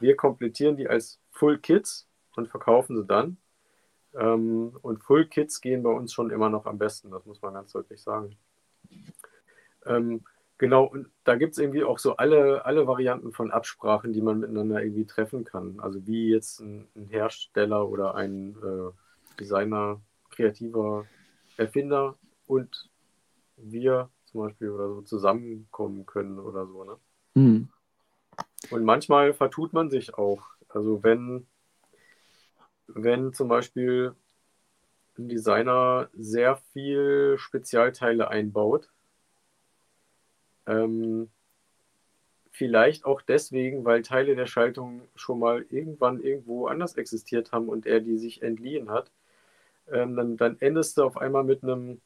Wir 0.00 0.16
komplettieren 0.16 0.76
die 0.76 0.88
als 0.88 1.20
Full 1.30 1.58
Kits 1.58 2.08
und 2.34 2.48
verkaufen 2.48 2.96
sie 2.96 3.04
dann. 3.04 3.36
Ähm, 4.14 4.76
und 4.82 5.02
Full 5.02 5.26
Kits 5.26 5.60
gehen 5.60 5.82
bei 5.82 5.90
uns 5.90 6.12
schon 6.12 6.30
immer 6.30 6.50
noch 6.50 6.66
am 6.66 6.78
besten, 6.78 7.10
das 7.10 7.24
muss 7.26 7.40
man 7.42 7.54
ganz 7.54 7.72
deutlich 7.72 8.02
sagen. 8.02 8.36
Ähm, 9.86 10.22
genau, 10.58 10.84
und 10.84 11.08
da 11.24 11.36
gibt 11.36 11.52
es 11.52 11.58
irgendwie 11.58 11.84
auch 11.84 11.98
so 11.98 12.16
alle, 12.16 12.64
alle 12.64 12.86
Varianten 12.86 13.32
von 13.32 13.50
Absprachen, 13.50 14.12
die 14.12 14.22
man 14.22 14.40
miteinander 14.40 14.82
irgendwie 14.82 15.06
treffen 15.06 15.44
kann. 15.44 15.78
Also 15.80 16.06
wie 16.06 16.30
jetzt 16.30 16.60
ein, 16.60 16.88
ein 16.96 17.06
Hersteller 17.06 17.88
oder 17.88 18.14
ein 18.14 18.56
äh, 18.62 19.38
Designer, 19.38 20.00
kreativer 20.30 21.06
Erfinder 21.56 22.16
und 22.46 22.90
wir 23.56 24.10
zum 24.24 24.42
Beispiel 24.42 24.70
oder 24.70 24.88
so 24.88 25.02
zusammenkommen 25.02 26.06
können 26.06 26.38
oder 26.38 26.66
so. 26.66 26.84
Ne? 26.84 26.96
Mhm. 27.34 27.68
Und 28.70 28.84
manchmal 28.84 29.32
vertut 29.32 29.72
man 29.72 29.90
sich 29.90 30.14
auch. 30.14 30.42
Also 30.68 31.02
wenn, 31.02 31.46
wenn 32.94 33.32
zum 33.32 33.48
Beispiel 33.48 34.14
ein 35.18 35.28
Designer 35.28 36.08
sehr 36.14 36.56
viel 36.72 37.36
Spezialteile 37.38 38.28
einbaut, 38.28 38.88
ähm, 40.66 41.30
vielleicht 42.50 43.04
auch 43.04 43.22
deswegen, 43.22 43.84
weil 43.84 44.02
Teile 44.02 44.36
der 44.36 44.46
Schaltung 44.46 45.02
schon 45.14 45.38
mal 45.38 45.64
irgendwann 45.70 46.20
irgendwo 46.20 46.66
anders 46.66 46.96
existiert 46.96 47.52
haben 47.52 47.68
und 47.68 47.86
er 47.86 48.00
die 48.00 48.18
sich 48.18 48.42
entliehen 48.42 48.90
hat, 48.90 49.10
ähm, 49.90 50.16
dann, 50.16 50.36
dann 50.36 50.56
endest 50.60 50.98
du 50.98 51.04
auf 51.04 51.16
einmal 51.16 51.44
mit 51.44 51.62
einem 51.62 52.00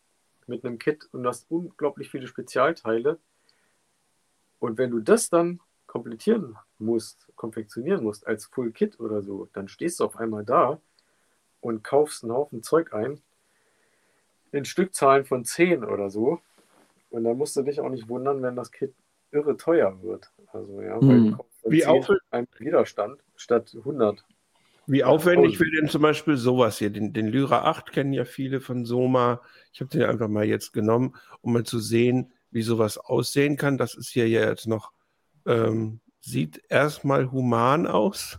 mit 0.46 0.64
einem 0.64 0.78
Kit 0.78 1.08
und 1.12 1.26
hast 1.26 1.46
unglaublich 1.50 2.10
viele 2.10 2.26
Spezialteile. 2.26 3.18
Und 4.58 4.78
wenn 4.78 4.90
du 4.90 5.00
das 5.00 5.30
dann 5.30 5.60
komplettieren 5.86 6.58
musst, 6.78 7.28
konfektionieren 7.36 8.04
musst 8.04 8.26
als 8.26 8.46
Full 8.46 8.72
Kit 8.72 9.00
oder 9.00 9.22
so, 9.22 9.48
dann 9.52 9.68
stehst 9.68 10.00
du 10.00 10.04
auf 10.04 10.16
einmal 10.16 10.44
da 10.44 10.80
und 11.60 11.82
kaufst 11.82 12.24
einen 12.24 12.32
Haufen 12.32 12.62
Zeug 12.62 12.92
ein 12.92 13.20
in 14.52 14.64
Stückzahlen 14.64 15.24
von 15.24 15.44
10 15.44 15.84
oder 15.84 16.10
so. 16.10 16.40
Und 17.10 17.24
dann 17.24 17.36
musst 17.36 17.56
du 17.56 17.62
dich 17.62 17.80
auch 17.80 17.90
nicht 17.90 18.08
wundern, 18.08 18.42
wenn 18.42 18.56
das 18.56 18.70
Kit 18.70 18.94
irre 19.30 19.56
teuer 19.56 20.02
wird. 20.02 20.32
Also 20.52 20.80
ja, 20.80 20.96
weil 21.00 21.16
hm. 21.16 21.38
du 21.64 21.70
Wie 21.70 21.84
ein 21.84 22.46
Widerstand 22.58 23.20
statt 23.36 23.74
100. 23.76 24.24
Wie 24.86 25.02
aufwendig 25.02 25.58
wäre 25.58 25.70
denn 25.70 25.88
zum 25.88 26.02
Beispiel 26.02 26.36
sowas 26.36 26.78
hier? 26.78 26.90
Den, 26.90 27.12
den 27.12 27.28
Lyra 27.28 27.64
8 27.64 27.92
kennen 27.92 28.12
ja 28.12 28.24
viele 28.24 28.60
von 28.60 28.84
Soma. 28.84 29.40
Ich 29.72 29.80
habe 29.80 29.90
den 29.90 30.02
einfach 30.02 30.28
mal 30.28 30.44
jetzt 30.44 30.72
genommen, 30.72 31.16
um 31.40 31.54
mal 31.54 31.64
zu 31.64 31.78
sehen, 31.78 32.32
wie 32.50 32.62
sowas 32.62 32.98
aussehen 32.98 33.56
kann. 33.56 33.78
Das 33.78 33.94
ist 33.94 34.10
hier 34.10 34.28
ja 34.28 34.46
jetzt 34.46 34.66
noch, 34.66 34.92
ähm, 35.46 36.00
sieht 36.24 36.62
erstmal 36.68 37.30
human 37.30 37.86
aus. 37.86 38.38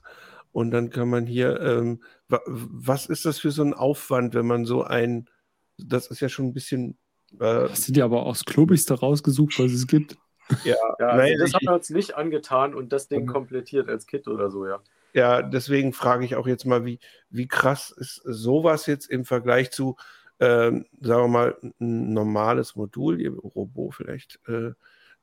Und 0.51 0.71
dann 0.71 0.89
kann 0.89 1.09
man 1.09 1.25
hier, 1.25 1.59
ähm, 1.59 2.01
was 2.27 3.07
ist 3.07 3.25
das 3.25 3.39
für 3.39 3.51
so 3.51 3.63
ein 3.63 3.73
Aufwand, 3.73 4.33
wenn 4.33 4.47
man 4.47 4.65
so 4.65 4.83
ein, 4.83 5.29
das 5.77 6.07
ist 6.07 6.21
ja 6.21 6.29
schon 6.29 6.47
ein 6.47 6.53
bisschen. 6.53 6.97
Äh, 7.33 7.67
das 7.67 7.83
sind 7.83 7.97
ja 7.97 8.05
aber 8.05 8.25
auch 8.25 8.33
das 8.33 8.45
Klobigste 8.45 8.93
rausgesucht, 8.93 9.59
was 9.59 9.71
es 9.71 9.85
gibt. 9.85 10.17
Ja, 10.63 10.75
ja 10.99 11.07
also 11.07 11.21
Nein, 11.23 11.37
das 11.39 11.53
haben 11.53 11.65
wir 11.65 11.73
uns 11.73 11.89
nicht 11.89 12.15
angetan 12.15 12.73
und 12.73 12.93
das 12.93 13.07
Ding 13.07 13.23
mhm. 13.23 13.27
komplettiert 13.27 13.89
als 13.89 14.07
Kit 14.07 14.27
oder 14.27 14.49
so, 14.49 14.65
ja. 14.65 14.79
Ja, 15.13 15.41
deswegen 15.41 15.93
frage 15.93 16.25
ich 16.25 16.35
auch 16.35 16.45
jetzt 16.45 16.65
mal, 16.65 16.83
wie, 16.85 16.99
wie 17.29 17.47
krass 17.47 17.89
ist 17.89 18.21
sowas 18.25 18.85
jetzt 18.85 19.09
im 19.09 19.23
Vergleich 19.23 19.71
zu, 19.71 19.95
ähm, 20.39 20.85
sagen 20.99 21.23
wir 21.23 21.27
mal, 21.27 21.57
ein 21.79 22.13
normales 22.13 22.75
Modul, 22.75 23.21
ihr 23.21 23.31
Robo 23.31 23.91
vielleicht, 23.91 24.39
äh, 24.47 24.73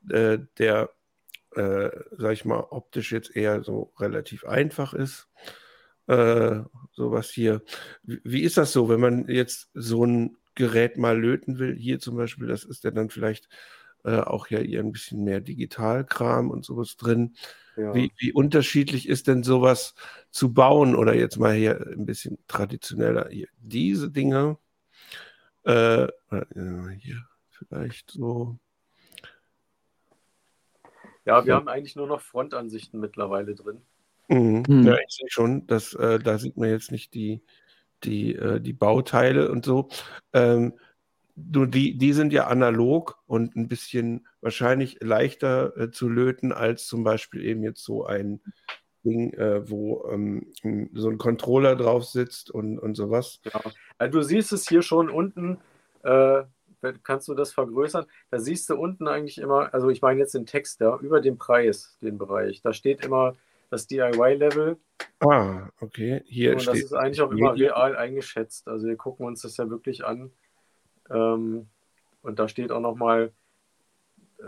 äh, 0.09 0.39
der, 0.59 0.91
äh, 1.57 1.91
sag 2.19 2.33
ich 2.33 2.45
mal, 2.45 2.61
optisch 2.71 3.13
jetzt 3.13 3.35
eher 3.35 3.63
so 3.63 3.93
relativ 3.99 4.45
einfach 4.45 4.95
ist. 4.95 5.29
Äh, 6.07 6.61
sowas 6.93 7.31
hier. 7.31 7.63
Wie, 8.03 8.21
wie 8.25 8.43
ist 8.43 8.57
das 8.57 8.73
so, 8.73 8.89
wenn 8.89 9.01
man 9.01 9.29
jetzt 9.29 9.71
so 9.75 10.05
ein 10.05 10.37
Gerät 10.55 10.99
mal 10.99 11.19
löten 11.19 11.59
will? 11.59 11.77
Hier 11.77 11.99
zum 11.99 12.17
Beispiel, 12.17 12.49
das 12.49 12.65
ist 12.65 12.85
ja 12.85 12.91
dann 12.91 13.11
vielleicht 13.11 13.49
äh, 14.05 14.19
auch 14.19 14.49
ja 14.49 14.59
eher 14.59 14.81
ein 14.81 14.93
bisschen 14.93 15.25
mehr 15.25 15.41
Digitalkram 15.41 16.51
und 16.51 16.65
sowas 16.65 16.97
drin. 16.97 17.35
Ja. 17.77 17.95
Wie, 17.95 18.13
wie 18.19 18.33
unterschiedlich 18.33 19.09
ist 19.09 19.29
denn 19.29 19.43
sowas 19.43 19.95
zu 20.31 20.53
bauen 20.53 20.95
oder 20.95 21.15
jetzt 21.15 21.39
mal 21.39 21.55
hier 21.55 21.81
ein 21.87 22.05
bisschen 22.05 22.39
traditioneller? 22.49 23.29
Hier, 23.31 23.49
diese 23.59 24.11
Dinge, 24.11 24.59
äh, 25.65 26.09
hier 26.99 27.25
vielleicht 27.51 28.11
so. 28.11 28.59
Ja, 31.25 31.45
wir 31.45 31.51
ja. 31.51 31.57
haben 31.57 31.69
eigentlich 31.69 31.97
nur 31.97 32.07
noch 32.07 32.21
Frontansichten 32.21 33.01
mittlerweile 33.01 33.55
drin. 33.55 33.83
Mhm. 34.29 34.65
Mhm. 34.67 34.87
Ja, 34.87 34.95
ich 34.95 35.15
sehe 35.15 35.31
schon, 35.31 35.67
dass, 35.67 35.95
äh, 35.95 36.19
da 36.19 36.39
sieht 36.39 36.57
man 36.57 36.69
jetzt 36.69 36.91
nicht 36.91 37.15
die, 37.15 37.43
die, 38.05 38.35
äh, 38.35 38.61
die 38.61 38.73
Bauteile 38.73 39.51
und 39.51 39.65
so. 39.65 39.89
Ähm, 40.33 40.75
nur 41.35 41.67
die, 41.67 41.97
die 41.97 42.13
sind 42.13 42.33
ja 42.33 42.47
analog 42.47 43.19
und 43.27 43.57
ein 43.57 43.69
bisschen 43.69 44.27
wahrscheinlich 44.41 44.99
leichter 45.01 45.77
äh, 45.77 45.91
zu 45.91 46.09
löten 46.09 46.53
als 46.53 46.87
zum 46.87 47.05
Beispiel 47.05 47.45
eben 47.45 47.63
jetzt 47.63 47.83
so 47.83 48.05
ein 48.05 48.41
Ding, 49.05 49.33
äh, 49.33 49.69
wo 49.69 50.09
ähm, 50.11 50.53
so 50.93 51.09
ein 51.09 51.19
Controller 51.19 51.75
drauf 51.75 52.05
sitzt 52.05 52.51
und, 52.51 52.79
und 52.79 52.95
sowas. 52.95 53.41
Ja. 53.45 53.61
Also 53.99 54.19
du 54.19 54.25
siehst 54.25 54.53
es 54.53 54.69
hier 54.69 54.83
schon 54.83 55.09
unten, 55.09 55.59
äh, 56.05 56.43
kannst 57.03 57.29
du 57.29 57.35
das 57.35 57.53
vergrößern? 57.53 58.07
Da 58.31 58.39
siehst 58.39 58.69
du 58.69 58.77
unten 58.77 59.09
eigentlich 59.09 59.39
immer, 59.39 59.73
also 59.73 59.89
ich 59.89 60.03
meine 60.03 60.21
jetzt 60.21 60.35
den 60.35 60.47
Text 60.47 60.81
da, 60.81 60.99
über 60.99 61.21
dem 61.21 61.39
Preis, 61.39 61.97
den 62.03 62.19
Bereich. 62.19 62.63
Da 62.63 62.73
steht 62.73 63.05
immer 63.05 63.35
das 63.71 63.87
DIY-Level. 63.87 64.77
Ah, 65.21 65.69
okay. 65.81 66.23
Hier 66.27 66.53
und 66.53 66.63
steht 66.63 66.75
das 66.75 66.81
ist 66.83 66.93
eigentlich 66.95 67.23
auch 67.23 67.31
immer 67.31 67.55
real 67.55 67.97
eingeschätzt. 67.97 68.69
Also 68.69 68.87
wir 68.87 68.97
gucken 68.97 69.27
uns 69.27 69.43
das 69.43 69.57
ja 69.57 69.71
wirklich 69.71 70.05
an 70.05 70.31
ähm, 71.11 71.69
Und 72.23 72.39
da 72.39 72.49
steht 72.49 72.71
auch 72.71 72.81
nochmal, 72.81 73.33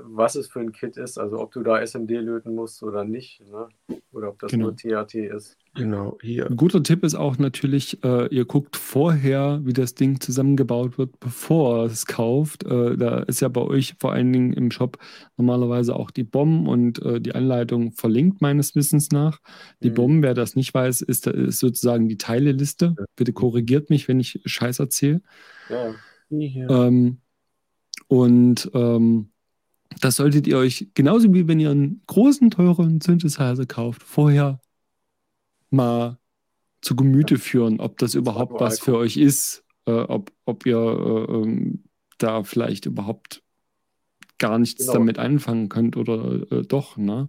was 0.02 0.34
es 0.34 0.48
für 0.48 0.60
ein 0.60 0.72
Kit 0.72 0.96
ist, 0.96 1.18
also 1.18 1.38
ob 1.40 1.52
du 1.52 1.62
da 1.62 1.80
SMD 1.80 2.10
löten 2.10 2.54
musst 2.54 2.82
oder 2.82 3.04
nicht, 3.04 3.40
ne? 3.48 3.68
oder 4.12 4.28
ob 4.30 4.38
das 4.38 4.50
Genau. 4.50 4.66
nur 4.66 4.76
THT 4.76 5.14
ist. 5.14 5.56
Genau, 5.76 6.18
hier. 6.22 6.46
Ein 6.46 6.56
guter 6.56 6.82
Tipp 6.82 7.04
ist 7.04 7.14
auch 7.14 7.38
natürlich, 7.38 8.02
äh, 8.04 8.26
ihr 8.34 8.44
guckt 8.44 8.76
vorher, 8.76 9.60
wie 9.64 9.72
das 9.72 9.94
Ding 9.94 10.20
zusammengebaut 10.20 10.98
wird, 10.98 11.18
bevor 11.18 11.84
ihr 11.84 11.90
es 11.90 12.06
kauft. 12.06 12.64
Äh, 12.64 12.96
da 12.96 13.20
ist 13.20 13.40
ja 13.40 13.48
bei 13.48 13.60
euch 13.60 13.94
vor 13.98 14.12
allen 14.12 14.32
Dingen 14.32 14.52
im 14.52 14.70
Shop 14.70 14.98
normalerweise 15.36 15.96
auch 15.96 16.10
die 16.12 16.22
BOM 16.24 16.68
und 16.68 17.02
äh, 17.02 17.20
die 17.20 17.34
Anleitung 17.34 17.92
verlinkt, 17.92 18.40
meines 18.40 18.74
Wissens 18.76 19.10
nach. 19.10 19.40
Die 19.82 19.90
Mhm. 19.90 19.94
BOM, 19.94 20.22
wer 20.22 20.34
das 20.34 20.54
nicht 20.54 20.72
weiß, 20.72 21.00
ist, 21.02 21.26
ist 21.26 21.58
sozusagen 21.58 22.08
die 22.08 22.18
Teileliste. 22.18 22.94
Bitte 23.16 23.32
korrigiert 23.32 23.90
mich, 23.90 24.06
wenn 24.06 24.20
ich 24.20 24.40
Scheiß 24.44 24.78
erzähle. 24.78 25.22
Ja, 25.68 25.88
ja. 25.88 25.94
hier. 26.38 26.70
Ähm, 26.70 27.18
und 28.08 28.70
ähm, 28.74 29.30
das 30.00 30.16
solltet 30.16 30.46
ihr 30.46 30.58
euch, 30.58 30.88
genauso 30.94 31.32
wie 31.32 31.46
wenn 31.48 31.60
ihr 31.60 31.70
einen 31.70 32.02
großen, 32.06 32.50
teuren 32.50 33.00
Synthesizer 33.00 33.66
kauft, 33.66 34.02
vorher 34.02 34.60
mal 35.70 36.18
zu 36.80 36.96
Gemüte 36.96 37.38
führen, 37.38 37.80
ob 37.80 37.98
das 37.98 38.14
überhaupt 38.14 38.60
was 38.60 38.78
für 38.80 38.96
euch 38.96 39.16
ist, 39.16 39.64
äh, 39.86 39.92
ob, 39.92 40.32
ob 40.44 40.66
ihr 40.66 40.76
äh, 40.76 41.32
ähm, 41.32 41.84
da 42.18 42.42
vielleicht 42.44 42.86
überhaupt 42.86 43.42
gar 44.38 44.58
nichts 44.58 44.80
Genau. 44.82 44.94
damit 44.94 45.18
anfangen 45.18 45.68
könnt 45.68 45.96
oder 45.96 46.42
äh, 46.52 46.62
doch. 46.62 46.96
Ne? 46.96 47.28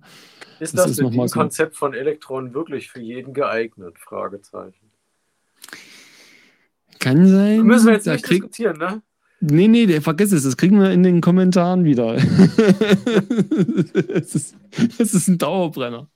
Ist 0.59 0.73
Das 0.77 0.83
das, 0.83 0.91
ist 0.91 1.01
noch 1.01 1.11
mal 1.11 1.27
so- 1.27 1.39
Konzept 1.39 1.75
von 1.77 1.93
Elektron 1.93 2.53
wirklich 2.53 2.89
für 2.89 2.99
jeden 3.01 3.33
geeignet? 3.33 3.97
Fragezeichen. 3.99 4.91
Kann 6.99 7.27
sein. 7.27 7.61
Müssen 7.63 7.87
wir 7.87 7.93
jetzt 7.93 8.07
da 8.07 8.13
nicht 8.13 8.25
krieg, 8.25 8.41
diskutieren, 8.41 8.77
ne? 8.77 9.01
Nee, 9.41 9.67
nee, 9.67 9.85
der, 9.85 10.01
vergiss 10.01 10.31
es, 10.31 10.43
das 10.43 10.57
kriegen 10.57 10.79
wir 10.79 10.91
in 10.91 11.03
den 11.03 11.21
Kommentaren 11.21 11.83
wieder. 11.83 12.15
es, 14.13 14.33
ist, 14.33 14.55
es 14.97 15.13
ist 15.13 15.27
ein 15.27 15.37
Dauerbrenner. 15.37 16.09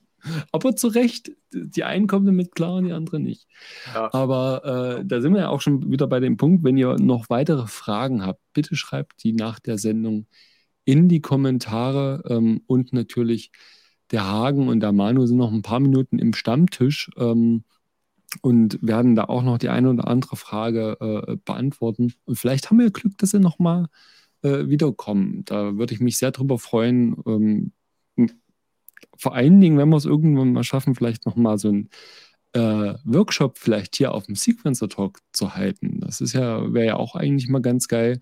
Aber 0.52 0.76
zu 0.76 0.88
Recht, 0.88 1.30
die 1.52 1.84
einen 1.84 2.06
kommen 2.06 2.26
damit 2.26 2.54
klar 2.54 2.74
und 2.74 2.84
die 2.84 2.92
anderen 2.92 3.24
nicht. 3.24 3.46
Ja. 3.94 4.12
Aber 4.12 4.98
äh, 5.00 5.04
da 5.04 5.20
sind 5.20 5.32
wir 5.34 5.40
ja 5.40 5.48
auch 5.48 5.60
schon 5.60 5.90
wieder 5.90 6.06
bei 6.06 6.20
dem 6.20 6.36
Punkt, 6.36 6.64
wenn 6.64 6.76
ihr 6.76 6.96
noch 6.96 7.30
weitere 7.30 7.66
Fragen 7.66 8.24
habt, 8.24 8.40
bitte 8.52 8.76
schreibt 8.76 9.22
die 9.24 9.32
nach 9.32 9.60
der 9.60 9.78
Sendung 9.78 10.26
in 10.84 11.08
die 11.08 11.20
Kommentare 11.20 12.22
ähm, 12.28 12.62
und 12.66 12.92
natürlich 12.92 13.50
der 14.10 14.26
Hagen 14.26 14.68
und 14.68 14.80
der 14.80 14.92
Manu 14.92 15.26
sind 15.26 15.36
noch 15.36 15.52
ein 15.52 15.62
paar 15.62 15.80
Minuten 15.80 16.18
im 16.18 16.34
Stammtisch 16.34 17.10
ähm, 17.16 17.64
und 18.42 18.78
werden 18.82 19.14
da 19.16 19.24
auch 19.24 19.42
noch 19.42 19.58
die 19.58 19.68
eine 19.68 19.90
oder 19.90 20.08
andere 20.08 20.36
Frage 20.36 20.96
äh, 21.00 21.36
beantworten. 21.44 22.12
Und 22.24 22.38
vielleicht 22.38 22.70
haben 22.70 22.78
wir 22.78 22.90
Glück, 22.90 23.18
dass 23.18 23.30
sie 23.30 23.40
nochmal 23.40 23.86
äh, 24.42 24.68
wiederkommen. 24.68 25.42
Da 25.46 25.76
würde 25.76 25.94
ich 25.94 26.00
mich 26.00 26.18
sehr 26.18 26.30
drüber 26.30 26.58
freuen. 26.58 27.16
Ähm, 27.26 27.72
vor 29.16 29.34
allen 29.34 29.60
Dingen, 29.60 29.78
wenn 29.78 29.88
wir 29.88 29.96
es 29.96 30.04
irgendwann 30.06 30.52
mal 30.52 30.64
schaffen, 30.64 30.94
vielleicht 30.94 31.26
nochmal 31.26 31.58
so 31.58 31.68
ein 31.70 31.88
äh, 32.52 32.94
Workshop 33.04 33.58
vielleicht 33.58 33.96
hier 33.96 34.12
auf 34.14 34.26
dem 34.26 34.34
Sequencer 34.34 34.88
Talk 34.88 35.20
zu 35.32 35.54
halten. 35.54 36.00
Das 36.00 36.20
ist 36.20 36.32
ja, 36.32 36.72
wäre 36.72 36.86
ja 36.86 36.96
auch 36.96 37.14
eigentlich 37.16 37.48
mal 37.48 37.60
ganz 37.62 37.88
geil, 37.88 38.20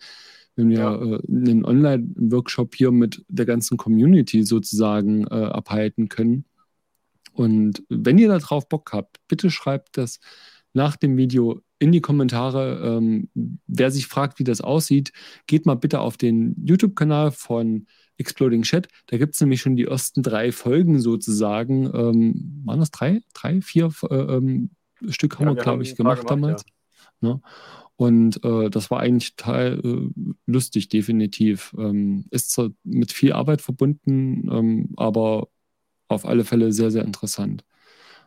wenn 0.56 0.70
wir 0.70 0.78
Ja. 0.78 0.94
äh, 0.96 1.20
einen 1.28 1.64
Online-Workshop 1.64 2.74
hier 2.74 2.90
mit 2.92 3.24
der 3.28 3.46
ganzen 3.46 3.76
Community 3.76 4.42
sozusagen 4.44 5.26
äh, 5.26 5.30
abhalten 5.34 6.08
können. 6.08 6.44
Und 7.38 7.84
wenn 7.88 8.18
ihr 8.18 8.26
da 8.26 8.38
drauf 8.38 8.68
Bock 8.68 8.90
habt, 8.92 9.18
bitte 9.28 9.48
schreibt 9.52 9.96
das 9.96 10.18
nach 10.72 10.96
dem 10.96 11.16
Video 11.16 11.62
in 11.78 11.92
die 11.92 12.00
Kommentare. 12.00 12.82
Ähm, 12.84 13.28
wer 13.68 13.92
sich 13.92 14.08
fragt, 14.08 14.40
wie 14.40 14.44
das 14.44 14.60
aussieht, 14.60 15.12
geht 15.46 15.64
mal 15.64 15.76
bitte 15.76 16.00
auf 16.00 16.16
den 16.16 16.56
YouTube-Kanal 16.64 17.30
von 17.30 17.86
Exploding 18.16 18.62
Chat. 18.62 18.88
Da 19.06 19.18
gibt 19.18 19.36
es 19.36 19.40
nämlich 19.40 19.60
schon 19.60 19.76
die 19.76 19.84
ersten 19.84 20.24
drei 20.24 20.50
Folgen 20.50 20.98
sozusagen. 20.98 21.86
Ähm, 21.94 22.62
waren 22.64 22.80
das 22.80 22.90
drei? 22.90 23.20
Drei, 23.34 23.60
vier 23.60 23.92
äh, 24.10 24.16
ähm, 24.16 24.70
Stück 25.08 25.38
haben 25.38 25.46
Ja, 25.46 25.54
wir, 25.54 25.62
glaube 25.62 25.84
ich, 25.84 25.94
gemacht, 25.94 26.26
gemacht, 26.26 26.30
damals. 26.32 26.64
Ne? 27.20 27.40
Und 27.94 28.44
äh, 28.44 28.68
das 28.68 28.90
war 28.90 28.98
eigentlich 28.98 29.36
total 29.36 29.80
äh, 29.84 30.32
lustig, 30.46 30.88
definitiv. 30.88 31.72
Ähm, 31.78 32.24
ist 32.32 32.50
zwar 32.50 32.70
mit 32.82 33.12
viel 33.12 33.32
Arbeit 33.32 33.60
verbunden, 33.60 34.50
ähm, 34.50 34.92
aber 34.96 35.46
auf 36.08 36.24
alle 36.26 36.44
Fälle 36.44 36.72
sehr, 36.72 36.90
sehr 36.90 37.04
interessant. 37.04 37.64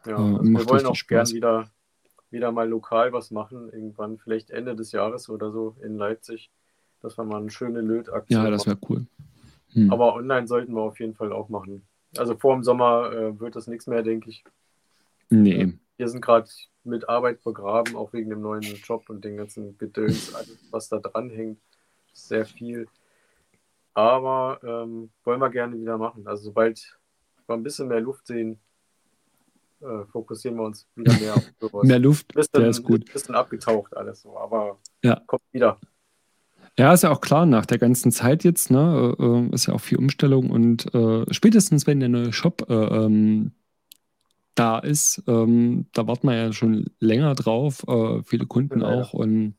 Ja, 0.06 0.18
Äh, 0.18 0.38
also 0.38 0.44
wir 0.56 0.66
wollen 0.68 0.86
auch 0.86 0.96
gern 1.08 1.28
Spaß. 1.28 1.34
wieder, 1.34 1.72
wieder 2.30 2.52
mal 2.52 2.68
lokal 2.70 3.14
was 3.14 3.32
machen, 3.32 3.70
irgendwann 3.72 4.18
vielleicht 4.18 4.50
Ende 4.52 4.76
des 4.76 4.92
Jahres 4.92 5.30
oder 5.30 5.52
so 5.52 5.76
in 5.84 5.98
Leipzig, 5.98 6.52
dass 7.02 7.18
wir 7.18 7.24
mal 7.26 7.42
eine 7.42 7.50
schöne 7.52 7.82
Lötaktion 7.82 8.44
Ja, 8.44 8.50
das 8.50 8.66
wäre 8.68 8.78
cool. 8.90 9.08
Hm. 9.74 9.92
Aber 9.92 10.16
online 10.16 10.48
sollten 10.48 10.74
wir 10.74 10.82
auf 10.82 11.00
jeden 11.00 11.16
Fall 11.16 11.32
auch 11.32 11.50
machen. 11.50 11.88
Also 12.18 12.36
vor 12.38 12.56
dem 12.56 12.64
Sommer 12.64 13.12
äh, 13.14 13.40
wird 13.40 13.56
das 13.56 13.68
nichts 13.68 13.88
mehr, 13.88 14.04
denke 14.04 14.30
ich. 14.30 14.44
nee. 15.30 15.74
Wir 15.98 16.08
sind 16.10 16.22
gerade 16.22 16.50
mit 16.84 17.08
Arbeit 17.10 17.44
begraben, 17.44 17.96
auch 17.96 18.12
wegen 18.14 18.32
dem 18.32 18.42
neuen 18.42 18.64
Job 18.64 19.08
und 19.10 19.24
den 19.24 19.38
ganzen 19.38 19.78
Gedöns, 19.78 20.34
was 20.72 20.90
da 20.90 20.98
dran 21.00 21.30
hängt. 21.30 21.60
Sehr 22.14 22.46
viel. 22.46 22.88
Aber 23.94 24.60
ähm, 24.64 25.12
wollen 25.24 25.40
wir 25.40 25.50
gerne 25.50 25.78
wieder 25.80 25.98
machen. 25.98 26.26
Also 26.28 26.46
sobald 26.46 26.98
wir 27.52 27.58
ein 27.58 27.64
bisschen 27.64 27.88
mehr 27.88 28.00
Luft 28.02 28.28
sehen, 28.28 28.60
äh, 29.82 30.06
fokussieren 30.12 30.58
wir 30.58 30.64
uns 30.64 30.88
wieder 30.96 31.14
mehr 31.20 31.36
auf 31.36 31.44
sowas. 31.60 31.88
Mehr 31.88 32.00
Luft, 32.00 32.34
bisschen, 32.34 32.62
der 32.62 32.70
ist 32.70 32.84
gut. 32.84 33.12
bisschen 33.12 33.36
abgetaucht 33.36 33.96
alles 33.96 34.22
so, 34.22 34.38
aber 34.38 34.80
Ja. 35.04 35.22
kommt 35.26 35.44
wieder. 35.52 35.80
Ja, 36.78 36.94
ist 36.94 37.04
ja 37.04 37.12
auch 37.12 37.22
klar, 37.22 37.46
nach 37.46 37.66
der 37.66 37.78
ganzen 37.78 38.12
Zeit 38.12 38.44
jetzt, 38.44 38.72
ne, 38.72 39.16
äh, 39.20 39.54
ist 39.54 39.68
ja 39.68 39.74
auch 39.74 39.82
viel 39.82 39.98
Umstellung 39.98 40.50
und 40.52 40.94
äh, 40.96 41.26
spätestens, 41.34 41.86
wenn 41.86 42.00
der 42.00 42.10
neue 42.10 42.32
Shop 42.32 42.66
äh, 42.70 42.74
ähm, 42.74 43.52
da 44.56 44.80
ist, 44.80 45.22
ähm, 45.28 45.88
da 45.94 46.08
warten 46.08 46.28
wir 46.28 46.36
ja 46.36 46.54
schon 46.54 46.86
länger 47.00 47.36
drauf, 47.36 47.86
äh, 47.88 48.24
viele 48.24 48.46
Kunden 48.46 48.80
Leider. 48.80 48.94
auch 48.94 49.14
und 49.14 49.56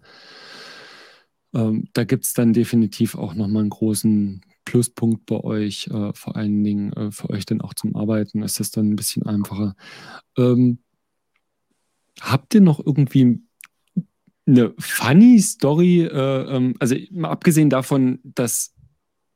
ähm, 1.54 1.88
da 1.92 2.04
gibt 2.04 2.24
es 2.24 2.32
dann 2.32 2.52
definitiv 2.54 3.14
auch 3.14 3.34
nochmal 3.34 3.62
einen 3.62 3.70
großen 3.70 4.42
Pluspunkt 4.64 5.26
bei 5.26 5.36
euch, 5.36 5.88
äh, 5.88 6.12
vor 6.14 6.36
allen 6.36 6.62
Dingen 6.62 6.92
äh, 6.92 7.10
für 7.10 7.30
euch 7.30 7.46
dann 7.46 7.60
auch 7.60 7.74
zum 7.74 7.96
Arbeiten 7.96 8.42
ist 8.42 8.60
das 8.60 8.70
dann 8.70 8.90
ein 8.90 8.96
bisschen 8.96 9.24
einfacher. 9.24 9.74
Ähm, 10.36 10.78
habt 12.20 12.54
ihr 12.54 12.60
noch 12.60 12.84
irgendwie 12.84 13.40
eine 14.46 14.74
funny 14.78 15.38
Story, 15.40 16.02
äh, 16.02 16.56
ähm, 16.56 16.74
also 16.78 16.96
mal 17.10 17.30
abgesehen 17.30 17.70
davon, 17.70 18.18
dass 18.22 18.74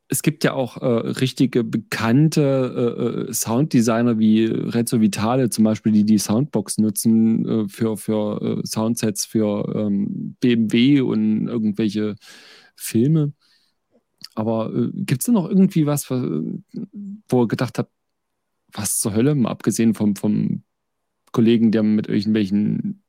es 0.09 0.23
gibt 0.23 0.45
ja 0.45 0.53
auch 0.53 0.77
äh, 0.77 0.87
richtige 0.87 1.65
bekannte 1.65 3.27
äh, 3.27 3.31
äh, 3.31 3.33
Sounddesigner 3.33 4.19
wie 4.19 4.45
Rezzo 4.47 5.01
Vitale 5.01 5.51
zum 5.51 5.65
Beispiel, 5.65 5.93
die 5.93 6.05
die 6.05 6.19
Soundbox 6.19 6.79
nutzen 6.79 7.47
äh, 7.47 7.69
für, 7.69 7.97
für 7.97 8.61
äh, 8.61 8.67
Soundsets 8.67 9.25
für 9.25 9.73
ähm, 9.75 10.37
BMW 10.41 11.01
und 11.01 11.49
irgendwelche 11.49 12.15
Filme. 12.77 13.33
Aber 14.37 14.73
äh, 14.73 14.91
gibt 14.93 15.23
es 15.23 15.27
da 15.27 15.33
noch 15.33 15.49
irgendwie 15.49 15.87
was, 15.87 16.09
wo 16.11 17.43
ihr 17.43 17.49
gedacht 17.49 17.79
habt, 17.79 17.91
was 18.73 18.99
zur 18.99 19.15
Hölle, 19.15 19.35
mal 19.35 19.51
abgesehen 19.51 19.95
vom, 19.95 20.15
vom 20.15 20.63
Kollegen, 21.33 21.73
der 21.73 21.83
mit 21.83 22.07
irgendwelchen 22.07 23.03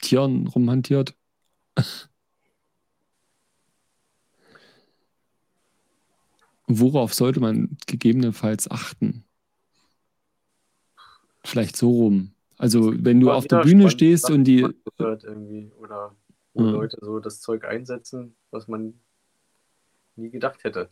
Tieren 0.00 0.46
rumhantiert? 0.46 1.16
Worauf 6.68 7.14
sollte 7.14 7.40
man 7.40 7.76
gegebenenfalls 7.86 8.70
achten? 8.70 9.24
Vielleicht 11.42 11.76
so 11.76 11.90
rum. 11.90 12.32
Also, 12.58 12.92
wenn 12.94 13.18
du 13.20 13.32
auf 13.32 13.46
der 13.46 13.62
Bühne 13.62 13.90
stehst 13.90 14.24
Sachen, 14.24 14.36
und 14.36 14.44
die 14.44 14.68
Hört 14.98 15.24
irgendwie, 15.24 15.72
oder 15.80 16.14
wo 16.52 16.62
Ja. 16.64 16.70
Leute 16.70 16.98
so 17.00 17.18
das 17.20 17.40
Zeug 17.40 17.64
einsetzen, 17.64 18.36
was 18.50 18.68
man 18.68 19.00
nie 20.18 20.30
gedacht 20.30 20.64
hätte. 20.64 20.90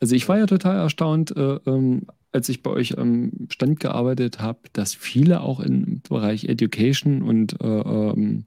Also, 0.00 0.14
ich 0.14 0.28
war 0.28 0.38
ja 0.38 0.46
total 0.46 0.76
erstaunt, 0.76 1.36
äh, 1.36 1.58
ähm, 1.66 2.06
als 2.32 2.48
ich 2.48 2.62
bei 2.62 2.70
euch 2.70 2.98
am 2.98 3.32
Stand 3.48 3.80
gearbeitet 3.80 4.40
habe, 4.40 4.60
dass 4.72 4.94
viele 4.94 5.40
auch 5.40 5.60
im 5.60 6.02
Bereich 6.08 6.46
Education 6.46 7.22
und 7.22 7.60
äh, 7.60 7.66
ähm, 7.66 8.46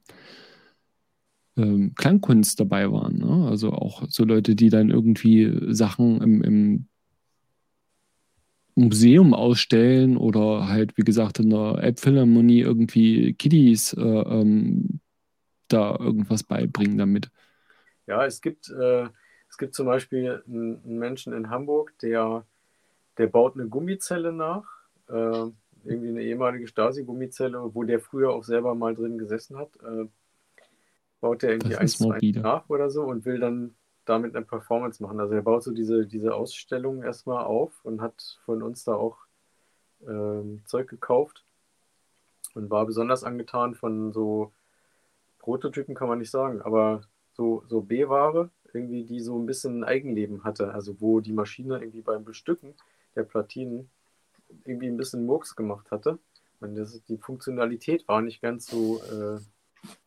ähm, 1.56 1.94
Klangkunst 1.94 2.60
dabei 2.60 2.90
waren. 2.92 3.18
Ne? 3.18 3.48
Also 3.48 3.72
auch 3.72 4.04
so 4.08 4.24
Leute, 4.24 4.54
die 4.54 4.70
dann 4.70 4.90
irgendwie 4.90 5.74
Sachen 5.74 6.20
im, 6.20 6.42
im 6.42 6.88
Museum 8.74 9.34
ausstellen 9.34 10.16
oder 10.16 10.68
halt, 10.68 10.96
wie 10.96 11.02
gesagt, 11.02 11.40
in 11.40 11.50
der 11.50 11.78
Elbphilharmonie 11.82 12.60
irgendwie 12.60 13.34
Kiddies 13.34 13.92
äh, 13.94 14.00
ähm, 14.00 15.00
da 15.66 15.96
irgendwas 15.98 16.44
beibringen 16.44 16.96
damit. 16.96 17.30
Ja, 18.06 18.24
es 18.24 18.40
gibt, 18.40 18.70
äh, 18.70 19.08
es 19.58 19.60
gibt 19.60 19.74
zum 19.74 19.86
Beispiel 19.86 20.40
einen, 20.46 20.80
Menschen 20.84 21.32
in 21.32 21.50
Hamburg, 21.50 21.92
der, 21.98 22.44
der 23.16 23.26
baut 23.26 23.56
eine 23.56 23.66
Gummizelle 23.66 24.32
nach, 24.32 24.62
äh, 25.08 25.50
irgendwie 25.82 26.10
eine 26.10 26.22
ehemalige 26.22 26.68
Stasi-Gummizelle, 26.68 27.74
wo 27.74 27.82
der 27.82 27.98
früher 27.98 28.30
auch 28.30 28.44
selber 28.44 28.76
mal 28.76 28.94
drin 28.94 29.18
gesessen 29.18 29.56
hat. 29.56 29.70
Äh, 29.82 30.06
baut 31.20 31.42
der 31.42 31.50
irgendwie 31.50 31.74
eins 31.74 31.98
zu 31.98 32.08
eins 32.08 32.36
nach 32.36 32.68
oder 32.68 32.88
so 32.88 33.02
und 33.02 33.24
will 33.24 33.40
dann 33.40 33.74
damit 34.04 34.36
eine 34.36 34.44
Performance 34.44 35.02
machen. 35.02 35.18
Also 35.18 35.34
er 35.34 35.42
baut 35.42 35.64
so 35.64 35.72
diese, 35.72 36.06
diese 36.06 36.36
Ausstellung 36.36 37.02
erstmal 37.02 37.44
auf 37.44 37.72
und 37.82 38.00
hat 38.00 38.38
von 38.44 38.62
uns 38.62 38.84
da 38.84 38.94
auch 38.94 39.16
ähm, 40.06 40.62
Zeug 40.66 40.86
gekauft 40.86 41.44
und 42.54 42.70
war 42.70 42.86
besonders 42.86 43.24
angetan 43.24 43.74
von 43.74 44.12
so 44.12 44.52
Prototypen, 45.40 45.96
kann 45.96 46.06
man 46.06 46.20
nicht 46.20 46.30
sagen, 46.30 46.62
aber 46.62 47.00
so, 47.32 47.64
so 47.68 47.80
B-Ware, 47.80 48.50
irgendwie, 48.72 49.04
die 49.04 49.20
so 49.20 49.38
ein 49.38 49.46
bisschen 49.46 49.80
ein 49.80 49.84
Eigenleben 49.84 50.44
hatte. 50.44 50.72
Also 50.72 51.00
wo 51.00 51.20
die 51.20 51.32
Maschine 51.32 51.78
irgendwie 51.78 52.02
beim 52.02 52.24
Bestücken 52.24 52.74
der 53.14 53.24
Platinen 53.24 53.90
irgendwie 54.64 54.88
ein 54.88 54.96
bisschen 54.96 55.26
Murks 55.26 55.56
gemacht 55.56 55.90
hatte. 55.90 56.18
Und 56.60 56.74
das, 56.74 57.02
die 57.04 57.18
Funktionalität 57.18 58.06
war 58.08 58.20
nicht 58.20 58.40
ganz 58.40 58.66
so, 58.66 59.00
äh, 59.02 59.40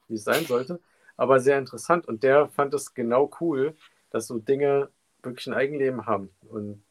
wie 0.08 0.16
es 0.16 0.24
sein 0.24 0.46
sollte, 0.46 0.80
aber 1.16 1.40
sehr 1.40 1.58
interessant. 1.58 2.08
Und 2.08 2.24
der 2.24 2.50
fand 2.50 2.74
es 2.74 2.94
genau 2.94 3.32
cool, 3.40 3.76
dass 4.10 4.28
so 4.28 4.40
Dinge 4.40 4.90
wirklich 5.24 5.48
ein 5.48 5.54
Eigenleben 5.54 6.06
haben 6.06 6.30
und 6.50 6.84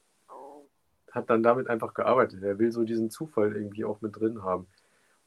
hat 1.10 1.28
dann 1.28 1.42
damit 1.42 1.68
einfach 1.68 1.94
gearbeitet. 1.94 2.42
Er 2.42 2.58
will 2.58 2.72
so 2.72 2.84
diesen 2.84 3.10
Zufall 3.10 3.56
irgendwie 3.56 3.84
auch 3.84 4.00
mit 4.00 4.16
drin 4.16 4.42
haben. 4.42 4.66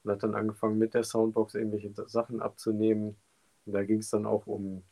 Und 0.03 0.11
hat 0.11 0.23
dann 0.23 0.35
angefangen 0.35 0.77
mit 0.77 0.93
der 0.93 1.03
Soundbox 1.03 1.55
irgendwelche 1.55 1.91
Sachen 2.07 2.41
abzunehmen. 2.41 3.15
Und 3.65 3.73
da 3.73 3.83
ging 3.83 3.99
es 3.99 4.09
dann 4.09 4.25
auch 4.25 4.47
um, 4.47 4.83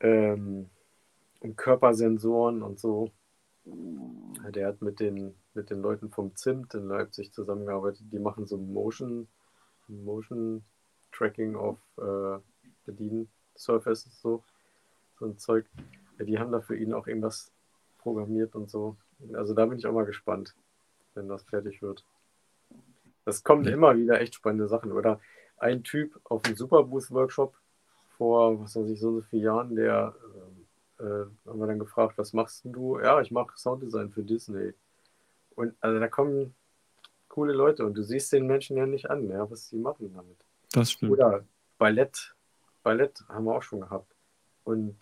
ähm, 0.00 0.68
Körpersensoren 1.56 2.62
und 2.62 2.78
so. 2.78 3.10
Der 3.64 4.68
hat 4.68 4.82
mit 4.82 5.00
den, 5.00 5.34
mit 5.54 5.70
den 5.70 5.82
Leuten 5.82 6.10
vom 6.10 6.34
Zimt 6.34 6.74
in 6.74 6.88
Leipzig 6.88 7.32
zusammengearbeitet. 7.32 8.02
Die 8.10 8.18
machen 8.18 8.46
so 8.46 8.56
Motion, 8.56 9.28
Motion 9.88 10.64
Tracking 11.12 11.56
auf 11.56 11.78
äh, 11.98 12.38
Bedienen 12.86 13.28
Surfaces 13.56 14.20
so, 14.20 14.42
so 15.18 15.26
ein 15.26 15.38
Zeug. 15.38 15.66
Die 16.18 16.38
haben 16.38 16.52
da 16.52 16.60
für 16.60 16.76
ihn 16.76 16.94
auch 16.94 17.06
irgendwas 17.06 17.52
programmiert 17.98 18.54
und 18.54 18.70
so. 18.70 18.96
Also 19.34 19.54
da 19.54 19.66
bin 19.66 19.78
ich 19.78 19.86
auch 19.86 19.92
mal 19.92 20.06
gespannt, 20.06 20.54
wenn 21.14 21.28
das 21.28 21.42
fertig 21.44 21.82
wird. 21.82 22.04
Das 23.24 23.44
kommen 23.44 23.66
immer 23.66 23.96
wieder 23.96 24.20
echt 24.20 24.36
spannende 24.36 24.68
Sachen. 24.68 24.92
Oder 24.92 25.20
ein 25.58 25.82
Typ 25.82 26.18
auf 26.24 26.42
dem 26.42 26.56
Superboost-Workshop 26.56 27.54
vor, 28.18 28.60
was 28.60 28.76
weiß 28.76 28.90
ich, 28.90 29.00
so, 29.00 29.12
so 29.14 29.22
vielen 29.22 29.44
Jahren, 29.44 29.74
der 29.74 30.14
äh, 30.98 31.02
äh, 31.02 31.26
haben 31.46 31.60
wir 31.60 31.66
dann 31.66 31.78
gefragt, 31.78 32.18
was 32.18 32.32
machst 32.32 32.62
du? 32.64 32.98
Ja, 32.98 33.20
ich 33.20 33.30
mache 33.30 33.56
Sounddesign 33.56 34.10
für 34.10 34.22
Disney. 34.22 34.74
Und 35.54 35.74
also 35.80 35.98
da 35.98 36.08
kommen 36.08 36.54
coole 37.28 37.52
Leute 37.52 37.86
und 37.86 37.94
du 37.94 38.02
siehst 38.02 38.32
den 38.32 38.46
Menschen 38.46 38.76
ja 38.76 38.86
nicht 38.86 39.08
an, 39.10 39.28
ja, 39.28 39.48
was 39.50 39.68
sie 39.68 39.78
machen 39.78 40.12
damit. 40.12 40.36
Das 40.72 40.92
stimmt. 40.92 41.12
Oder 41.12 41.44
Ballett. 41.78 42.34
Ballett 42.82 43.24
haben 43.28 43.44
wir 43.44 43.54
auch 43.54 43.62
schon 43.62 43.80
gehabt. 43.80 44.14
Und 44.64 44.98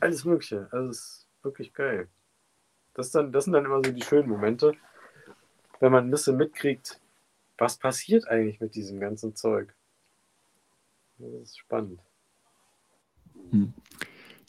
alles 0.00 0.24
Mögliche. 0.24 0.68
Also 0.72 0.90
es 0.90 0.98
ist 0.98 1.28
wirklich 1.42 1.72
geil. 1.72 2.08
Das, 2.94 3.10
dann, 3.10 3.32
das 3.32 3.44
sind 3.44 3.52
dann 3.52 3.64
immer 3.64 3.82
so 3.84 3.92
die 3.92 4.02
schönen 4.02 4.28
Momente, 4.28 4.74
wenn 5.80 5.92
man 5.92 6.04
ein 6.04 6.10
bisschen 6.10 6.36
mitkriegt, 6.36 7.00
was 7.56 7.78
passiert 7.78 8.26
eigentlich 8.28 8.60
mit 8.60 8.74
diesem 8.74 9.00
ganzen 9.00 9.34
Zeug. 9.34 9.74
Das 11.22 11.42
ist 11.42 11.58
spannend. 11.58 12.00
Hm. 13.50 13.72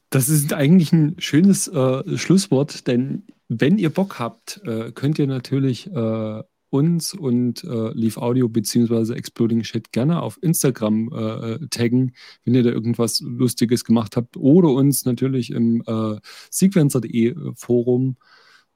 Das 0.10 0.30
ist 0.30 0.54
eigentlich 0.54 0.92
ein 0.92 1.16
schönes 1.20 1.68
äh, 1.68 2.18
Schlusswort, 2.18 2.88
denn 2.88 3.24
wenn 3.48 3.78
ihr 3.78 3.92
Bock 3.92 4.20
habt, 4.20 4.62
äh, 4.66 4.92
könnt 4.92 5.20
ihr 5.20 5.28
natürlich 5.28 5.92
äh, 5.92 6.44
uns 6.70 7.14
und 7.14 7.64
äh, 7.64 7.92
Leaf 7.94 8.18
Audio 8.18 8.50
bzw. 8.50 9.14
Exploding 9.14 9.62
Chat 9.62 9.92
gerne 9.92 10.22
auf 10.22 10.40
Instagram 10.42 11.12
äh, 11.14 11.68
taggen, 11.68 12.14
wenn 12.44 12.56
ihr 12.56 12.64
da 12.64 12.72
irgendwas 12.72 13.22
Lustiges 13.22 13.86
gemacht 13.86 14.18
habt. 14.18 14.36
Oder 14.38 14.70
uns 14.70 15.06
natürlich 15.06 15.52
im 15.52 15.84
äh, 15.86 16.20
sequencer.de 16.50 17.36
Forum 17.56 18.18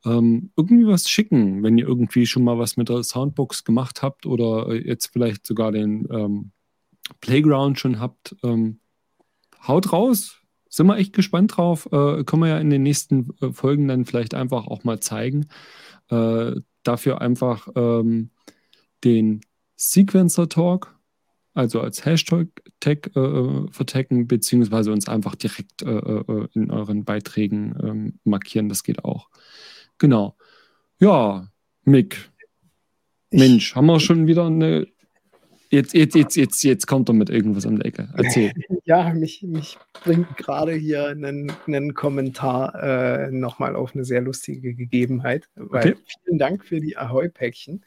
ähm, 0.06 0.52
irgendwie 0.56 0.86
was 0.86 1.10
schicken, 1.10 1.64
wenn 1.64 1.78
ihr 1.80 1.88
irgendwie 1.88 2.28
schon 2.28 2.44
mal 2.44 2.60
was 2.60 2.78
mit 2.78 2.90
der 2.90 3.04
Soundbox 3.04 3.64
gemacht 3.64 4.04
habt 4.04 4.28
oder 4.28 4.76
jetzt 4.76 5.08
vielleicht 5.08 5.48
sogar 5.48 5.72
den 5.72 6.08
ähm, 6.12 6.52
Playground 7.22 7.80
schon 7.80 8.00
habt. 8.00 8.36
Ähm, 8.44 8.80
haut 9.68 9.92
raus, 9.92 10.42
sind 10.70 10.88
wir 10.88 10.98
echt 10.98 11.14
gespannt 11.14 11.58
drauf. 11.58 11.88
Äh, 11.88 12.24
können 12.24 12.44
wir 12.44 12.50
ja 12.50 12.60
in 12.60 12.70
den 12.70 12.84
nächsten 12.84 13.32
äh, 13.42 13.52
Folgen 13.52 13.88
dann 13.88 14.06
vielleicht 14.06 14.34
einfach 14.34 14.68
auch 14.68 14.84
mal 14.84 15.00
zeigen. 15.00 15.48
Äh, 16.10 16.56
dafür 16.84 17.22
einfach 17.22 17.68
ähm, 17.76 18.32
den 19.04 19.42
Sequencer 19.76 20.50
Talk, 20.50 20.96
also 21.54 21.82
als 21.82 22.06
Hashtag 22.06 22.48
Tag, 22.80 23.16
äh, 23.16 23.72
vertecken, 23.72 24.28
beziehungsweise 24.28 24.92
uns 24.92 25.08
einfach 25.08 25.36
direkt 25.36 25.82
äh, 25.82 25.90
äh, 25.90 26.48
in 26.54 26.72
euren 26.72 27.06
Beiträgen 27.06 27.76
ähm, 27.84 28.20
markieren. 28.24 28.70
Das 28.70 28.84
geht 28.84 29.04
auch. 29.04 29.30
Genau. 29.98 30.38
Ja, 31.00 31.48
Mick. 31.84 32.32
Mensch, 33.32 33.76
haben 33.76 33.88
wir 33.88 34.00
schon 34.00 34.28
wieder 34.28 34.46
eine 34.46 34.88
Jetzt, 35.78 35.94
jetzt, 35.94 36.16
jetzt, 36.16 36.36
jetzt, 36.36 36.64
jetzt 36.64 36.88
kommt 36.88 37.08
er 37.08 37.14
mit 37.14 37.30
irgendwas 37.30 37.68
um 37.68 37.78
die 37.78 37.86
Ecke. 37.86 38.10
Erzähl. 38.16 38.52
Ja, 38.86 39.14
mich, 39.14 39.44
mich 39.44 39.78
bringt 40.06 40.38
gerade 40.38 40.72
hier 40.72 41.08
einen, 41.08 41.52
einen 41.68 41.94
Kommentar 41.94 42.74
äh, 42.82 43.32
nochmal 43.32 43.76
auf 43.76 43.94
eine 43.94 44.06
sehr 44.06 44.22
lustige 44.22 44.74
Gegebenheit. 44.76 45.50
Weil 45.56 45.92
okay. 45.92 45.96
Vielen 46.24 46.40
Dank 46.40 46.64
für 46.64 46.80
die 46.80 46.96
Ahoi-Päckchen. 46.96 47.84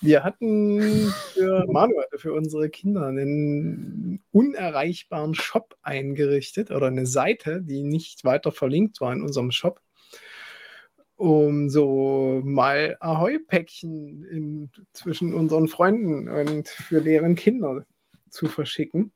Wir 0.00 0.24
hatten 0.24 1.12
für 1.32 1.64
Manuel, 1.70 2.06
für 2.16 2.32
unsere 2.32 2.70
Kinder 2.70 3.06
einen 3.06 4.20
unerreichbaren 4.32 5.34
Shop 5.34 5.76
eingerichtet 5.82 6.72
oder 6.72 6.88
eine 6.88 7.06
Seite, 7.06 7.62
die 7.62 7.84
nicht 7.84 8.24
weiter 8.24 8.50
verlinkt 8.50 9.00
war 9.00 9.12
in 9.12 9.22
unserem 9.22 9.52
Shop 9.52 9.80
um 11.22 11.70
so 11.70 12.42
mal 12.44 12.96
Ahoi-Päckchen 12.98 14.72
zwischen 14.92 15.32
unseren 15.34 15.68
Freunden 15.68 16.28
und 16.28 16.68
für 16.68 17.00
deren 17.00 17.36
Kinder 17.36 17.86
zu 18.28 18.48
verschicken. 18.48 19.12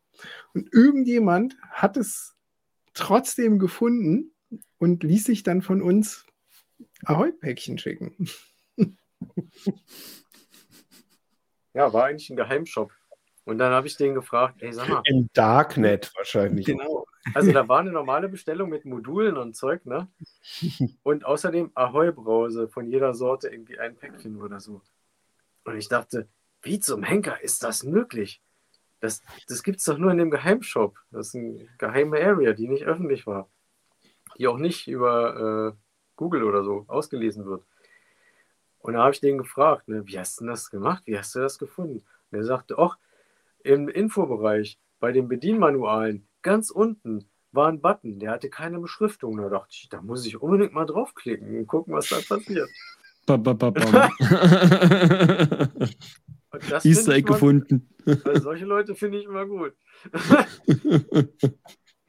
Und 0.54 0.72
irgendjemand 0.72 1.56
hat 1.68 1.96
es 1.96 2.36
trotzdem 2.94 3.58
gefunden 3.58 4.30
und 4.78 5.02
ließ 5.02 5.24
sich 5.24 5.42
dann 5.42 5.62
von 5.62 5.82
uns 5.82 6.24
Ahoi-Päckchen 7.04 7.78
schicken. 7.78 8.28
Ja, 11.74 11.92
war 11.92 12.06
eigentlich 12.06 12.30
ein 12.30 12.36
Geheimshop. 12.36 12.90
Und 13.46 13.58
dann 13.58 13.72
habe 13.72 13.86
ich 13.86 13.96
den 13.96 14.14
gefragt, 14.14 14.56
ey, 14.58 14.72
sag 14.72 14.88
mal. 14.88 15.02
Im 15.04 15.30
Darknet 15.32 16.10
wahrscheinlich. 16.16 16.66
Genau. 16.66 17.06
Also 17.32 17.52
da 17.52 17.68
war 17.68 17.78
eine 17.78 17.92
normale 17.92 18.28
Bestellung 18.28 18.68
mit 18.68 18.84
Modulen 18.84 19.36
und 19.36 19.54
Zeug, 19.54 19.86
ne? 19.86 20.08
Und 21.04 21.24
außerdem 21.24 21.70
Ahoi-Brause 21.74 22.68
von 22.68 22.88
jeder 22.88 23.14
Sorte 23.14 23.48
irgendwie 23.48 23.78
ein 23.78 23.94
Päckchen 23.96 24.42
oder 24.42 24.58
so. 24.58 24.82
Und 25.62 25.76
ich 25.76 25.88
dachte, 25.88 26.28
wie 26.62 26.80
zum 26.80 27.04
Henker 27.04 27.40
ist 27.40 27.62
das 27.62 27.84
möglich? 27.84 28.42
Das, 28.98 29.22
das 29.46 29.62
gibt 29.62 29.78
es 29.78 29.84
doch 29.84 29.98
nur 29.98 30.10
in 30.10 30.18
dem 30.18 30.30
Geheimshop. 30.32 30.98
Das 31.12 31.28
ist 31.28 31.36
eine 31.36 31.68
geheime 31.78 32.20
Area, 32.20 32.52
die 32.52 32.66
nicht 32.66 32.84
öffentlich 32.84 33.28
war. 33.28 33.48
Die 34.38 34.48
auch 34.48 34.58
nicht 34.58 34.88
über 34.88 35.72
äh, 35.72 35.78
Google 36.16 36.42
oder 36.42 36.64
so 36.64 36.84
ausgelesen 36.88 37.46
wird. 37.46 37.64
Und 38.80 38.94
da 38.94 39.04
habe 39.04 39.12
ich 39.12 39.20
den 39.20 39.38
gefragt, 39.38 39.86
ne, 39.86 40.04
wie 40.04 40.18
hast 40.18 40.40
du 40.40 40.46
das 40.46 40.68
gemacht? 40.68 41.04
Wie 41.06 41.16
hast 41.16 41.32
du 41.36 41.38
das 41.38 41.58
gefunden? 41.58 42.04
Und 42.30 42.38
er 42.38 42.44
sagte, 42.44 42.76
ach, 42.78 42.98
im 43.66 43.88
Infobereich, 43.88 44.78
bei 45.00 45.12
den 45.12 45.28
Bedienmanualen, 45.28 46.26
ganz 46.42 46.70
unten 46.70 47.28
war 47.52 47.68
ein 47.68 47.80
Button, 47.80 48.18
der 48.18 48.32
hatte 48.32 48.50
keine 48.50 48.78
Beschriftung. 48.78 49.36
Da 49.36 49.48
dachte 49.48 49.70
ich, 49.72 49.88
da 49.88 50.00
muss 50.02 50.26
ich 50.26 50.40
unbedingt 50.40 50.72
mal 50.72 50.86
draufklicken 50.86 51.58
und 51.58 51.66
gucken, 51.66 51.94
was 51.94 52.08
da 52.08 52.16
passiert. 52.16 52.70
Ba, 53.26 53.36
ba, 53.36 53.52
ba, 53.54 53.72
Easter 56.84 57.14
Egg 57.14 57.26
gefunden. 57.26 57.88
Also 58.06 58.40
solche 58.40 58.64
Leute 58.64 58.94
finde 58.94 59.18
ich 59.18 59.24
immer 59.24 59.46
gut. 59.46 59.74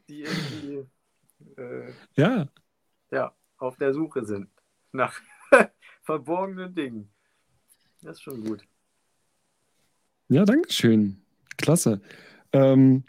die 0.07 0.21
irgendwie 0.23 0.85
äh, 1.57 1.91
ja. 2.15 2.47
ja, 3.11 3.33
auf 3.57 3.77
der 3.77 3.93
Suche 3.93 4.23
sind 4.23 4.49
nach 4.91 5.19
verborgenen 6.03 6.73
Dingen. 6.75 7.09
Das 8.01 8.17
ist 8.17 8.21
schon 8.21 8.43
gut. 8.43 8.63
Ja, 10.29 10.45
danke 10.45 10.71
schön. 10.71 11.21
Klasse. 11.57 12.01
Ähm, 12.53 13.03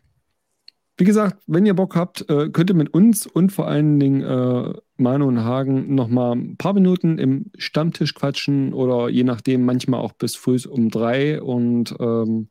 wie 0.96 1.04
gesagt, 1.04 1.40
wenn 1.46 1.64
ihr 1.64 1.74
Bock 1.74 1.94
habt, 1.94 2.28
äh, 2.28 2.50
könnt 2.50 2.70
ihr 2.70 2.76
mit 2.76 2.92
uns 2.92 3.24
und 3.26 3.52
vor 3.52 3.68
allen 3.68 4.00
Dingen 4.00 4.22
äh, 4.22 4.74
Manu 4.96 5.28
und 5.28 5.44
Hagen 5.44 5.94
noch 5.94 6.08
mal 6.08 6.32
ein 6.32 6.56
paar 6.56 6.72
Minuten 6.72 7.18
im 7.18 7.52
Stammtisch 7.56 8.14
quatschen 8.14 8.74
oder 8.74 9.08
je 9.08 9.22
nachdem 9.22 9.64
manchmal 9.64 10.00
auch 10.00 10.12
bis 10.12 10.34
früh 10.34 10.58
um 10.68 10.90
drei 10.90 11.40
und 11.40 11.94
ähm, 12.00 12.48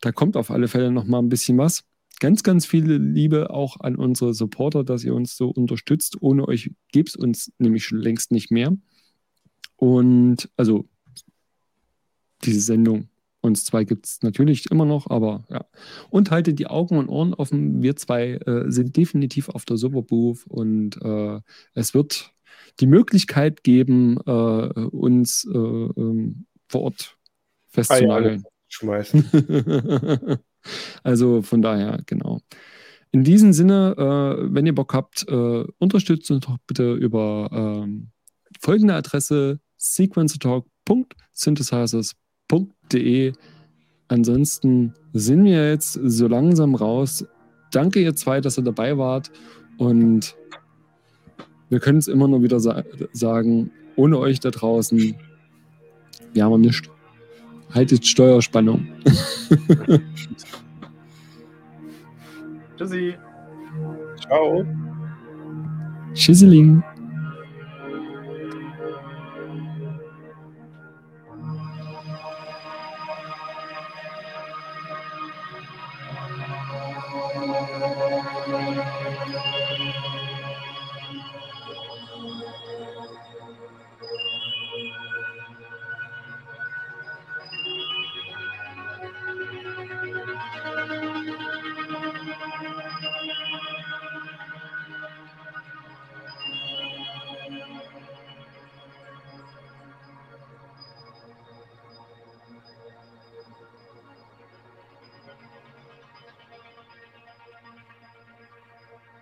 da 0.00 0.10
kommt 0.10 0.36
auf 0.36 0.50
alle 0.50 0.66
Fälle 0.66 0.90
noch 0.90 1.04
mal 1.04 1.20
ein 1.20 1.28
bisschen 1.28 1.58
was. 1.58 1.84
Ganz, 2.18 2.42
ganz 2.42 2.66
viele 2.66 2.98
Liebe 2.98 3.50
auch 3.50 3.78
an 3.78 3.94
unsere 3.94 4.34
Supporter, 4.34 4.82
dass 4.82 5.04
ihr 5.04 5.14
uns 5.14 5.36
so 5.36 5.48
unterstützt. 5.48 6.16
Ohne 6.20 6.48
euch 6.48 6.72
gibt 6.90 7.10
es 7.10 7.16
uns 7.16 7.52
nämlich 7.58 7.84
schon 7.84 7.98
längst 7.98 8.32
nicht 8.32 8.50
mehr. 8.50 8.76
Und 9.76 10.50
also 10.56 10.86
diese 12.44 12.60
Sendung 12.60 13.08
Uns 13.42 13.64
zwei 13.64 13.84
gibt 13.84 14.06
es 14.06 14.22
natürlich 14.22 14.70
immer 14.70 14.84
noch, 14.84 15.08
aber 15.08 15.44
ja. 15.48 15.64
Und 16.10 16.30
haltet 16.30 16.58
die 16.58 16.66
Augen 16.66 16.98
und 16.98 17.08
Ohren 17.08 17.32
offen. 17.32 17.82
Wir 17.82 17.96
zwei 17.96 18.32
äh, 18.32 18.70
sind 18.70 18.96
definitiv 18.96 19.48
auf 19.48 19.64
der 19.64 19.78
Superbooth 19.78 20.46
und 20.46 21.00
äh, 21.02 21.40
es 21.74 21.94
wird 21.94 22.32
die 22.80 22.86
Möglichkeit 22.86 23.64
geben, 23.64 24.18
äh, 24.26 24.30
uns 24.30 25.48
äh, 25.52 25.56
ähm, 25.56 26.46
vor 26.68 26.82
Ort 26.82 27.16
festzunageln. 27.68 28.44
Schmeißen. 28.68 29.24
also 31.02 31.42
von 31.42 31.62
daher, 31.62 32.02
genau. 32.06 32.40
In 33.10 33.24
diesem 33.24 33.52
Sinne, 33.52 33.94
äh, 33.98 34.54
wenn 34.54 34.66
ihr 34.66 34.74
Bock 34.74 34.94
habt, 34.94 35.26
äh, 35.28 35.64
unterstützt 35.78 36.30
uns 36.30 36.46
doch 36.46 36.58
bitte 36.66 36.92
über 36.92 37.50
ähm, 37.52 38.10
folgende 38.60 38.94
Adresse 38.94 39.58
sequencertalk.synthesizers.de. 42.90 43.32
Ansonsten 44.08 44.94
sind 45.12 45.44
wir 45.44 45.70
jetzt 45.70 45.92
so 45.92 46.26
langsam 46.26 46.74
raus. 46.74 47.24
Danke 47.70 48.00
ihr 48.00 48.16
zwei, 48.16 48.40
dass 48.40 48.58
ihr 48.58 48.64
dabei 48.64 48.98
wart 48.98 49.30
und 49.78 50.34
wir 51.68 51.78
können 51.78 51.98
es 51.98 52.08
immer 52.08 52.26
nur 52.26 52.42
wieder 52.42 52.58
sa 52.58 52.82
sagen, 53.12 53.70
ohne 53.94 54.18
euch 54.18 54.40
da 54.40 54.50
draußen, 54.50 55.14
wir 56.32 56.44
haben 56.44 56.60
nichts. 56.60 56.90
Haltet 57.72 58.04
Steuerspannung. 58.04 58.88
Tschüssi. 62.76 63.14
Ciao. 64.20 64.66
Tschüsseling. 66.14 66.82